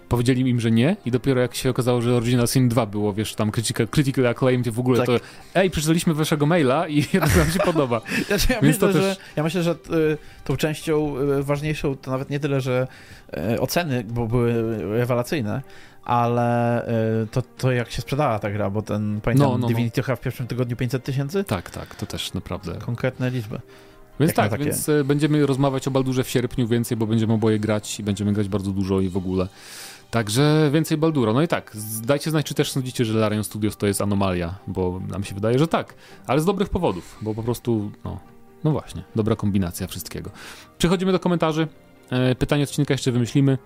powiedzieli 0.09 0.51
im, 0.51 0.61
że 0.61 0.71
nie 0.71 0.97
i 1.07 1.11
dopiero 1.11 1.41
jak 1.41 1.55
się 1.55 1.71
okazało, 1.71 2.03
że 2.03 2.15
Original 2.15 2.49
Sin 2.49 2.69
2 2.69 2.87
było, 2.87 3.13
wiesz, 3.13 3.35
tam 3.35 3.51
critical, 3.51 3.89
critical 3.89 4.27
acclaim 4.27 4.63
w 4.63 4.79
ogóle, 4.79 4.99
tak. 4.99 5.07
to 5.07 5.13
ej, 5.55 5.71
przeczytaliśmy 5.71 6.15
waszego 6.15 6.47
maila 6.47 6.89
i 6.89 6.97
jednak 7.13 7.37
nam 7.37 7.51
się 7.51 7.59
podoba. 7.59 8.01
Ja, 8.31 8.37
Więc 8.39 8.63
myślę, 8.63 8.93
też... 8.93 9.03
że, 9.03 9.17
ja 9.37 9.43
myślę, 9.43 9.63
że 9.63 9.75
tą 10.45 10.57
częścią 10.57 11.15
ważniejszą 11.41 11.97
to 11.97 12.11
nawet 12.11 12.31
nie 12.31 12.41
tyle, 12.41 12.61
że 12.61 12.87
oceny, 13.61 14.05
bo 14.05 14.27
były 14.27 14.79
rewelacyjne, 14.99 15.63
ale 16.05 16.89
y, 17.23 17.27
to, 17.27 17.43
to 17.43 17.73
jak 17.73 17.91
się 17.91 18.03
sprzedała 18.03 18.39
ta 18.39 18.51
gra, 18.51 18.71
bo 18.71 18.83
ten, 18.83 19.21
pamiętam, 19.21 19.51
no, 19.51 19.59
no, 19.59 19.67
Divinity 19.67 20.03
no. 20.09 20.17
w 20.17 20.21
pierwszym 20.21 20.47
tygodniu 20.47 20.77
500 20.77 21.05
tysięcy? 21.05 21.45
Tak, 21.45 21.71
tak, 21.71 21.95
to 21.95 22.07
też 22.07 22.35
naprawdę. 22.35 22.75
Konkretne 22.75 23.31
liczby. 23.31 23.61
Więc 24.21 24.35
tak, 24.35 24.59
więc 24.59 24.89
e, 24.89 25.05
będziemy 25.05 25.47
rozmawiać 25.47 25.89
o 25.89 25.91
Baldurze 25.91 26.25
w 26.25 26.31
sierpniu 26.31 26.69
więcej, 26.69 26.97
bo 26.97 27.07
będziemy 27.07 27.33
oboje 27.33 27.59
grać 27.59 28.01
i 28.01 28.03
będziemy 28.03 28.33
grać 28.33 28.49
bardzo 28.49 28.71
dużo 28.71 29.01
i 29.01 29.09
w 29.09 29.17
ogóle. 29.17 29.49
Także 30.11 30.71
więcej 30.73 30.99
Baldura. 30.99 31.33
No 31.33 31.43
i 31.43 31.49
tak, 31.49 31.77
dajcie 32.05 32.31
znać, 32.31 32.47
czy 32.47 32.55
też 32.55 32.73
sądzicie, 32.73 33.05
że 33.05 33.19
Larian 33.19 33.45
Studios 33.45 33.77
to 33.77 33.87
jest 33.87 34.01
anomalia, 34.01 34.55
bo 34.67 35.01
nam 35.09 35.25
się 35.25 35.35
wydaje, 35.35 35.59
że 35.59 35.69
tak, 35.69 35.95
ale 36.27 36.41
z 36.41 36.45
dobrych 36.45 36.69
powodów, 36.69 37.19
bo 37.23 37.35
po 37.35 37.43
prostu, 37.43 37.91
no, 38.05 38.21
no 38.65 38.71
właśnie, 38.71 39.03
dobra 39.17 39.37
kombinacja 39.37 39.87
wszystkiego. 39.87 40.31
Przechodzimy 40.79 41.13
do 41.13 41.21
komentarzy. 41.21 41.69
E, 42.11 42.35
pytanie 42.35 42.63
odcinka 42.63 42.95
jeszcze 42.95 43.13
wymyślimy. 43.13 43.59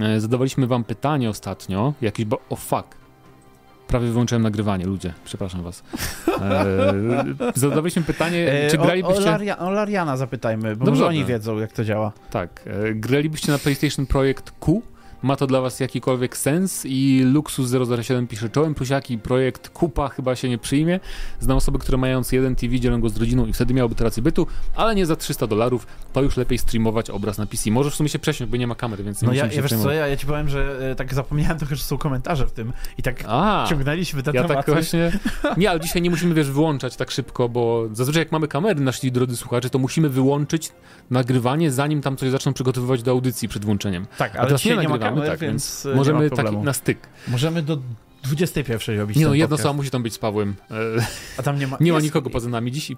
E, 0.00 0.20
zadawaliśmy 0.20 0.66
wam 0.66 0.84
pytanie 0.84 1.30
ostatnio, 1.30 1.94
jakieś, 2.00 2.26
bo, 2.26 2.36
o 2.36 2.42
oh 2.50 2.60
fuck, 2.60 3.00
prawie 3.90 4.08
wyłączyłem 4.08 4.42
nagrywanie, 4.42 4.86
ludzie, 4.86 5.12
przepraszam 5.24 5.62
was. 5.62 5.82
E, 6.40 6.94
zadawaliśmy 7.54 8.02
pytanie, 8.02 8.52
e, 8.52 8.70
czy 8.70 8.78
gralibyście... 8.78 9.24
O, 9.24 9.28
o, 9.28 9.30
Laria, 9.30 9.58
o 9.58 9.70
Lariana 9.70 10.16
zapytajmy, 10.16 10.76
bo 10.76 10.86
może 10.90 11.06
oni 11.06 11.24
wiedzą, 11.24 11.58
jak 11.58 11.72
to 11.72 11.84
działa. 11.84 12.12
Tak. 12.30 12.62
E, 12.66 12.94
gralibyście 12.94 13.52
na 13.52 13.58
PlayStation 13.58 14.06
Projekt 14.06 14.50
Q? 14.50 14.82
Ma 15.22 15.36
to 15.36 15.46
dla 15.46 15.60
was 15.60 15.80
jakikolwiek 15.80 16.36
sens 16.36 16.86
i 16.86 17.22
Luxus 17.24 17.70
007 18.00 18.26
pisze 18.26 18.48
czołem 18.48 18.74
plusiaki, 18.74 19.18
projekt 19.18 19.68
kupa 19.68 20.08
chyba 20.08 20.36
się 20.36 20.48
nie 20.48 20.58
przyjmie. 20.58 21.00
Znam 21.40 21.56
osoby, 21.56 21.78
które 21.78 21.98
mając 21.98 22.32
jeden 22.32 22.56
TV 22.56 22.80
dzielą 22.80 23.00
go 23.00 23.08
z 23.08 23.16
rodziną 23.16 23.46
i 23.46 23.52
wtedy 23.52 23.74
miałoby 23.74 23.94
to 23.94 24.04
rację 24.04 24.22
bytu, 24.22 24.46
ale 24.76 24.94
nie 24.94 25.06
za 25.06 25.16
300 25.16 25.46
dolarów, 25.46 25.86
to 26.12 26.22
już 26.22 26.36
lepiej 26.36 26.58
streamować 26.58 27.10
obraz 27.10 27.38
na 27.38 27.46
PC. 27.46 27.70
Może 27.70 27.90
w 27.90 27.94
sumie 27.94 28.08
się 28.08 28.18
przesiąść, 28.18 28.50
bo 28.50 28.56
nie 28.56 28.66
ma 28.66 28.74
kamery, 28.74 29.04
więc 29.04 29.22
nie 29.22 29.28
No 29.28 29.34
ja, 29.34 29.46
ja 29.46 29.62
wiesz 29.62 29.74
co, 29.82 29.92
ja, 29.92 30.06
ja 30.06 30.16
ci 30.16 30.26
powiem, 30.26 30.48
że 30.48 30.90
e, 30.90 30.94
tak 30.94 31.14
zapomniałem 31.14 31.58
trochę, 31.58 31.76
że 31.76 31.82
są 31.82 31.98
komentarze 31.98 32.46
w 32.46 32.52
tym 32.52 32.72
i 32.98 33.02
tak 33.02 33.24
A, 33.26 33.66
ciągnęliśmy 33.68 34.22
ten 34.22 34.34
ja 34.34 34.44
tak 34.44 34.66
właśnie... 34.66 35.12
Nie, 35.56 35.70
ale 35.70 35.80
dzisiaj 35.80 36.02
nie 36.02 36.10
musimy, 36.10 36.34
wiesz, 36.34 36.50
wyłączać 36.50 36.96
tak 36.96 37.10
szybko, 37.10 37.48
bo 37.48 37.88
zazwyczaj 37.92 38.22
jak 38.22 38.32
mamy 38.32 38.48
kamery, 38.48 38.80
nasi 38.80 39.12
drodzy 39.12 39.36
słuchacze, 39.36 39.70
to 39.70 39.78
musimy 39.78 40.08
wyłączyć 40.08 40.72
nagrywanie, 41.10 41.70
zanim 41.70 42.02
tam 42.02 42.16
coś 42.16 42.30
zaczną 42.30 42.52
przygotowywać 42.52 43.02
do 43.02 43.10
audycji 43.10 43.48
przed 43.48 43.64
włączeniem. 43.64 44.06
Tak, 44.18 44.36
ale 44.36 44.46
teraz 44.46 44.64
nie, 44.64 44.70
nie 44.70 44.76
nagrywamy, 44.76 45.09
kamer, 45.14 45.28
tak, 45.28 45.38
więc 45.40 45.88
możemy 45.94 46.30
taki 46.30 46.56
na 46.56 46.72
styk. 46.72 47.08
Możemy 47.28 47.62
do 47.62 47.78
21 48.22 48.98
robić 48.98 49.16
Nie 49.16 49.26
no, 49.26 49.34
jedno 49.34 49.58
samo 49.58 49.74
musi 49.74 49.90
tam 49.90 50.02
być 50.02 50.14
z 50.14 50.18
Pawłem. 50.18 50.54
E, 50.70 50.74
A 51.36 51.42
tam 51.42 51.58
nie 51.58 51.66
ma... 51.66 51.76
Nie 51.80 51.92
ma 51.92 52.00
nikogo 52.00 52.30
poza 52.30 52.48
nami 52.48 52.72
dziś 52.72 52.90
i 52.90 52.96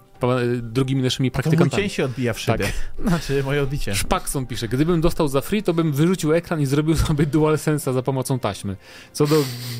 drugimi 0.61 1.03
naszymi 1.03 1.31
praktykantami. 1.31 1.69
To 1.69 1.77
mój 1.77 1.83
cień 1.83 1.89
się 1.89 2.05
odbija 2.05 2.33
w 2.33 2.39
szybie. 2.39 2.65
Tak. 2.65 2.73
Znaczy, 3.07 3.43
moje 3.43 3.63
odbicie. 3.63 3.95
Szpakson 3.95 4.45
pisze, 4.45 4.67
gdybym 4.67 5.01
dostał 5.01 5.27
za 5.27 5.41
free, 5.41 5.63
to 5.63 5.73
bym 5.73 5.91
wyrzucił 5.91 6.33
ekran 6.33 6.61
i 6.61 6.65
zrobił 6.65 6.95
sobie 6.95 7.25
DualSense'a 7.25 7.93
za 7.93 8.01
pomocą 8.01 8.39
taśmy. 8.39 8.75
Co 9.13 9.27
do 9.27 9.35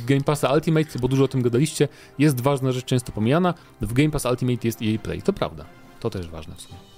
Game 0.06 0.22
Passa 0.22 0.54
Ultimate, 0.54 1.00
bo 1.00 1.08
dużo 1.08 1.24
o 1.24 1.28
tym 1.28 1.42
gadaliście, 1.42 1.88
jest 2.20 2.42
ważna 2.42 2.72
rzecz 2.72 2.86
często 2.86 3.12
pomijana. 3.12 3.54
W 3.82 3.94
Game 3.94 4.10
Pass 4.10 4.26
Ultimate 4.26 4.68
jest 4.68 4.82
EA 4.82 5.00
Play. 5.00 5.22
To 5.22 5.34
prawda. 5.34 5.66
To 6.00 6.10
też 6.10 6.30
ważne 6.30 6.56
w 6.56 6.62
sumie. 6.62 6.93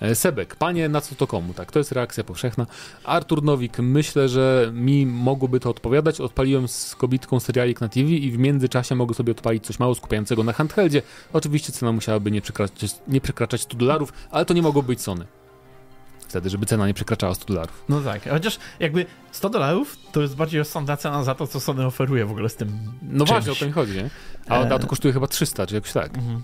E, 0.00 0.14
Sebek, 0.14 0.56
panie, 0.56 0.88
na 0.88 1.00
co 1.00 1.14
to 1.14 1.26
komu? 1.26 1.54
Tak, 1.54 1.72
to 1.72 1.78
jest 1.78 1.92
reakcja 1.92 2.24
powszechna. 2.24 2.66
Artur 3.04 3.42
Nowik, 3.42 3.78
myślę, 3.78 4.28
że 4.28 4.70
mi 4.74 5.06
mogłoby 5.06 5.60
to 5.60 5.70
odpowiadać. 5.70 6.20
Odpaliłem 6.20 6.68
z 6.68 6.94
kobitką 6.96 7.40
serialik 7.40 7.80
na 7.80 7.88
TV 7.88 8.08
i 8.08 8.30
w 8.30 8.38
międzyczasie 8.38 8.94
mogę 8.94 9.14
sobie 9.14 9.32
odpalić 9.32 9.66
coś 9.66 9.78
mało 9.78 9.94
skupiającego 9.94 10.44
na 10.44 10.52
handheldzie. 10.52 11.02
Oczywiście 11.32 11.72
cena 11.72 11.92
musiałaby 11.92 12.30
nie 12.30 12.40
przekraczać, 12.40 12.96
nie 13.08 13.20
przekraczać 13.20 13.60
100 13.60 13.76
dolarów, 13.76 14.12
ale 14.30 14.44
to 14.44 14.54
nie 14.54 14.62
mogło 14.62 14.82
być 14.82 15.00
Sony 15.00 15.26
wtedy, 16.34 16.50
żeby 16.50 16.66
cena 16.66 16.86
nie 16.86 16.94
przekraczała 16.94 17.34
100 17.34 17.46
dolarów. 17.46 17.84
No 17.88 18.00
tak, 18.00 18.28
chociaż 18.30 18.58
jakby 18.80 19.06
100 19.32 19.50
dolarów 19.50 19.96
to 20.12 20.22
jest 20.22 20.36
bardziej 20.36 20.58
rozsądna 20.58 20.96
cena 20.96 21.24
za 21.24 21.34
to, 21.34 21.46
co 21.46 21.60
Sony 21.60 21.86
oferuje 21.86 22.26
w 22.26 22.30
ogóle 22.30 22.48
z 22.48 22.56
tym 22.56 22.92
No 23.02 23.24
właśnie, 23.24 23.52
o 23.52 23.54
to 23.54 23.66
mi 23.66 23.72
chodzi, 23.72 23.96
nie? 23.96 24.10
A, 24.48 24.60
a 24.60 24.78
to 24.78 24.86
kosztuje 24.86 25.14
chyba 25.14 25.26
300, 25.26 25.66
czy 25.66 25.74
jakoś 25.74 25.92
tak. 25.92 26.10
Mhm. 26.18 26.42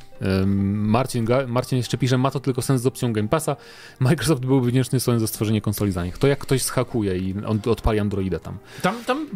Marcin, 0.88 1.26
Marcin 1.46 1.78
jeszcze 1.78 1.98
pisze, 1.98 2.18
ma 2.18 2.30
to 2.30 2.40
tylko 2.40 2.62
sens 2.62 2.82
z 2.82 2.86
opcją 2.86 3.12
Game 3.12 3.28
Passa. 3.28 3.56
Microsoft 4.00 4.44
byłby 4.44 4.70
wdzięczny 4.70 5.00
Sony 5.00 5.20
za 5.20 5.26
stworzenie 5.26 5.60
konsoli 5.60 5.92
za 5.92 6.04
nich. 6.04 6.18
To 6.18 6.26
jak 6.26 6.38
ktoś 6.38 6.62
schakuje 6.62 7.18
i 7.18 7.34
on 7.46 7.60
odpali 7.66 8.00
Androida 8.00 8.38
tam. 8.38 8.58
Tam, 8.82 9.04
tam 9.04 9.26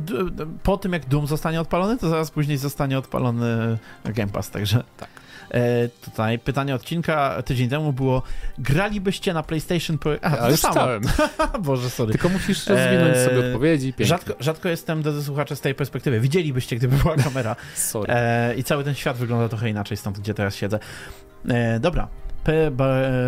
po 0.62 0.76
tym 0.76 0.92
jak 0.92 1.08
Doom 1.08 1.26
zostanie 1.26 1.60
odpalony, 1.60 1.98
to 1.98 2.08
zaraz 2.08 2.30
później 2.30 2.58
zostanie 2.58 2.98
odpalony 2.98 3.78
Game 4.04 4.32
Pass, 4.32 4.50
także... 4.50 4.84
Tak. 4.96 5.23
E, 5.54 5.88
tutaj 5.88 6.38
pytanie 6.38 6.74
odcinka 6.74 7.42
tydzień 7.42 7.68
temu 7.68 7.92
było 7.92 8.22
gralibyście 8.58 9.34
na 9.34 9.42
PlayStation 9.42 9.98
Pro... 9.98 10.12
Aha, 10.22 10.36
ja 10.40 10.50
już 10.50 10.60
stałem. 10.60 11.02
Boże, 11.60 11.90
sorry. 11.90 12.12
Tylko 12.12 12.28
musisz 12.28 12.66
rozwinąć 12.66 13.16
e, 13.16 13.24
sobie 13.24 13.46
odpowiedzi. 13.46 13.94
Rzadko, 13.98 14.34
rzadko 14.40 14.68
jestem 14.68 15.02
do 15.02 15.22
słuchaczy 15.22 15.56
z 15.56 15.60
tej 15.60 15.74
perspektywy. 15.74 16.20
Widzielibyście, 16.20 16.76
gdyby 16.76 16.96
była 16.96 17.16
kamera. 17.16 17.56
sorry. 17.74 18.12
E, 18.12 18.54
I 18.54 18.64
cały 18.64 18.84
ten 18.84 18.94
świat 18.94 19.16
wygląda 19.16 19.48
trochę 19.48 19.70
inaczej 19.70 19.96
stąd, 19.96 20.18
gdzie 20.18 20.34
teraz 20.34 20.56
siedzę. 20.56 20.78
Dobra, 21.80 22.08
P. 22.44 22.70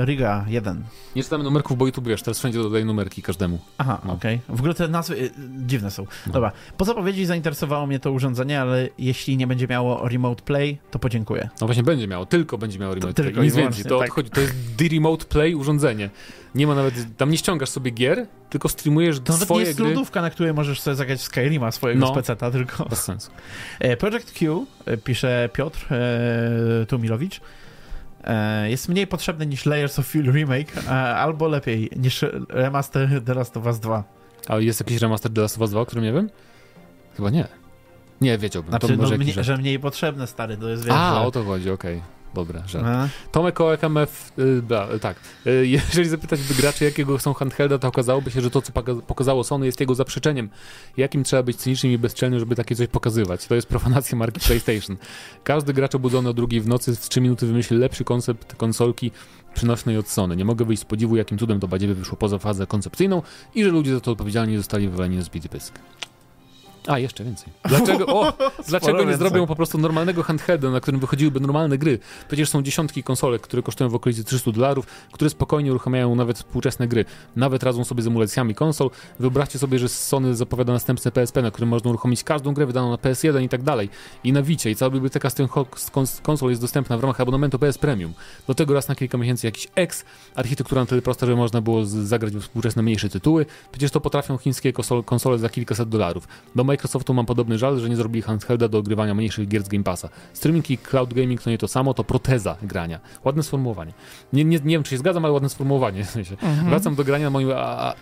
Riga 0.05 0.45
1. 0.49 0.85
Nie 1.17 1.23
czytamy 1.23 1.45
numerków, 1.45 1.79
bo 1.79 1.87
YouTube 1.87 2.09
wiesz, 2.09 2.23
teraz 2.23 2.39
wszędzie 2.39 2.59
dodaję 2.59 2.85
numerki 2.85 3.23
każdemu. 3.23 3.59
Aha, 3.79 4.01
no. 4.05 4.12
okej. 4.12 4.41
Okay. 4.45 4.57
W 4.57 4.61
ogóle 4.61 4.75
te 4.75 4.89
nazwy 4.89 5.17
y, 5.17 5.31
dziwne 5.67 5.91
są. 5.91 6.07
No. 6.27 6.33
Dobra. 6.33 6.53
Po 6.77 6.85
zapowiedzi 6.85 7.27
zainteresowało 7.27 7.87
mnie 7.87 8.01
to 8.01 8.12
urządzenie, 8.12 8.61
ale 8.61 8.89
jeśli 8.99 9.37
nie 9.37 9.47
będzie 9.47 9.67
miało 9.69 10.09
Remote 10.09 10.43
Play, 10.43 10.79
to 10.91 10.99
podziękuję. 10.99 11.49
No 11.61 11.67
właśnie 11.67 11.83
będzie 11.83 12.09
miało, 12.09 12.27
tylko 12.27 12.59
będzie 12.59 12.79
miało 12.79 12.95
Remote 12.95 13.12
to, 13.12 13.14
Play. 13.14 13.27
Tylko 13.27 13.43
Nic 13.43 13.55
więcej. 13.55 13.85
To, 13.85 13.99
tak. 13.99 14.09
odchodzi, 14.09 14.31
to 14.31 14.41
jest 14.41 14.55
The 14.77 14.85
Remote 14.89 15.25
Play 15.25 15.55
urządzenie. 15.55 16.11
Nie 16.55 16.67
ma 16.67 16.75
nawet, 16.75 17.17
tam 17.17 17.31
nie 17.31 17.39
ściągasz 17.39 17.69
sobie 17.69 17.91
gier, 17.91 18.27
tylko 18.51 18.69
streamujesz 18.69 19.21
to 19.21 19.33
swoje 19.33 19.61
nie 19.61 19.67
jest 19.67 19.79
gry. 19.79 19.89
lodówka, 19.89 20.23
na 20.23 20.31
której 20.31 20.55
możesz 20.55 20.81
sobie 20.81 20.95
zagrać 20.95 21.19
w 21.19 21.23
Skyrima 21.23 21.73
swojego 21.73 22.01
no. 22.01 22.12
speceta, 22.12 22.51
tylko... 22.51 22.85
Bez 22.85 23.03
sensu. 23.03 23.31
E, 23.79 23.97
Project 23.97 24.33
Q, 24.33 24.67
e, 24.87 24.97
pisze 24.97 25.49
Piotr 25.53 25.87
e, 25.91 26.87
Tumilowicz, 26.87 27.41
jest 28.68 28.89
mniej 28.89 29.07
potrzebny 29.07 29.47
niż 29.47 29.66
Layers 29.66 29.99
of 29.99 30.07
Fear 30.07 30.24
Remake, 30.24 30.77
e, 30.77 30.91
albo 31.16 31.49
lepiej 31.49 31.91
niż 31.97 32.24
remaster 32.49 33.22
The 33.24 33.35
Last 33.35 33.57
of 33.57 33.66
Us 33.66 33.81
2. 33.81 34.05
A 34.49 34.59
jest 34.59 34.81
jakiś 34.81 35.01
remaster 35.01 35.33
The 35.33 35.41
Last 35.41 35.57
of 35.57 35.61
Us 35.61 35.70
2, 35.70 35.81
o 35.81 35.87
którym 35.87 36.05
nie 36.05 36.12
wiem? 36.12 36.31
Chyba 37.16 37.31
nie. 37.31 37.49
Nie, 38.20 38.39
wiedziałbym. 38.39 38.70
Znaczy, 38.70 38.89
to 38.89 38.97
może 38.97 39.18
no, 39.18 39.24
mnie, 39.24 39.45
że 39.45 39.57
mniej 39.57 39.81
potrzebne, 39.81 40.27
stary, 40.27 40.57
to 40.57 40.68
jest 40.68 40.85
wiesz, 40.85 40.95
A, 40.97 41.14
że... 41.14 41.20
o 41.20 41.31
to 41.31 41.45
chodzi, 41.45 41.70
okej. 41.70 41.97
Okay. 41.97 42.16
Dobra, 42.37 42.62
że. 42.66 43.09
Tomek 43.32 43.61
OKMF, 43.61 44.32
y, 44.39 44.99
tak. 45.01 45.16
Y, 45.47 45.66
jeżeli 45.66 46.09
zapytać 46.09 46.41
by 46.43 46.55
graczy, 46.55 46.84
jakiego 46.84 47.18
są 47.18 47.34
handhelda, 47.34 47.78
to 47.78 47.89
okazałoby 47.89 48.30
się, 48.30 48.41
że 48.41 48.51
to, 48.51 48.62
co 48.62 48.72
pokazało 49.07 49.45
Sony, 49.45 49.66
jest 49.66 49.80
jego 49.80 49.95
zaprzeczeniem. 49.95 50.49
Jakim 50.97 51.24
trzeba 51.24 51.43
być 51.43 51.57
cynicznym 51.57 51.93
i 51.93 51.99
bezczelnym, 51.99 52.41
żeby 52.41 52.57
takie 52.57 52.76
coś 52.76 52.89
pokazywać? 52.89 53.47
To 53.47 53.55
jest 53.55 53.68
profanacja 53.68 54.18
marki 54.18 54.41
PlayStation. 54.41 54.97
Każdy 55.45 55.72
gracz 55.72 55.95
obudzony 55.95 56.28
o 56.28 56.32
drugiej 56.32 56.61
w 56.61 56.68
nocy 56.68 56.97
w 56.97 57.09
3 57.09 57.20
minuty 57.20 57.47
wymyśli 57.47 57.76
lepszy 57.76 58.05
koncept 58.05 58.55
konsolki 58.57 59.11
przynośnej 59.55 59.99
od 59.99 60.09
Sony. 60.09 60.37
Nie 60.37 60.45
mogę 60.45 60.64
wyjść 60.64 60.82
z 60.82 60.84
podziwu, 60.84 61.16
jakim 61.16 61.39
cudem 61.39 61.61
to 61.61 61.68
badziewie 61.68 61.95
wyszło 61.95 62.16
poza 62.16 62.39
fazę 62.39 62.66
koncepcyjną 62.66 63.22
i 63.55 63.64
że 63.64 63.70
ludzie 63.70 63.95
za 63.95 64.01
to 64.01 64.11
odpowiedzialni 64.11 64.57
zostali 64.57 64.89
wywaleni 64.89 65.22
z 65.22 65.28
bity 65.28 65.49
pysk. 65.49 65.78
A, 66.87 66.99
jeszcze 66.99 67.24
więcej. 67.24 67.49
Dlaczego, 67.68 68.07
o, 68.07 68.32
dlaczego 68.68 69.05
nie 69.05 69.16
zrobią 69.16 69.47
po 69.47 69.57
prostu 69.57 69.78
normalnego 69.78 70.22
handhelda, 70.22 70.70
na 70.70 70.80
którym 70.80 71.01
wychodziłyby 71.01 71.41
normalne 71.41 71.78
gry? 71.78 71.99
Przecież 72.28 72.49
są 72.49 72.62
dziesiątki 72.62 73.03
konsolek, 73.03 73.43
które 73.43 73.62
kosztują 73.62 73.91
w 73.91 73.95
okolicy 73.95 74.24
300 74.24 74.53
dolarów, 74.53 74.87
które 75.12 75.30
spokojnie 75.30 75.70
uruchamiają 75.70 76.14
nawet 76.14 76.37
współczesne 76.37 76.89
gry. 76.89 77.05
Nawet 77.37 77.62
radzą 77.62 77.84
sobie 77.84 78.03
z 78.03 78.07
emulacjami 78.07 78.55
konsol. 78.55 78.91
Wyobraźcie 79.20 79.59
sobie, 79.59 79.78
że 79.78 79.89
Sony 79.89 80.34
zapowiada 80.34 80.72
następne 80.72 81.11
PSP, 81.11 81.43
na 81.43 81.51
którym 81.51 81.68
można 81.68 81.91
uruchomić 81.91 82.24
każdą 82.24 82.55
grę 82.55 82.66
wydaną 82.66 82.91
na 82.91 82.97
PS1 82.97 83.43
i 83.43 83.49
tak 83.49 83.62
dalej. 83.62 83.89
I 84.24 84.32
na 84.32 84.43
Wicie. 84.43 84.70
I 84.70 84.76
cała 84.76 84.91
biblioteka 84.91 85.30
z 85.30 85.34
tych 85.34 85.51
konsol 86.22 86.51
jest 86.51 86.62
dostępna 86.62 86.99
w 86.99 87.01
ramach 87.01 87.20
abonamentu 87.20 87.59
PS 87.59 87.78
Premium. 87.78 88.14
Do 88.47 88.55
tego 88.55 88.74
raz 88.74 88.89
na 88.89 88.95
kilka 88.95 89.18
miesięcy 89.18 89.47
jakiś 89.47 89.68
X, 89.74 90.05
architektura 90.34 90.80
na 90.82 90.87
tyle 90.87 91.03
prosta, 91.03 91.26
żeby 91.26 91.37
można 91.37 91.61
było 91.61 91.84
zagrać 91.84 92.32
w 92.32 92.41
współczesne 92.41 92.82
mniejsze 92.82 93.09
tytuły. 93.09 93.47
Przecież 93.72 93.91
to 93.91 94.01
potrafią 94.01 94.39
chińskie 94.39 94.72
konsole 95.05 95.39
za 95.39 95.49
kilkaset 95.49 95.89
dolarów. 95.89 96.28
Do 96.55 96.64
Microsoftu 96.77 97.14
mam 97.14 97.27
podobny 97.27 97.59
żal, 97.59 97.79
że 97.79 97.89
nie 97.89 97.97
zrobili 97.97 98.22
handhelda 98.22 98.68
do 98.68 98.79
ogrywania 98.79 99.14
mniejszych 99.14 99.49
gier 99.49 99.62
z 99.62 99.68
Game 99.68 99.85
Passa. 99.85 100.09
Streaming 100.33 100.70
i 100.70 100.79
cloud 100.79 101.14
gaming 101.14 101.43
to 101.43 101.51
nie 101.51 101.59
to 101.59 101.68
samo, 101.68 101.95
to 101.95 102.05
proteza 102.05 102.57
grania. 102.62 103.01
Ładne 103.24 103.43
sformułowanie. 103.43 103.93
Nie, 104.33 104.45
nie, 104.45 104.59
nie 104.59 104.74
wiem, 104.77 104.83
czy 104.83 104.91
się 104.91 104.99
zgadzam, 104.99 105.24
ale 105.24 105.33
ładne 105.33 105.49
sformułowanie. 105.49 106.05
W 106.05 106.11
sensie. 106.11 106.33
Mhm. 106.33 106.68
Wracam 106.68 106.95
do 106.95 107.05
grania 107.05 107.24
na 107.24 107.31
moim... 107.31 107.49
A, 107.57 107.95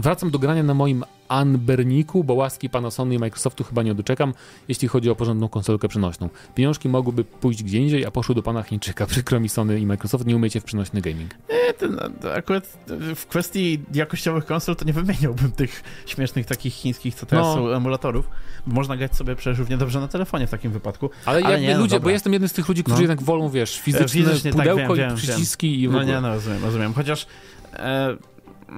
wracam 0.00 0.30
do 0.30 0.38
grania 0.38 0.62
na 0.62 0.74
moim 0.74 1.04
Anberniku, 1.28 2.24
bo 2.24 2.34
łaski 2.34 2.70
pana 2.70 2.90
Sony 2.90 3.14
i 3.14 3.18
Microsoftu 3.18 3.64
chyba 3.64 3.82
nie 3.82 3.94
doczekam, 3.94 4.34
jeśli 4.68 4.88
chodzi 4.88 5.10
o 5.10 5.14
porządną 5.16 5.48
konsolkę 5.48 5.88
przenośną. 5.88 6.28
Pieniążki 6.54 6.88
mogłyby 6.88 7.24
pójść 7.24 7.62
gdzie 7.62 7.78
indziej, 7.78 8.06
a 8.06 8.10
poszły 8.10 8.34
do 8.34 8.42
pana 8.42 8.62
Chińczyka. 8.62 9.06
Przykro 9.12 9.40
mi 9.40 9.48
Sony 9.48 9.80
i 9.80 9.86
Microsoft, 9.86 10.26
nie 10.26 10.36
umiecie 10.36 10.60
w 10.60 10.64
przenośny 10.64 11.00
gaming. 11.00 11.34
Nie, 11.50 11.74
to, 11.74 12.10
to 12.20 12.34
akurat 12.34 12.78
w 13.14 13.26
kwestii 13.26 13.80
jakościowych 13.94 14.46
konsol 14.46 14.76
to 14.76 14.84
nie 14.84 14.92
wymieniałbym 14.92 15.52
tych 15.52 15.82
śmiesznych 16.06 16.46
takich 16.46 16.74
chińskich, 16.74 17.14
co 17.14 17.26
teraz 17.26 17.46
no. 17.46 17.54
są 17.54 17.68
emulatorów. 17.68 18.28
Można 18.66 18.96
grać 18.96 19.16
sobie 19.16 19.36
przecież 19.36 19.58
równie 19.58 19.76
dobrze 19.76 20.00
na 20.00 20.08
telefonie 20.08 20.46
w 20.46 20.50
takim 20.50 20.72
wypadku. 20.72 21.10
Ale, 21.24 21.42
ale 21.44 21.60
nie, 21.60 21.74
no 21.74 21.80
ludzie, 21.80 21.96
no 21.96 22.00
bo 22.00 22.10
jestem 22.10 22.32
jednym 22.32 22.48
z 22.48 22.52
tych 22.52 22.68
ludzi, 22.68 22.82
którzy 22.82 22.96
no. 22.96 23.02
jednak 23.02 23.22
wolą, 23.22 23.50
wiesz, 23.50 23.80
fizyczne 23.80 24.08
Fizycznie, 24.08 24.52
tak, 24.52 24.60
pudełko 24.60 24.88
tak, 24.88 24.96
wiem, 24.96 25.14
i 25.14 25.16
przyciski 25.16 25.70
wiem. 25.70 25.80
i 25.80 25.86
w 25.88 25.90
ogóle. 25.90 26.06
No 26.06 26.12
nie, 26.12 26.20
no 26.20 26.34
rozumiem, 26.34 26.64
rozumiem. 26.64 26.94
Chociaż 26.94 27.26
e, 27.72 28.16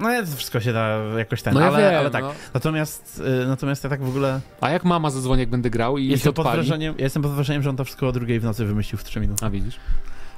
no 0.01 0.09
wszystko 0.35 0.59
się 0.59 0.73
da 0.73 0.97
jakoś 1.17 1.41
ten, 1.41 1.53
no 1.53 1.59
ja 1.59 1.67
ale, 1.67 1.77
wiem, 1.77 1.99
ale 1.99 2.11
tak. 2.11 2.23
No. 2.23 2.33
Natomiast, 2.53 3.21
y, 3.43 3.47
natomiast 3.47 3.83
ja 3.83 3.89
tak 3.89 4.03
w 4.03 4.09
ogóle... 4.09 4.41
A 4.61 4.69
jak 4.69 4.83
mama 4.85 5.09
zadzwoni, 5.09 5.39
jak 5.39 5.49
będę 5.49 5.69
grał 5.69 5.97
i 5.97 6.07
jestem 6.07 6.33
pod 6.33 6.47
wrażeniem, 6.47 6.95
Ja 6.97 7.03
jestem 7.03 7.21
pod 7.21 7.31
wrażeniem, 7.31 7.63
że 7.63 7.69
on 7.69 7.75
to 7.75 7.85
wszystko 7.85 8.07
o 8.07 8.11
drugiej 8.11 8.39
w 8.39 8.43
nocy 8.43 8.65
wymyślił 8.65 8.99
w 8.99 9.03
3 9.03 9.19
minuty. 9.19 9.45
A 9.45 9.49
widzisz? 9.49 9.79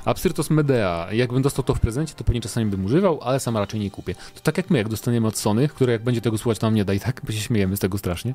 Absyrtos 0.05 0.49
Medea. 0.49 1.07
Jakbym 1.11 1.41
dostał 1.41 1.63
to 1.63 1.75
w 1.75 1.79
prezencie, 1.79 2.13
to 2.13 2.23
pewnie 2.23 2.41
czasami 2.41 2.65
bym 2.65 2.85
używał, 2.85 3.19
ale 3.21 3.39
sam 3.39 3.57
raczej 3.57 3.79
nie 3.79 3.91
kupię. 3.91 4.15
To 4.15 4.41
tak 4.43 4.57
jak 4.57 4.69
my, 4.69 4.77
jak 4.77 4.89
dostaniemy 4.89 5.27
od 5.27 5.37
Sony, 5.37 5.67
które 5.67 5.93
jak 5.93 6.03
będzie 6.03 6.21
tego 6.21 6.37
słuchać, 6.37 6.59
to 6.59 6.67
nam 6.67 6.75
nie 6.75 6.85
da 6.85 6.93
i 6.93 6.99
tak, 6.99 7.21
bo 7.23 7.31
się 7.31 7.39
śmiejemy 7.39 7.77
z 7.77 7.79
tego 7.79 7.97
strasznie. 7.97 8.33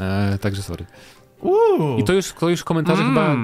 E, 0.00 0.38
także 0.40 0.62
sorry. 0.62 0.86
Uuu. 1.40 1.98
I 1.98 2.04
to 2.04 2.12
już, 2.12 2.32
to 2.32 2.48
już 2.48 2.64
komentarze 2.64 3.02
mm. 3.02 3.14
chyba 3.14 3.36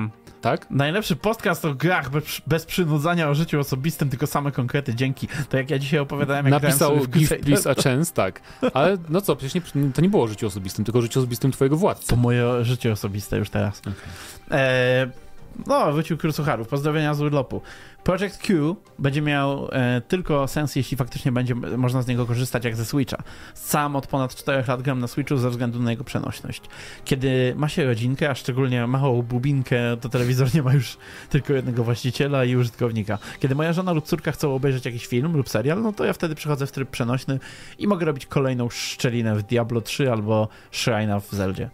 tak? 0.46 0.70
Najlepszy 0.70 1.16
podcast 1.16 1.64
o 1.64 1.74
grach 1.74 2.10
bez, 2.10 2.40
bez 2.46 2.66
przynudzania 2.66 3.28
o 3.28 3.34
życiu 3.34 3.60
osobistym, 3.60 4.10
tylko 4.10 4.26
same 4.26 4.52
konkrety, 4.52 4.94
dzięki. 4.94 5.28
To 5.48 5.56
jak 5.56 5.70
ja 5.70 5.78
dzisiaj 5.78 6.00
opowiadałem, 6.00 6.46
jak 6.46 6.62
Napisał 6.62 7.06
Give 7.06 7.28
Please 7.44 7.70
a 7.70 7.74
Chance, 7.74 8.12
tak. 8.14 8.40
Ale 8.74 8.96
no 9.08 9.20
co, 9.20 9.36
przecież 9.36 9.74
nie, 9.74 9.92
to 9.92 10.02
nie 10.02 10.08
było 10.08 10.28
życie 10.28 10.46
osobistym, 10.46 10.84
tylko 10.84 11.02
życie 11.02 11.20
osobistym 11.20 11.52
twojego 11.52 11.76
władcy. 11.76 12.08
To 12.08 12.16
moje 12.16 12.64
życie 12.64 12.92
osobiste 12.92 13.38
już 13.38 13.50
teraz. 13.50 13.80
Okay. 13.80 14.58
E, 14.58 15.25
No, 15.66 15.92
wrócił 15.92 16.16
Król 16.16 16.32
Sucharów. 16.32 16.68
Pozdrowienia 16.68 17.14
z 17.14 17.20
urlopu. 17.20 17.62
Project 18.04 18.38
Q 18.38 18.76
będzie 18.98 19.22
miał 19.22 19.68
e, 19.72 20.00
tylko 20.08 20.48
sens, 20.48 20.76
jeśli 20.76 20.96
faktycznie 20.96 21.32
będzie 21.32 21.54
można 21.54 22.02
z 22.02 22.06
niego 22.06 22.26
korzystać 22.26 22.64
jak 22.64 22.76
ze 22.76 22.84
Switcha. 22.84 23.22
Sam 23.54 23.96
od 23.96 24.06
ponad 24.06 24.34
4 24.34 24.64
lat 24.68 24.82
gram 24.82 24.98
na 24.98 25.06
Switchu 25.06 25.36
ze 25.36 25.50
względu 25.50 25.82
na 25.82 25.90
jego 25.90 26.04
przenośność. 26.04 26.62
Kiedy 27.04 27.54
ma 27.56 27.68
się 27.68 27.84
rodzinkę, 27.84 28.30
a 28.30 28.34
szczególnie 28.34 28.86
małą 28.86 29.22
bubinkę, 29.22 29.96
to 30.00 30.08
telewizor 30.08 30.54
nie 30.54 30.62
ma 30.62 30.74
już 30.74 30.96
tylko 31.30 31.52
jednego 31.52 31.84
właściciela 31.84 32.44
i 32.44 32.56
użytkownika. 32.56 33.18
Kiedy 33.40 33.54
moja 33.54 33.72
żona 33.72 33.92
lub 33.92 34.04
córka 34.04 34.32
chcą 34.32 34.54
obejrzeć 34.54 34.84
jakiś 34.84 35.06
film 35.06 35.36
lub 35.36 35.48
serial, 35.48 35.82
no 35.82 35.92
to 35.92 36.04
ja 36.04 36.12
wtedy 36.12 36.34
przechodzę 36.34 36.66
w 36.66 36.72
tryb 36.72 36.90
przenośny 36.90 37.38
i 37.78 37.86
mogę 37.86 38.06
robić 38.06 38.26
kolejną 38.26 38.70
szczelinę 38.70 39.36
w 39.36 39.42
Diablo 39.42 39.80
3 39.80 40.12
albo 40.12 40.48
Shrine'a 40.72 41.20
w 41.20 41.32
Zeldzie. 41.32 41.70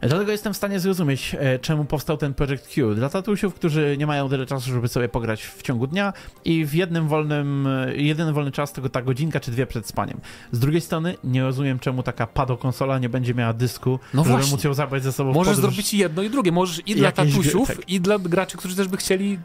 Dlatego 0.00 0.32
jestem 0.32 0.54
w 0.54 0.56
stanie 0.56 0.80
zrozumieć, 0.80 1.36
e, 1.38 1.58
czemu 1.58 1.84
powstał 1.84 2.16
ten 2.16 2.34
Project 2.34 2.68
Q. 2.74 2.94
Dla 2.94 3.08
tatusiów, 3.08 3.54
którzy 3.54 3.96
nie 3.98 4.06
mają 4.06 4.28
tyle 4.28 4.46
czasu, 4.46 4.70
żeby 4.70 4.88
sobie 4.88 5.08
pograć 5.08 5.42
w 5.42 5.62
ciągu 5.62 5.86
dnia 5.86 6.12
i 6.44 6.64
w 6.64 6.74
jednym 6.74 7.08
wolnym, 7.08 7.66
e, 7.66 7.96
jedyny 7.96 8.32
wolny 8.32 8.52
czas 8.52 8.72
to 8.72 8.88
ta 8.88 9.02
godzinka 9.02 9.40
czy 9.40 9.50
dwie 9.50 9.66
przed 9.66 9.86
spaniem. 9.86 10.20
Z 10.52 10.58
drugiej 10.58 10.80
strony 10.80 11.14
nie 11.24 11.42
rozumiem, 11.42 11.78
czemu 11.78 12.02
taka 12.02 12.26
pado 12.26 12.56
konsola 12.56 12.98
nie 12.98 13.08
będzie 13.08 13.34
miała 13.34 13.52
dysku, 13.52 13.98
no 14.14 14.24
żeby 14.24 14.36
właśnie. 14.36 14.52
móc 14.52 14.64
ją 14.64 14.74
zabrać 14.74 15.02
ze 15.02 15.12
sobą 15.12 15.32
Możesz 15.32 15.56
zrobić 15.56 15.94
jedno 15.94 16.22
i 16.22 16.30
drugie. 16.30 16.52
Możesz 16.52 16.82
i 16.86 16.94
dla 16.94 17.12
tatusiów, 17.12 17.68
tak. 17.68 17.88
i 17.88 18.00
dla 18.00 18.18
graczy, 18.18 18.56
którzy 18.56 18.76
też 18.76 18.88
by 18.88 18.96
chcieli 18.96 19.38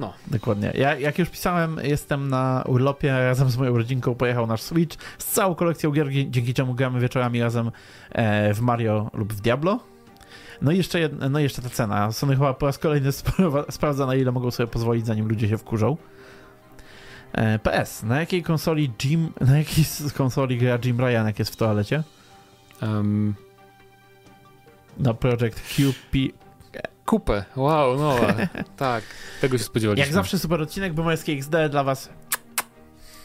no. 0.00 0.12
Dokładnie. 0.26 0.72
Ja, 0.74 0.98
jak 0.98 1.18
już 1.18 1.30
pisałem, 1.30 1.80
jestem 1.82 2.28
na 2.28 2.64
urlopie, 2.66 3.12
razem 3.12 3.50
z 3.50 3.56
moją 3.56 3.76
rodzinką 3.76 4.14
pojechał 4.14 4.46
nasz 4.46 4.62
Switch 4.62 4.96
z 5.18 5.24
całą 5.24 5.54
kolekcją 5.54 5.90
gier, 5.90 6.08
dzięki 6.10 6.54
czemu 6.54 6.74
gramy 6.74 7.00
wieczorami 7.00 7.40
razem 7.40 7.70
e, 8.12 8.54
w 8.54 8.60
Mario 8.60 9.10
lub 9.14 9.32
w 9.32 9.40
Diablo. 9.40 9.80
No 10.62 10.72
i 10.72 10.76
jeszcze, 10.76 11.00
jedna, 11.00 11.28
no 11.28 11.38
jeszcze 11.38 11.62
ta 11.62 11.70
cena. 11.70 12.12
Sony 12.12 12.34
chyba 12.34 12.54
po 12.54 12.66
raz 12.66 12.78
kolejny 12.78 13.12
sprawdza, 13.70 14.06
na 14.06 14.14
ile 14.14 14.32
mogą 14.32 14.50
sobie 14.50 14.66
pozwolić, 14.66 15.06
zanim 15.06 15.28
ludzie 15.28 15.48
się 15.48 15.58
wkurzą. 15.58 15.96
E, 17.32 17.58
PS. 17.58 18.02
Na 18.02 18.20
jakiej 18.20 18.42
konsoli 18.42 18.92
Jim, 19.04 19.32
na 19.48 19.58
jakiej 19.58 19.84
konsoli 20.16 20.58
gra 20.58 20.78
Jim 20.84 21.00
Ryan, 21.00 21.26
jak 21.26 21.38
jest 21.38 21.52
w 21.52 21.56
toalecie? 21.56 22.02
Um. 22.82 23.34
Na 24.98 25.14
Project 25.14 25.60
QP, 25.60 26.43
Kupę, 27.06 27.44
wow, 27.56 27.96
no 27.98 28.16
tak, 28.76 29.04
tego 29.40 29.58
się 29.58 29.64
spodziewaliśmy. 29.64 30.06
Jak 30.06 30.14
zawsze 30.14 30.38
super 30.38 30.62
odcinek, 30.62 30.92
bo 30.92 31.02
Boomerskie 31.02 31.32
XD 31.32 31.54
dla 31.70 31.84
was 31.84 32.10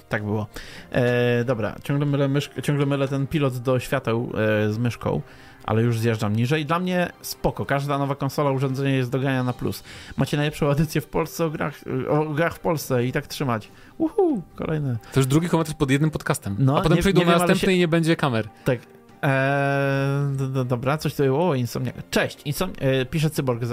tak 0.10 0.24
było. 0.24 0.48
E, 0.92 1.44
dobra, 1.44 1.76
ciągle 1.84 2.06
mylę, 2.06 2.30
ciągle 2.64 2.86
mylę 2.86 3.08
ten 3.08 3.28
pilot 3.28 3.58
do 3.58 3.80
świateł 3.80 4.32
e, 4.68 4.74
z 4.74 4.78
myszką, 4.78 5.22
ale 5.64 5.82
już 5.82 6.00
zjeżdżam 6.00 6.36
niżej. 6.36 6.66
Dla 6.66 6.80
mnie 6.80 7.12
spoko, 7.22 7.66
każda 7.66 7.98
nowa 7.98 8.16
konsola, 8.16 8.52
urządzenie 8.52 8.96
jest 8.96 9.12
do 9.12 9.20
grania 9.20 9.44
na 9.44 9.54
plus. 9.54 9.84
Macie 10.18 10.38
najlepszą 10.38 10.70
edycję 10.70 11.02
w 11.02 11.08
Polsce 11.08 11.46
o 11.46 11.50
grach, 11.50 11.76
o 12.10 12.26
grach 12.26 12.56
w 12.56 12.60
Polsce 12.60 13.06
i 13.06 13.12
tak 13.12 13.28
trzymać. 13.28 13.72
Uhu, 13.98 14.42
kolejne. 14.56 14.98
To 15.14 15.20
już 15.20 15.28
drugi 15.28 15.50
komentarz 15.50 15.76
pod 15.76 15.92
jednym 15.92 16.12
podcastem, 16.12 16.56
no, 16.60 16.78
a 16.78 16.82
potem 16.82 16.96
nie, 16.96 17.02
przejdą 17.02 17.20
nie 17.20 17.26
na 17.26 17.32
wiem, 17.32 17.40
następny 17.40 17.68
się... 17.68 17.72
i 17.72 17.80
nie 17.80 17.88
będzie 17.88 18.16
kamer. 18.16 18.50
Tak, 18.66 18.80
Eee, 19.22 20.66
dobra, 20.66 20.98
coś 20.98 21.12
tutaj, 21.12 21.30
o, 21.30 21.56
Insomniak. 21.56 21.96
Cześć, 22.10 22.42
Insom 22.46 22.74
e, 22.80 23.06
pisze 23.06 23.30
Cyborg 23.30 23.64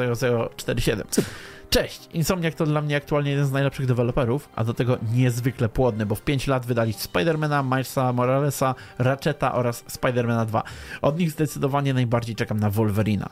0047. 0.56 1.06
Cześć, 1.70 2.08
Insomniak 2.12 2.54
to 2.54 2.66
dla 2.66 2.82
mnie 2.82 2.96
aktualnie 2.96 3.30
jeden 3.30 3.46
z 3.46 3.52
najlepszych 3.52 3.86
deweloperów, 3.86 4.48
a 4.56 4.64
do 4.64 4.74
tego 4.74 4.98
niezwykle 5.12 5.68
płodny, 5.68 6.06
bo 6.06 6.14
w 6.14 6.22
5 6.22 6.46
lat 6.46 6.66
wydali 6.66 6.92
Spidermana, 6.92 7.62
Milesa 7.62 8.12
Moralesa, 8.12 8.74
Ratcheta 8.98 9.54
oraz 9.54 9.84
Spidermana 9.86 10.44
2. 10.44 10.62
Od 11.02 11.18
nich 11.18 11.30
zdecydowanie 11.30 11.94
najbardziej 11.94 12.36
czekam 12.36 12.60
na 12.60 12.70
Wolverina. 12.70 13.28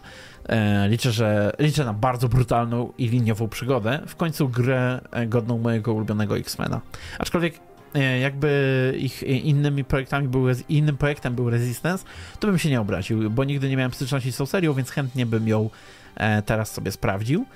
E, 0.48 0.88
liczę, 0.88 1.12
że 1.12 1.52
liczę 1.58 1.84
na 1.84 1.92
bardzo 1.92 2.28
brutalną 2.28 2.92
i 2.98 3.08
liniową 3.08 3.48
przygodę, 3.48 4.00
w 4.06 4.16
końcu 4.16 4.48
grę 4.48 5.00
e, 5.10 5.26
godną 5.26 5.58
mojego 5.58 5.94
ulubionego 5.94 6.38
X-Mena. 6.38 6.80
Aczkolwiek 7.18 7.73
jakby 8.20 8.95
ich 8.99 9.22
innymi 9.22 9.84
projektami 9.84 10.28
był, 10.28 10.47
innym 10.68 10.97
projektem 10.97 11.34
był 11.34 11.51
Resistance, 11.51 12.05
to 12.40 12.47
bym 12.47 12.59
się 12.59 12.70
nie 12.70 12.80
obraził, 12.80 13.30
bo 13.30 13.45
nigdy 13.45 13.68
nie 13.68 13.76
miałem 13.76 13.92
styczności 13.92 14.32
z 14.32 14.36
tą 14.36 14.47
serią, 14.47 14.74
więc 14.74 14.90
chętnie 14.90 15.26
bym 15.26 15.49
ją 15.49 15.70
e, 16.16 16.42
teraz 16.42 16.72
sobie 16.72 16.92
sprawdził. 16.92 17.47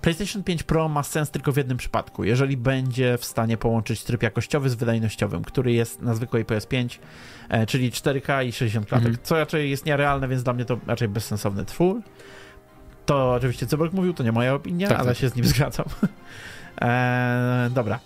PlayStation 0.00 0.42
5 0.42 0.62
Pro 0.62 0.88
ma 0.88 1.02
sens 1.02 1.30
tylko 1.30 1.52
w 1.52 1.56
jednym 1.56 1.78
przypadku, 1.78 2.24
jeżeli 2.24 2.56
będzie 2.56 3.18
w 3.18 3.24
stanie 3.24 3.56
połączyć 3.56 4.04
tryb 4.04 4.22
jakościowy 4.22 4.70
z 4.70 4.74
wydajnościowym, 4.74 5.44
który 5.44 5.72
jest 5.72 6.02
na 6.02 6.14
zwykłej 6.14 6.44
PS5, 6.44 6.98
e, 7.48 7.66
czyli 7.66 7.90
4K 7.90 8.46
i 8.46 8.52
60 8.52 8.86
klatek, 8.86 9.06
mhm. 9.06 9.24
co 9.24 9.36
raczej 9.36 9.70
jest 9.70 9.86
nierealne, 9.86 10.28
więc 10.28 10.42
dla 10.42 10.52
mnie 10.52 10.64
to 10.64 10.78
raczej 10.86 11.08
bezsensowny 11.08 11.64
twór. 11.64 12.00
To 13.06 13.32
oczywiście 13.32 13.66
Cyborg 13.66 13.92
mówił, 13.92 14.14
to 14.14 14.22
nie 14.22 14.32
moja 14.32 14.54
opinia, 14.54 14.88
tak, 14.88 14.98
ale 14.98 15.08
tak. 15.08 15.18
się 15.18 15.28
z 15.28 15.34
nim 15.34 15.44
zgadzam. 15.54 15.86
E, 16.80 17.70
dobra, 17.74 18.00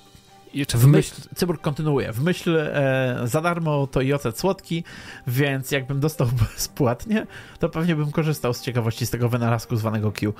jeszcze 0.54 0.78
w 0.78 0.86
myśl, 0.86 1.14
Cyborg 1.34 1.60
kontynuuje. 1.60 2.12
W 2.12 2.22
myśl 2.22 2.56
e, 2.58 3.20
za 3.24 3.40
darmo 3.40 3.86
to 3.86 4.00
i 4.00 4.12
ocet 4.12 4.38
słodki, 4.38 4.84
więc 5.26 5.70
jakbym 5.70 6.00
dostał 6.00 6.26
bezpłatnie, 6.54 7.26
to 7.58 7.68
pewnie 7.68 7.96
bym 7.96 8.12
korzystał 8.12 8.54
z 8.54 8.62
ciekawości 8.62 9.06
z 9.06 9.10
tego 9.10 9.28
wynalazku 9.28 9.76
zwanego 9.76 10.12
Q. 10.12 10.34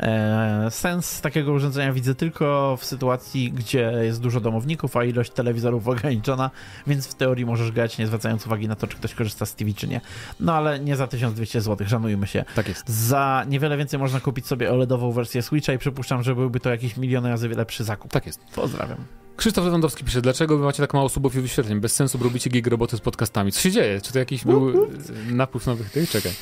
E, 0.00 0.66
sens 0.70 1.20
takiego 1.20 1.52
urządzenia 1.52 1.92
widzę 1.92 2.14
tylko 2.14 2.76
w 2.80 2.84
sytuacji, 2.84 3.52
gdzie 3.52 3.92
jest 4.02 4.20
dużo 4.20 4.40
domowników, 4.40 4.96
a 4.96 5.04
ilość 5.04 5.30
telewizorów 5.32 5.88
ograniczona, 5.94 6.50
więc 6.86 7.06
w 7.06 7.14
teorii 7.14 7.46
możesz 7.46 7.72
grać 7.72 7.98
nie 7.98 8.06
zwracając 8.06 8.46
uwagi 8.46 8.68
na 8.68 8.76
to, 8.76 8.86
czy 8.86 8.96
ktoś 8.96 9.14
korzysta 9.14 9.46
z 9.46 9.54
TV, 9.54 9.72
czy 9.72 9.88
nie. 9.88 10.00
No 10.40 10.54
ale 10.54 10.80
nie 10.80 10.96
za 10.96 11.06
1200 11.06 11.60
zł, 11.60 11.88
szanujmy 11.88 12.26
się. 12.26 12.44
Tak 12.54 12.68
jest. 12.68 12.88
Za 12.88 13.44
niewiele 13.48 13.76
więcej 13.76 13.98
można 13.98 14.20
kupić 14.20 14.46
sobie 14.46 14.72
OLEDową 14.72 15.12
wersję 15.12 15.42
Switcha 15.42 15.72
i 15.72 15.78
przypuszczam, 15.78 16.22
że 16.22 16.34
byłby 16.34 16.60
to 16.60 16.70
jakiś 16.70 16.96
milion 16.96 17.26
razy 17.26 17.48
lepszy 17.48 17.84
zakup. 17.84 18.12
Tak 18.12 18.26
jest. 18.26 18.40
Pozdrawiam. 18.54 18.98
Krzysztof 19.36 19.64
Lewandowski 19.64 20.04
pisze, 20.04 20.22
dlaczego 20.22 20.58
wy 20.58 20.64
macie 20.64 20.82
tak 20.82 20.94
mało 20.94 21.08
subów 21.08 21.36
i 21.36 21.40
wyświetleń? 21.40 21.80
Bez 21.80 21.92
sensu 21.92 22.18
robicie 22.18 22.50
gig 22.50 22.66
roboty 22.66 22.96
z 22.96 23.00
podcastami. 23.00 23.52
Co 23.52 23.60
się 23.60 23.70
dzieje? 23.70 24.00
Czy 24.00 24.12
to 24.12 24.18
jakiś 24.18 24.44
był 24.44 24.88
napływ 25.30 25.66
nowych 25.66 25.90
tych? 25.90 26.10
Czekaj. 26.10 26.32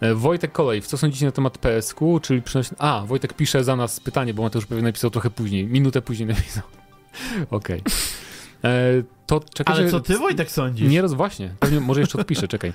E, 0.00 0.14
Wojtek 0.14 0.52
Kolej, 0.52 0.82
co 0.82 0.98
sądzicie 0.98 1.26
na 1.26 1.32
temat 1.32 1.58
PSQ, 1.58 2.20
czyli 2.20 2.42
przynosi... 2.42 2.70
A, 2.78 3.02
Wojtek 3.06 3.34
pisze 3.34 3.64
za 3.64 3.76
nas 3.76 4.00
pytanie, 4.00 4.34
bo 4.34 4.42
Mateusz 4.42 4.66
pewnie 4.66 4.84
napisał 4.84 5.10
trochę 5.10 5.30
później, 5.30 5.66
minutę 5.66 6.02
później 6.02 6.28
napisał. 6.34 6.62
Okej. 7.50 7.80
Okay. 7.80 7.92
E, 8.64 9.02
to 9.26 9.40
czekaj, 9.54 9.76
Ale 9.76 9.90
co 9.90 10.00
ty 10.00 10.18
Wojtek 10.18 10.50
sądzisz? 10.50 10.90
Nie 10.90 11.02
roz... 11.02 11.12
Właśnie, 11.12 11.54
pewnie 11.60 11.80
może 11.80 12.00
jeszcze 12.00 12.18
odpiszę, 12.18 12.48
czekaj. 12.48 12.72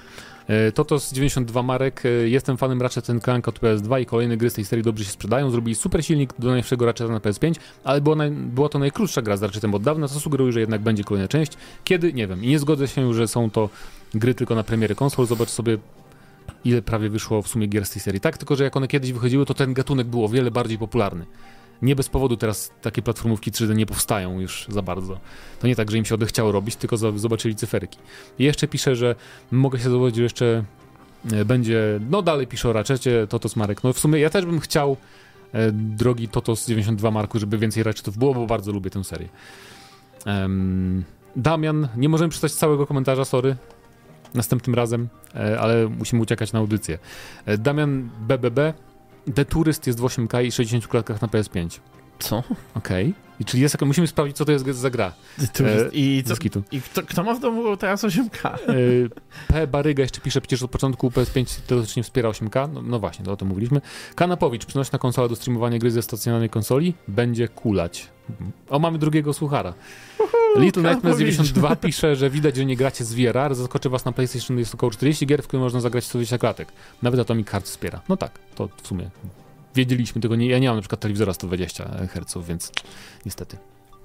E, 0.47 0.71
Totos 0.71 1.13
92 1.13 1.63
marek, 1.63 2.03
jestem 2.25 2.57
fanem 2.57 2.81
Ratchet 2.81 3.05
Clank 3.23 3.47
od 3.47 3.59
PS2 3.59 4.01
i 4.01 4.05
kolejne 4.05 4.37
gry 4.37 4.49
z 4.49 4.53
tej 4.53 4.65
serii 4.65 4.83
dobrze 4.83 5.05
się 5.05 5.11
sprzedają. 5.11 5.49
Zrobili 5.49 5.75
super 5.75 6.05
silnik 6.05 6.33
do 6.39 6.47
najnowszego 6.47 6.85
Ratcheta 6.85 7.11
na 7.11 7.19
PS5, 7.19 7.55
ale 7.83 8.01
była, 8.01 8.15
naj... 8.15 8.31
była 8.31 8.69
to 8.69 8.79
najkrótsza 8.79 9.21
gra 9.21 9.37
z 9.37 9.43
Ratchetem 9.43 9.73
od 9.73 9.83
dawna, 9.83 10.07
co 10.07 10.19
sugeruje, 10.19 10.51
że 10.51 10.59
jednak 10.59 10.81
będzie 10.81 11.03
kolejna 11.03 11.27
część. 11.27 11.51
Kiedy? 11.83 12.13
Nie 12.13 12.27
wiem. 12.27 12.43
I 12.43 12.47
nie 12.47 12.59
zgodzę 12.59 12.87
się, 12.87 13.13
że 13.13 13.27
są 13.27 13.51
to 13.51 13.69
gry 14.13 14.35
tylko 14.35 14.55
na 14.55 14.63
premiery 14.63 14.95
konsol. 14.95 15.25
Zobacz 15.25 15.49
sobie 15.49 15.77
ile 16.65 16.81
prawie 16.81 17.09
wyszło 17.09 17.41
w 17.41 17.47
sumie 17.47 17.67
gier 17.67 17.85
z 17.85 17.89
tej 17.89 18.01
serii. 18.01 18.21
Tak, 18.21 18.37
tylko 18.37 18.55
że 18.55 18.63
jak 18.63 18.77
one 18.77 18.87
kiedyś 18.87 19.11
wychodziły, 19.11 19.45
to 19.45 19.53
ten 19.53 19.73
gatunek 19.73 20.07
był 20.07 20.25
o 20.25 20.29
wiele 20.29 20.51
bardziej 20.51 20.77
popularny. 20.77 21.25
Nie 21.81 21.95
bez 21.95 22.09
powodu 22.09 22.37
teraz 22.37 22.71
takie 22.81 23.01
platformówki 23.01 23.51
3D 23.51 23.75
nie 23.75 23.85
powstają 23.85 24.39
już 24.39 24.65
za 24.69 24.81
bardzo. 24.81 25.19
To 25.59 25.67
nie 25.67 25.75
tak, 25.75 25.91
że 25.91 25.97
im 25.97 26.05
się 26.05 26.15
odechciało 26.15 26.51
robić, 26.51 26.75
tylko 26.75 26.97
zobaczyli 26.97 27.55
cyferki. 27.55 27.97
I 28.39 28.43
jeszcze 28.43 28.67
piszę, 28.67 28.95
że 28.95 29.15
mogę 29.51 29.79
się 29.79 29.89
zobaczyć, 29.89 30.15
że 30.15 30.23
jeszcze 30.23 30.63
e, 31.31 31.45
będzie, 31.45 31.99
no 32.09 32.21
dalej 32.21 32.47
piszę 32.47 32.69
o 32.69 32.73
Ratchetie, 32.73 33.27
Totos 33.29 33.55
Marek. 33.55 33.83
No 33.83 33.93
w 33.93 33.99
sumie 33.99 34.19
ja 34.19 34.29
też 34.29 34.45
bym 34.45 34.59
chciał, 34.59 34.97
e, 35.53 35.71
drogi 35.71 36.27
Totos 36.27 36.67
92 36.67 37.11
Marku, 37.11 37.39
żeby 37.39 37.57
więcej 37.57 37.83
Ratchetów 37.83 38.17
było, 38.17 38.33
bo 38.33 38.47
bardzo 38.47 38.71
lubię 38.71 38.89
tę 38.89 39.03
serię. 39.03 39.29
Damian, 41.35 41.87
nie 41.97 42.09
możemy 42.09 42.29
przeczytać 42.29 42.51
całego 42.53 42.87
komentarza, 42.87 43.25
sorry, 43.25 43.55
następnym 44.35 44.75
razem, 44.75 45.07
e, 45.35 45.59
ale 45.59 45.89
musimy 45.89 46.21
uciekać 46.21 46.53
na 46.53 46.59
audycję. 46.59 46.99
E, 47.45 47.57
Damian 47.57 48.09
BBB, 48.19 48.73
The 49.35 49.45
Tourist 49.45 49.87
jest 49.87 49.99
w 49.99 50.03
8K 50.03 50.45
i 50.45 50.51
60 50.51 50.87
klatkach 50.87 51.21
na 51.21 51.27
PS5. 51.27 51.79
Co? 52.19 52.43
Okej. 52.75 53.09
Okay. 53.09 53.25
Czyli 53.45 53.63
jest, 53.63 53.81
musimy 53.81 54.07
sprawdzić, 54.07 54.37
co 54.37 54.45
to 54.45 54.51
jest 54.51 54.65
za 54.65 54.89
gra. 54.89 55.13
E, 55.39 55.89
I, 55.93 56.23
co, 56.25 56.33
i 56.71 56.81
kto, 56.81 57.03
kto, 57.03 57.23
ma 57.23 57.33
w 57.33 57.39
domu 57.39 57.77
teraz 57.77 58.03
8K? 58.03 58.49
E, 58.49 58.57
P. 59.47 59.67
Baryga 59.67 60.03
jeszcze 60.03 60.21
pisze, 60.21 60.41
przecież 60.41 60.63
od 60.63 60.71
początku 60.71 61.09
PS5 61.09 61.59
teoretycznie 61.67 62.03
wspiera 62.03 62.29
8K. 62.29 62.69
No, 62.73 62.81
no 62.81 62.99
właśnie, 62.99 63.25
to 63.25 63.31
o 63.31 63.37
tym 63.37 63.47
mówiliśmy. 63.47 63.81
Kanapowicz, 64.15 64.65
przynośna 64.65 64.99
konsola 64.99 65.27
do 65.27 65.35
streamowania 65.35 65.79
gry 65.79 65.91
ze 65.91 66.01
stacjonarnej 66.01 66.49
konsoli, 66.49 66.93
będzie 67.07 67.47
kulać. 67.47 68.09
O, 68.69 68.79
mamy 68.79 68.97
drugiego 68.97 69.33
słuchara. 69.33 69.73
Little 70.57 70.83
Nightmares 70.83 71.19
92 71.19 71.75
pisze, 71.85 72.15
że 72.15 72.29
widać, 72.29 72.55
że 72.55 72.65
nie 72.65 72.75
gracie 72.75 73.05
z 73.05 73.13
VR, 73.13 73.55
zaskoczy 73.55 73.89
was 73.89 74.05
na 74.05 74.11
PlayStation 74.11 74.59
jest 74.59 74.75
około 74.75 74.91
40 74.91 75.25
gier, 75.25 75.43
w 75.43 75.47
których 75.47 75.63
można 75.63 75.79
zagrać 75.79 76.03
120 76.03 76.37
klatek. 76.37 76.71
Nawet 77.01 77.19
Atomic 77.19 77.49
Heart 77.49 77.65
wspiera. 77.65 78.01
No 78.09 78.17
tak, 78.17 78.39
to 78.55 78.69
w 78.83 78.87
sumie 78.87 79.09
wiedzieliśmy 79.75 80.21
tego. 80.21 80.35
Nie, 80.35 80.47
ja 80.47 80.59
nie 80.59 80.67
mam 80.67 80.75
na 80.75 80.81
przykład 80.81 81.01
telewizora 81.01 81.33
120 81.33 81.89
Hz, 82.13 82.47
więc 82.47 82.71
niestety. 83.25 83.57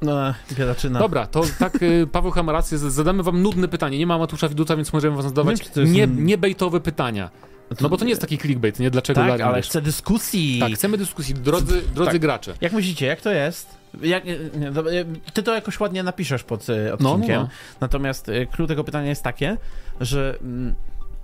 No, 0.03 0.35
biedaczyna. 0.59 0.99
Dobra, 0.99 1.27
to 1.27 1.43
tak, 1.59 1.83
y, 1.83 2.07
Paweł 2.13 2.31
Hamarację, 2.31 2.79
zadamy 2.79 3.23
wam 3.23 3.43
nudne 3.43 3.69
pytanie. 3.69 3.99
Nie 3.99 4.07
ma 4.07 4.19
Matusza 4.19 4.49
Widuta, 4.49 4.77
więc 4.77 4.93
możemy 4.93 5.17
was 5.17 5.25
zadawać 5.25 5.77
nie, 5.77 5.85
nie, 5.85 6.07
nie 6.07 6.39
bejtowe 6.39 6.81
pytania. 6.81 7.31
No 7.81 7.89
bo 7.89 7.97
to 7.97 8.05
nie 8.05 8.11
jest 8.11 8.21
taki 8.21 8.39
clickbait, 8.39 8.79
nie? 8.79 8.91
Dlaczego 8.91 9.21
Tak, 9.21 9.41
ale 9.41 9.57
wiesz? 9.57 9.69
chcę 9.69 9.81
dyskusji. 9.83 10.59
Tak, 10.61 10.73
chcemy 10.73 10.97
dyskusji, 10.99 11.35
drodzy, 11.35 11.83
drodzy 11.95 12.11
Tak. 12.13 12.21
gracze. 12.21 12.55
Jak 12.61 12.73
myślicie, 12.73 13.07
jak 13.07 13.21
to 13.21 13.33
jest? 13.33 13.69
Jak, 14.03 14.25
e, 14.27 14.37
ty 15.33 15.43
to 15.43 15.55
jakoś 15.55 15.81
ładnie 15.81 16.03
napiszesz 16.03 16.45
pod 16.45 16.71
e, 16.71 16.73
No, 16.91 16.97
no, 17.01 17.13
odcinkiem. 17.13 17.41
no. 17.43 17.49
Natomiast 17.81 18.29
e, 18.29 18.47
klucz 18.47 18.69
tego 18.69 18.85
pytania 18.85 19.09
jest 19.09 19.23
takie, 19.23 19.57
że 20.01 20.39
mm, 20.43 20.75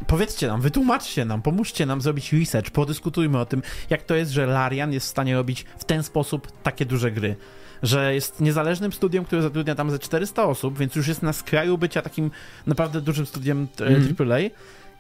powiedzcie 0.07 0.47
nam, 0.47 0.61
wytłumaczcie 0.61 1.25
nam, 1.25 1.43
pomóżcie 1.43 1.87
nam 1.87 2.01
zrobić 2.01 2.33
research, 2.33 2.71
podyskutujmy 2.71 3.39
o 3.39 3.47
tym, 3.47 3.63
jak 3.91 4.03
to 4.03 4.15
jest, 4.15 4.31
że 4.33 4.47
Larian 4.47 4.93
jest 4.93 5.07
w 5.07 5.11
stanie 5.11 5.35
robić 5.35 5.65
w 5.79 5.85
ten 5.85 6.03
sposób 6.03 6.63
takie 6.63 6.87
duże 6.87 7.11
gry. 7.11 7.37
Że 7.83 8.15
jest 8.15 8.41
niezależnym 8.41 8.93
studiem, 8.93 9.25
które 9.25 9.43
zatrudnia 9.43 9.75
tam 9.75 9.91
ze 9.91 9.99
400 9.99 10.45
osób, 10.45 10.79
więc 10.79 10.95
już 10.97 11.09
jest 11.09 11.23
na 11.23 11.33
skraju 11.33 11.79
bycia 11.79 12.03
takim 12.03 12.31
naprawdę 12.67 13.01
dużym 13.01 13.27
studiem 13.27 13.69
e, 13.81 13.87
Mhm. 13.87 14.33
AAA. 14.33 14.39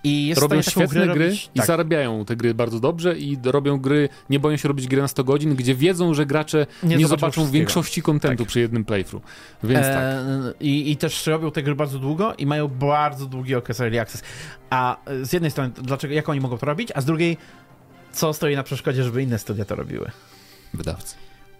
I 0.06 0.26
jest 0.26 0.40
robią 0.40 0.62
świetne 0.62 1.06
gry 1.06 1.24
robić, 1.26 1.50
i 1.54 1.58
tak. 1.58 1.66
zarabiają 1.66 2.24
te 2.24 2.36
gry 2.36 2.54
bardzo 2.54 2.80
dobrze 2.80 3.18
i 3.18 3.38
robią 3.44 3.78
gry, 3.78 4.08
nie 4.30 4.40
boją 4.40 4.56
się 4.56 4.68
robić 4.68 4.86
gry 4.86 5.02
na 5.02 5.08
100 5.08 5.24
godzin, 5.24 5.54
gdzie 5.54 5.74
wiedzą, 5.74 6.14
że 6.14 6.26
gracze 6.26 6.66
nie, 6.82 7.08
zobaczą 7.08 7.08
zobaczą 7.08 7.50
większości 7.52 8.02
kontentu 8.02 8.42
Tak. 8.44 8.48
przy 8.48 8.60
jednym 8.60 8.84
playthrough. 8.84 9.24
Więc 9.64 9.86
tak. 9.86 9.96
E, 9.96 10.52
i, 10.60 10.90
I 10.90 10.96
też 10.96 11.26
robią 11.26 11.50
te 11.50 11.62
gry 11.62 11.74
bardzo 11.74 11.98
długo 11.98 12.34
i 12.34 12.46
mają 12.46 12.68
bardzo 12.68 13.26
długi 13.26 13.54
okres 13.54 13.80
early 13.80 14.00
access. 14.00 14.22
A 14.70 14.96
e, 15.04 15.24
z 15.24 15.32
jednej 15.32 15.50
strony, 15.50 15.70
dlaczego, 15.82 16.14
jak 16.14 16.28
oni 16.28 16.40
mogą 16.40 16.58
to 16.58 16.66
robić, 16.66 16.88
a 16.94 17.00
z 17.00 17.04
drugiej, 17.04 17.36
co 18.12 18.32
stoi 18.32 18.56
na 18.56 18.62
przeszkodzie, 18.62 19.04
żeby 19.04 19.22
inne 19.22 19.38
studia 19.38 19.64
to 19.64 19.74
robiły. 19.74 20.10
Wydawcy. 20.74 21.16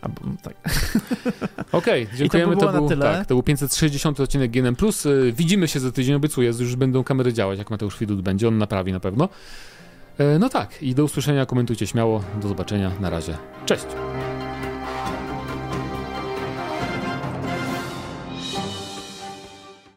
Albo, 0.06 0.20
tak. 0.42 0.54
Okej, 1.72 2.08
dziękujemy. 2.16 2.56
było 2.56 2.72
na 2.72 2.78
był, 2.78 2.88
tyle. 2.88 3.04
Tak, 3.04 3.26
to 3.26 3.34
był 3.34 3.42
560 3.42 4.20
odcinek 4.20 4.50
GNM+. 4.50 4.76
Y, 5.06 5.32
Widzimy 5.32 5.68
się 5.68 5.80
za 5.80 5.92
tydzień, 5.92 6.14
obiecuję, 6.14 6.52
już 6.58 6.76
będą 6.76 7.04
kamery 7.04 7.32
działać, 7.32 7.58
jak 7.58 7.70
Mateusz 7.70 7.98
Widut 7.98 8.20
będzie, 8.20 8.48
on 8.48 8.58
naprawi 8.58 8.92
na 8.92 9.00
pewno. 9.00 9.28
E, 10.18 10.38
No 10.38 10.48
tak, 10.48 10.82
i 10.82 10.94
do 10.94 11.04
usłyszenia, 11.04 11.46
komentujcie 11.46 11.86
śmiało, 11.86 12.22
do 12.42 12.48
zobaczenia, 12.48 12.92
na 13.00 13.10
razie. 13.10 13.36
Cześć! 13.66 13.86